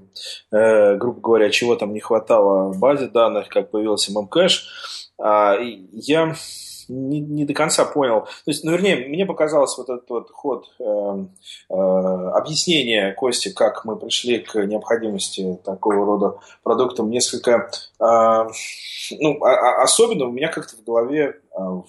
э, 0.51 0.97
грубо 0.97 1.19
говоря, 1.19 1.49
чего 1.49 1.75
там 1.75 1.93
не 1.93 1.99
хватало 1.99 2.71
в 2.71 2.79
базе 2.79 3.07
данных, 3.07 3.49
как 3.49 3.71
появился 3.71 4.11
memcache. 4.11 4.59
А, 5.17 5.57
я 5.91 6.35
не, 6.87 7.19
не 7.19 7.45
до 7.45 7.53
конца 7.53 7.85
понял. 7.85 8.21
То 8.21 8.51
есть, 8.51 8.63
ну, 8.63 8.71
вернее, 8.71 9.07
мне 9.07 9.25
показалось 9.25 9.77
вот 9.77 9.89
этот 9.89 10.09
вот 10.09 10.31
ход 10.31 10.65
э, 10.79 11.25
э, 11.69 11.73
объяснения 11.73 13.13
Кости, 13.13 13.49
как 13.53 13.85
мы 13.85 13.95
пришли 13.95 14.39
к 14.39 14.55
необходимости 14.65 15.57
такого 15.63 16.05
рода 16.05 16.39
продуктам, 16.63 17.09
несколько 17.09 17.69
э, 17.99 18.47
ну, 19.19 19.43
а, 19.43 19.51
а 19.51 19.83
особенно 19.83 20.25
у 20.25 20.31
меня 20.31 20.49
как-то 20.49 20.75
в 20.75 20.83
голове 20.83 21.39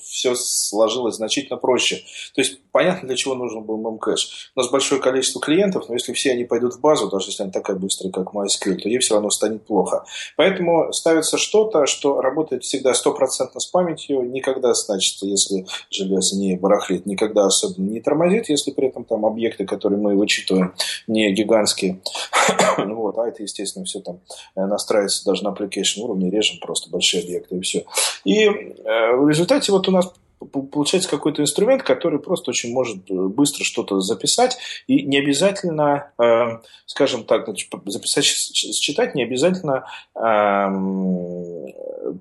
все 0.01 0.35
сложилось 0.35 1.17
значительно 1.17 1.57
проще. 1.57 1.97
То 2.35 2.41
есть 2.41 2.61
понятно, 2.73 3.09
для 3.09 3.17
чего 3.17 3.35
нужен 3.35 3.63
был 3.63 3.81
memcache. 3.81 4.29
У 4.55 4.61
нас 4.61 4.71
большое 4.71 5.01
количество 5.01 5.41
клиентов, 5.41 5.89
но 5.89 5.95
если 5.95 6.13
все 6.13 6.33
они 6.33 6.45
пойдут 6.45 6.75
в 6.75 6.81
базу, 6.81 7.09
даже 7.09 7.29
если 7.29 7.43
она 7.43 7.53
такая 7.53 7.77
быстрая, 7.77 8.13
как 8.13 8.33
MySQL, 8.35 8.77
то 8.77 8.89
ей 8.89 8.99
все 8.99 9.15
равно 9.15 9.31
станет 9.31 9.67
плохо. 9.67 10.05
Поэтому 10.37 10.93
ставится 10.93 11.39
что-то, 11.39 11.87
что 11.87 12.21
работает 12.21 12.63
всегда 12.63 12.95
стопроцентно 12.95 13.61
с 13.61 13.67
памятью, 13.67 14.23
никогда, 14.23 14.75
значит, 14.75 15.17
если 15.23 15.67
железо 15.91 16.37
не 16.37 16.57
барахлит, 16.57 17.07
никогда 17.07 17.47
особенно 17.47 17.91
не 17.91 18.01
тормозит, 18.01 18.49
если 18.49 18.71
при 18.71 18.89
этом 18.89 19.05
там 19.05 19.27
объекты, 19.27 19.65
которые 19.67 19.99
мы 19.99 20.17
вычитываем, 20.17 20.75
не 21.07 21.33
гигантские. 21.33 22.01
вот, 22.79 23.19
а 23.19 23.29
это, 23.29 23.43
естественно, 23.43 23.85
все 23.85 24.01
там 24.01 24.21
э, 24.55 24.65
настраивается 24.65 25.25
даже 25.25 25.45
на 25.45 25.49
application 25.49 26.03
уровне, 26.03 26.31
режем 26.31 26.59
просто 26.61 26.91
большие 26.91 27.23
объекты 27.23 27.57
и 27.57 27.61
все. 27.61 27.85
И 28.25 28.45
э, 28.45 29.17
в 29.17 29.29
результате 29.29 29.58
вот 29.69 29.89
у 29.89 29.93
нас 29.93 30.13
получается 30.39 31.11
какой-то 31.11 31.43
инструмент, 31.43 31.83
который 31.83 32.19
просто 32.19 32.51
очень 32.51 32.73
может 32.73 33.11
э, 33.11 33.15
быстро 33.15 33.65
что-то 33.65 34.01
записать, 34.01 34.59
и 34.87 35.03
не 35.03 35.19
обязательно, 35.19 36.11
э, 36.19 36.59
скажем 36.87 37.25
так, 37.25 37.49
записать, 37.87 38.25
считать 38.25 39.15
не 39.15 39.25
обязательно 39.25 39.87
э, 40.15 40.69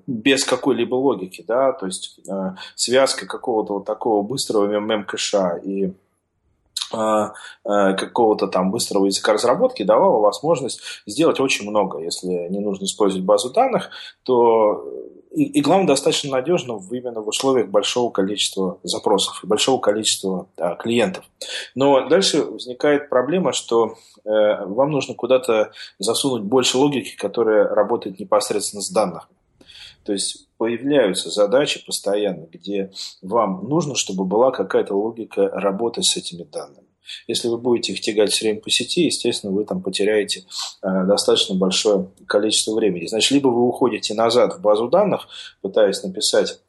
без 0.06 0.44
какой-либо 0.44 0.94
логики, 0.94 1.44
да, 1.46 1.72
то 1.72 1.86
есть 1.86 2.20
э, 2.28 2.54
связка 2.74 3.26
какого-то 3.26 3.74
вот 3.74 3.84
такого 3.84 4.22
быстрого 4.22 4.66
мемкэша 4.78 5.60
и 5.64 5.92
какого-то 6.90 8.46
там 8.46 8.70
быстрого 8.70 9.04
языка 9.04 9.34
разработки 9.34 9.82
давала 9.82 10.20
возможность 10.20 10.80
сделать 11.04 11.38
очень 11.38 11.68
много. 11.68 11.98
Если 11.98 12.28
не 12.48 12.60
нужно 12.60 12.86
использовать 12.86 13.26
базу 13.26 13.50
данных, 13.50 13.90
то 14.22 14.88
и, 15.38 15.44
и 15.44 15.60
главное, 15.60 15.86
достаточно 15.86 16.32
надежно 16.32 16.80
именно 16.90 17.20
в 17.20 17.28
условиях 17.28 17.68
большого 17.68 18.10
количества 18.10 18.80
запросов 18.82 19.44
и 19.44 19.46
большого 19.46 19.78
количества 19.80 20.48
а, 20.56 20.74
клиентов. 20.74 21.24
Но 21.76 22.08
дальше 22.08 22.42
возникает 22.42 23.08
проблема, 23.08 23.52
что 23.52 23.94
э, 24.24 24.30
вам 24.64 24.90
нужно 24.90 25.14
куда-то 25.14 25.70
засунуть 26.00 26.42
больше 26.42 26.76
логики, 26.76 27.16
которая 27.16 27.68
работает 27.68 28.18
непосредственно 28.18 28.82
с 28.82 28.90
данных. 28.90 29.28
То 30.04 30.12
есть 30.12 30.48
появляются 30.56 31.30
задачи 31.30 31.86
постоянно, 31.86 32.46
где 32.50 32.90
вам 33.22 33.68
нужно, 33.68 33.94
чтобы 33.94 34.24
была 34.24 34.50
какая-то 34.50 34.94
логика 34.96 35.48
работы 35.50 36.02
с 36.02 36.16
этими 36.16 36.42
данными. 36.42 36.87
Если 37.26 37.48
вы 37.48 37.58
будете 37.58 37.92
их 37.92 38.00
тягать 38.00 38.32
все 38.32 38.46
время 38.46 38.60
по 38.60 38.70
сети, 38.70 39.06
естественно, 39.06 39.52
вы 39.52 39.64
там 39.64 39.82
потеряете 39.82 40.44
э, 40.82 41.04
достаточно 41.04 41.54
большое 41.54 42.08
количество 42.26 42.74
времени. 42.74 43.06
Значит, 43.06 43.32
либо 43.32 43.48
вы 43.48 43.66
уходите 43.66 44.14
назад 44.14 44.56
в 44.56 44.60
базу 44.60 44.88
данных, 44.88 45.28
пытаясь 45.62 46.02
написать 46.02 46.60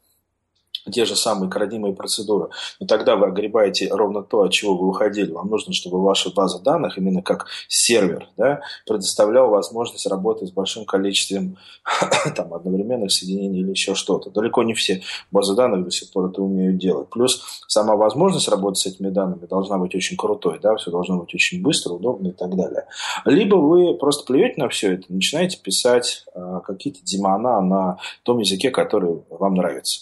те 0.90 1.04
же 1.04 1.16
самые 1.16 1.50
родимые 1.50 1.94
процедуры, 1.94 2.48
но 2.78 2.86
тогда 2.86 3.16
вы 3.16 3.26
огребаете 3.26 3.88
ровно 3.90 4.22
то, 4.22 4.42
от 4.42 4.52
чего 4.52 4.76
вы 4.76 4.88
уходили. 4.88 5.30
Вам 5.30 5.48
нужно, 5.48 5.72
чтобы 5.72 6.02
ваша 6.02 6.30
база 6.30 6.60
данных, 6.62 6.98
именно 6.98 7.22
как 7.22 7.46
сервер, 7.68 8.28
да, 8.36 8.60
предоставляла 8.86 9.48
возможность 9.48 10.06
работать 10.06 10.48
с 10.48 10.52
большим 10.52 10.84
количеством 10.84 11.58
там, 12.36 12.54
одновременных 12.54 13.12
соединений 13.12 13.60
или 13.60 13.70
еще 13.70 13.94
что-то. 13.94 14.30
Далеко 14.30 14.62
не 14.62 14.74
все 14.74 15.02
базы 15.30 15.54
данных 15.54 15.84
до 15.84 15.90
сих 15.90 16.10
пор 16.12 16.30
это 16.30 16.42
умеют 16.42 16.78
делать. 16.78 17.08
Плюс 17.10 17.42
сама 17.68 17.96
возможность 17.96 18.48
работать 18.48 18.78
с 18.78 18.86
этими 18.86 19.10
данными 19.10 19.46
должна 19.46 19.78
быть 19.78 19.94
очень 19.94 20.16
крутой, 20.16 20.58
да, 20.62 20.76
все 20.76 20.90
должно 20.90 21.18
быть 21.18 21.34
очень 21.34 21.62
быстро, 21.62 21.92
удобно 21.94 22.28
и 22.28 22.32
так 22.32 22.54
далее. 22.56 22.86
Либо 23.24 23.56
вы 23.56 23.94
просто 23.94 24.24
плюете 24.24 24.54
на 24.56 24.68
все 24.68 24.94
это, 24.94 25.04
начинаете 25.08 25.58
писать 25.58 26.24
э, 26.34 26.60
какие-то 26.64 27.00
демона 27.02 27.60
на 27.60 27.98
том 28.22 28.38
языке, 28.38 28.70
который 28.70 29.22
вам 29.30 29.54
нравится. 29.54 30.00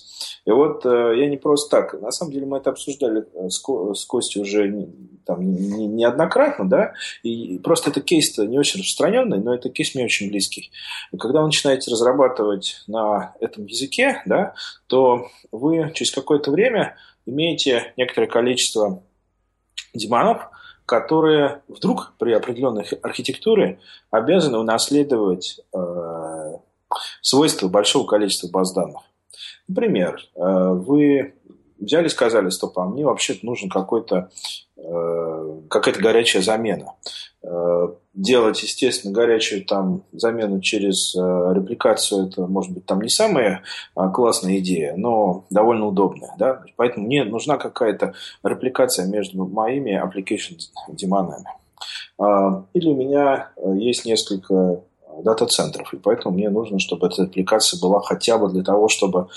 И 0.49 0.51
вот 0.51 0.87
э, 0.87 1.13
я 1.19 1.29
не 1.29 1.37
просто 1.37 1.69
так. 1.77 2.01
На 2.01 2.11
самом 2.11 2.33
деле 2.33 2.47
мы 2.47 2.57
это 2.57 2.71
обсуждали 2.71 3.27
э, 3.35 3.51
с, 3.51 4.07
Костей 4.07 4.41
уже 4.41 4.89
там, 5.27 5.43
не, 5.43 5.87
неоднократно, 5.87 6.67
да, 6.67 6.95
и 7.23 7.59
просто 7.59 7.91
это 7.91 8.01
кейс 8.01 8.39
не 8.39 8.59
очень 8.59 8.81
распространенный, 8.81 9.41
но 9.41 9.55
это 9.55 9.69
кейс 9.69 9.95
мне 9.95 10.07
очень 10.07 10.31
близкий. 10.31 10.71
И 11.13 11.19
когда 11.19 11.41
вы 11.43 11.49
начинаете 11.49 11.91
разрабатывать 11.91 12.83
на 12.87 13.35
этом 13.41 13.67
языке, 13.67 14.23
да, 14.25 14.55
то 14.87 15.27
вы 15.53 15.93
через 15.93 16.13
какое-то 16.13 16.51
время 16.51 16.97
имеете 17.27 17.93
некоторое 17.99 18.27
количество 18.27 19.03
демонов, 19.93 20.49
которые 20.87 21.61
вдруг 21.69 22.15
при 22.19 22.33
определенной 22.33 22.87
архитектуре 23.03 23.81
обязаны 24.11 24.57
унаследовать 24.57 25.61
э, 25.75 26.53
свойства 27.21 27.69
большого 27.69 28.07
количества 28.07 28.49
баз 28.49 28.73
данных. 28.73 29.03
Например, 29.67 30.19
э, 30.35 30.41
вы 30.41 31.35
взяли 31.79 32.07
и 32.07 32.11
сказали, 32.11 32.49
стоп, 32.49 32.79
а 32.79 32.87
мне 32.87 33.05
вообще 33.05 33.37
нужен 33.43 33.69
какой-то 33.69 34.31
э, 34.77 35.61
какая-то 35.69 36.01
горячая 36.01 36.43
замена. 36.43 36.95
Э, 37.43 37.89
делать, 38.15 38.63
естественно, 38.63 39.13
горячую 39.13 39.65
там 39.65 40.03
замену 40.13 40.61
через 40.61 41.15
репликацию, 41.15 42.27
это, 42.27 42.47
может 42.47 42.73
быть, 42.73 42.85
там 42.85 43.01
не 43.01 43.11
самая 43.11 43.63
классная 43.95 44.59
идея, 44.59 44.95
но 44.97 45.47
довольно 45.51 45.87
удобная. 45.87 46.35
Да? 46.37 46.63
Поэтому 46.77 47.07
мне 47.07 47.25
нужна 47.25 47.59
какая-то 47.59 48.15
репликация 48.43 49.07
между 49.07 49.47
моими 49.47 49.93
application 49.93 50.59
демонами. 50.89 51.47
Или 52.73 52.89
у 52.89 52.97
меня 52.97 53.53
есть 53.77 54.05
несколько 54.05 54.83
дата-центров. 55.23 55.93
И 55.95 55.97
поэтому 55.97 56.35
мне 56.35 56.51
нужно, 56.51 56.79
чтобы 56.79 57.07
эта 57.07 57.25
аппликация 57.25 57.81
была 57.81 58.01
хотя 58.01 58.39
бы 58.39 58.49
для 58.51 58.63
того, 58.63 58.89
чтобы 58.89 59.29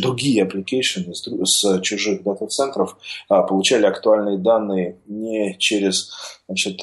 другие 0.00 0.44
application 0.44 1.12
с 1.14 1.80
чужих 1.80 2.22
дата-центров 2.22 2.96
а, 3.28 3.42
получали 3.42 3.86
актуальные 3.86 4.38
данные 4.38 4.98
не 5.06 5.56
через 5.58 6.10
значит, 6.46 6.80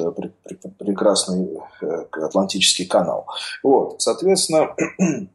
прекрасный 0.77 1.49
э, 1.81 2.05
Атлантический 2.11 2.85
канал. 2.85 3.27
Вот, 3.63 4.01
соответственно, 4.01 4.75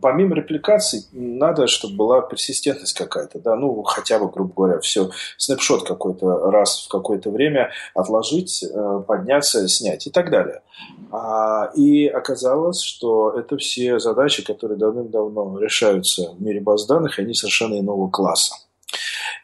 помимо 0.00 0.34
репликаций, 0.34 1.06
надо, 1.12 1.66
чтобы 1.66 1.96
была 1.96 2.20
персистентность 2.20 2.94
какая-то, 2.94 3.38
да, 3.38 3.56
ну, 3.56 3.82
хотя 3.82 4.18
бы, 4.18 4.30
грубо 4.30 4.52
говоря, 4.54 4.80
все, 4.80 5.10
снапшот 5.36 5.86
какой-то 5.86 6.50
раз 6.50 6.86
в 6.86 6.88
какое-то 6.88 7.30
время 7.30 7.70
отложить, 7.94 8.62
э, 8.64 9.02
подняться, 9.06 9.66
снять 9.68 10.06
и 10.06 10.10
так 10.10 10.30
далее. 10.30 10.62
А, 11.10 11.70
и 11.74 12.06
оказалось, 12.06 12.80
что 12.80 13.30
это 13.30 13.56
все 13.56 13.98
задачи, 13.98 14.44
которые 14.44 14.78
давным-давно 14.78 15.58
решаются 15.58 16.32
в 16.32 16.42
мире 16.42 16.60
баз 16.60 16.86
данных, 16.86 17.18
они 17.18 17.34
совершенно 17.34 17.78
иного 17.78 18.08
класса. 18.08 18.54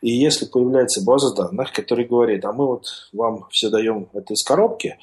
И 0.01 0.11
если 0.11 0.47
появляется 0.47 1.05
база 1.05 1.35
данных, 1.35 1.73
которая 1.73 2.07
говорит, 2.07 2.45
а 2.45 2.53
мы 2.53 2.67
вот 2.67 2.87
вам 3.13 3.47
все 3.51 3.69
даем 3.69 4.09
это 4.13 4.35
из 4.35 4.43
коробки, 4.43 4.99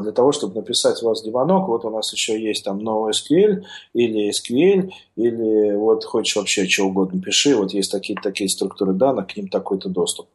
для 0.00 0.12
того, 0.12 0.32
чтобы 0.32 0.56
написать 0.56 1.02
у 1.02 1.08
вас 1.08 1.22
диванок, 1.22 1.68
вот 1.68 1.84
у 1.84 1.90
нас 1.90 2.12
еще 2.12 2.40
есть 2.40 2.64
там 2.64 2.78
NoSQL 2.80 3.62
или 3.94 4.30
SQL, 4.30 4.90
или 5.16 5.76
вот 5.76 6.04
хочешь 6.04 6.36
вообще 6.36 6.68
что 6.68 6.86
угодно 6.86 7.20
пиши, 7.20 7.56
вот 7.56 7.72
есть 7.72 7.92
такие 7.92 8.18
такие 8.20 8.48
структуры 8.48 8.92
данных, 8.92 9.28
к 9.28 9.36
ним 9.36 9.48
такой-то 9.48 9.88
доступ, 9.88 10.28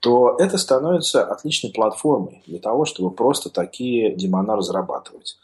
то 0.00 0.36
это 0.38 0.58
становится 0.58 1.24
отличной 1.24 1.72
платформой 1.72 2.42
для 2.46 2.58
того, 2.58 2.84
чтобы 2.84 3.10
просто 3.10 3.50
такие 3.50 4.14
демона 4.14 4.56
разрабатывать. 4.56 5.36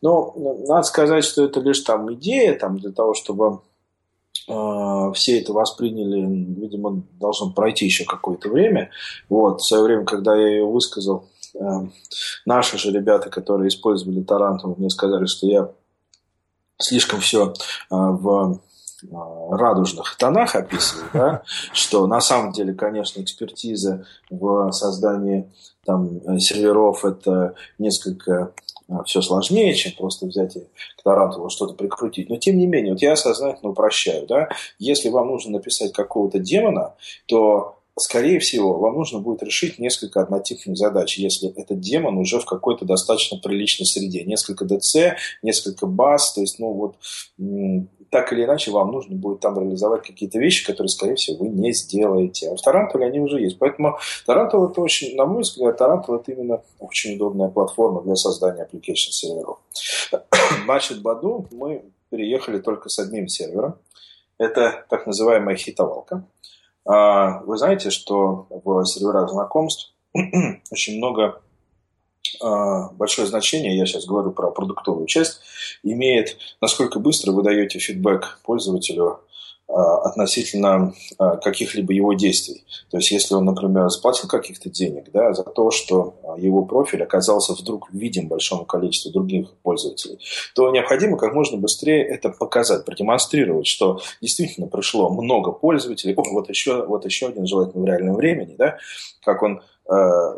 Но 0.00 0.32
ну, 0.36 0.64
надо 0.68 0.82
сказать, 0.82 1.24
что 1.24 1.44
это 1.44 1.60
лишь 1.60 1.80
там 1.80 2.12
идея 2.14 2.56
там, 2.56 2.78
для 2.78 2.92
того, 2.92 3.14
чтобы 3.14 3.60
э, 4.48 5.12
все 5.14 5.40
это 5.40 5.52
восприняли, 5.52 6.20
видимо, 6.60 7.02
должно 7.18 7.50
пройти 7.50 7.86
еще 7.86 8.04
какое-то 8.04 8.48
время. 8.48 8.90
Вот, 9.28 9.60
в 9.60 9.66
свое 9.66 9.82
время, 9.82 10.04
когда 10.04 10.36
я 10.36 10.48
ее 10.48 10.66
высказал, 10.66 11.28
наши 12.46 12.78
же 12.78 12.90
ребята, 12.90 13.30
которые 13.30 13.68
использовали 13.68 14.22
Таранту, 14.22 14.74
мне 14.78 14.90
сказали, 14.90 15.26
что 15.26 15.46
я 15.46 15.70
слишком 16.78 17.20
все 17.20 17.52
э, 17.52 17.52
в 17.90 18.60
э, 19.02 19.06
радужных 19.50 20.16
тонах 20.16 20.54
описываю, 20.54 21.10
да, 21.12 21.42
что 21.72 22.06
на 22.06 22.20
самом 22.20 22.52
деле, 22.52 22.72
конечно, 22.74 23.20
экспертиза 23.20 24.06
в 24.30 24.70
создании 24.72 25.52
там, 25.84 26.18
э, 26.18 26.38
серверов 26.38 27.04
это 27.04 27.54
несколько 27.78 28.52
все 29.04 29.20
сложнее, 29.20 29.74
чем 29.74 29.92
просто 29.98 30.24
взять 30.24 30.56
и 30.56 30.60
к 30.60 31.02
Тарантулу 31.04 31.50
что-то 31.50 31.74
прикрутить. 31.74 32.30
Но 32.30 32.38
тем 32.38 32.56
не 32.56 32.66
менее, 32.66 32.94
вот 32.94 33.02
я 33.02 33.16
сознательно 33.16 33.72
упрощаю. 33.72 34.26
Да? 34.26 34.48
Если 34.78 35.10
вам 35.10 35.26
нужно 35.26 35.52
написать 35.58 35.92
какого-то 35.92 36.38
демона, 36.38 36.94
то 37.26 37.77
скорее 37.98 38.38
всего, 38.38 38.78
вам 38.78 38.94
нужно 38.94 39.20
будет 39.20 39.42
решить 39.42 39.78
несколько 39.78 40.20
однотипных 40.20 40.76
задач, 40.76 41.18
если 41.18 41.50
этот 41.50 41.80
демон 41.80 42.18
уже 42.18 42.40
в 42.40 42.44
какой-то 42.44 42.84
достаточно 42.84 43.38
приличной 43.38 43.86
среде. 43.86 44.24
Несколько 44.24 44.64
DC, 44.64 45.14
несколько 45.42 45.86
баз, 45.86 46.32
то 46.34 46.40
есть, 46.40 46.58
ну 46.58 46.72
вот, 46.72 46.96
так 48.10 48.32
или 48.32 48.44
иначе, 48.44 48.70
вам 48.70 48.92
нужно 48.92 49.16
будет 49.16 49.40
там 49.40 49.58
реализовать 49.58 50.06
какие-то 50.06 50.38
вещи, 50.38 50.66
которые, 50.66 50.88
скорее 50.88 51.16
всего, 51.16 51.44
вы 51.44 51.48
не 51.48 51.72
сделаете. 51.72 52.50
А 52.50 52.56
в 52.56 52.62
Тарантуле 52.62 53.06
они 53.06 53.20
уже 53.20 53.40
есть. 53.40 53.58
Поэтому 53.58 53.98
Тарантул 54.26 54.68
это 54.68 54.80
очень, 54.80 55.14
на 55.16 55.26
мой 55.26 55.42
взгляд, 55.42 55.76
Тарантул 55.76 56.16
это 56.16 56.32
именно 56.32 56.62
очень 56.78 57.16
удобная 57.16 57.48
платформа 57.48 58.02
для 58.02 58.16
создания 58.16 58.66
application 58.70 59.10
серверов. 59.10 59.58
Значит, 60.64 61.02
Баду 61.02 61.46
мы 61.50 61.84
переехали 62.10 62.58
только 62.58 62.88
с 62.88 62.98
одним 62.98 63.28
сервером. 63.28 63.76
Это 64.38 64.86
так 64.88 65.06
называемая 65.06 65.56
хитовалка. 65.56 66.24
А, 66.88 67.40
вы 67.40 67.58
знаете, 67.58 67.90
что 67.90 68.46
в 68.48 68.84
серверах 68.86 69.30
знакомств 69.30 69.92
очень 70.14 70.96
много 70.96 71.42
а, 72.40 72.88
большое 72.92 73.28
значение, 73.28 73.76
я 73.76 73.84
сейчас 73.84 74.06
говорю 74.06 74.30
про 74.30 74.50
продуктовую 74.50 75.06
часть, 75.06 75.40
имеет, 75.82 76.38
насколько 76.62 76.98
быстро 76.98 77.32
вы 77.32 77.42
даете 77.42 77.78
фидбэк 77.78 78.40
пользователю 78.42 79.20
относительно 79.68 80.94
а, 81.18 81.36
каких-либо 81.36 81.92
его 81.92 82.14
действий. 82.14 82.64
То 82.90 82.96
есть, 82.96 83.10
если 83.10 83.34
он, 83.34 83.44
например, 83.44 83.88
заплатил 83.90 84.28
каких-то 84.28 84.70
денег 84.70 85.10
да, 85.12 85.34
за 85.34 85.44
то, 85.44 85.70
что 85.70 86.14
а, 86.24 86.38
его 86.38 86.64
профиль 86.64 87.02
оказался 87.02 87.52
вдруг 87.52 87.92
видим 87.92 88.28
большому 88.28 88.64
количеству 88.64 89.12
других 89.12 89.50
пользователей, 89.62 90.18
то 90.54 90.70
необходимо 90.70 91.18
как 91.18 91.34
можно 91.34 91.58
быстрее 91.58 92.02
это 92.02 92.30
показать, 92.30 92.84
продемонстрировать, 92.84 93.66
что 93.66 94.00
действительно 94.22 94.68
пришло 94.68 95.10
много 95.10 95.52
пользователей. 95.52 96.14
О, 96.14 96.22
вот 96.32 96.48
еще, 96.48 96.86
вот 96.86 97.04
еще 97.04 97.28
один, 97.28 97.46
желательно 97.46 97.82
в 97.82 97.86
реальном 97.86 98.14
времени, 98.16 98.54
да, 98.56 98.78
как 99.22 99.42
он, 99.42 99.60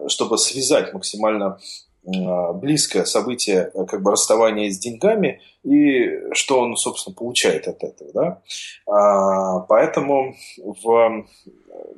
чтобы 0.08 0.38
связать 0.38 0.92
максимально 0.92 1.58
близкое 2.02 3.04
событие 3.04 3.70
как 3.88 4.02
бы 4.02 4.10
расставания 4.10 4.70
с 4.70 4.78
деньгами 4.78 5.40
и 5.62 6.32
что 6.32 6.60
он, 6.60 6.76
собственно, 6.76 7.14
получает 7.14 7.68
от 7.68 7.82
этого. 7.84 8.10
Да? 8.12 8.42
А, 8.86 9.60
поэтому 9.60 10.34
в 10.56 11.26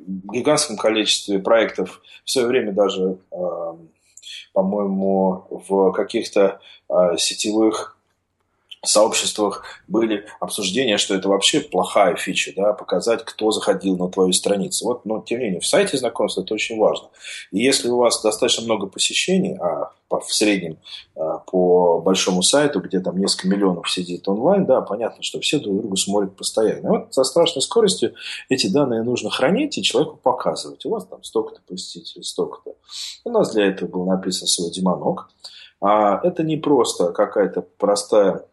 гигантском 0.05 0.77
количестве 0.77 1.39
проектов 1.39 2.01
в 2.25 2.29
свое 2.29 2.47
время 2.47 2.73
даже, 2.73 3.17
по-моему, 4.53 5.47
в 5.49 5.91
каких-то 5.91 6.59
сетевых 7.17 7.97
сообществах 8.87 9.63
были 9.87 10.25
обсуждения, 10.39 10.97
что 10.97 11.15
это 11.15 11.29
вообще 11.29 11.61
плохая 11.61 12.15
фича, 12.15 12.51
да, 12.55 12.73
показать, 12.73 13.23
кто 13.23 13.51
заходил 13.51 13.97
на 13.97 14.09
твою 14.09 14.33
страницу. 14.33 14.85
Вот, 14.85 15.05
но 15.05 15.21
тем 15.21 15.39
не 15.39 15.45
менее, 15.45 15.61
в 15.61 15.65
сайте 15.65 15.97
знакомства 15.97 16.41
это 16.41 16.53
очень 16.53 16.77
важно. 16.77 17.07
И 17.51 17.59
если 17.59 17.89
у 17.89 17.97
вас 17.97 18.21
достаточно 18.21 18.63
много 18.63 18.87
посещений, 18.87 19.57
а 19.57 19.91
в 20.09 20.33
среднем 20.33 20.77
а, 21.15 21.39
по 21.39 21.99
большому 21.99 22.43
сайту, 22.43 22.79
где 22.81 22.99
там 22.99 23.17
несколько 23.17 23.47
миллионов 23.47 23.89
сидит 23.89 24.27
онлайн, 24.27 24.65
да, 24.65 24.81
понятно, 24.81 25.23
что 25.23 25.39
все 25.39 25.59
друг 25.59 25.77
другу 25.77 25.95
смотрят 25.95 26.35
постоянно. 26.35 26.85
И 26.85 26.89
вот 26.89 27.13
со 27.13 27.23
страшной 27.23 27.61
скоростью 27.61 28.13
эти 28.49 28.67
данные 28.67 29.03
нужно 29.03 29.29
хранить 29.29 29.77
и 29.77 29.83
человеку 29.83 30.17
показывать. 30.21 30.85
У 30.85 30.89
вас 30.89 31.05
там 31.05 31.23
столько-то 31.23 31.61
посетителей, 31.67 32.23
столько-то. 32.23 32.75
У 33.23 33.31
нас 33.31 33.53
для 33.53 33.67
этого 33.67 33.89
был 33.89 34.05
написан 34.05 34.47
свой 34.47 34.71
демонок. 34.71 35.29
А 35.81 36.19
это 36.23 36.43
не 36.43 36.57
просто 36.57 37.11
какая-то 37.11 37.61
простая 37.61 38.45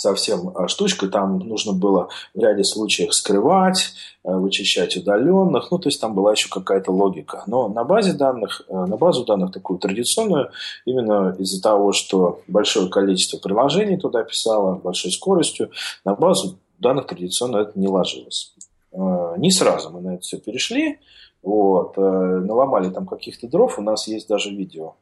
совсем 0.00 0.50
а, 0.54 0.68
штучка. 0.68 1.08
Там 1.08 1.38
нужно 1.38 1.72
было 1.72 2.08
в 2.34 2.40
ряде 2.40 2.64
случаев 2.64 3.14
скрывать, 3.14 3.92
э, 4.24 4.32
вычищать 4.32 4.96
удаленных. 4.96 5.70
Ну, 5.70 5.78
то 5.78 5.88
есть 5.88 6.00
там 6.00 6.14
была 6.14 6.32
еще 6.32 6.48
какая-то 6.48 6.90
логика. 6.90 7.42
Но 7.46 7.68
на 7.68 7.84
базе 7.84 8.12
данных, 8.12 8.62
э, 8.68 8.72
на 8.74 8.96
базу 8.96 9.24
данных 9.24 9.52
такую 9.52 9.78
традиционную, 9.78 10.50
именно 10.86 11.36
из-за 11.38 11.62
того, 11.62 11.92
что 11.92 12.40
большое 12.48 12.88
количество 12.88 13.38
приложений 13.38 13.98
туда 13.98 14.22
писало, 14.22 14.76
большой 14.76 15.12
скоростью, 15.12 15.70
на 16.04 16.14
базу 16.14 16.58
данных 16.78 17.06
традиционно 17.06 17.58
это 17.58 17.78
не 17.78 17.88
ложилось. 17.88 18.54
Э, 18.92 19.34
не 19.36 19.50
сразу 19.50 19.90
мы 19.90 20.00
на 20.00 20.14
это 20.14 20.22
все 20.22 20.38
перешли. 20.38 20.98
Вот, 21.42 21.96
наломали 21.96 22.90
там 22.90 23.06
каких-то 23.06 23.48
дров. 23.48 23.78
У 23.78 23.82
нас 23.82 24.06
есть 24.06 24.28
даже 24.28 24.50
видео. 24.50 24.96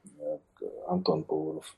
Антон 0.87 1.25
Павлов, 1.25 1.77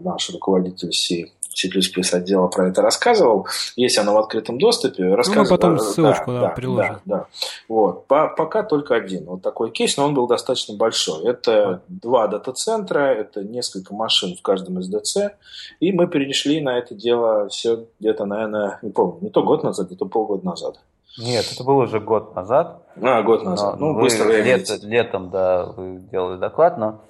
наш 0.00 0.30
руководитель 0.30 0.92
СИ 0.92 1.32
C++ 1.54 1.68
отдела 2.16 2.48
про 2.48 2.68
это 2.68 2.82
рассказывал. 2.82 3.46
Есть 3.76 3.98
оно 3.98 4.14
в 4.14 4.18
открытом 4.18 4.58
доступе. 4.58 5.14
Рассказывал... 5.14 5.44
Ну, 5.44 5.50
потом 5.50 5.78
ссылочку 5.78 6.32
да, 6.32 6.40
да, 6.40 6.48
приложим. 6.48 7.00
Да, 7.04 7.16
да. 7.16 7.26
Вот. 7.68 8.06
По 8.06 8.28
пока 8.28 8.62
только 8.62 8.94
один. 8.94 9.26
Вот 9.26 9.42
такой 9.42 9.70
кейс, 9.70 9.96
но 9.96 10.04
он 10.04 10.14
был 10.14 10.26
достаточно 10.26 10.74
большой. 10.76 11.24
Это 11.26 11.82
два 11.88 12.28
дата-центра, 12.28 13.00
это 13.00 13.42
несколько 13.44 13.94
машин 13.94 14.36
в 14.36 14.42
каждом 14.42 14.80
из 14.80 14.88
ДЦ. 14.88 15.32
И 15.80 15.92
мы 15.92 16.06
перешли 16.08 16.60
на 16.60 16.78
это 16.78 16.94
дело 16.94 17.48
все 17.48 17.86
где-то, 18.00 18.24
наверное, 18.24 18.78
не 18.82 18.90
помню, 18.90 19.18
не 19.22 19.30
то 19.30 19.42
год 19.42 19.62
назад, 19.62 19.90
не 19.90 19.96
то 19.96 20.06
полгода 20.06 20.44
назад. 20.44 20.80
Нет, 21.18 21.46
это 21.52 21.62
был 21.62 21.76
уже 21.76 22.00
год 22.00 22.34
назад. 22.34 22.82
А, 23.00 23.22
год 23.22 23.44
назад. 23.44 23.78
Но 23.78 23.92
ну, 23.92 24.00
быстро 24.00 24.32
лет, 24.32 24.82
Летом, 24.82 25.28
да, 25.30 25.66
вы 25.66 25.98
делали 26.10 26.38
доклад, 26.38 26.78
но 26.78 27.02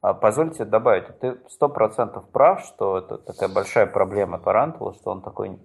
позвольте 0.00 0.64
добавить, 0.64 1.06
ты 1.20 1.36
сто 1.48 1.68
процентов 1.68 2.28
прав, 2.30 2.60
что 2.64 2.98
это 2.98 3.18
такая 3.18 3.48
большая 3.48 3.86
проблема 3.86 4.38
Тарантула, 4.38 4.94
что 4.94 5.10
он 5.10 5.22
такой 5.22 5.58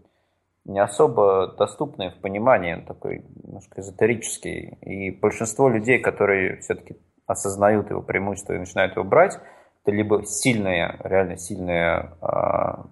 не 0.66 0.80
особо 0.80 1.56
доступный 1.57 2.10
в 2.10 2.20
понимании, 2.22 2.74
он 2.74 2.86
такой 2.86 3.24
немножко 3.44 3.82
эзотерический. 3.82 4.78
И 4.82 5.12
большинство 5.12 5.70
людей, 5.70 5.99
которые 5.99 6.57
все-таки 6.57 6.98
осознают 7.28 7.90
его 7.91 8.02
преимущество 8.02 8.53
и 8.53 8.60
начинают 8.60 8.95
его 8.95 9.03
брать, 9.06 9.40
это 9.84 9.91
либо 9.91 10.26
сильные, 10.26 10.98
реально 11.03 11.38
сильные 11.38 12.12
э, 12.22 12.28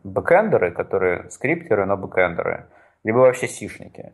бэкэндеры, 0.04 0.72
которые 0.72 1.30
скриптеры, 1.32 1.86
но 1.86 1.98
бэкэндеры, 1.98 2.68
либо 3.04 3.18
вообще 3.18 3.48
сишники. 3.48 4.14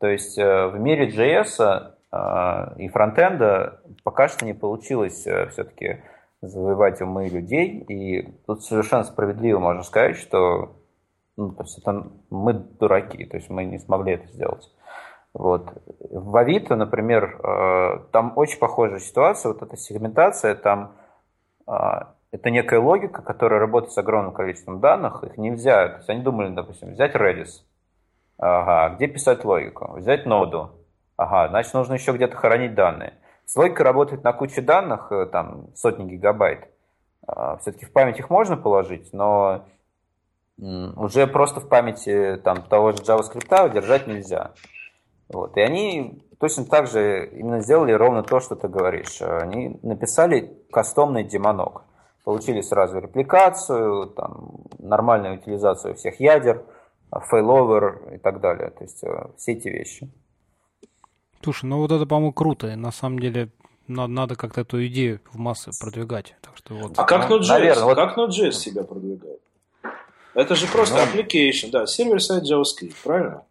То 0.00 0.08
есть 0.08 0.36
э, 0.36 0.66
в 0.66 0.80
мире 0.80 1.08
JS 1.08 1.92
э, 2.10 2.82
и 2.82 2.88
фронтенда 2.88 3.80
пока 4.02 4.26
что 4.26 4.44
не 4.44 4.52
получилось 4.52 5.24
э, 5.28 5.46
все-таки 5.50 6.02
завоевать 6.42 7.00
умы 7.00 7.28
людей. 7.28 7.80
И 7.88 8.22
тут 8.46 8.64
совершенно 8.64 9.04
справедливо 9.04 9.58
можно 9.58 9.82
сказать, 9.82 10.16
что 10.16 10.76
ну, 11.36 11.52
то 11.52 11.62
есть 11.62 11.78
это 11.78 12.06
мы 12.30 12.52
дураки, 12.52 13.24
то 13.24 13.36
есть 13.36 13.48
мы 13.48 13.64
не 13.64 13.78
смогли 13.78 14.14
это 14.14 14.28
сделать. 14.28 14.70
Вот. 15.32 15.72
В 16.10 16.36
Авито, 16.36 16.76
например, 16.76 17.40
э, 17.42 18.00
там 18.12 18.34
очень 18.36 18.58
похожая 18.58 18.98
ситуация, 18.98 19.52
вот 19.52 19.62
эта 19.62 19.76
сегментация, 19.78 20.54
там 20.54 20.94
э, 21.66 21.72
это 22.32 22.50
некая 22.50 22.80
логика, 22.80 23.22
которая 23.22 23.60
работает 23.60 23.92
с 23.92 23.98
огромным 23.98 24.34
количеством 24.34 24.80
данных, 24.80 25.24
их 25.24 25.38
нельзя, 25.38 25.88
то 25.88 25.96
есть 25.98 26.10
они 26.10 26.22
думали, 26.22 26.54
допустим, 26.54 26.90
взять 26.90 27.14
Redis, 27.14 27.62
ага, 28.38 28.94
где 28.94 29.06
писать 29.06 29.44
логику, 29.44 29.92
взять 29.96 30.26
ноду, 30.26 30.70
ага, 31.16 31.48
значит, 31.48 31.72
нужно 31.72 31.94
еще 31.94 32.12
где-то 32.12 32.36
хранить 32.36 32.74
данные. 32.74 33.14
Слойка 33.46 33.84
работает 33.84 34.24
на 34.24 34.32
куче 34.32 34.60
данных, 34.60 35.12
э, 35.12 35.26
там 35.26 35.66
сотни 35.74 36.04
гигабайт. 36.04 36.68
А, 37.26 37.56
Все-таки 37.58 37.86
в 37.86 37.92
память 37.92 38.18
их 38.18 38.30
можно 38.30 38.56
положить, 38.56 39.12
но 39.12 39.64
уже 40.58 41.26
просто 41.26 41.60
в 41.60 41.68
памяти 41.68 42.40
там, 42.44 42.62
того 42.62 42.92
же 42.92 42.98
JavaScript 42.98 43.72
держать 43.72 44.06
нельзя. 44.06 44.52
Вот. 45.28 45.56
И 45.56 45.60
они 45.60 46.22
точно 46.38 46.64
так 46.64 46.86
же 46.86 47.26
именно 47.26 47.60
сделали 47.60 47.92
ровно 47.92 48.22
то, 48.22 48.38
что 48.40 48.54
ты 48.54 48.68
говоришь. 48.68 49.22
Они 49.22 49.78
написали 49.82 50.56
кастомный 50.70 51.24
демонок. 51.24 51.82
Получили 52.24 52.60
сразу 52.60 53.00
репликацию, 53.00 54.06
там, 54.08 54.60
нормальную 54.78 55.34
утилизацию 55.34 55.94
всех 55.94 56.20
ядер, 56.20 56.62
failover 57.10 58.14
и 58.14 58.18
так 58.18 58.40
далее. 58.40 58.70
То 58.70 58.84
есть 58.84 59.02
э, 59.02 59.26
все 59.36 59.52
эти 59.52 59.68
вещи. 59.68 60.08
Слушай, 61.42 61.66
ну 61.66 61.78
вот 61.78 61.90
это, 61.90 62.06
по-моему, 62.06 62.32
круто. 62.32 62.76
На 62.76 62.92
самом 62.92 63.18
деле, 63.18 63.48
надо, 63.88 64.12
надо 64.12 64.36
как-то 64.36 64.60
эту 64.60 64.84
идею 64.86 65.20
в 65.32 65.38
массы 65.38 65.70
продвигать. 65.80 66.36
Так 66.40 66.56
что 66.56 66.74
вот. 66.74 66.92
А 66.96 67.04
как 67.04 67.30
Node.js? 67.30 67.48
Наверное, 67.48 67.84
вот... 67.84 67.96
Как 67.96 68.16
Node.js 68.16 68.52
себя 68.52 68.84
продвигает? 68.84 69.40
Это 70.34 70.54
же 70.54 70.66
просто 70.66 70.96
ну... 70.96 71.02
application, 71.02 71.70
да, 71.70 71.86
server-side 71.86 72.44
JavaScript, 72.44 72.94
правильно? 73.02 73.44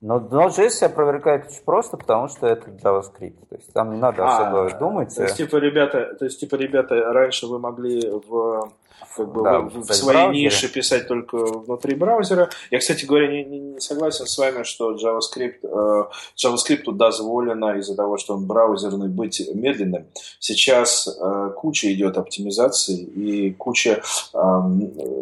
Но 0.00 0.18
Node.js 0.18 0.70
себя 0.70 0.88
продвигает 0.88 1.46
очень 1.46 1.62
просто, 1.64 1.96
потому 1.96 2.28
что 2.28 2.46
это 2.46 2.70
JavaScript. 2.70 3.46
То 3.48 3.56
есть 3.56 3.72
там 3.72 3.92
не 3.92 3.98
надо 3.98 4.24
а, 4.24 4.34
особо 4.34 4.78
думать. 4.78 5.14
То 5.14 5.22
есть, 5.22 5.36
типа, 5.36 5.56
ребята, 5.56 6.14
то 6.18 6.24
есть, 6.24 6.40
типа, 6.40 6.56
ребята, 6.56 6.94
раньше 7.12 7.46
вы 7.46 7.58
могли 7.58 8.10
в 8.10 8.70
как 9.16 9.32
бы 9.32 9.42
да, 9.42 9.60
в, 9.60 9.80
в 9.80 9.94
своей 9.94 10.28
нише 10.28 10.72
писать 10.72 11.08
только 11.08 11.36
внутри 11.36 11.94
браузера. 11.94 12.50
Я, 12.70 12.78
кстати 12.78 13.04
говоря, 13.04 13.28
не, 13.28 13.44
не, 13.44 13.58
не 13.58 13.80
согласен 13.80 14.26
с 14.26 14.36
вами, 14.38 14.64
что 14.64 14.94
JavaScript, 14.94 15.58
э, 15.62 16.04
JavaScript 16.36 16.92
дозволено 16.92 17.78
из-за 17.78 17.96
того, 17.96 18.18
что 18.18 18.34
он 18.34 18.46
браузерный, 18.46 19.08
быть 19.08 19.42
медленным. 19.54 20.06
Сейчас 20.38 21.08
э, 21.08 21.50
куча 21.56 21.92
идет 21.92 22.18
оптимизации 22.18 23.00
и 23.00 23.52
куча 23.52 24.02
э, 24.32 24.38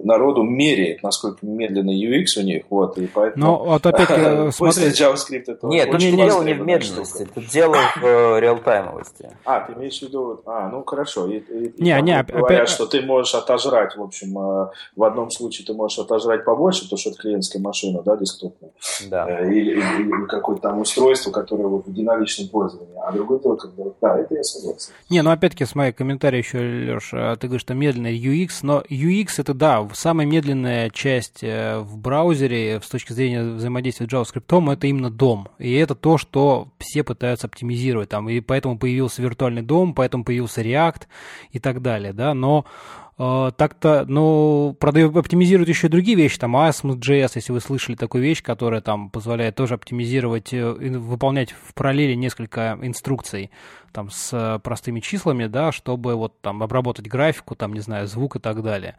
народу 0.04 0.42
меряет, 0.42 1.02
насколько 1.02 1.38
медленный 1.42 2.00
UX 2.02 2.38
у 2.38 2.42
них. 2.42 2.64
Вот, 2.70 2.98
и 2.98 3.06
поэтому... 3.06 3.44
Но 3.44 3.64
вот 3.64 3.86
опять 3.86 4.10
э, 4.10 4.50
смотри... 4.54 4.88
JavaScript 4.88 5.44
это 5.46 5.66
Нет, 5.66 5.90
тут 5.90 6.00
дело 6.00 6.42
не 6.42 6.54
в 6.54 6.64
медленности, 6.64 7.28
тут 7.34 7.46
дело 7.46 7.76
в 7.96 8.04
э, 8.04 8.40
реалтаймовости. 8.40 9.30
А, 9.44 9.60
ты 9.60 9.72
имеешь 9.74 9.98
в 9.98 10.02
виду... 10.02 10.40
А, 10.46 10.68
ну 10.68 10.84
хорошо. 10.84 11.26
И, 11.26 11.38
и, 11.38 11.82
не, 11.82 12.00
не, 12.02 12.22
говорят, 12.22 12.30
опять... 12.44 12.68
что 12.68 12.86
ты 12.86 13.02
можешь 13.02 13.34
отожрать 13.34 13.61
отожрать, 13.62 13.96
в 13.96 14.02
общем, 14.02 14.38
э, 14.38 14.70
в 14.96 15.04
одном 15.04 15.30
случае 15.30 15.66
ты 15.66 15.74
можешь 15.74 15.98
отожрать 15.98 16.44
побольше, 16.44 16.84
потому 16.84 16.98
что 16.98 17.10
это 17.10 17.18
клиентская 17.20 17.62
машина, 17.62 18.02
да, 18.02 18.16
десктопная, 18.16 18.70
да. 19.08 19.26
Э, 19.28 19.48
или, 19.48 19.72
или, 19.72 20.02
или 20.02 20.26
какое-то 20.26 20.62
там 20.62 20.80
устройство, 20.80 21.30
которое 21.30 21.68
вот 21.68 21.86
в 21.86 21.92
динамичном 21.92 22.48
пользовании, 22.48 22.94
а 23.02 23.12
другой 23.12 23.40
дело, 23.40 23.56
когда, 23.56 23.84
да, 24.00 24.18
это 24.18 24.34
я 24.34 24.42
согласен. 24.42 24.92
Не, 25.10 25.22
ну 25.22 25.30
опять-таки, 25.30 25.64
с 25.64 25.74
моей 25.74 25.92
комментарий 25.92 26.38
еще, 26.38 26.58
Леш, 26.58 27.10
э, 27.12 27.36
ты 27.38 27.46
говоришь, 27.46 27.62
что 27.62 27.74
медленный 27.74 28.18
UX, 28.18 28.58
но 28.62 28.82
UX 28.88 29.34
это, 29.38 29.54
да, 29.54 29.88
самая 29.94 30.26
медленная 30.26 30.90
часть 30.90 31.42
в 31.42 31.98
браузере 31.98 32.80
с 32.82 32.88
точки 32.88 33.12
зрения 33.12 33.42
взаимодействия 33.42 34.06
с 34.06 34.10
JavaScript, 34.10 34.72
это 34.72 34.86
именно 34.86 35.10
дом, 35.10 35.48
и 35.58 35.74
это 35.74 35.94
то, 35.94 36.18
что 36.18 36.68
все 36.78 37.02
пытаются 37.02 37.46
оптимизировать, 37.46 38.08
там, 38.08 38.28
и 38.28 38.40
поэтому 38.40 38.78
появился 38.78 39.22
виртуальный 39.22 39.62
дом, 39.62 39.94
поэтому 39.94 40.24
появился 40.24 40.62
React 40.62 41.02
и 41.50 41.58
так 41.58 41.82
далее, 41.82 42.12
да, 42.12 42.34
но 42.34 42.64
так-то, 43.16 44.04
ну, 44.08 44.76
правда, 44.80 45.04
оптимизируют 45.06 45.68
еще 45.68 45.88
другие 45.88 46.16
вещи, 46.16 46.38
там 46.38 46.56
ASM.js, 46.56 47.32
если 47.34 47.52
вы 47.52 47.60
слышали 47.60 47.94
такую 47.94 48.24
вещь, 48.24 48.42
которая 48.42 48.80
там 48.80 49.10
позволяет 49.10 49.54
тоже 49.54 49.74
оптимизировать, 49.74 50.52
э, 50.52 50.72
выполнять 50.72 51.52
в 51.52 51.74
параллели 51.74 52.14
несколько 52.14 52.78
инструкций 52.80 53.50
там 53.92 54.10
с 54.10 54.60
простыми 54.62 55.00
числами, 55.00 55.46
да, 55.46 55.72
чтобы 55.72 56.14
вот 56.14 56.40
там 56.40 56.62
обработать 56.62 57.06
графику, 57.06 57.54
там, 57.54 57.72
не 57.72 57.80
знаю, 57.80 58.06
звук 58.06 58.36
и 58.36 58.38
так 58.38 58.62
далее. 58.62 58.96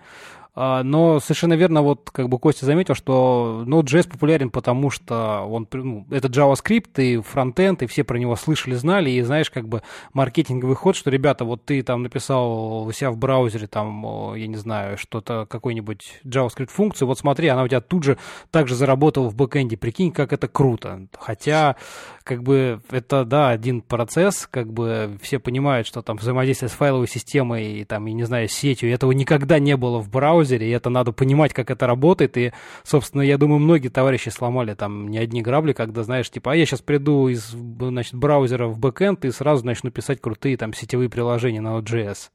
А, 0.55 0.83
но 0.83 1.19
совершенно 1.19 1.55
верно, 1.55 1.81
вот 1.81 2.11
как 2.11 2.29
бы 2.29 2.37
Костя 2.37 2.67
заметил, 2.67 2.93
что 2.93 3.63
Node.js 3.65 4.07
популярен, 4.07 4.51
потому 4.51 4.91
что 4.91 5.41
он, 5.49 5.67
ну, 5.71 6.05
это 6.11 6.27
JavaScript 6.27 7.01
и 7.01 7.19
фронтенд, 7.21 7.81
и 7.81 7.87
все 7.87 8.03
про 8.03 8.19
него 8.19 8.35
слышали, 8.35 8.75
знали, 8.75 9.09
и 9.09 9.21
знаешь, 9.23 9.49
как 9.49 9.67
бы 9.67 9.81
маркетинговый 10.13 10.75
ход, 10.75 10.95
что, 10.95 11.09
ребята, 11.09 11.43
вот 11.43 11.65
ты 11.65 11.81
там 11.81 12.03
написал 12.03 12.85
у 12.85 12.91
себя 12.91 13.09
в 13.09 13.17
браузере, 13.17 13.65
там, 13.65 14.35
я 14.35 14.45
не 14.45 14.57
знаю, 14.57 14.99
что-то, 14.99 15.47
какой-нибудь 15.49 16.21
JavaScript 16.23 16.69
функцию, 16.69 17.07
вот 17.07 17.17
смотри, 17.17 17.47
она 17.47 17.63
у 17.63 17.67
тебя 17.67 17.81
тут 17.81 18.03
же 18.03 18.19
также 18.51 18.75
заработала 18.75 19.29
в 19.29 19.35
бэкэнде, 19.35 19.75
прикинь, 19.75 20.11
как 20.11 20.33
это 20.33 20.47
круто. 20.47 21.07
Хотя, 21.17 21.77
как 22.23 22.43
бы, 22.43 22.79
это, 22.91 23.25
да, 23.25 23.49
один 23.49 23.81
процесс, 23.81 24.47
как 24.51 24.71
бы 24.71 24.82
все 25.21 25.39
понимают, 25.39 25.87
что 25.87 26.01
там 26.01 26.17
взаимодействие 26.17 26.69
с 26.69 26.73
файловой 26.73 27.07
системой, 27.07 27.79
и 27.79 27.85
там, 27.85 28.05
я 28.05 28.13
не 28.13 28.23
знаю, 28.23 28.47
с 28.49 28.53
сетью, 28.53 28.91
этого 28.91 29.11
никогда 29.11 29.59
не 29.59 29.77
было 29.77 29.99
в 29.99 30.09
браузере, 30.09 30.33
браузере, 30.33 30.67
и 30.67 30.71
это 30.71 30.89
надо 30.89 31.11
понимать, 31.11 31.53
как 31.53 31.71
это 31.71 31.87
работает, 31.87 32.37
и, 32.37 32.53
собственно, 32.83 33.21
я 33.21 33.37
думаю, 33.37 33.59
многие 33.59 33.89
товарищи 33.89 34.29
сломали 34.29 34.73
там 34.73 35.07
не 35.07 35.17
одни 35.17 35.41
грабли, 35.41 35.73
когда, 35.73 36.03
знаешь, 36.03 36.29
типа, 36.29 36.51
а 36.51 36.55
я 36.55 36.65
сейчас 36.65 36.81
приду 36.81 37.27
из, 37.27 37.55
значит, 37.79 38.15
браузера 38.15 38.67
в 38.67 38.79
бэкэнд 38.79 39.25
и 39.25 39.31
сразу 39.31 39.65
начну 39.65 39.91
писать 39.91 40.21
крутые 40.21 40.57
там 40.57 40.73
сетевые 40.73 41.09
приложения 41.09 41.61
на 41.61 41.77
Node.js. 41.77 42.29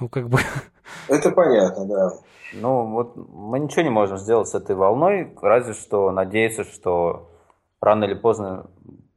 Ну, 0.00 0.08
как 0.08 0.28
бы... 0.28 0.38
Это 1.08 1.30
понятно, 1.30 1.86
да. 1.86 2.10
Ну, 2.54 2.86
вот 2.86 3.16
мы 3.16 3.60
ничего 3.60 3.82
не 3.82 3.90
можем 3.90 4.18
сделать 4.18 4.48
с 4.48 4.54
этой 4.54 4.76
волной, 4.76 5.32
разве 5.40 5.74
что 5.74 6.10
надеяться, 6.10 6.64
что 6.64 7.30
рано 7.80 8.04
или 8.04 8.14
поздно 8.14 8.66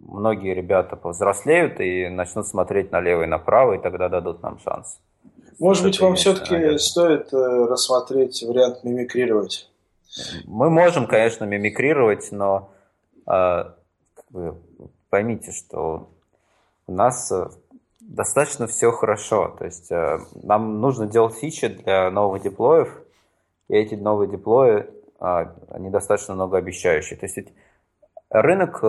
многие 0.06 0.54
ребята 0.54 0.96
повзрослеют 0.96 1.80
и 1.80 2.08
начнут 2.08 2.48
смотреть 2.48 2.92
налево 2.92 3.24
и 3.24 3.28
направо, 3.28 3.74
и 3.74 3.82
тогда 3.82 4.10
дадут 4.10 4.42
нам 4.44 4.60
шанс. 4.60 5.00
Может 5.60 5.84
быть, 5.84 6.00
вам 6.00 6.16
все-таки 6.16 6.78
стоит 6.78 7.34
э, 7.34 7.38
рассмотреть 7.38 8.44
вариант 8.44 8.84
мимикрировать? 8.84 9.70
Мы 10.46 10.70
можем, 10.70 11.08
конечно, 11.08 11.46
мимикрировать, 11.46 12.32
но 12.32 12.72
э, 13.26 13.64
поймите, 15.10 15.52
что 15.52 16.10
у 16.88 16.92
нас 16.92 17.32
э, 17.32 17.48
достаточно 18.02 18.68
все 18.68 18.92
хорошо. 18.92 19.56
То 19.58 19.66
есть 19.66 19.92
э, 19.92 20.20
нам 20.44 20.82
нужно 20.82 21.08
делать 21.08 21.36
фичи 21.36 21.68
для 21.68 22.10
новых 22.12 22.44
деплоев, 22.44 22.90
и 23.70 23.76
эти 23.76 23.96
новые 23.96 24.30
деплои, 24.30 24.86
э, 25.20 25.46
они 25.70 25.90
достаточно 25.90 26.36
многообещающие. 26.36 27.18
То 27.18 27.26
есть 27.26 27.40
рынок 28.30 28.84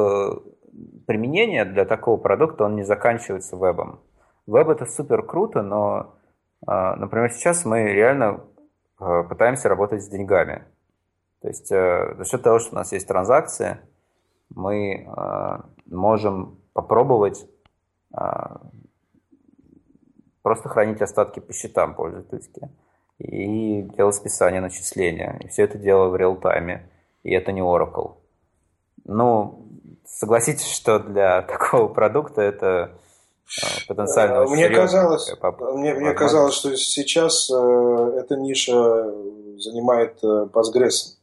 э, 0.77 0.99
применения 1.07 1.65
для 1.65 1.85
такого 1.85 2.17
продукта, 2.17 2.65
он 2.65 2.77
не 2.77 2.85
заканчивается 2.85 3.57
вебом. 3.57 4.01
Веб 4.47 4.69
это 4.69 4.87
супер 4.87 5.23
круто, 5.25 5.63
но 5.63 6.15
а, 6.67 6.97
например, 6.97 7.31
сейчас 7.33 7.65
мы 7.65 7.83
реально 7.85 8.45
а, 8.99 9.25
пытаемся 9.25 9.69
работать 9.69 10.03
с 10.03 10.09
деньгами. 10.09 10.65
То 11.43 11.49
есть 11.49 11.71
э, 11.71 12.15
за 12.17 12.25
счет 12.25 12.43
того, 12.43 12.59
что 12.59 12.73
у 12.73 12.75
нас 12.77 12.93
есть 12.93 13.07
транзакции, 13.09 13.79
мы 14.55 15.09
можем 15.87 16.61
попробовать 16.73 17.49
просто 20.43 20.69
хранить 20.69 21.03
остатки 21.03 21.41
по 21.41 21.53
счетам 21.53 21.97
пользовательски 21.97 22.71
и 23.19 23.83
делать 23.83 24.15
списание 24.15 24.61
начисления. 24.61 25.39
И 25.43 25.49
все 25.49 25.65
это 25.65 25.79
дело 25.79 26.09
в 26.09 26.17
реал-тайме. 26.17 26.89
И 27.23 27.33
это 27.33 27.51
не 27.51 27.61
Oracle. 27.61 28.19
Ну, 29.05 29.66
согласитесь, 30.07 30.71
что 30.71 30.99
для 30.99 31.43
такого 31.49 31.89
продукта 31.89 32.43
это 32.43 32.93
а, 33.63 33.67
потенциально 33.89 34.45
э, 34.45 34.47
мне 34.49 34.69
казалось, 34.69 35.33
мне, 35.75 35.95
мне 35.95 36.15
казалось, 36.15 36.55
что 36.55 36.77
сейчас 36.77 37.51
э, 37.51 38.19
эта 38.19 38.37
ниша 38.37 39.05
занимает 39.59 40.19
э, 40.23 40.49
Postgres. 40.53 41.17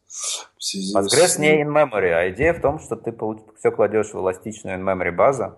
Postgres 0.96 1.28
с... 1.28 1.38
не 1.38 1.62
in-memory, 1.62 2.12
а 2.12 2.30
идея 2.30 2.54
в 2.54 2.62
том, 2.62 2.80
что 2.80 2.96
ты 2.96 3.14
все 3.60 3.72
кладешь 3.72 4.14
в 4.14 4.16
эластичную 4.16 4.80
in-memory 4.80 5.12
базу. 5.12 5.56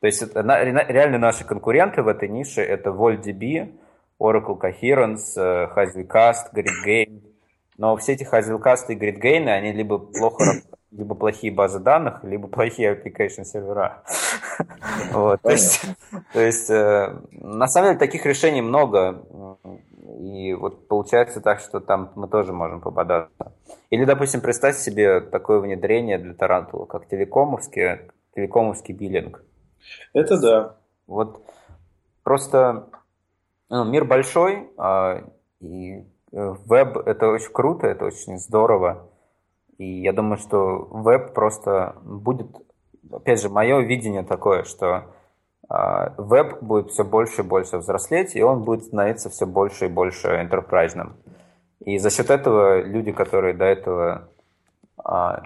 То 0.00 0.06
есть 0.06 0.22
это, 0.22 0.40
реально 0.40 1.18
наши 1.18 1.44
конкуренты 1.44 2.02
в 2.02 2.08
этой 2.08 2.28
нише 2.28 2.62
это 2.62 2.90
VoltDB, 2.90 3.74
Oracle 4.20 4.58
Coherence, 4.58 5.36
Hazelcast, 5.36 6.52
GridGain. 6.54 7.22
Но 7.76 7.96
все 7.96 8.12
эти 8.12 8.24
Hazelcast 8.24 8.86
и 8.88 8.94
GridGain, 8.94 9.48
они 9.48 9.72
либо 9.72 9.98
плохо 9.98 10.62
либо 10.96 11.14
плохие 11.14 11.52
базы 11.52 11.80
данных, 11.80 12.22
либо 12.22 12.48
плохие 12.48 12.94
application 12.94 13.44
сервера. 13.44 14.04
вот, 15.12 15.42
то 15.42 15.50
есть, 15.50 15.82
то 16.32 16.40
есть 16.40 16.70
э, 16.70 17.16
на 17.32 17.66
самом 17.66 17.88
деле 17.88 17.98
таких 17.98 18.24
решений 18.26 18.62
много. 18.62 19.24
И 20.20 20.54
вот 20.54 20.86
получается 20.86 21.40
так, 21.40 21.60
что 21.60 21.80
там 21.80 22.12
мы 22.14 22.28
тоже 22.28 22.52
можем 22.52 22.80
попадаться. 22.80 23.52
Или, 23.90 24.04
допустим, 24.04 24.40
представьте 24.40 24.80
себе 24.82 25.20
такое 25.20 25.58
внедрение 25.58 26.18
для 26.18 26.34
Тарантула, 26.34 26.84
как 26.84 27.08
телекомовский, 27.08 28.10
телекомовский 28.34 28.94
биллинг. 28.94 29.42
Это 30.12 30.40
да. 30.40 30.76
Вот 31.06 31.44
просто 32.22 32.88
ну, 33.68 33.84
мир 33.84 34.04
большой, 34.04 34.70
а, 34.76 35.24
и 35.60 36.04
э, 36.32 36.54
веб 36.66 36.96
это 36.96 37.28
очень 37.28 37.52
круто, 37.52 37.86
это 37.86 38.04
очень 38.04 38.38
здорово. 38.38 39.08
И 39.78 40.02
я 40.02 40.12
думаю, 40.12 40.38
что 40.38 40.88
веб 40.90 41.34
просто 41.34 41.96
будет, 42.02 42.48
опять 43.10 43.40
же, 43.40 43.48
мое 43.48 43.80
видение 43.80 44.22
такое, 44.22 44.64
что 44.64 45.04
а, 45.68 46.14
веб 46.18 46.62
будет 46.62 46.90
все 46.90 47.04
больше 47.04 47.42
и 47.42 47.44
больше 47.44 47.78
взрослеть, 47.78 48.36
и 48.36 48.42
он 48.42 48.62
будет 48.62 48.84
становиться 48.84 49.30
все 49.30 49.46
больше 49.46 49.86
и 49.86 49.88
больше 49.88 50.28
enterprise. 50.28 51.12
И 51.80 51.98
за 51.98 52.10
счет 52.10 52.30
этого 52.30 52.82
люди, 52.82 53.12
которые 53.12 53.54
до 53.54 53.64
этого 53.64 54.28
а, 54.96 55.42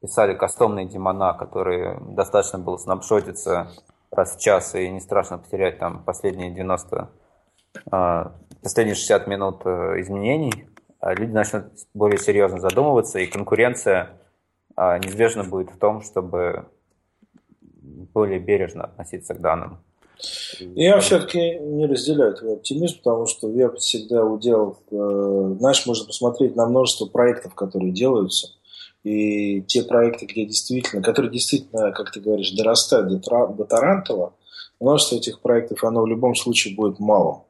писали 0.00 0.34
кастомные 0.34 0.86
демона, 0.86 1.34
которые 1.34 1.98
достаточно 2.00 2.58
было 2.58 2.76
снапшотиться 2.76 3.68
раз 4.10 4.36
в 4.36 4.40
час, 4.40 4.74
и 4.74 4.88
не 4.88 5.00
страшно 5.00 5.38
потерять 5.38 5.78
там 5.78 6.02
последние 6.04 6.50
90, 6.50 7.10
а, 7.90 8.32
последние 8.62 8.94
60 8.94 9.26
минут 9.26 9.62
э, 9.64 10.00
изменений, 10.00 10.68
люди 11.02 11.32
начнут 11.32 11.64
более 11.94 12.18
серьезно 12.18 12.60
задумываться, 12.60 13.18
и 13.18 13.26
конкуренция 13.26 14.10
а, 14.76 14.98
неизбежно 14.98 15.44
будет 15.44 15.70
в 15.70 15.78
том, 15.78 16.02
чтобы 16.02 16.66
более 18.14 18.38
бережно 18.38 18.84
относиться 18.84 19.34
к 19.34 19.40
данным. 19.40 19.78
Я 20.60 21.00
все-таки 21.00 21.58
не 21.58 21.86
разделяю 21.86 22.34
твой 22.34 22.54
оптимизм, 22.54 22.98
потому 22.98 23.26
что 23.26 23.48
веб 23.48 23.78
всегда 23.78 24.24
удел, 24.24 24.78
э, 24.90 25.56
знаешь, 25.58 25.84
можно 25.86 26.06
посмотреть 26.06 26.54
на 26.54 26.66
множество 26.66 27.06
проектов, 27.06 27.54
которые 27.54 27.90
делаются, 27.90 28.48
и 29.02 29.62
те 29.62 29.82
проекты, 29.82 30.26
где 30.26 30.44
действительно, 30.44 31.02
которые 31.02 31.32
действительно, 31.32 31.90
как 31.90 32.12
ты 32.12 32.20
говоришь, 32.20 32.52
дорастают 32.52 33.08
до, 33.08 33.46
до 33.48 33.64
Тарантова, 33.64 34.34
множество 34.78 35.16
этих 35.16 35.40
проектов, 35.40 35.82
оно 35.82 36.02
в 36.02 36.06
любом 36.06 36.36
случае 36.36 36.76
будет 36.76 37.00
мало. 37.00 37.44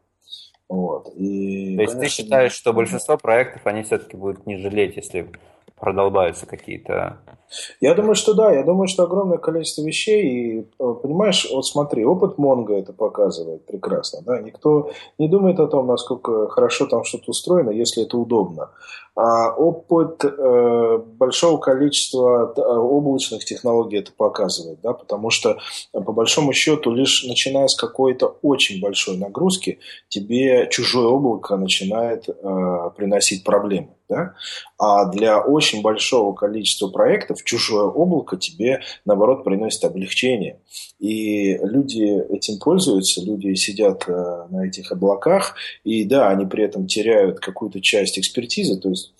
Вот. 0.73 1.13
И, 1.17 1.77
То 1.77 1.83
есть 1.83 1.93
конечно, 1.95 2.01
ты 2.01 2.09
считаешь, 2.09 2.53
что 2.53 2.73
большинство 2.73 3.19
проектов, 3.19 3.61
они 3.67 3.83
все-таки 3.83 4.17
будут 4.17 4.47
не 4.47 4.57
жалеть, 4.57 4.97
если 4.97 5.29
продолбаются 5.83 6.47
какие-то... 6.47 7.19
Я 7.81 7.95
думаю, 7.95 8.15
что 8.15 8.35
да. 8.35 8.53
Я 8.53 8.63
думаю, 8.63 8.87
что 8.87 9.03
огромное 9.03 9.39
количество 9.39 9.83
вещей. 9.83 10.23
И, 10.23 10.61
э, 10.61 10.95
понимаешь, 11.03 11.49
вот 11.53 11.67
смотри, 11.67 12.05
опыт 12.05 12.39
Монго 12.39 12.75
это 12.75 12.93
показывает 12.93 13.67
прекрасно. 13.67 14.21
Да? 14.25 14.41
Никто 14.41 14.93
не 15.19 15.29
думает 15.29 15.59
о 15.59 15.67
том, 15.67 15.89
насколько 15.89 16.49
хорошо 16.49 16.87
там 16.87 17.03
что-то 17.03 17.25
устроено, 17.33 17.71
если 17.71 18.05
это 18.05 18.17
удобно. 18.17 18.71
А 19.17 19.51
опыт 19.51 20.25
э, 20.25 20.99
большого 21.19 21.59
количества 21.59 22.55
э, 22.57 22.61
облачных 22.61 23.45
технологий 23.45 23.99
это 23.99 24.13
показывает. 24.17 24.81
Да? 24.83 24.93
Потому 24.93 25.31
что, 25.31 25.59
э, 25.93 26.01
по 26.01 26.13
большому 26.13 26.53
счету, 26.53 26.93
лишь 26.93 27.25
начиная 27.25 27.67
с 27.67 27.75
какой-то 27.75 28.39
очень 28.43 28.81
большой 28.81 29.17
нагрузки, 29.17 29.81
тебе 30.09 30.69
чужое 30.71 31.09
облако 31.09 31.57
начинает 31.57 32.29
э, 32.29 32.91
приносить 32.97 33.43
проблемы. 33.43 33.89
Да? 34.13 34.35
А 34.79 35.07
для 35.07 35.41
очень 35.41 35.81
большого 35.81 36.35
количества 36.35 36.89
проектов 36.89 37.43
чужое 37.45 37.87
облако 37.87 38.37
тебе, 38.37 38.83
наоборот, 39.07 39.43
приносит 39.43 39.85
облегчение. 39.85 40.61
И 40.99 41.57
люди 41.63 42.23
этим 42.31 42.59
пользуются, 42.59 43.23
люди 43.23 43.55
сидят 43.55 44.05
э, 44.07 44.47
на 44.51 44.67
этих 44.67 44.93
облаках, 44.93 45.55
и 45.85 46.05
да, 46.05 46.29
они 46.29 46.45
при 46.45 46.65
этом 46.65 46.87
теряют 46.87 47.41
какую-то 47.41 47.81
часть 47.81 48.19
экспертизы, 48.19 48.79
то 48.79 48.91
есть 48.91 49.13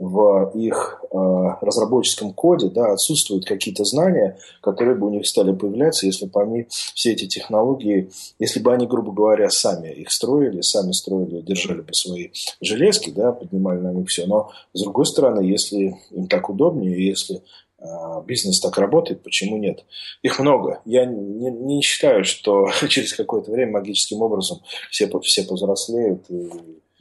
в 0.00 0.50
их 0.54 1.04
э, 1.10 1.16
разработческом 1.60 2.32
коде 2.32 2.70
да, 2.70 2.92
отсутствуют 2.92 3.44
какие-то 3.44 3.84
знания, 3.84 4.38
которые 4.62 4.96
бы 4.96 5.08
у 5.08 5.10
них 5.10 5.26
стали 5.26 5.52
появляться, 5.52 6.06
если 6.06 6.24
бы 6.24 6.40
они 6.40 6.66
все 6.94 7.12
эти 7.12 7.26
технологии, 7.26 8.10
если 8.38 8.60
бы 8.60 8.72
они, 8.72 8.86
грубо 8.86 9.12
говоря, 9.12 9.50
сами 9.50 9.92
их 9.92 10.10
строили, 10.10 10.62
сами 10.62 10.92
строили, 10.92 11.42
держали 11.42 11.82
бы 11.82 11.92
свои 11.92 12.30
железки, 12.62 13.10
да, 13.10 13.32
поднимали 13.32 13.78
на 13.80 13.92
них 13.92 14.08
все. 14.08 14.26
Но, 14.26 14.50
с 14.72 14.82
другой 14.82 15.04
стороны, 15.04 15.42
если 15.42 15.94
им 16.10 16.28
так 16.28 16.48
удобнее, 16.48 17.06
если 17.06 17.42
э, 17.78 17.84
бизнес 18.26 18.58
так 18.58 18.78
работает, 18.78 19.22
почему 19.22 19.58
нет? 19.58 19.84
Их 20.22 20.38
много. 20.38 20.80
Я 20.86 21.04
не, 21.04 21.50
не 21.50 21.82
считаю, 21.82 22.24
что 22.24 22.70
через 22.88 23.12
какое-то 23.12 23.52
время 23.52 23.72
магическим 23.72 24.22
образом 24.22 24.62
все, 24.90 25.10
все 25.20 25.42
повзрослеют 25.42 26.24
и 26.30 26.48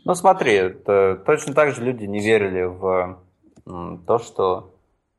ну 0.10 0.16
смотри, 0.16 0.54
это, 0.54 1.22
точно 1.24 1.54
так 1.54 1.76
же 1.76 1.84
люди 1.84 2.06
не 2.06 2.20
верили 2.20 2.64
в 2.64 3.20
то, 4.08 4.18
что 4.18 4.74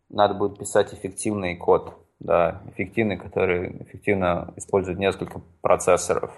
надо 0.09 0.35
будет 0.35 0.59
писать 0.59 0.93
эффективный 0.93 1.55
код, 1.55 1.95
да, 2.19 2.61
эффективный, 2.73 3.17
который 3.17 3.71
эффективно 3.85 4.53
использует 4.57 4.99
несколько 4.99 5.43
процессоров. 5.61 6.33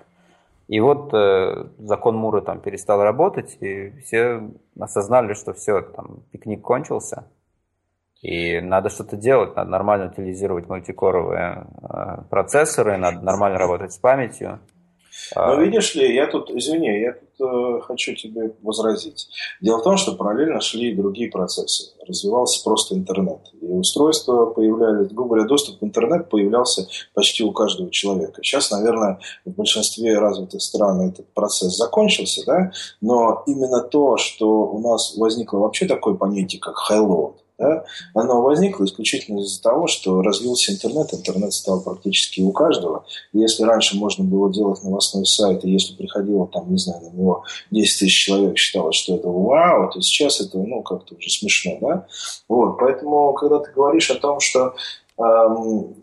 И 0.69 0.81
вот 0.81 1.15
э, 1.15 1.65
закон 1.79 2.17
Мура 2.17 2.43
там 2.43 2.61
перестал 2.61 3.03
работать, 3.03 3.57
и 3.63 3.89
все 4.05 4.51
осознали, 4.79 5.33
что 5.33 5.55
все, 5.55 5.81
там 5.81 6.23
пикник 6.31 6.61
кончился, 6.61 7.25
и 8.21 8.61
надо 8.61 8.91
что-то 8.91 9.17
делать, 9.17 9.57
надо 9.57 9.71
нормально 9.71 10.09
утилизировать 10.09 10.69
мультикоровые 10.69 11.69
э, 11.81 12.19
процессоры, 12.29 12.99
надо 12.99 13.23
нормально 13.23 13.59
работать 13.59 13.95
с 13.95 13.99
памятью. 13.99 14.61
Но 15.37 15.61
видишь 15.61 15.95
ли, 15.95 16.15
я 16.15 16.27
тут, 16.27 16.51
извини, 16.51 17.01
я 17.01 17.13
тут 17.13 17.41
э, 17.41 17.81
хочу 17.83 18.15
тебе 18.15 18.55
возразить. 18.63 19.29
Дело 19.61 19.79
в 19.79 19.83
том, 19.83 19.97
что 19.97 20.13
параллельно 20.13 20.61
шли 20.61 20.91
и 20.91 20.95
другие 20.95 21.31
процессы. 21.31 21.93
Развивался 22.07 22.63
просто 22.65 22.95
интернет. 22.95 23.41
И 23.61 23.67
устройства 23.67 24.47
появлялись, 24.47 25.09
грубо 25.09 25.35
говоря, 25.35 25.49
доступ 25.49 25.81
в 25.81 25.85
интернет 25.85 26.29
появлялся 26.29 26.87
почти 27.15 27.45
у 27.45 27.53
каждого 27.53 27.91
человека. 27.91 28.43
Сейчас, 28.43 28.71
наверное, 28.71 29.19
в 29.45 29.53
большинстве 29.53 30.19
развитых 30.19 30.63
стран 30.63 31.09
этот 31.09 31.33
процесс 31.33 31.77
закончился, 31.77 32.43
да? 32.47 32.73
но 33.01 33.43
именно 33.47 33.81
то, 33.81 34.17
что 34.17 34.47
у 34.47 34.81
нас 34.81 35.17
возникло 35.17 35.59
вообще 35.59 35.87
такое 35.87 36.15
понятие, 36.15 36.61
как 36.61 36.75
high-load, 36.91 37.35
да, 37.59 37.85
оно 38.15 38.43
возникло 38.43 38.85
исключительно 38.85 39.41
из-за 39.41 39.63
того, 39.63 39.87
что 39.87 40.23
развился 40.23 40.73
интернет, 40.73 41.13
интернет 41.13 41.53
стал 41.53 41.83
практически 41.83 42.41
у 42.41 42.51
каждого. 42.53 43.05
Если 43.33 43.63
раньше 43.63 43.97
можно 43.97 44.25
было 44.25 44.53
делать 44.53 44.83
новостной 44.83 45.27
сайт, 45.27 45.65
и 45.65 45.71
если 45.71 45.95
приходило 45.95 46.47
там, 46.47 46.71
не 46.71 46.79
знаю, 46.79 47.03
на 47.03 47.17
него 47.17 47.45
10 47.71 47.99
тысяч 47.99 48.25
человек, 48.25 48.59
считалось, 48.59 48.97
что 48.97 49.15
это 49.15 49.29
вау, 49.29 49.91
то 49.91 50.01
сейчас 50.01 50.41
это, 50.41 50.59
ну, 50.59 50.83
как-то 50.83 51.15
уже 51.15 51.31
смешно, 51.31 51.79
да. 51.81 52.07
Вот, 52.49 52.79
поэтому, 52.79 53.33
когда 53.35 53.59
ты 53.59 53.71
говоришь 53.73 54.11
о 54.11 54.19
том, 54.19 54.41
что 54.41 54.75
эм, 55.19 55.95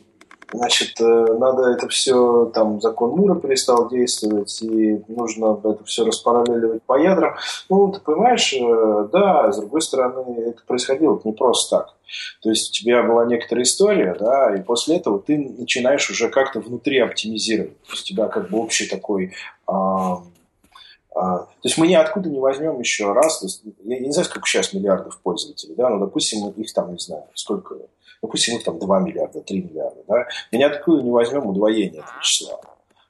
Значит, 0.52 1.00
э, 1.00 1.04
надо 1.04 1.70
это 1.70 1.88
все, 1.90 2.46
там, 2.46 2.82
закон 2.82 3.12
Мура 3.12 3.36
перестал 3.36 3.88
действовать, 3.88 4.62
и 4.64 5.04
нужно 5.08 5.60
это 5.64 5.84
все 5.86 6.06
распараллеливать 6.06 6.82
по 6.84 6.98
ядрам. 6.98 7.36
Ну, 7.70 7.92
ты 7.92 8.00
понимаешь, 8.00 8.54
э, 8.54 9.10
да, 9.12 9.52
с 9.52 9.58
другой 9.58 9.82
стороны, 9.82 10.40
это 10.42 10.62
происходило 10.66 11.22
не 11.24 11.34
просто 11.34 11.78
так. 11.78 11.96
То 12.42 12.50
есть 12.50 12.70
у 12.70 12.74
тебя 12.74 13.04
была 13.04 13.26
некоторая 13.26 13.64
история, 13.64 14.16
да, 14.20 14.56
и 14.56 14.64
после 14.64 14.98
этого 14.98 15.20
ты 15.20 15.38
начинаешь 15.38 16.10
уже 16.10 16.30
как-то 16.30 16.62
внутри 16.62 17.00
оптимизировать. 17.00 17.80
То 17.84 17.92
есть 17.92 18.04
у 18.04 18.08
тебя 18.08 18.28
как 18.28 18.50
бы 18.50 18.58
общий 18.58 18.88
такой... 18.88 19.34
А, 19.68 20.24
а, 21.16 21.40
то 21.40 21.48
есть 21.64 21.78
мы 21.78 21.88
ниоткуда 21.88 22.30
не 22.30 22.40
возьмем 22.40 22.80
еще 22.80 23.12
раз, 23.12 23.40
то 23.40 23.46
есть, 23.46 23.64
я 23.84 24.00
не 24.00 24.12
знаю, 24.12 24.26
сколько 24.26 24.48
сейчас 24.48 24.74
миллиардов 24.74 25.20
пользователей, 25.22 25.76
да, 25.76 25.90
но, 25.90 26.06
допустим, 26.06 26.48
их 26.50 26.74
там, 26.74 26.92
не 26.94 27.00
знаю, 27.00 27.24
сколько, 27.34 27.76
допустим, 28.22 28.58
их 28.58 28.64
там 28.64 28.80
2 28.80 29.00
миллиарда, 29.00 29.42
3 29.42 29.62
миллиарда, 29.62 30.04
да, 30.08 30.28
мы 30.52 30.58
ниоткуда 30.58 31.04
не 31.04 31.12
возьмем 31.12 31.48
удвоение 31.48 32.02
этого 32.02 32.22
числа. 32.22 32.60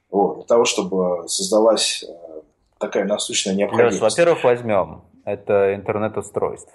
Вот, 0.10 0.36
для 0.38 0.44
того, 0.46 0.66
чтобы 0.66 1.28
создалась 1.28 2.04
э, 2.04 2.42
такая 2.80 3.06
насущная 3.06 3.54
необходимость. 3.54 4.02
Леш, 4.02 4.12
во-первых, 4.12 4.44
возьмем. 4.44 5.04
Это 5.26 5.76
интернет-устройств. 5.76 6.74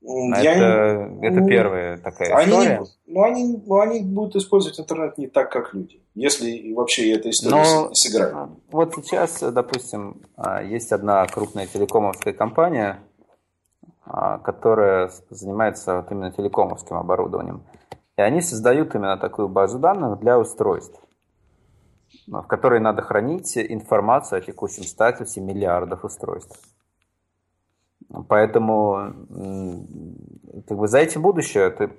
Я 0.00 0.54
это, 0.54 1.10
не, 1.10 1.28
это 1.28 1.46
первая 1.46 1.98
такая 1.98 2.34
они 2.34 2.52
история. 2.52 2.78
Не, 2.78 3.12
ну, 3.12 3.22
они, 3.24 3.62
ну, 3.66 3.80
они 3.80 4.00
будут 4.02 4.36
использовать 4.36 4.78
интернет 4.78 5.18
не 5.18 5.26
так, 5.26 5.50
как 5.50 5.74
люди. 5.74 6.00
Если 6.14 6.72
вообще 6.72 7.12
эта 7.12 7.28
история 7.28 7.56
Но, 7.56 7.92
сыграет. 7.92 8.48
Вот 8.70 8.94
сейчас, 8.94 9.40
допустим, 9.40 10.22
а, 10.36 10.62
есть 10.62 10.92
одна 10.92 11.26
крупная 11.26 11.66
телекомовская 11.66 12.32
компания, 12.32 13.00
а, 13.00 13.07
которая 14.42 15.10
занимается 15.30 15.96
вот 15.96 16.10
именно 16.10 16.32
телекомовским 16.32 16.96
оборудованием. 16.96 17.62
И 18.16 18.22
они 18.22 18.40
создают 18.40 18.94
именно 18.94 19.16
такую 19.16 19.48
базу 19.48 19.78
данных 19.78 20.18
для 20.18 20.38
устройств, 20.38 21.00
в 22.26 22.42
которой 22.42 22.80
надо 22.80 23.02
хранить 23.02 23.56
информацию 23.56 24.38
о 24.38 24.42
текущем 24.42 24.84
статусе 24.84 25.40
миллиардов 25.40 26.04
устройств. 26.04 26.58
Поэтому 28.28 29.12
как 30.66 30.78
бы 30.78 30.88
за 30.88 30.98
этим 30.98 31.22
будущее. 31.22 31.70
Ты 31.70 31.92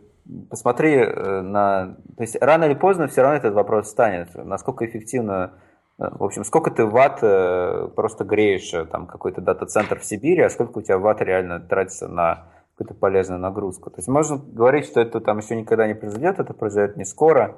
посмотри 0.50 0.96
э, 0.96 1.42
на... 1.42 1.98
То 2.18 2.24
есть 2.24 2.36
рано 2.42 2.66
или 2.66 2.74
поздно 2.74 3.08
все 3.08 3.22
равно 3.22 3.38
этот 3.38 3.54
вопрос 3.54 3.90
станет. 3.90 4.34
Насколько 4.36 4.86
эффективно 4.86 5.54
в 6.00 6.24
общем, 6.24 6.46
сколько 6.46 6.72
ты 6.72 6.86
ватт 6.86 7.20
э, 7.22 7.90
просто 7.94 8.24
греешь 8.24 8.74
э, 8.74 8.86
там 8.86 9.06
какой-то 9.06 9.42
дата-центр 9.42 10.00
в 10.00 10.06
Сибири, 10.06 10.42
а 10.42 10.50
сколько 10.50 10.78
у 10.78 10.82
тебя 10.82 10.98
ватт 10.98 11.22
реально 11.22 11.60
тратится 11.60 12.08
на 12.08 12.46
какую-то 12.72 12.94
полезную 12.94 13.42
нагрузку. 13.42 13.90
То 13.90 13.98
есть 13.98 14.08
можно 14.08 14.38
говорить, 14.38 14.86
что 14.86 15.02
это 15.02 15.20
там 15.20 15.40
еще 15.40 15.58
никогда 15.58 15.88
не 15.88 15.96
произойдет, 15.96 16.40
это 16.40 16.54
произойдет 16.54 16.96
не 16.96 17.04
скоро. 17.04 17.58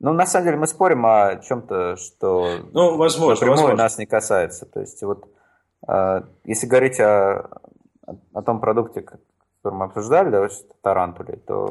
Но 0.00 0.12
на 0.12 0.26
самом 0.26 0.46
деле 0.46 0.56
мы 0.56 0.66
спорим 0.66 1.06
о 1.06 1.36
чем-то, 1.36 1.96
что 1.96 2.48
ну, 2.72 2.96
возможно, 2.96 3.34
напрямую 3.34 3.56
возможно. 3.56 3.82
нас 3.84 3.96
не 3.96 4.06
касается. 4.06 4.66
То 4.66 4.80
есть 4.80 5.00
вот 5.04 5.28
э, 5.86 6.22
если 6.42 6.66
говорить 6.66 6.98
о, 6.98 7.60
о 8.34 8.42
том 8.42 8.60
продукте, 8.60 9.02
который 9.02 9.74
мы 9.74 9.84
обсуждали, 9.84 10.30
да, 10.30 10.40
вот 10.40 10.50
тарантуле, 10.82 11.36
то 11.36 11.70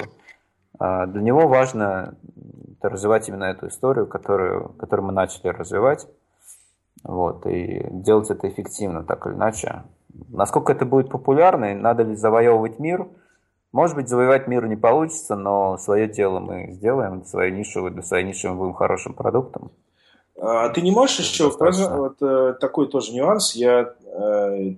для 0.80 1.22
него 1.22 1.48
важно 1.48 2.14
развивать 2.82 3.28
именно 3.30 3.46
эту 3.46 3.68
историю, 3.68 4.08
которую, 4.08 4.70
которую 4.80 5.08
мы 5.08 5.14
начали 5.14 5.50
развивать. 5.50 6.08
Вот, 7.04 7.46
и 7.46 7.86
делать 7.92 8.30
это 8.30 8.50
эффективно, 8.50 9.04
так 9.04 9.26
или 9.28 9.34
иначе. 9.34 9.84
Насколько 10.30 10.74
это 10.74 10.86
будет 10.86 11.10
популярно, 11.10 11.74
надо 11.76 12.04
ли 12.04 12.16
завоевывать 12.16 12.80
мир? 12.80 13.08
Может 13.72 13.96
быть, 13.96 14.10
завоевать 14.10 14.48
мир 14.48 14.66
не 14.68 14.76
получится, 14.76 15.36
но 15.36 15.78
свое 15.78 16.08
дело 16.08 16.40
мы 16.40 16.72
сделаем, 16.72 17.24
свою 17.26 17.54
нишу, 17.54 17.90
для 17.90 18.02
своей 18.02 18.26
ниши 18.26 18.50
мы 18.50 18.56
будем 18.56 18.74
хорошим 18.74 19.14
продуктом. 19.14 19.72
А 20.40 20.70
ты 20.70 20.82
не 20.82 20.92
можешь 20.92 21.20
еще, 21.20 21.50
вот 21.50 22.22
э, 22.22 22.56
такой 22.60 22.88
тоже 22.88 23.14
нюанс, 23.14 23.56
я 23.56 23.94
э, 24.06 24.76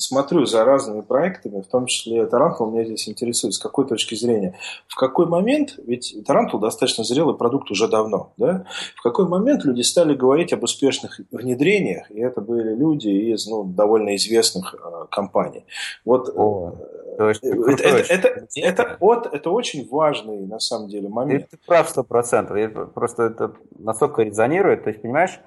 смотрю 0.00 0.44
за 0.46 0.64
разными 0.64 1.00
проектами, 1.02 1.60
в 1.60 1.66
том 1.66 1.86
числе 1.86 2.26
Тарантул 2.26 2.70
меня 2.70 2.84
здесь 2.84 3.08
интересует, 3.08 3.54
с 3.54 3.58
какой 3.58 3.86
точки 3.86 4.14
зрения. 4.14 4.58
В 4.88 4.96
какой 4.96 5.26
момент, 5.26 5.78
ведь 5.86 6.16
Тарантул 6.26 6.60
достаточно 6.60 7.04
зрелый 7.04 7.36
продукт 7.36 7.70
уже 7.70 7.88
давно, 7.88 8.32
да? 8.36 8.64
В 8.96 9.02
какой 9.02 9.28
момент 9.28 9.64
люди 9.64 9.82
стали 9.82 10.14
говорить 10.14 10.52
об 10.52 10.62
успешных 10.62 11.20
внедрениях, 11.30 12.10
и 12.10 12.20
это 12.20 12.40
были 12.40 12.74
люди 12.74 13.08
из 13.08 13.46
ну, 13.46 13.64
довольно 13.64 14.16
известных 14.16 14.74
э, 14.74 15.06
компаний. 15.10 15.64
Вот 16.04 16.32
О, 16.34 16.74
э, 17.18 17.32
это, 17.42 17.82
это, 17.82 18.28
это, 18.28 18.46
это, 18.56 18.96
вот, 19.00 19.26
это 19.32 19.50
очень 19.50 19.88
важный 19.88 20.46
на 20.46 20.58
самом 20.58 20.88
деле 20.88 21.08
момент. 21.08 21.48
Ты 21.50 21.58
прав 21.66 21.88
сто 21.88 22.02
процентов. 22.02 22.56
Просто 22.94 23.24
это 23.24 23.52
настолько 23.78 24.22
резонирует. 24.22 24.84
То 24.84 24.90
есть, 24.90 25.02
понимаешь, 25.02 25.40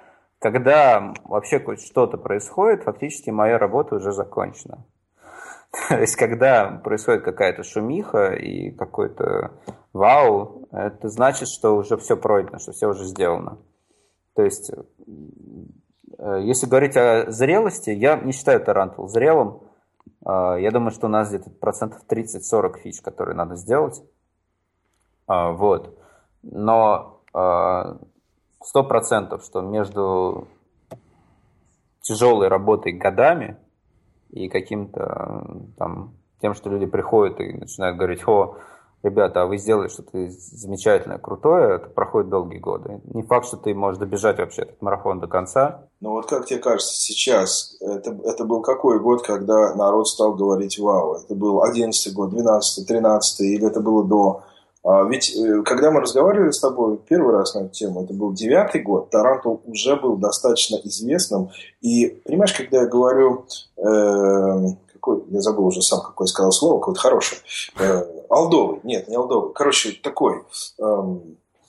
когда 0.44 1.14
вообще 1.24 1.62
хоть 1.62 1.82
что-то 1.82 2.18
происходит, 2.18 2.84
фактически 2.84 3.30
моя 3.30 3.58
работа 3.58 3.96
уже 3.96 4.12
закончена. 4.12 4.86
То 5.88 6.02
есть, 6.02 6.18
когда 6.18 6.82
происходит 6.84 7.24
какая-то 7.24 7.64
шумиха 7.64 8.34
и 8.34 8.72
какой-то 8.72 9.54
вау, 9.94 10.68
это 10.72 11.08
значит, 11.08 11.48
что 11.48 11.78
уже 11.78 11.96
все 11.96 12.18
пройдено, 12.18 12.60
что 12.60 12.74
все 12.74 12.90
уже 12.90 13.06
сделано. 13.06 13.58
То 14.36 14.44
есть, 14.44 14.70
э, 16.20 16.42
если 16.42 16.68
говорить 16.68 16.98
о 16.98 17.32
зрелости, 17.32 17.92
я 17.92 18.18
не 18.18 18.34
считаю 18.34 18.60
Тарантул 18.60 19.08
зрелым. 19.08 19.62
Э, 20.26 20.58
я 20.60 20.72
думаю, 20.72 20.92
что 20.92 21.08
у 21.08 21.10
нас 21.10 21.30
где-то 21.30 21.52
процентов 21.52 22.02
30-40 22.10 22.80
фич, 22.80 23.02
которые 23.02 23.38
надо 23.38 23.56
сделать. 23.56 24.04
А, 25.26 25.52
вот. 25.54 25.98
Но 26.42 27.22
э, 27.34 27.98
сто 28.64 28.84
процентов, 28.84 29.44
что 29.44 29.62
между 29.62 30.48
тяжелой 32.02 32.48
работой 32.48 32.92
годами 32.92 33.58
и 34.30 34.50
каким-то 34.50 35.46
там 35.78 36.14
тем, 36.42 36.54
что 36.54 36.70
люди 36.70 36.86
приходят 36.86 37.40
и 37.40 37.54
начинают 37.54 37.98
говорить, 37.98 38.28
о, 38.28 38.58
ребята, 39.04 39.44
а 39.44 39.46
вы 39.46 39.58
сделали 39.58 39.88
что-то 39.88 40.30
замечательное, 40.30 41.18
крутое, 41.18 41.76
это 41.76 41.90
проходит 41.90 42.30
долгие 42.30 42.58
годы. 42.58 43.02
Не 43.14 43.24
факт, 43.24 43.46
что 43.46 43.58
ты 43.58 43.74
можешь 43.74 44.00
добежать 44.00 44.40
вообще 44.40 44.64
этот 44.64 44.82
марафон 44.82 45.20
до 45.20 45.28
конца. 45.28 45.88
Ну 46.02 46.12
вот 46.12 46.26
как 46.28 46.46
тебе 46.46 46.60
кажется 46.60 46.96
сейчас, 46.96 47.78
это, 47.80 48.18
это 48.24 48.46
был 48.46 48.62
какой 48.62 49.00
год, 49.00 49.26
когда 49.26 49.76
народ 49.76 50.08
стал 50.08 50.34
говорить 50.34 50.78
«Вау»? 50.80 51.16
Это 51.16 51.36
был 51.36 51.64
11 51.64 52.14
год, 52.14 52.32
12 52.32 52.88
13 52.88 53.40
или 53.42 53.68
это 53.68 53.80
было 53.80 54.04
до... 54.04 54.44
А 54.84 55.04
ведь 55.06 55.34
э, 55.36 55.62
когда 55.64 55.92
мы 55.92 56.02
разговаривали 56.02 56.52
с 56.52 56.60
тобой 56.60 56.98
первый 57.08 57.34
раз 57.34 57.56
на 57.56 57.62
эту 57.62 57.70
тему, 57.70 58.04
это 58.04 58.14
был 58.14 58.34
девятый 58.34 58.82
год, 58.82 59.10
Таранто 59.10 59.50
уже 59.50 59.96
был 59.96 60.18
достаточно 60.18 60.76
известным. 60.84 61.52
И, 61.82 62.08
понимаешь, 62.26 62.54
когда 62.54 62.82
я 62.82 62.86
говорю, 62.86 63.46
э, 63.78 64.76
какой, 64.92 65.24
я 65.30 65.42
забыл 65.42 65.68
уже 65.68 65.82
сам, 65.82 66.02
какое 66.02 66.28
сказал 66.28 66.52
слово, 66.52 66.80
какое-то 66.80 67.00
хорошее, 67.00 67.42
э, 67.80 68.04
алдовый, 68.30 68.82
нет, 68.84 69.08
не 69.08 69.16
алдовый, 69.16 69.54
короче, 69.54 69.98
такой, 70.04 70.44
э, 70.78 71.18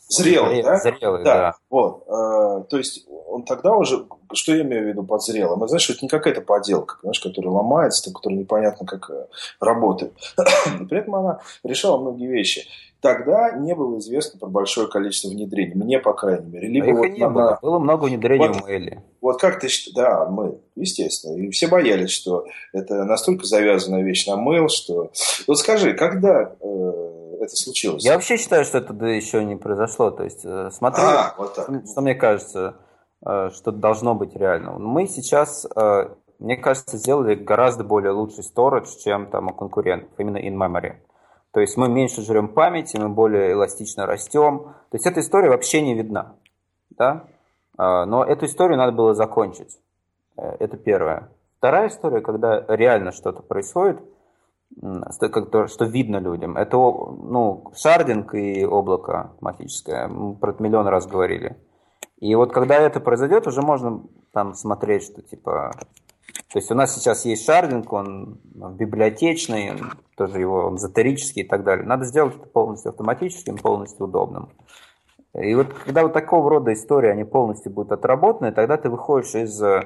зрелый, 0.08 0.62
да? 0.62 0.76
Зрелый, 0.76 1.24
да. 1.24 1.34
да. 1.34 1.54
Вот, 1.70 2.04
э, 2.06 2.64
то 2.68 2.78
есть 2.78 3.06
он 3.28 3.44
тогда 3.44 3.76
уже 3.76 4.06
что 4.36 4.54
я 4.54 4.62
имею 4.62 4.84
в 4.84 4.88
виду 4.88 5.02
под 5.02 5.22
зрелым? 5.22 5.60
Это, 5.60 5.68
знаешь, 5.68 5.88
это 5.90 6.00
не 6.02 6.08
какая-то 6.08 6.40
поделка, 6.40 6.96
понимаешь, 7.00 7.20
которая 7.20 7.52
ломается, 7.52 8.12
которая 8.12 8.38
непонятно 8.38 8.86
как 8.86 9.10
э, 9.10 9.26
работает. 9.60 10.12
При 10.88 10.98
этом 10.98 11.14
она 11.14 11.40
решала 11.62 12.00
многие 12.00 12.26
вещи. 12.26 12.66
Тогда 13.00 13.50
не 13.50 13.74
было 13.74 13.98
известно 13.98 14.40
про 14.40 14.48
большое 14.48 14.88
количество 14.88 15.28
внедрений. 15.28 15.74
Мне, 15.74 15.98
по 15.98 16.14
крайней 16.14 16.46
мере. 16.46 16.68
Либо 16.68 16.90
а 16.90 16.94
вот 16.94 17.06
не 17.08 17.18
на... 17.18 17.28
было. 17.28 17.58
Было 17.60 17.78
много 17.78 18.04
внедрений 18.04 18.48
вот, 18.48 18.56
в 18.56 18.62
Мэйли. 18.62 19.02
Вот 19.20 19.40
как 19.40 19.60
ты 19.60 19.68
считаешь? 19.68 19.94
Да, 19.94 20.26
мы, 20.26 20.58
естественно. 20.74 21.36
И 21.36 21.50
все 21.50 21.68
боялись, 21.68 22.10
что 22.10 22.46
это 22.72 23.04
настолько 23.04 23.44
завязанная 23.44 24.02
вещь 24.02 24.26
на 24.26 24.36
мейл, 24.36 24.68
что... 24.68 25.12
Вот 25.46 25.58
скажи, 25.58 25.92
когда 25.92 26.54
э, 26.58 27.23
это 27.44 27.56
случилось? 27.56 28.04
Я 28.04 28.14
вообще 28.14 28.36
считаю, 28.36 28.64
что 28.64 28.78
это 28.78 28.92
еще 29.06 29.44
не 29.44 29.56
произошло. 29.56 30.10
То 30.10 30.24
есть, 30.24 30.44
э, 30.44 30.70
смотри, 30.72 31.02
а, 31.02 31.34
вот 31.38 31.52
что 31.52 32.00
мне 32.00 32.14
кажется 32.14 32.76
Э, 33.24 33.50
что 33.50 33.72
должно 33.72 34.14
быть 34.14 34.36
реально. 34.36 34.72
Мы 34.72 35.06
сейчас, 35.06 35.66
э, 35.74 36.08
мне 36.38 36.56
кажется, 36.56 36.98
сделали 36.98 37.34
гораздо 37.34 37.82
более 37.82 38.12
лучший 38.12 38.44
сторож, 38.44 38.88
чем 38.96 39.30
там 39.30 39.48
у 39.48 39.54
конкурентов, 39.54 40.10
именно 40.18 40.36
in-memory. 40.36 40.96
То 41.52 41.60
есть 41.60 41.76
мы 41.76 41.88
меньше 41.88 42.20
жрем 42.20 42.48
памяти, 42.48 42.98
мы 42.98 43.08
более 43.08 43.52
эластично 43.52 44.06
растем. 44.06 44.74
То 44.90 44.96
есть 44.96 45.06
эта 45.06 45.20
история 45.20 45.48
вообще 45.48 45.80
не 45.80 45.94
видна. 45.94 46.34
Да? 46.90 47.26
Но 47.78 48.24
эту 48.24 48.46
историю 48.46 48.76
надо 48.76 48.90
было 48.92 49.14
закончить. 49.14 49.78
Это 50.36 50.76
первое. 50.76 51.30
Вторая 51.58 51.88
история, 51.88 52.20
когда 52.20 52.64
реально 52.68 53.12
что-то 53.12 53.42
происходит, 53.42 54.00
что 54.78 55.84
видно 55.84 56.18
людям, 56.18 56.56
это 56.56 56.76
ну, 56.76 57.72
шардинг 57.76 58.34
и 58.34 58.64
облако 58.64 59.30
автоматическое. 59.32 60.08
Мы 60.08 60.34
про 60.34 60.50
это 60.50 60.62
миллион 60.62 60.86
раз 60.86 61.06
говорили. 61.06 61.56
И 62.18 62.34
вот 62.34 62.52
когда 62.52 62.76
это 62.76 63.00
произойдет, 63.00 63.46
уже 63.46 63.62
можно 63.62 64.02
там 64.32 64.54
смотреть, 64.54 65.04
что 65.04 65.22
типа... 65.22 65.72
То 66.52 66.58
есть 66.58 66.70
у 66.70 66.74
нас 66.74 66.94
сейчас 66.94 67.24
есть 67.24 67.44
шардинг, 67.44 67.92
он 67.92 68.40
библиотечный, 68.44 69.72
он, 69.72 69.92
тоже 70.16 70.40
его 70.40 70.66
он 70.66 70.76
эзотерический 70.76 71.42
и 71.42 71.46
так 71.46 71.64
далее. 71.64 71.86
Надо 71.86 72.04
сделать 72.04 72.36
это 72.36 72.46
полностью 72.46 72.90
автоматическим, 72.90 73.56
полностью 73.56 74.06
удобным. 74.06 74.50
И 75.34 75.54
вот 75.54 75.72
когда 75.72 76.02
вот 76.02 76.12
такого 76.12 76.48
рода 76.48 76.72
истории, 76.72 77.10
они 77.10 77.24
полностью 77.24 77.72
будут 77.72 77.92
отработаны, 77.92 78.52
тогда 78.52 78.76
ты 78.76 78.88
выходишь 78.88 79.34
из, 79.34 79.60
э, 79.60 79.82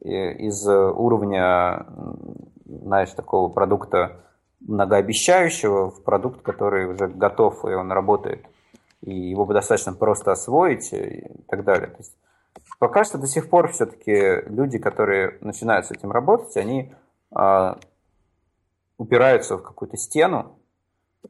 из 0.00 0.66
уровня, 0.66 1.86
знаешь, 2.68 3.10
такого 3.10 3.48
продукта 3.48 4.24
многообещающего 4.60 5.90
в 5.90 6.02
продукт, 6.02 6.42
который 6.42 6.86
уже 6.86 7.08
готов, 7.08 7.64
и 7.64 7.68
он 7.68 7.90
работает 7.92 8.44
и 9.02 9.14
его 9.14 9.44
бы 9.46 9.54
достаточно 9.54 9.92
просто 9.92 10.32
освоить 10.32 10.92
и 10.92 11.30
так 11.48 11.64
далее. 11.64 11.88
То 11.88 11.98
есть 11.98 12.16
пока 12.78 13.04
что 13.04 13.18
до 13.18 13.26
сих 13.26 13.48
пор 13.48 13.68
все-таки 13.72 14.42
люди, 14.46 14.78
которые 14.78 15.38
начинают 15.40 15.86
с 15.86 15.90
этим 15.90 16.10
работать, 16.10 16.56
они 16.56 16.92
э, 17.36 17.74
упираются 18.96 19.56
в 19.56 19.62
какую-то 19.62 19.96
стену, 19.96 20.58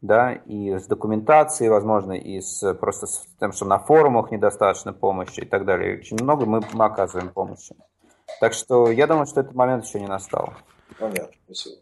да, 0.01 0.33
и 0.33 0.79
с 0.79 0.87
документацией, 0.87 1.71
возможно, 1.71 2.13
и 2.13 2.41
с 2.41 2.75
просто 2.75 3.07
с 3.07 3.27
тем, 3.41 3.53
что 3.53 3.65
на 3.65 3.79
форумах 3.79 4.31
недостаточно 4.31 4.93
помощи 4.93 5.41
и 5.41 5.47
так 5.47 5.65
далее. 5.65 5.99
Очень 5.99 6.23
много 6.23 6.47
мы, 6.47 6.61
мы 6.73 6.85
оказываем 6.85 7.31
помощи. 7.31 7.75
Так 8.41 8.53
что 8.53 8.91
я 8.91 9.07
думаю, 9.07 9.27
что 9.27 9.41
этот 9.41 9.55
момент 9.55 9.85
еще 9.85 10.01
не 10.01 10.07
настал. 10.07 10.53
Понятно, 10.99 11.37
спасибо. 11.45 11.77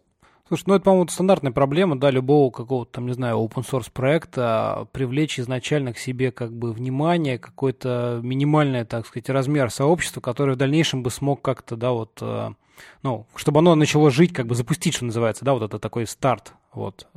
Слушай, 0.49 0.65
ну 0.67 0.75
это, 0.75 0.85
по-моему, 0.85 1.09
стандартная 1.09 1.51
проблема, 1.51 1.99
да, 1.99 2.11
любого 2.11 2.53
какого-то, 2.53 2.93
там, 2.93 3.07
не 3.07 3.15
знаю, 3.15 3.39
open 3.39 3.69
source 3.69 3.91
проекта, 3.93 4.87
привлечь 4.93 5.41
изначально 5.41 5.93
к 5.93 5.99
себе 5.99 6.31
как 6.31 6.53
бы 6.53 6.73
внимание, 6.73 7.37
какой-то 7.37 8.21
минимальный, 8.23 8.85
так 8.85 9.07
сказать, 9.07 9.29
размер 9.29 9.71
сообщества, 9.71 10.21
который 10.21 10.55
в 10.55 10.59
дальнейшем 10.59 11.03
бы 11.03 11.11
смог 11.11 11.43
как-то, 11.43 11.75
да, 11.75 11.91
вот, 11.91 12.19
э, 12.21 12.51
ну, 13.03 13.27
чтобы 13.35 13.59
оно 13.59 13.75
начало 13.75 14.13
жить, 14.13 14.33
как 14.33 14.47
бы 14.47 14.55
запустить, 14.55 14.95
что 14.95 15.07
называется, 15.07 15.45
да, 15.45 15.53
вот 15.53 15.63
это 15.63 15.81
такой 15.81 16.07
старт, 16.07 16.53
вот. 16.73 17.09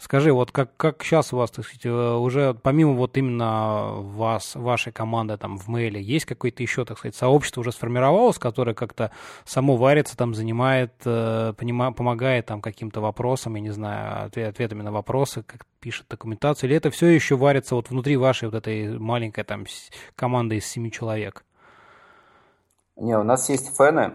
Скажи, 0.00 0.32
вот 0.32 0.50
как, 0.50 0.74
как 0.78 1.02
сейчас 1.02 1.34
у 1.34 1.36
вас, 1.36 1.50
так 1.50 1.62
сказать, 1.62 1.84
э, 1.84 1.90
уже 1.90 2.54
помимо 2.54 2.94
вот 2.94 3.18
именно 3.18 3.96
вас, 3.96 4.54
вашей 4.54 4.94
команды 4.94 5.36
там 5.36 5.58
в 5.58 5.68
мейле, 5.68 6.00
есть 6.00 6.24
какое-то 6.24 6.62
еще, 6.62 6.86
так 6.86 6.96
сказать, 6.96 7.14
сообщество 7.14 7.60
уже 7.60 7.70
сформировалось, 7.70 8.38
которое 8.38 8.72
как-то 8.72 9.10
само 9.44 9.76
варится, 9.76 10.16
там 10.16 10.34
занимает, 10.34 10.94
э, 11.04 11.52
понима, 11.54 11.92
помогает 11.92 12.46
там 12.46 12.62
каким-то 12.62 13.02
вопросам, 13.02 13.56
я 13.56 13.60
не 13.60 13.68
знаю, 13.72 14.24
ответ, 14.24 14.48
ответами 14.48 14.80
на 14.80 14.90
вопросы, 14.90 15.42
как 15.42 15.66
пишет 15.80 16.06
документацию, 16.08 16.70
или 16.70 16.78
это 16.78 16.90
все 16.90 17.08
еще 17.08 17.36
варится 17.36 17.74
вот 17.74 17.90
внутри 17.90 18.16
вашей 18.16 18.46
вот 18.46 18.54
этой 18.54 18.98
маленькой 18.98 19.44
там 19.44 19.66
команды 20.16 20.56
из 20.56 20.66
семи 20.66 20.90
человек? 20.90 21.44
Не, 22.96 23.18
у 23.18 23.22
нас 23.22 23.50
есть 23.50 23.76
фэны, 23.76 24.14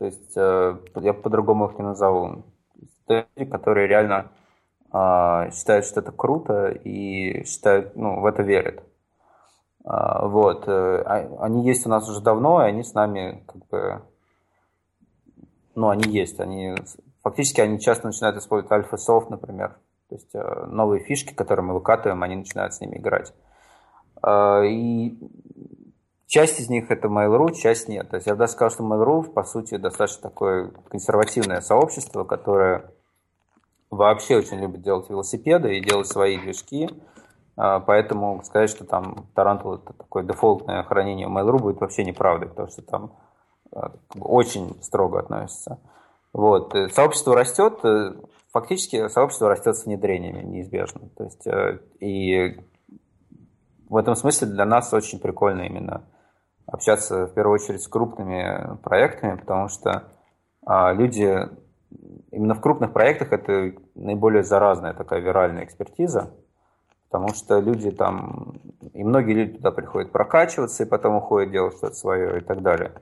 то 0.00 0.06
есть 0.06 0.36
э, 0.36 0.76
я 0.96 1.12
по-другому 1.12 1.70
их 1.70 1.78
не 1.78 1.84
назову. 1.84 2.44
Которые 3.36 3.86
реально 3.86 4.30
считают, 4.94 5.86
что 5.86 6.00
это 6.00 6.12
круто 6.12 6.68
и 6.68 7.44
считают, 7.46 7.96
ну, 7.96 8.20
в 8.20 8.26
это 8.26 8.42
верят. 8.42 8.84
А, 9.84 10.26
вот. 10.26 10.68
Э, 10.68 11.02
а, 11.04 11.44
они 11.44 11.66
есть 11.66 11.86
у 11.86 11.90
нас 11.90 12.08
уже 12.08 12.20
давно, 12.20 12.62
и 12.62 12.68
они 12.68 12.82
с 12.82 12.94
нами 12.94 13.44
как 13.46 13.66
бы... 13.68 14.02
Ну, 15.74 15.88
они 15.88 16.10
есть. 16.10 16.40
Они, 16.40 16.74
фактически 17.22 17.60
они 17.60 17.80
часто 17.80 18.06
начинают 18.06 18.36
использовать 18.36 18.70
альфа-софт, 18.72 19.30
например. 19.30 19.76
То 20.08 20.14
есть 20.14 20.34
э, 20.34 20.66
новые 20.68 21.02
фишки, 21.02 21.34
которые 21.34 21.64
мы 21.64 21.74
выкатываем, 21.74 22.22
они 22.22 22.36
начинают 22.36 22.72
с 22.74 22.80
ними 22.80 22.96
играть. 22.96 23.34
И 24.26 25.18
часть 26.26 26.58
из 26.58 26.70
них 26.70 26.90
это 26.90 27.08
Mail.ru, 27.08 27.52
часть 27.52 27.88
нет. 27.88 28.08
То 28.08 28.16
есть 28.16 28.26
я 28.26 28.34
бы 28.34 28.38
даже 28.38 28.52
сказал, 28.52 28.70
что 28.70 28.84
Mail.ru, 28.84 29.24
по 29.24 29.42
сути, 29.42 29.76
достаточно 29.76 30.30
такое 30.30 30.70
консервативное 30.88 31.60
сообщество, 31.60 32.24
которое 32.24 32.93
вообще 33.96 34.36
очень 34.36 34.58
любит 34.58 34.82
делать 34.82 35.08
велосипеды 35.08 35.76
и 35.76 35.84
делать 35.84 36.06
свои 36.06 36.38
движки. 36.38 36.88
А, 37.56 37.80
поэтому 37.80 38.42
сказать, 38.44 38.70
что 38.70 38.84
там 38.84 39.26
Тарантул 39.34 39.74
это 39.74 39.92
такое 39.92 40.24
дефолтное 40.24 40.82
хранение 40.82 41.28
Mail.ru 41.28 41.58
будет 41.58 41.80
вообще 41.80 42.04
неправдой, 42.04 42.48
потому 42.48 42.68
что 42.68 42.82
там 42.82 43.12
а, 43.72 43.92
очень 44.18 44.82
строго 44.82 45.20
относится. 45.20 45.78
Вот. 46.32 46.74
Э, 46.74 46.88
сообщество 46.88 47.36
растет, 47.36 47.78
э, 47.84 48.12
фактически 48.52 49.08
сообщество 49.08 49.48
растет 49.48 49.76
с 49.76 49.86
внедрениями 49.86 50.42
неизбежно. 50.42 51.08
То 51.16 51.24
есть, 51.24 51.46
э, 51.46 51.78
и 52.00 52.60
в 53.88 53.96
этом 53.96 54.16
смысле 54.16 54.48
для 54.48 54.64
нас 54.64 54.92
очень 54.92 55.20
прикольно 55.20 55.62
именно 55.62 56.04
общаться 56.66 57.26
в 57.26 57.34
первую 57.34 57.54
очередь 57.54 57.82
с 57.82 57.88
крупными 57.88 58.76
проектами, 58.82 59.36
потому 59.38 59.68
что 59.68 60.04
а, 60.66 60.92
люди 60.92 61.48
именно 62.34 62.54
в 62.54 62.60
крупных 62.60 62.92
проектах 62.92 63.32
это 63.32 63.72
наиболее 63.94 64.42
заразная 64.42 64.92
такая 64.92 65.20
виральная 65.20 65.64
экспертиза, 65.64 66.34
потому 67.08 67.28
что 67.34 67.60
люди 67.60 67.90
там, 67.90 68.60
и 68.92 69.04
многие 69.04 69.32
люди 69.34 69.56
туда 69.56 69.70
приходят 69.70 70.10
прокачиваться, 70.10 70.82
и 70.82 70.86
потом 70.86 71.16
уходят 71.16 71.52
делать 71.52 71.76
что-то 71.76 71.94
свое 71.94 72.38
и 72.38 72.40
так 72.40 72.62
далее. 72.62 72.92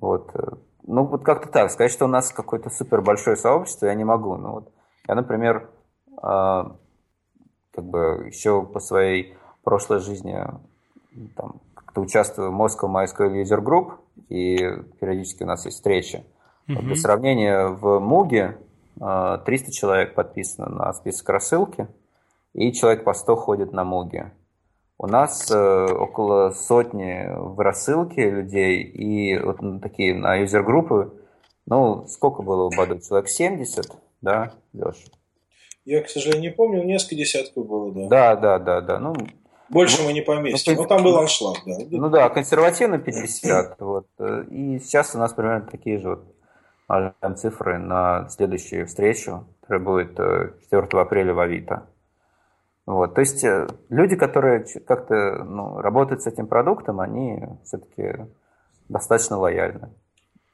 Вот. 0.00 0.32
Ну, 0.84 1.04
вот 1.04 1.24
как-то 1.24 1.48
так. 1.48 1.70
Сказать, 1.70 1.90
что 1.90 2.04
у 2.04 2.08
нас 2.08 2.30
какое-то 2.30 2.70
супер 2.70 3.02
большое 3.02 3.36
сообщество, 3.36 3.86
я 3.86 3.94
не 3.94 4.04
могу. 4.04 4.36
Ну, 4.36 4.52
вот 4.52 4.72
я, 5.08 5.14
например, 5.14 5.68
э, 6.22 6.64
как 7.72 7.84
бы 7.84 8.24
еще 8.26 8.62
по 8.62 8.78
своей 8.78 9.36
прошлой 9.64 9.98
жизни 9.98 10.44
там, 11.34 11.60
как-то 11.74 12.00
участвую 12.00 12.52
в 12.52 12.60
Moscow 12.60 12.88
MySQL 12.88 13.42
User 13.42 13.60
Group, 13.60 13.94
и 14.28 14.56
периодически 15.00 15.42
у 15.42 15.46
нас 15.46 15.64
есть 15.64 15.78
встречи. 15.78 16.24
Угу. 16.68 16.80
Для 16.80 16.96
сравнения, 16.96 17.66
в 17.68 18.00
Муге 18.00 18.58
300 18.98 19.00
а, 19.00 19.72
человек 19.72 20.14
подписано 20.14 20.68
на 20.68 20.92
список 20.92 21.28
рассылки, 21.28 21.88
и 22.54 22.72
человек 22.72 23.04
по 23.04 23.14
100 23.14 23.36
ходит 23.36 23.72
на 23.72 23.84
Муге. 23.84 24.32
У 24.98 25.06
нас 25.06 25.50
э, 25.50 25.84
около 25.92 26.52
сотни 26.52 27.26
в 27.36 27.60
рассылке 27.60 28.30
людей, 28.30 28.82
и 28.82 29.38
вот 29.38 29.58
такие 29.82 30.14
на 30.14 30.36
юзер-группы, 30.36 31.12
ну, 31.66 32.06
сколько 32.08 32.42
было 32.42 32.64
у 32.64 32.70
Баду? 32.74 32.98
Человек 33.06 33.28
70, 33.28 33.84
да, 34.22 34.54
Леша? 34.72 35.10
Я, 35.84 36.02
к 36.02 36.08
сожалению, 36.08 36.50
не 36.50 36.56
помню, 36.56 36.82
несколько 36.82 37.16
десятков 37.16 37.66
было, 37.66 37.92
да. 37.92 38.08
Да, 38.08 38.36
да, 38.36 38.58
да, 38.58 38.80
да. 38.80 38.98
Ну, 38.98 39.14
Больше 39.68 40.02
мы 40.02 40.14
не 40.14 40.22
поместим. 40.22 40.76
Ну, 40.76 40.86
там 40.86 41.04
был 41.04 41.18
аншлаг, 41.18 41.58
да. 41.66 41.74
Ну 41.90 42.08
да, 42.08 42.30
консервативно 42.30 42.98
50. 42.98 43.76
Вот. 43.80 44.06
И 44.50 44.78
сейчас 44.78 45.14
у 45.14 45.18
нас 45.18 45.34
примерно 45.34 45.68
такие 45.70 45.98
же 45.98 46.08
вот 46.08 46.35
цифры 47.36 47.78
на 47.78 48.28
следующую 48.28 48.86
встречу, 48.86 49.46
которая 49.60 49.84
будет 49.84 50.16
4 50.16 51.00
апреля 51.00 51.34
в 51.34 51.40
Авито. 51.40 51.86
Вот. 52.86 53.14
То 53.14 53.20
есть 53.20 53.42
э, 53.44 53.66
люди, 53.88 54.14
которые 54.14 54.64
как-то 54.86 55.42
ну, 55.44 55.80
работают 55.80 56.22
с 56.22 56.28
этим 56.28 56.46
продуктом, 56.46 57.00
они 57.00 57.44
все-таки 57.64 58.26
достаточно 58.88 59.36
лояльны. 59.36 59.90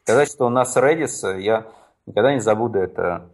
Сказать, 0.04 0.30
что 0.30 0.46
у 0.46 0.48
нас 0.48 0.76
Redis, 0.76 1.38
я 1.38 1.66
никогда 2.06 2.32
не 2.32 2.40
забуду 2.40 2.78
это 2.78 3.28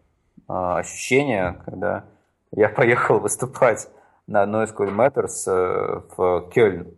э, 0.49 0.53
ощущение, 0.53 1.63
когда 1.65 2.05
я 2.51 2.69
поехал 2.77 3.21
выступать 3.21 3.89
на 4.27 4.43
одной 4.43 4.65
из 4.65 4.75
Cool 4.75 4.95
Matters 4.95 5.47
э, 5.47 6.03
в 6.17 6.51
Кёльн. 6.51 6.89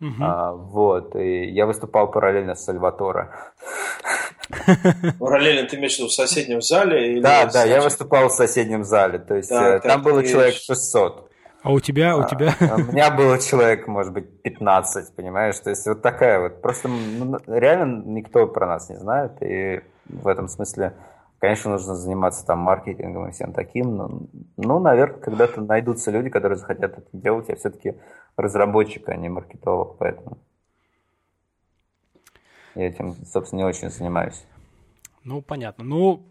Угу. 0.00 0.22
А, 0.22 0.52
вот, 0.52 1.14
и 1.14 1.44
я 1.50 1.66
выступал 1.66 2.10
параллельно 2.10 2.54
с 2.54 2.64
Сальваторо. 2.64 3.52
Параллельно 5.18 5.68
ты 5.68 5.76
имеешь 5.76 5.96
в 5.96 5.98
виду 5.98 6.08
в 6.08 6.12
соседнем 6.12 6.60
зале? 6.62 7.12
Или 7.12 7.20
да, 7.20 7.46
да, 7.46 7.64
я 7.64 7.80
выступал 7.80 8.28
в 8.28 8.32
соседнем 8.32 8.84
зале, 8.84 9.18
то 9.18 9.34
есть 9.34 9.48
так, 9.48 9.82
там 9.82 10.02
так, 10.02 10.02
было 10.02 10.24
человек 10.24 10.54
600. 10.54 11.30
А 11.62 11.72
у 11.72 11.80
тебя, 11.80 12.16
у 12.16 12.20
а, 12.20 12.24
тебя? 12.24 12.54
А, 12.60 12.76
у 12.76 12.92
меня 12.92 13.10
было 13.10 13.38
человек, 13.38 13.86
может 13.86 14.14
быть, 14.14 14.42
15, 14.42 15.14
понимаешь? 15.14 15.58
То 15.58 15.70
есть 15.70 15.86
вот 15.86 16.00
такая 16.00 16.40
вот. 16.40 16.62
Просто 16.62 16.88
ну, 16.88 17.36
реально 17.46 18.02
никто 18.06 18.46
про 18.46 18.66
нас 18.66 18.88
не 18.88 18.96
знает, 18.96 19.32
и 19.42 19.80
в 20.06 20.26
этом 20.26 20.48
смысле 20.48 20.94
Конечно, 21.40 21.70
нужно 21.70 21.94
заниматься 21.94 22.44
там 22.44 22.58
маркетингом 22.58 23.28
и 23.28 23.32
всем 23.32 23.54
таким, 23.54 23.96
но, 23.96 24.20
ну, 24.58 24.78
наверное, 24.78 25.20
когда-то 25.20 25.62
найдутся 25.62 26.10
люди, 26.10 26.28
которые 26.28 26.58
захотят 26.58 26.98
это 26.98 27.08
делать. 27.14 27.48
Я 27.48 27.56
все-таки 27.56 27.94
разработчик, 28.36 29.08
а 29.08 29.16
не 29.16 29.30
маркетолог, 29.30 29.96
поэтому 29.96 30.36
я 32.74 32.86
этим, 32.86 33.14
собственно, 33.26 33.60
не 33.60 33.64
очень 33.64 33.90
занимаюсь. 33.90 34.44
Ну, 35.24 35.42
понятно. 35.42 35.84
Ну, 35.84 36.22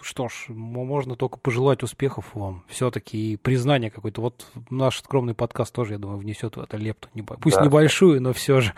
что 0.00 0.28
ж, 0.28 0.46
можно 0.48 1.16
только 1.16 1.38
пожелать 1.38 1.82
успехов 1.82 2.34
вам. 2.34 2.64
Все-таки 2.68 3.32
и 3.32 3.36
признание 3.36 3.90
какое-то. 3.90 4.20
Вот 4.20 4.46
наш 4.70 4.98
скромный 4.98 5.34
подкаст 5.34 5.74
тоже, 5.74 5.94
я 5.94 5.98
думаю, 5.98 6.18
внесет 6.18 6.56
в 6.56 6.60
это 6.60 6.76
лепту. 6.76 7.08
Пусть 7.40 7.56
да. 7.56 7.64
небольшую, 7.64 8.22
но 8.22 8.32
все 8.32 8.60
же. 8.60 8.74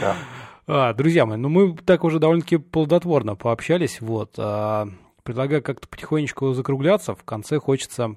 Да. 0.00 0.16
А, 0.66 0.94
друзья 0.94 1.26
мои, 1.26 1.36
ну 1.36 1.50
мы 1.50 1.76
так 1.76 2.04
уже 2.04 2.18
довольно-таки 2.18 2.56
плодотворно 2.56 3.36
пообщались, 3.36 4.00
вот. 4.00 4.32
А, 4.38 4.88
предлагаю 5.22 5.62
как-то 5.62 5.86
потихонечку 5.86 6.54
закругляться. 6.54 7.14
В 7.14 7.22
конце 7.22 7.58
хочется, 7.58 8.16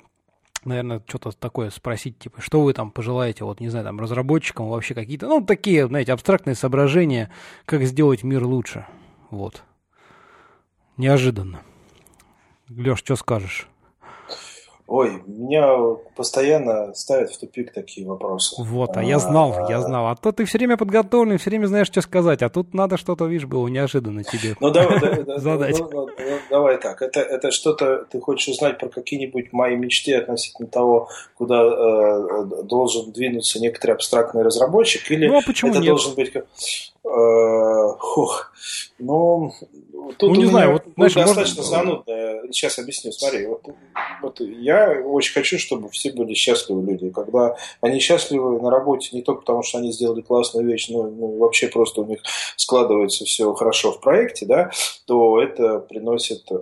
наверное, 0.65 1.01
что-то 1.07 1.31
такое 1.31 1.69
спросить, 1.69 2.19
типа, 2.19 2.41
что 2.41 2.61
вы 2.61 2.73
там 2.73 2.91
пожелаете, 2.91 3.43
вот, 3.43 3.59
не 3.59 3.69
знаю, 3.69 3.85
там, 3.85 3.99
разработчикам, 3.99 4.69
вообще 4.69 4.93
какие-то, 4.93 5.27
ну, 5.27 5.43
такие, 5.43 5.87
знаете, 5.87 6.13
абстрактные 6.13 6.55
соображения, 6.55 7.31
как 7.65 7.83
сделать 7.83 8.23
мир 8.23 8.43
лучше, 8.43 8.85
вот. 9.29 9.63
Неожиданно. 10.97 11.61
Леш, 12.69 12.99
что 12.99 13.15
скажешь? 13.15 13.67
Ой, 14.87 15.21
меня 15.27 15.97
постоянно 16.15 16.93
ставят 16.93 17.31
в 17.31 17.37
тупик 17.37 17.73
такие 17.73 18.07
вопросы. 18.07 18.55
Вот, 18.57 18.95
а, 18.95 19.03
я 19.03 19.19
знал, 19.19 19.53
а, 19.53 19.69
я 19.69 19.81
знал. 19.81 20.07
А 20.07 20.15
то 20.15 20.31
ты 20.31 20.45
все 20.45 20.57
время 20.57 20.77
подготовлен, 20.77 21.37
все 21.37 21.49
время 21.49 21.67
знаешь, 21.67 21.87
что 21.87 21.99
сказать, 21.99 22.41
а 22.41 22.49
тут 22.49 22.73
надо 22.73 22.95
что-то, 22.95 23.25
видишь, 23.25 23.47
было 23.47 23.67
неожиданно 23.67 24.23
тебе 24.23 24.55
ну, 24.61 24.71
давай, 24.71 24.97
задать. 25.39 25.77
Ну, 25.77 25.89
ну, 25.91 26.07
ну, 26.17 26.37
давай 26.49 26.77
так, 26.77 27.01
это, 27.01 27.19
это 27.19 27.51
что-то 27.51 28.05
ты 28.09 28.21
хочешь 28.21 28.47
узнать 28.47 28.79
про 28.79 28.87
какие-нибудь 28.87 29.51
мои 29.51 29.75
мечты 29.75 30.15
относительно 30.15 30.69
того, 30.69 31.09
куда 31.35 31.63
э, 31.63 32.45
должен 32.63 33.11
двинуться 33.11 33.59
некоторый 33.59 33.91
абстрактный 33.91 34.43
разработчик, 34.43 35.11
или 35.11 35.27
ну, 35.27 35.39
а 35.39 35.41
почему 35.45 35.71
это 35.71 35.79
нет? 35.81 35.89
должен 35.89 36.15
быть... 36.15 36.31
Э, 36.33 37.09
ох, 37.09 38.51
ну, 38.99 39.51
тут 40.17 40.33
ну, 40.33 40.35
не 40.35 40.45
знаю, 40.45 40.73
вот, 40.73 40.83
знаешь, 40.95 41.13
достаточно 41.13 41.61
можно... 41.61 41.77
занудно. 41.77 42.03
Сейчас 42.51 42.79
объясню. 42.79 43.11
Смотри, 43.11 43.45
вот, 43.45 43.63
вот 44.21 44.39
я 44.39 45.01
очень 45.05 45.33
хочу, 45.33 45.59
чтобы 45.59 45.89
все 45.89 46.11
были 46.11 46.33
счастливы 46.33 46.83
люди. 46.85 47.09
Когда 47.09 47.55
они 47.81 47.99
счастливы 47.99 48.61
на 48.61 48.69
работе 48.69 49.09
не 49.11 49.21
только 49.21 49.41
потому, 49.41 49.63
что 49.63 49.79
они 49.79 49.91
сделали 49.91 50.21
классную 50.21 50.65
вещь, 50.65 50.89
но 50.89 51.03
ну, 51.03 51.37
вообще 51.37 51.67
просто 51.67 52.01
у 52.01 52.05
них 52.05 52.19
складывается 52.55 53.25
все 53.25 53.53
хорошо 53.53 53.91
в 53.91 53.99
проекте, 53.99 54.45
да, 54.45 54.71
то 55.05 55.41
это 55.41 55.79
приносит 55.79 56.43
э, 56.51 56.55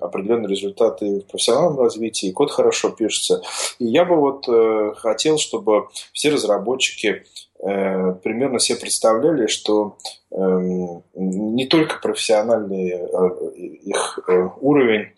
определенные 0.00 0.48
результаты 0.48 1.20
в 1.20 1.26
профессиональном 1.26 1.78
развитии, 1.78 2.32
код 2.32 2.50
хорошо 2.50 2.90
пишется. 2.90 3.42
И 3.78 3.86
я 3.86 4.04
бы 4.04 4.16
вот 4.16 4.48
э, 4.48 4.92
хотел, 4.96 5.38
чтобы 5.38 5.88
все 6.12 6.30
разработчики 6.30 7.24
примерно 7.64 8.58
себе 8.58 8.78
представляли, 8.78 9.46
что 9.46 9.96
эм, 10.30 11.02
не 11.14 11.66
только 11.66 11.98
профессиональный 11.98 12.90
э, 12.90 13.56
их 13.56 14.18
э, 14.28 14.48
уровень, 14.60 15.12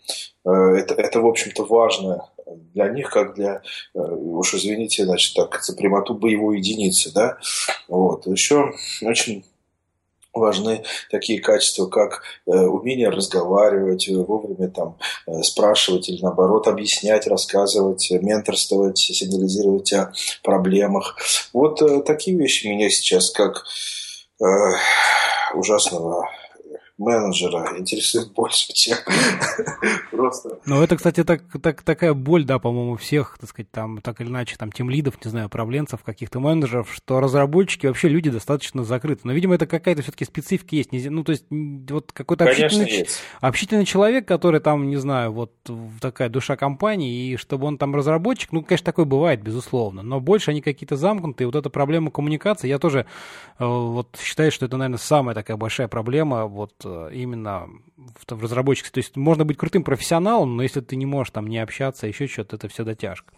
это, 0.45 0.93
это, 0.93 1.19
в 1.19 1.27
общем-то, 1.27 1.65
важно 1.65 2.29
для 2.73 2.87
них, 2.87 3.09
как 3.09 3.35
для, 3.35 3.61
уж 3.93 4.53
извините, 4.53 5.03
значит, 5.03 5.35
так, 5.35 5.61
за 5.61 5.75
прямоту 5.75 6.13
боевой 6.13 6.59
единицы, 6.59 7.13
да, 7.13 7.37
вот. 7.89 8.27
Еще 8.27 8.71
очень 9.01 9.43
важны 10.37 10.83
такие 11.11 11.39
качества, 11.41 11.87
как 11.87 12.23
э, 12.45 12.51
умение 12.51 13.09
разговаривать, 13.09 14.07
э, 14.07 14.15
вовремя 14.15 14.69
там 14.69 14.97
э, 15.27 15.41
спрашивать 15.43 16.09
или 16.09 16.21
наоборот 16.21 16.67
объяснять, 16.67 17.27
рассказывать, 17.27 18.09
менторствовать, 18.11 18.97
сигнализировать 18.97 19.93
о 19.93 20.13
проблемах. 20.43 21.17
Вот 21.53 22.05
такие 22.05 22.37
вещи 22.37 22.67
меня 22.67 22.89
сейчас 22.89 23.31
как 23.31 23.65
ужасного 25.55 26.29
менеджера 26.97 27.77
интересует 27.77 28.33
больше, 28.33 28.73
чем 28.73 28.97
просто... 30.11 30.59
Ну, 30.65 30.81
это, 30.81 30.95
кстати, 30.95 31.23
так, 31.23 31.43
так, 31.61 31.83
такая 31.83 32.13
боль, 32.13 32.43
да, 32.43 32.59
по-моему, 32.59 32.97
всех, 32.97 33.37
так 33.39 33.49
сказать, 33.49 33.69
там, 33.71 34.01
так 34.01 34.19
или 34.21 34.27
иначе, 34.27 34.55
там, 34.57 34.71
тем 34.71 34.89
лидов, 34.89 35.13
не 35.23 35.29
знаю, 35.29 35.47
управленцев, 35.47 36.03
каких-то 36.03 36.39
менеджеров, 36.39 36.91
что 36.91 37.19
разработчики 37.19 37.85
вообще 37.85 38.07
люди 38.07 38.29
достаточно 38.29 38.83
закрыты. 38.83 39.21
Но, 39.25 39.33
видимо, 39.33 39.55
это 39.55 39.67
какая-то 39.67 40.01
все-таки 40.01 40.25
специфика 40.25 40.75
есть. 40.75 40.89
Ну, 40.91 41.23
то 41.23 41.31
есть, 41.31 41.45
вот 41.49 42.11
какой-то 42.11 42.45
общительный, 42.45 43.07
общительный 43.41 43.85
человек, 43.85 44.27
который 44.27 44.59
там, 44.59 44.89
не 44.89 44.97
знаю, 44.97 45.31
вот 45.31 45.53
такая 46.01 46.29
душа 46.29 46.55
компании, 46.55 47.31
и 47.31 47.37
чтобы 47.37 47.67
он 47.67 47.77
там 47.77 47.95
разработчик, 47.95 48.51
ну, 48.51 48.63
конечно, 48.63 48.85
такое 48.85 49.05
бывает, 49.05 49.41
безусловно, 49.41 50.01
но 50.01 50.19
больше 50.19 50.51
они 50.51 50.61
какие-то 50.61 50.95
замкнутые. 50.95 51.47
Вот 51.47 51.55
эта 51.55 51.69
проблема 51.69 52.09
коммуникации, 52.09 52.67
я 52.67 52.79
тоже 52.79 53.05
э, 53.59 53.65
вот 53.65 54.17
считаю, 54.19 54.51
что 54.51 54.65
это, 54.65 54.77
наверное, 54.77 54.97
самая 54.97 55.35
такая 55.35 55.57
большая 55.57 55.87
проблема, 55.87 56.45
вот 56.45 56.73
именно 57.13 57.67
в, 57.97 58.35
в 58.35 58.43
разработчике. 58.43 58.89
То 58.91 58.99
есть 58.99 59.15
можно 59.15 59.45
быть 59.45 59.57
крутым 59.57 59.83
профессионалом, 59.83 60.57
но 60.57 60.63
если 60.63 60.81
ты 60.81 60.95
не 60.95 61.05
можешь 61.05 61.31
там 61.31 61.47
не 61.47 61.59
общаться, 61.59 62.07
еще 62.07 62.27
что-то, 62.27 62.55
это 62.55 62.67
все 62.67 62.83
дотяжка. 62.83 63.33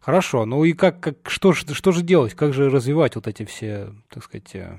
Хорошо, 0.00 0.44
ну 0.44 0.64
и 0.64 0.74
как, 0.74 1.00
как 1.00 1.16
что, 1.30 1.52
же, 1.52 1.74
что 1.74 1.92
же 1.92 2.02
делать? 2.02 2.34
Как 2.34 2.52
же 2.52 2.68
развивать 2.68 3.14
вот 3.16 3.26
эти 3.26 3.46
все, 3.46 3.88
так 4.10 4.22
сказать, 4.22 4.54
э, 4.54 4.78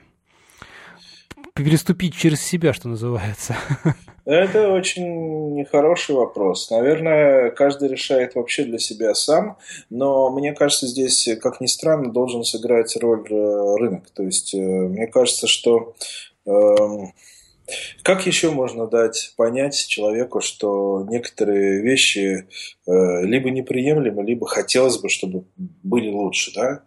переступить 1.55 2.15
через 2.15 2.41
себя, 2.41 2.73
что 2.73 2.89
называется? 2.89 3.55
Это 4.25 4.71
очень 4.71 5.55
нехороший 5.55 6.13
вопрос. 6.15 6.69
Наверное, 6.69 7.49
каждый 7.49 7.89
решает 7.89 8.35
вообще 8.35 8.65
для 8.65 8.77
себя 8.77 9.15
сам, 9.15 9.57
но 9.89 10.29
мне 10.29 10.53
кажется, 10.53 10.85
здесь, 10.85 11.27
как 11.41 11.59
ни 11.59 11.67
странно, 11.67 12.11
должен 12.11 12.43
сыграть 12.43 12.95
роль 12.97 13.25
э, 13.27 13.75
рынок. 13.77 14.09
То 14.11 14.21
есть, 14.21 14.53
мне 14.53 15.07
кажется, 15.07 15.47
что 15.47 15.95
эм, 16.45 17.13
как 18.03 18.27
еще 18.27 18.51
можно 18.51 18.87
дать 18.87 19.33
понять 19.37 19.87
человеку, 19.87 20.41
что 20.41 21.05
некоторые 21.09 21.81
вещи 21.81 22.47
э, 22.87 23.25
либо 23.25 23.49
неприемлемы, 23.49 24.23
либо 24.23 24.47
хотелось 24.47 24.97
бы, 24.97 25.09
чтобы 25.09 25.45
были 25.57 26.11
лучше, 26.11 26.51
да? 26.53 26.83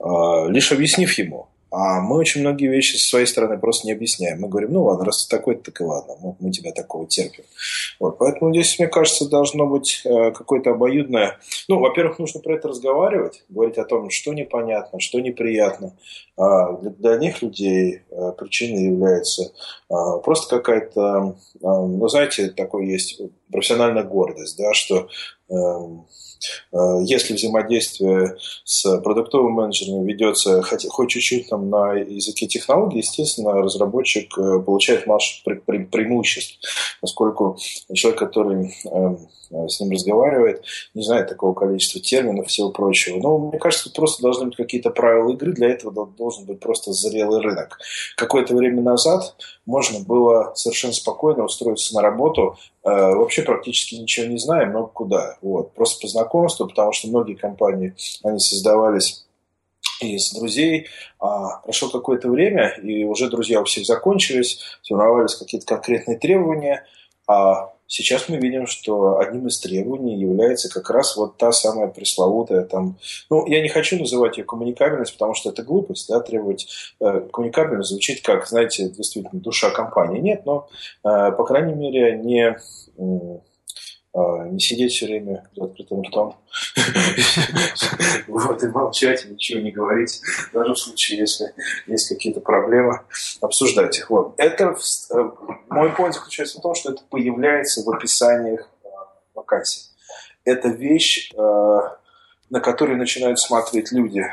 Э, 0.00 0.50
лишь 0.50 0.72
объяснив 0.72 1.12
ему. 1.18 1.48
А 1.76 2.00
мы 2.00 2.18
очень 2.18 2.42
многие 2.42 2.68
вещи 2.68 2.96
со 2.96 3.08
своей 3.08 3.26
стороны 3.26 3.58
просто 3.58 3.88
не 3.88 3.92
объясняем. 3.92 4.40
Мы 4.40 4.48
говорим, 4.48 4.72
ну 4.74 4.84
ладно, 4.84 5.06
раз 5.06 5.26
ты 5.26 5.36
такой, 5.36 5.56
так 5.56 5.80
и 5.80 5.84
ладно, 5.84 6.14
мы, 6.22 6.36
мы 6.38 6.52
тебя 6.52 6.70
такого 6.70 7.08
терпим. 7.08 7.42
Вот, 7.98 8.16
поэтому 8.18 8.52
здесь, 8.52 8.78
мне 8.78 8.86
кажется, 8.86 9.28
должно 9.28 9.66
быть 9.66 10.02
э, 10.04 10.30
какое-то 10.30 10.70
обоюдное... 10.70 11.40
Ну, 11.66 11.80
во-первых, 11.80 12.20
нужно 12.20 12.40
про 12.40 12.54
это 12.54 12.68
разговаривать, 12.68 13.42
говорить 13.48 13.78
о 13.78 13.84
том, 13.84 14.10
что 14.10 14.32
непонятно, 14.32 15.00
что 15.00 15.18
неприятно. 15.18 15.96
А 16.36 16.74
для, 16.74 16.90
для 16.90 17.16
них 17.16 17.42
людей 17.42 18.02
э, 18.08 18.32
причиной 18.38 18.84
является 18.84 19.42
э, 19.42 19.94
просто 20.22 20.56
какая-то, 20.58 21.36
э, 21.54 21.58
ну, 21.60 22.08
знаете, 22.08 22.50
такой 22.50 22.86
есть 22.86 23.20
профессиональная 23.50 24.04
гордость, 24.04 24.56
да, 24.58 24.72
что 24.74 25.08
э, 25.48 25.54
если 27.02 27.34
взаимодействие 27.34 28.36
с 28.64 28.98
продуктовым 28.98 29.52
менеджером 29.52 30.04
ведется 30.04 30.62
хоть, 30.62 30.86
хоть 30.88 31.10
чуть-чуть 31.10 31.48
там 31.48 31.70
на 31.70 31.92
языке 31.94 32.46
технологий, 32.46 32.98
естественно, 32.98 33.52
разработчик 33.52 34.36
э, 34.38 34.60
получает 34.60 35.06
массу 35.06 35.42
пре 35.44 35.56
пре 35.56 35.80
преимуществ, 35.80 36.58
поскольку 37.00 37.58
человек, 37.92 38.18
который 38.18 38.74
эм, 38.90 39.18
с 39.68 39.80
ним 39.80 39.92
разговаривает, 39.92 40.64
не 40.94 41.02
знает 41.02 41.28
такого 41.28 41.54
количества 41.54 42.00
терминов 42.00 42.46
и 42.46 42.48
всего 42.48 42.70
прочего. 42.70 43.18
Но 43.18 43.38
мне 43.38 43.58
кажется, 43.58 43.90
просто 43.90 44.22
должны 44.22 44.46
быть 44.46 44.56
какие-то 44.56 44.90
правила 44.90 45.30
игры, 45.30 45.52
для 45.52 45.70
этого 45.70 46.06
должен 46.06 46.44
быть 46.44 46.60
просто 46.60 46.92
зрелый 46.92 47.40
рынок. 47.40 47.78
Какое-то 48.16 48.54
время 48.54 48.82
назад 48.82 49.36
можно 49.66 50.00
было 50.00 50.52
совершенно 50.54 50.92
спокойно 50.92 51.44
устроиться 51.44 51.94
на 51.94 52.02
работу, 52.02 52.56
э, 52.82 52.90
вообще 52.90 53.42
практически 53.42 53.94
ничего 53.94 54.26
не 54.26 54.38
знаем, 54.38 54.72
но 54.72 54.86
куда. 54.86 55.36
Вот. 55.42 55.72
Просто 55.74 56.00
по 56.00 56.08
знакомству, 56.34 56.68
потому 56.68 56.92
что 56.92 57.08
многие 57.08 57.34
компании, 57.34 57.94
они 58.22 58.38
создавались 58.38 59.24
из 60.00 60.32
друзей. 60.32 60.88
А 61.20 61.60
прошло 61.60 61.88
какое-то 61.88 62.28
время, 62.28 62.76
и 62.82 63.04
уже 63.04 63.30
друзья 63.30 63.60
у 63.60 63.64
всех 63.64 63.86
закончились, 63.86 64.60
сформировались 64.82 65.36
какие-то 65.36 65.66
конкретные 65.66 66.18
требования, 66.18 66.84
а 67.26 67.70
Сейчас 67.86 68.30
мы 68.30 68.38
видим, 68.38 68.66
что 68.66 69.18
одним 69.18 69.46
из 69.46 69.60
требований 69.60 70.18
является 70.18 70.70
как 70.70 70.88
раз 70.88 71.16
вот 71.16 71.36
та 71.36 71.52
самая 71.52 71.86
пресловутая 71.88 72.64
там, 72.64 72.96
ну, 73.28 73.46
я 73.46 73.60
не 73.60 73.68
хочу 73.68 73.98
называть 73.98 74.38
ее 74.38 74.44
коммуникабельность, 74.44 75.12
потому 75.12 75.34
что 75.34 75.50
это 75.50 75.62
глупость, 75.62 76.08
да, 76.08 76.20
требовать 76.20 76.66
э, 77.00 77.20
коммуникабельность 77.30 77.90
звучит 77.90 78.24
как, 78.24 78.48
знаете, 78.48 78.88
действительно 78.88 79.38
душа 79.38 79.70
компании. 79.70 80.18
Нет, 80.18 80.46
но, 80.46 80.66
э, 81.04 81.32
по 81.32 81.44
крайней 81.44 81.74
мере, 81.74 82.16
не 82.16 82.56
а, 82.98 83.40
не 84.14 84.60
сидеть 84.60 84.92
все 84.92 85.06
время 85.06 85.48
за 85.56 85.64
открытым 85.64 86.02
ртом. 86.02 86.36
Вот, 88.26 88.62
и 88.62 88.68
молчать, 88.68 89.24
и 89.24 89.28
ничего 89.28 89.60
не 89.60 89.70
говорить. 89.70 90.20
Даже 90.52 90.72
в 90.72 90.78
случае, 90.78 91.18
если 91.18 91.52
есть 91.86 92.08
какие-то 92.08 92.40
проблемы, 92.40 93.00
обсуждать 93.40 93.98
их. 93.98 94.10
Вот. 94.10 94.34
Это, 94.38 94.74
э, 95.10 95.30
мой 95.68 95.90
point 95.90 96.12
заключается 96.12 96.58
в 96.58 96.62
том, 96.62 96.74
что 96.74 96.92
это 96.92 97.02
появляется 97.10 97.82
в 97.82 97.90
описаниях 97.90 98.68
э, 98.84 98.88
вакансий. 99.34 99.82
Это 100.44 100.68
вещь, 100.68 101.32
э, 101.32 101.80
на 102.50 102.60
которую 102.60 102.98
начинают 102.98 103.38
смотреть 103.38 103.92
люди, 103.92 104.24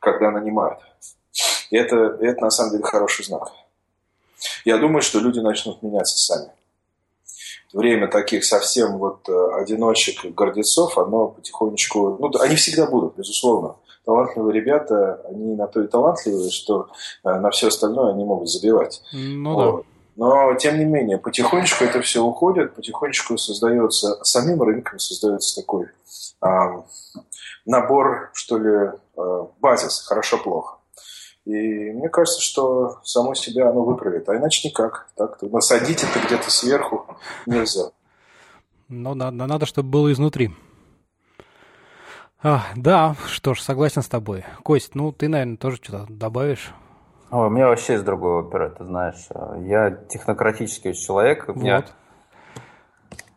когда 0.00 0.30
нанимают. 0.30 0.78
И 1.70 1.76
это, 1.76 2.18
это 2.20 2.40
на 2.40 2.50
самом 2.50 2.72
деле 2.72 2.84
хороший 2.84 3.24
знак. 3.24 3.52
Я 4.64 4.78
думаю, 4.78 5.02
что 5.02 5.20
люди 5.20 5.40
начнут 5.40 5.82
меняться 5.82 6.16
сами 6.18 6.50
время 7.72 8.08
таких 8.08 8.44
совсем 8.44 8.98
вот 8.98 9.28
э, 9.28 9.60
одиночек 9.60 10.24
и 10.24 10.30
гордецов, 10.30 10.98
оно 10.98 11.28
потихонечку... 11.28 12.16
Ну, 12.18 12.30
они 12.40 12.56
всегда 12.56 12.86
будут, 12.86 13.16
безусловно. 13.16 13.76
Талантливые 14.04 14.54
ребята, 14.54 15.22
они 15.28 15.54
на 15.54 15.66
то 15.66 15.82
и 15.82 15.86
талантливые, 15.86 16.50
что 16.50 16.88
э, 17.24 17.30
на 17.30 17.50
все 17.50 17.68
остальное 17.68 18.12
они 18.12 18.24
могут 18.24 18.48
забивать. 18.48 19.02
Ну 19.12 19.54
вот. 19.54 19.76
да. 19.76 19.88
Но, 20.18 20.52
тем 20.54 20.78
не 20.80 20.84
менее, 20.84 21.16
потихонечку 21.16 21.84
это 21.84 22.00
все 22.00 22.20
уходит, 22.24 22.74
потихонечку 22.74 23.38
создается 23.38 24.18
самим 24.24 24.60
рынком, 24.60 24.98
создается 24.98 25.60
такой 25.60 25.86
а, 26.40 26.84
набор, 27.64 28.30
что 28.34 28.58
ли, 28.58 28.98
а, 29.16 29.48
базис, 29.60 30.04
хорошо-плохо. 30.08 30.77
И 31.48 31.92
мне 31.92 32.10
кажется, 32.10 32.42
что 32.42 33.00
само 33.04 33.34
себя 33.34 33.70
оно 33.70 33.82
выправит, 33.82 34.28
а 34.28 34.36
иначе 34.36 34.68
никак. 34.68 35.08
Так, 35.16 35.40
насадить 35.40 36.04
это 36.04 36.26
где-то 36.26 36.50
сверху 36.50 37.06
нельзя. 37.46 37.90
Ну, 38.88 39.14
надо, 39.14 39.46
надо, 39.46 39.64
чтобы 39.64 39.88
было 39.88 40.12
изнутри. 40.12 40.50
А, 42.42 42.64
да, 42.76 43.16
что 43.28 43.54
ж, 43.54 43.62
согласен 43.62 44.02
с 44.02 44.08
тобой. 44.08 44.44
Кость, 44.62 44.94
ну 44.94 45.10
ты, 45.10 45.28
наверное, 45.28 45.56
тоже 45.56 45.78
что-то 45.82 46.04
добавишь? 46.10 46.70
Ой, 47.30 47.46
у 47.46 47.50
меня 47.50 47.68
вообще 47.68 47.94
из 47.94 48.02
другого 48.02 48.46
опера, 48.46 48.68
ты 48.68 48.84
знаешь. 48.84 49.28
Я 49.66 49.90
технократический 49.90 50.92
человек. 50.92 51.46
У 51.48 51.54
меня... 51.58 51.76
Вот. 51.76 51.94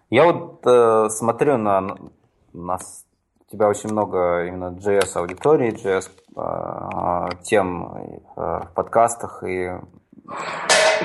Я 0.10 0.26
вот 0.26 0.62
э, 0.66 1.10
смотрю 1.10 1.58
на, 1.58 1.98
на 2.52 2.78
тебя 3.52 3.68
очень 3.68 3.92
много 3.92 4.46
именно 4.46 4.78
JS 4.78 5.18
аудитории, 5.18 5.74
JS 5.74 6.10
э, 6.36 7.44
тем 7.44 7.86
э, 7.86 8.20
в 8.36 8.72
подкастах, 8.74 9.44
и 9.44 9.72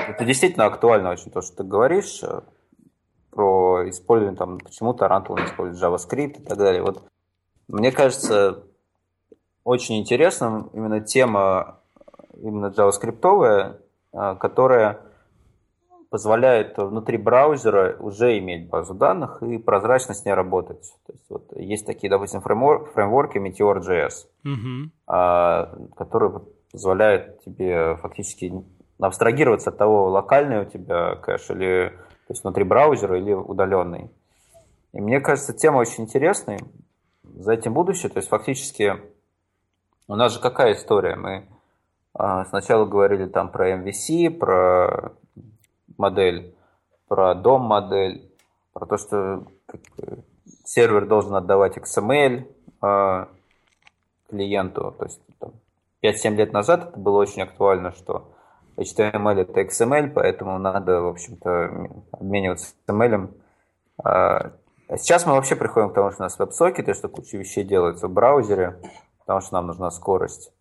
это 0.07 0.25
действительно 0.25 0.65
актуально 0.65 1.11
очень 1.11 1.31
то, 1.31 1.41
что 1.41 1.57
ты 1.57 1.63
говоришь 1.63 2.23
э, 2.23 2.41
про 3.31 3.89
использование, 3.89 4.37
там, 4.37 4.59
почему 4.59 4.93
Tarantul 4.93 5.39
не 5.39 5.45
использует 5.45 5.83
JavaScript 5.83 6.41
и 6.41 6.43
так 6.43 6.57
далее. 6.57 6.81
Вот 6.81 7.03
мне 7.67 7.91
кажется, 7.91 8.63
очень 9.63 9.99
интересным 9.99 10.69
именно 10.73 11.01
тема 11.01 11.79
именно 12.41 12.67
JavaScript, 12.67 13.79
которая 14.39 15.01
позволяет 16.09 16.77
внутри 16.77 17.17
браузера 17.17 17.97
уже 17.99 18.37
иметь 18.39 18.69
базу 18.69 18.93
данных 18.93 19.41
и 19.43 19.57
прозрачно 19.57 20.13
с 20.13 20.25
ней 20.25 20.33
работать. 20.33 20.93
То 21.05 21.13
есть, 21.13 21.25
вот, 21.29 21.53
есть 21.55 21.85
такие, 21.85 22.09
допустим, 22.09 22.41
фреймворки 22.41 23.37
Meteor.js, 23.37 24.27
угу. 24.43 24.91
а, 25.07 25.75
которые 25.95 26.41
позволяют 26.71 27.43
тебе 27.43 27.95
фактически 27.97 28.53
абстрагироваться 28.99 29.69
от 29.69 29.77
того, 29.77 30.09
локальный 30.09 30.61
у 30.61 30.65
тебя 30.65 31.15
кэш 31.15 31.51
или 31.51 31.93
то 32.27 32.33
есть 32.33 32.43
внутри 32.43 32.65
браузера 32.65 33.17
или 33.17 33.31
удаленный. 33.31 34.11
И 34.93 34.99
мне 34.99 35.21
кажется, 35.21 35.53
тема 35.53 35.77
очень 35.77 36.03
интересная. 36.03 36.59
За 37.23 37.53
этим 37.53 37.73
будущее. 37.73 38.09
То 38.09 38.17
есть 38.17 38.27
фактически 38.27 38.97
у 40.07 40.15
нас 40.15 40.33
же 40.33 40.41
какая 40.41 40.73
история? 40.73 41.15
Мы 41.15 41.47
а, 42.13 42.45
сначала 42.45 42.85
говорили 42.85 43.27
там 43.27 43.49
про 43.49 43.71
MVC, 43.77 44.29
про 44.31 45.13
модель, 45.97 46.55
про 47.07 47.35
дом 47.35 47.61
модель, 47.61 48.31
про 48.73 48.85
то, 48.85 48.97
что 48.97 49.43
сервер 50.65 51.07
должен 51.07 51.35
отдавать 51.35 51.77
XML 51.77 52.47
э, 52.81 53.25
клиенту. 54.29 54.95
То 54.97 55.05
есть 55.05 55.21
там, 55.39 55.53
5-7 56.03 56.35
лет 56.35 56.53
назад 56.53 56.89
это 56.89 56.99
было 56.99 57.17
очень 57.17 57.41
актуально, 57.41 57.91
что 57.93 58.33
HTML 58.77 59.41
это 59.41 59.61
XML, 59.61 60.11
поэтому 60.11 60.59
надо, 60.59 61.01
в 61.01 61.07
общем-то, 61.07 61.89
обмениваться 62.11 62.75
XML. 62.87 63.33
А 64.03 64.51
сейчас 64.97 65.25
мы 65.25 65.33
вообще 65.33 65.55
приходим 65.55 65.89
к 65.89 65.93
тому, 65.93 66.11
что 66.11 66.21
у 66.21 66.25
нас 66.25 66.37
веб-сокеты, 66.37 66.93
что 66.93 67.09
куча 67.09 67.37
вещей 67.37 67.63
делается 67.63 68.07
в 68.07 68.11
браузере, 68.11 68.79
потому 69.19 69.41
что 69.41 69.55
нам 69.55 69.67
нужна 69.67 69.89
скорость. 69.89 70.53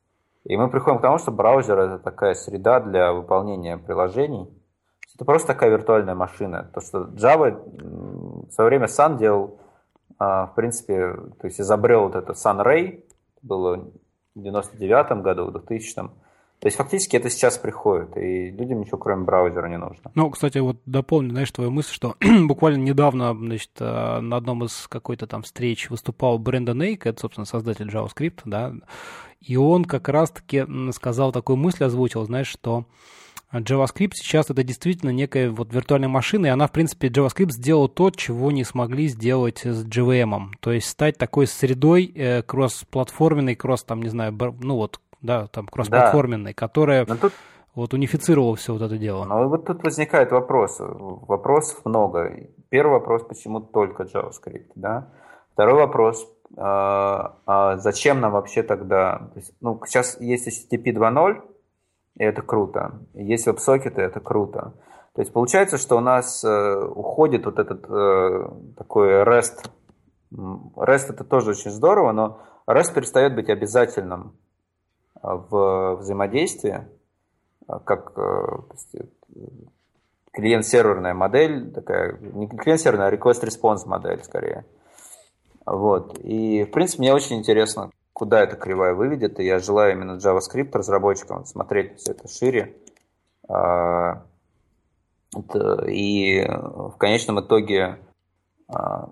И 0.45 0.57
мы 0.57 0.71
приходим 0.71 0.99
к 0.99 1.03
тому, 1.03 1.19
что 1.19 1.33
браузер 1.33 1.79
это 1.79 1.99
такая 1.99 2.35
среда 2.35 2.81
для 2.81 3.13
выполнения 3.13 3.77
приложений, 3.77 4.49
это 5.17 5.25
просто 5.25 5.49
такая 5.49 5.71
виртуальная 5.71 6.15
машина. 6.15 6.71
То, 6.75 6.83
что 6.83 7.05
Java 7.05 7.59
в 8.49 8.53
свое 8.53 8.69
время 8.69 8.87
Sun 8.87 9.19
делал, 9.19 9.59
а, 10.19 10.47
в 10.47 10.55
принципе, 10.55 11.15
то 11.41 11.47
есть 11.47 11.59
изобрел 11.59 12.03
вот 12.03 12.15
это 12.15 12.33
Sun 12.33 12.63
Ray, 12.63 13.03
было 13.41 13.89
в 14.35 14.43
99 14.43 15.23
году, 15.23 15.47
в 15.47 15.53
2000 15.53 15.99
-м. 15.99 16.11
То 16.61 16.69
есть 16.69 16.77
фактически 16.77 17.17
это 17.17 17.31
сейчас 17.31 17.57
приходит, 17.57 18.17
и 18.17 18.51
людям 18.51 18.81
ничего 18.81 18.99
кроме 18.99 19.25
браузера 19.25 19.69
не 19.69 19.79
нужно. 19.79 20.11
Ну, 20.15 20.31
кстати, 20.31 20.59
вот 20.59 20.79
дополню, 20.85 21.31
знаешь, 21.31 21.51
твою 21.51 21.71
мысль, 21.71 21.93
что 21.93 22.17
буквально 22.47 22.83
недавно, 22.83 23.35
значит, 23.35 23.71
а, 23.81 24.21
на 24.21 24.37
одном 24.37 24.65
из 24.65 24.87
какой-то 24.87 25.27
там 25.27 25.43
встреч 25.43 25.89
выступал 25.89 26.39
Брэндон 26.39 26.83
Эйк, 26.83 27.07
это, 27.07 27.21
собственно, 27.21 27.47
создатель 27.47 27.89
JavaScript, 27.89 28.41
да, 28.45 28.75
и 29.41 29.57
он 29.57 29.87
как 29.87 30.11
раз-таки 30.11 30.67
сказал 30.93 31.33
такую 31.33 31.57
мысль, 31.57 31.85
озвучил, 31.85 32.25
знаешь, 32.25 32.49
что 32.49 32.85
JavaScript 33.61 34.13
сейчас 34.15 34.51
это 34.51 34.63
действительно 34.63 35.11
некая 35.11 35.51
вот 35.51 35.73
виртуальная 35.73 36.09
машина, 36.09 36.47
и 36.47 36.51
она, 36.51 36.67
в 36.67 36.73
принципе, 36.73 37.09
JavaScript 37.09 37.51
сделал 37.51 37.89
то, 37.89 38.11
чего 38.11 38.51
не 38.51 38.65
смогли 38.65 39.09
сделать 39.09 39.65
с 39.65 39.85
JVM. 39.85 40.53
То 40.61 40.73
есть 40.73 40.89
стать 40.89 41.19
такой 41.19 41.47
средой 41.47 42.13
э, 42.15 42.43
кросс-платформенной, 42.43 43.55
кросс, 43.55 43.85
там, 43.85 44.03
не 44.03 44.09
знаю, 44.09 44.37
ну 44.61 44.77
вот, 44.77 45.01
да, 45.23 45.47
там, 45.49 45.67
кросс-платформенной, 45.67 46.53
да. 46.53 46.55
которая 46.55 47.05
тут... 47.07 47.33
вот 47.75 47.95
унифицировала 47.95 48.57
все 48.57 48.73
вот 48.73 48.83
это 48.83 48.99
дело. 48.99 49.25
Ну, 49.25 49.49
вот 49.49 49.67
тут 49.67 49.83
возникает 49.83 50.33
вопрос. 50.33 50.77
Вопросов 50.79 51.85
много. 51.85 52.49
Первый 52.69 52.93
вопрос, 52.93 53.23
почему 53.23 53.61
только 53.61 54.05
JavaScript, 54.05 54.73
да? 54.75 55.09
Второй 55.53 55.75
вопрос, 55.75 56.29
а, 56.57 57.37
а 57.47 57.77
зачем 57.79 58.21
нам 58.21 58.33
вообще 58.33 58.63
тогда... 58.63 59.31
Ну, 59.61 59.81
сейчас 59.87 60.21
есть 60.21 60.49
HTTP 60.49 60.95
2.0, 60.95 61.43
и 62.17 62.25
это 62.25 62.43
круто. 62.43 63.01
Есть 63.15 63.47
веб-сокеты, 63.47 64.01
это 64.01 64.21
круто. 64.21 64.75
То 65.15 65.23
есть 65.23 65.33
получается, 65.33 65.79
что 65.79 65.97
у 65.97 66.01
нас 66.01 66.45
э, 66.45 66.85
уходит 66.85 67.47
вот 67.47 67.59
этот 67.59 67.85
э, 67.89 68.49
такой 68.77 69.23
REST. 69.23 69.71
REST 70.31 71.07
это 71.11 71.25
тоже 71.25 71.51
очень 71.51 71.71
здорово, 71.71 72.13
но 72.13 72.41
REST 72.67 72.95
перестает 72.95 73.35
быть 73.35 73.49
обязательным 73.49 74.37
э, 75.15 75.21
в 75.23 75.97
взаимодействии, 76.01 76.87
э, 77.69 77.79
как 77.85 78.13
э, 78.17 79.03
клиент-серверная 80.33 81.15
модель, 81.15 81.73
такая, 81.73 82.19
не 82.19 82.47
клиент-серверная, 82.47 83.09
а 83.09 83.15
request-response 83.15 83.87
модель 83.87 84.23
скорее. 84.23 84.67
Вот. 85.65 86.19
И, 86.19 86.65
в 86.65 86.71
принципе, 86.71 87.01
мне 87.03 87.15
очень 87.15 87.39
интересно, 87.39 87.91
куда 88.17 88.43
эта 88.43 88.57
кривая 88.57 88.95
выведет, 88.95 89.39
и 89.39 89.45
я 89.45 89.59
желаю 89.59 89.93
именно 89.93 90.17
JavaScript 90.17 90.71
разработчикам 90.73 91.45
смотреть 91.45 91.99
все 91.99 92.13
это 92.13 92.27
шире. 92.29 92.75
А, 93.47 94.23
и 95.87 96.43
в 96.49 96.95
конечном 96.97 97.41
итоге, 97.41 97.99
а, 98.69 99.11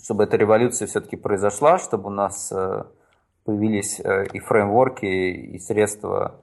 чтобы 0.00 0.22
эта 0.22 0.36
революция 0.36 0.86
все-таки 0.86 1.16
произошла, 1.16 1.78
чтобы 1.78 2.06
у 2.06 2.12
нас 2.12 2.52
э, 2.52 2.84
появились 3.44 3.98
э, 3.98 4.26
и 4.32 4.38
фреймворки, 4.38 5.06
и 5.06 5.58
средства, 5.58 6.36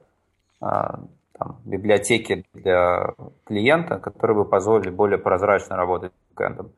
а, 0.60 1.00
там, 1.32 1.58
библиотеки 1.64 2.44
для 2.52 3.14
клиента, 3.44 3.98
которые 3.98 4.36
бы 4.36 4.44
позволили 4.44 4.90
более 4.90 5.16
прозрачно 5.16 5.74
работать 5.76 6.12
с 6.12 6.34
бэкэндом. 6.34 6.70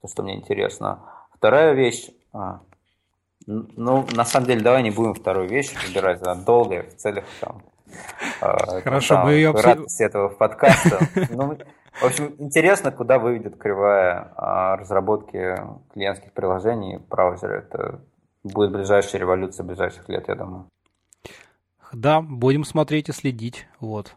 То, 0.00 0.08
что 0.08 0.22
мне 0.22 0.36
интересно. 0.36 1.00
Вторая 1.34 1.74
вещь. 1.74 2.08
Ну, 3.46 4.06
на 4.12 4.24
самом 4.24 4.46
деле, 4.46 4.60
давай 4.60 4.82
не 4.82 4.90
будем 4.90 5.14
вторую 5.14 5.48
вещь 5.48 5.72
выбирать, 5.86 6.22
она 6.22 6.34
долгая, 6.34 6.84
в 6.84 6.96
целях 6.96 7.24
там... 7.40 7.62
А, 8.40 8.80
Хорошо, 8.80 9.14
там, 9.16 9.26
мы 9.26 9.32
ее 9.32 9.50
обсудим. 9.50 9.86
этого 9.98 10.28
подкаста. 10.28 10.98
Ну, 11.30 11.58
в 12.00 12.04
общем, 12.04 12.34
интересно, 12.38 12.90
куда 12.90 13.18
выведет 13.18 13.58
кривая 13.58 14.32
а, 14.36 14.76
разработки 14.76 15.60
клиентских 15.92 16.32
приложений 16.32 16.98
в 16.98 17.08
браузере. 17.08 17.58
Это 17.58 18.00
будет 18.42 18.72
ближайшая 18.72 19.20
революция 19.20 19.64
ближайших 19.64 20.08
лет, 20.08 20.26
я 20.28 20.34
думаю. 20.34 20.66
Да, 21.92 22.22
будем 22.22 22.64
смотреть 22.64 23.10
и 23.10 23.12
следить. 23.12 23.66
Вот. 23.78 24.16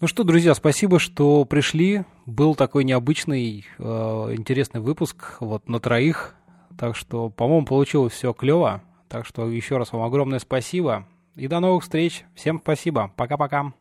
Ну 0.00 0.06
что, 0.06 0.22
друзья, 0.22 0.54
спасибо, 0.54 1.00
что 1.00 1.44
пришли. 1.44 2.04
Был 2.24 2.54
такой 2.54 2.84
необычный, 2.84 3.66
э, 3.78 3.82
интересный 3.82 4.80
выпуск 4.80 5.38
вот 5.40 5.68
на 5.68 5.80
троих. 5.80 6.36
Так 6.78 6.94
что, 6.94 7.28
по-моему, 7.28 7.66
получилось 7.66 8.12
все 8.12 8.32
клево. 8.32 8.82
Так 9.08 9.26
что 9.26 9.48
еще 9.48 9.78
раз 9.78 9.92
вам 9.92 10.02
огромное 10.02 10.38
спасибо. 10.38 11.06
И 11.34 11.48
до 11.48 11.58
новых 11.58 11.82
встреч. 11.82 12.24
Всем 12.34 12.60
спасибо. 12.62 13.12
Пока-пока. 13.16 13.72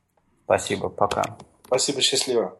Спасибо. 0.45 0.89
Пока. 0.89 1.23
Спасибо. 1.65 2.01
Счастливо. 2.01 2.57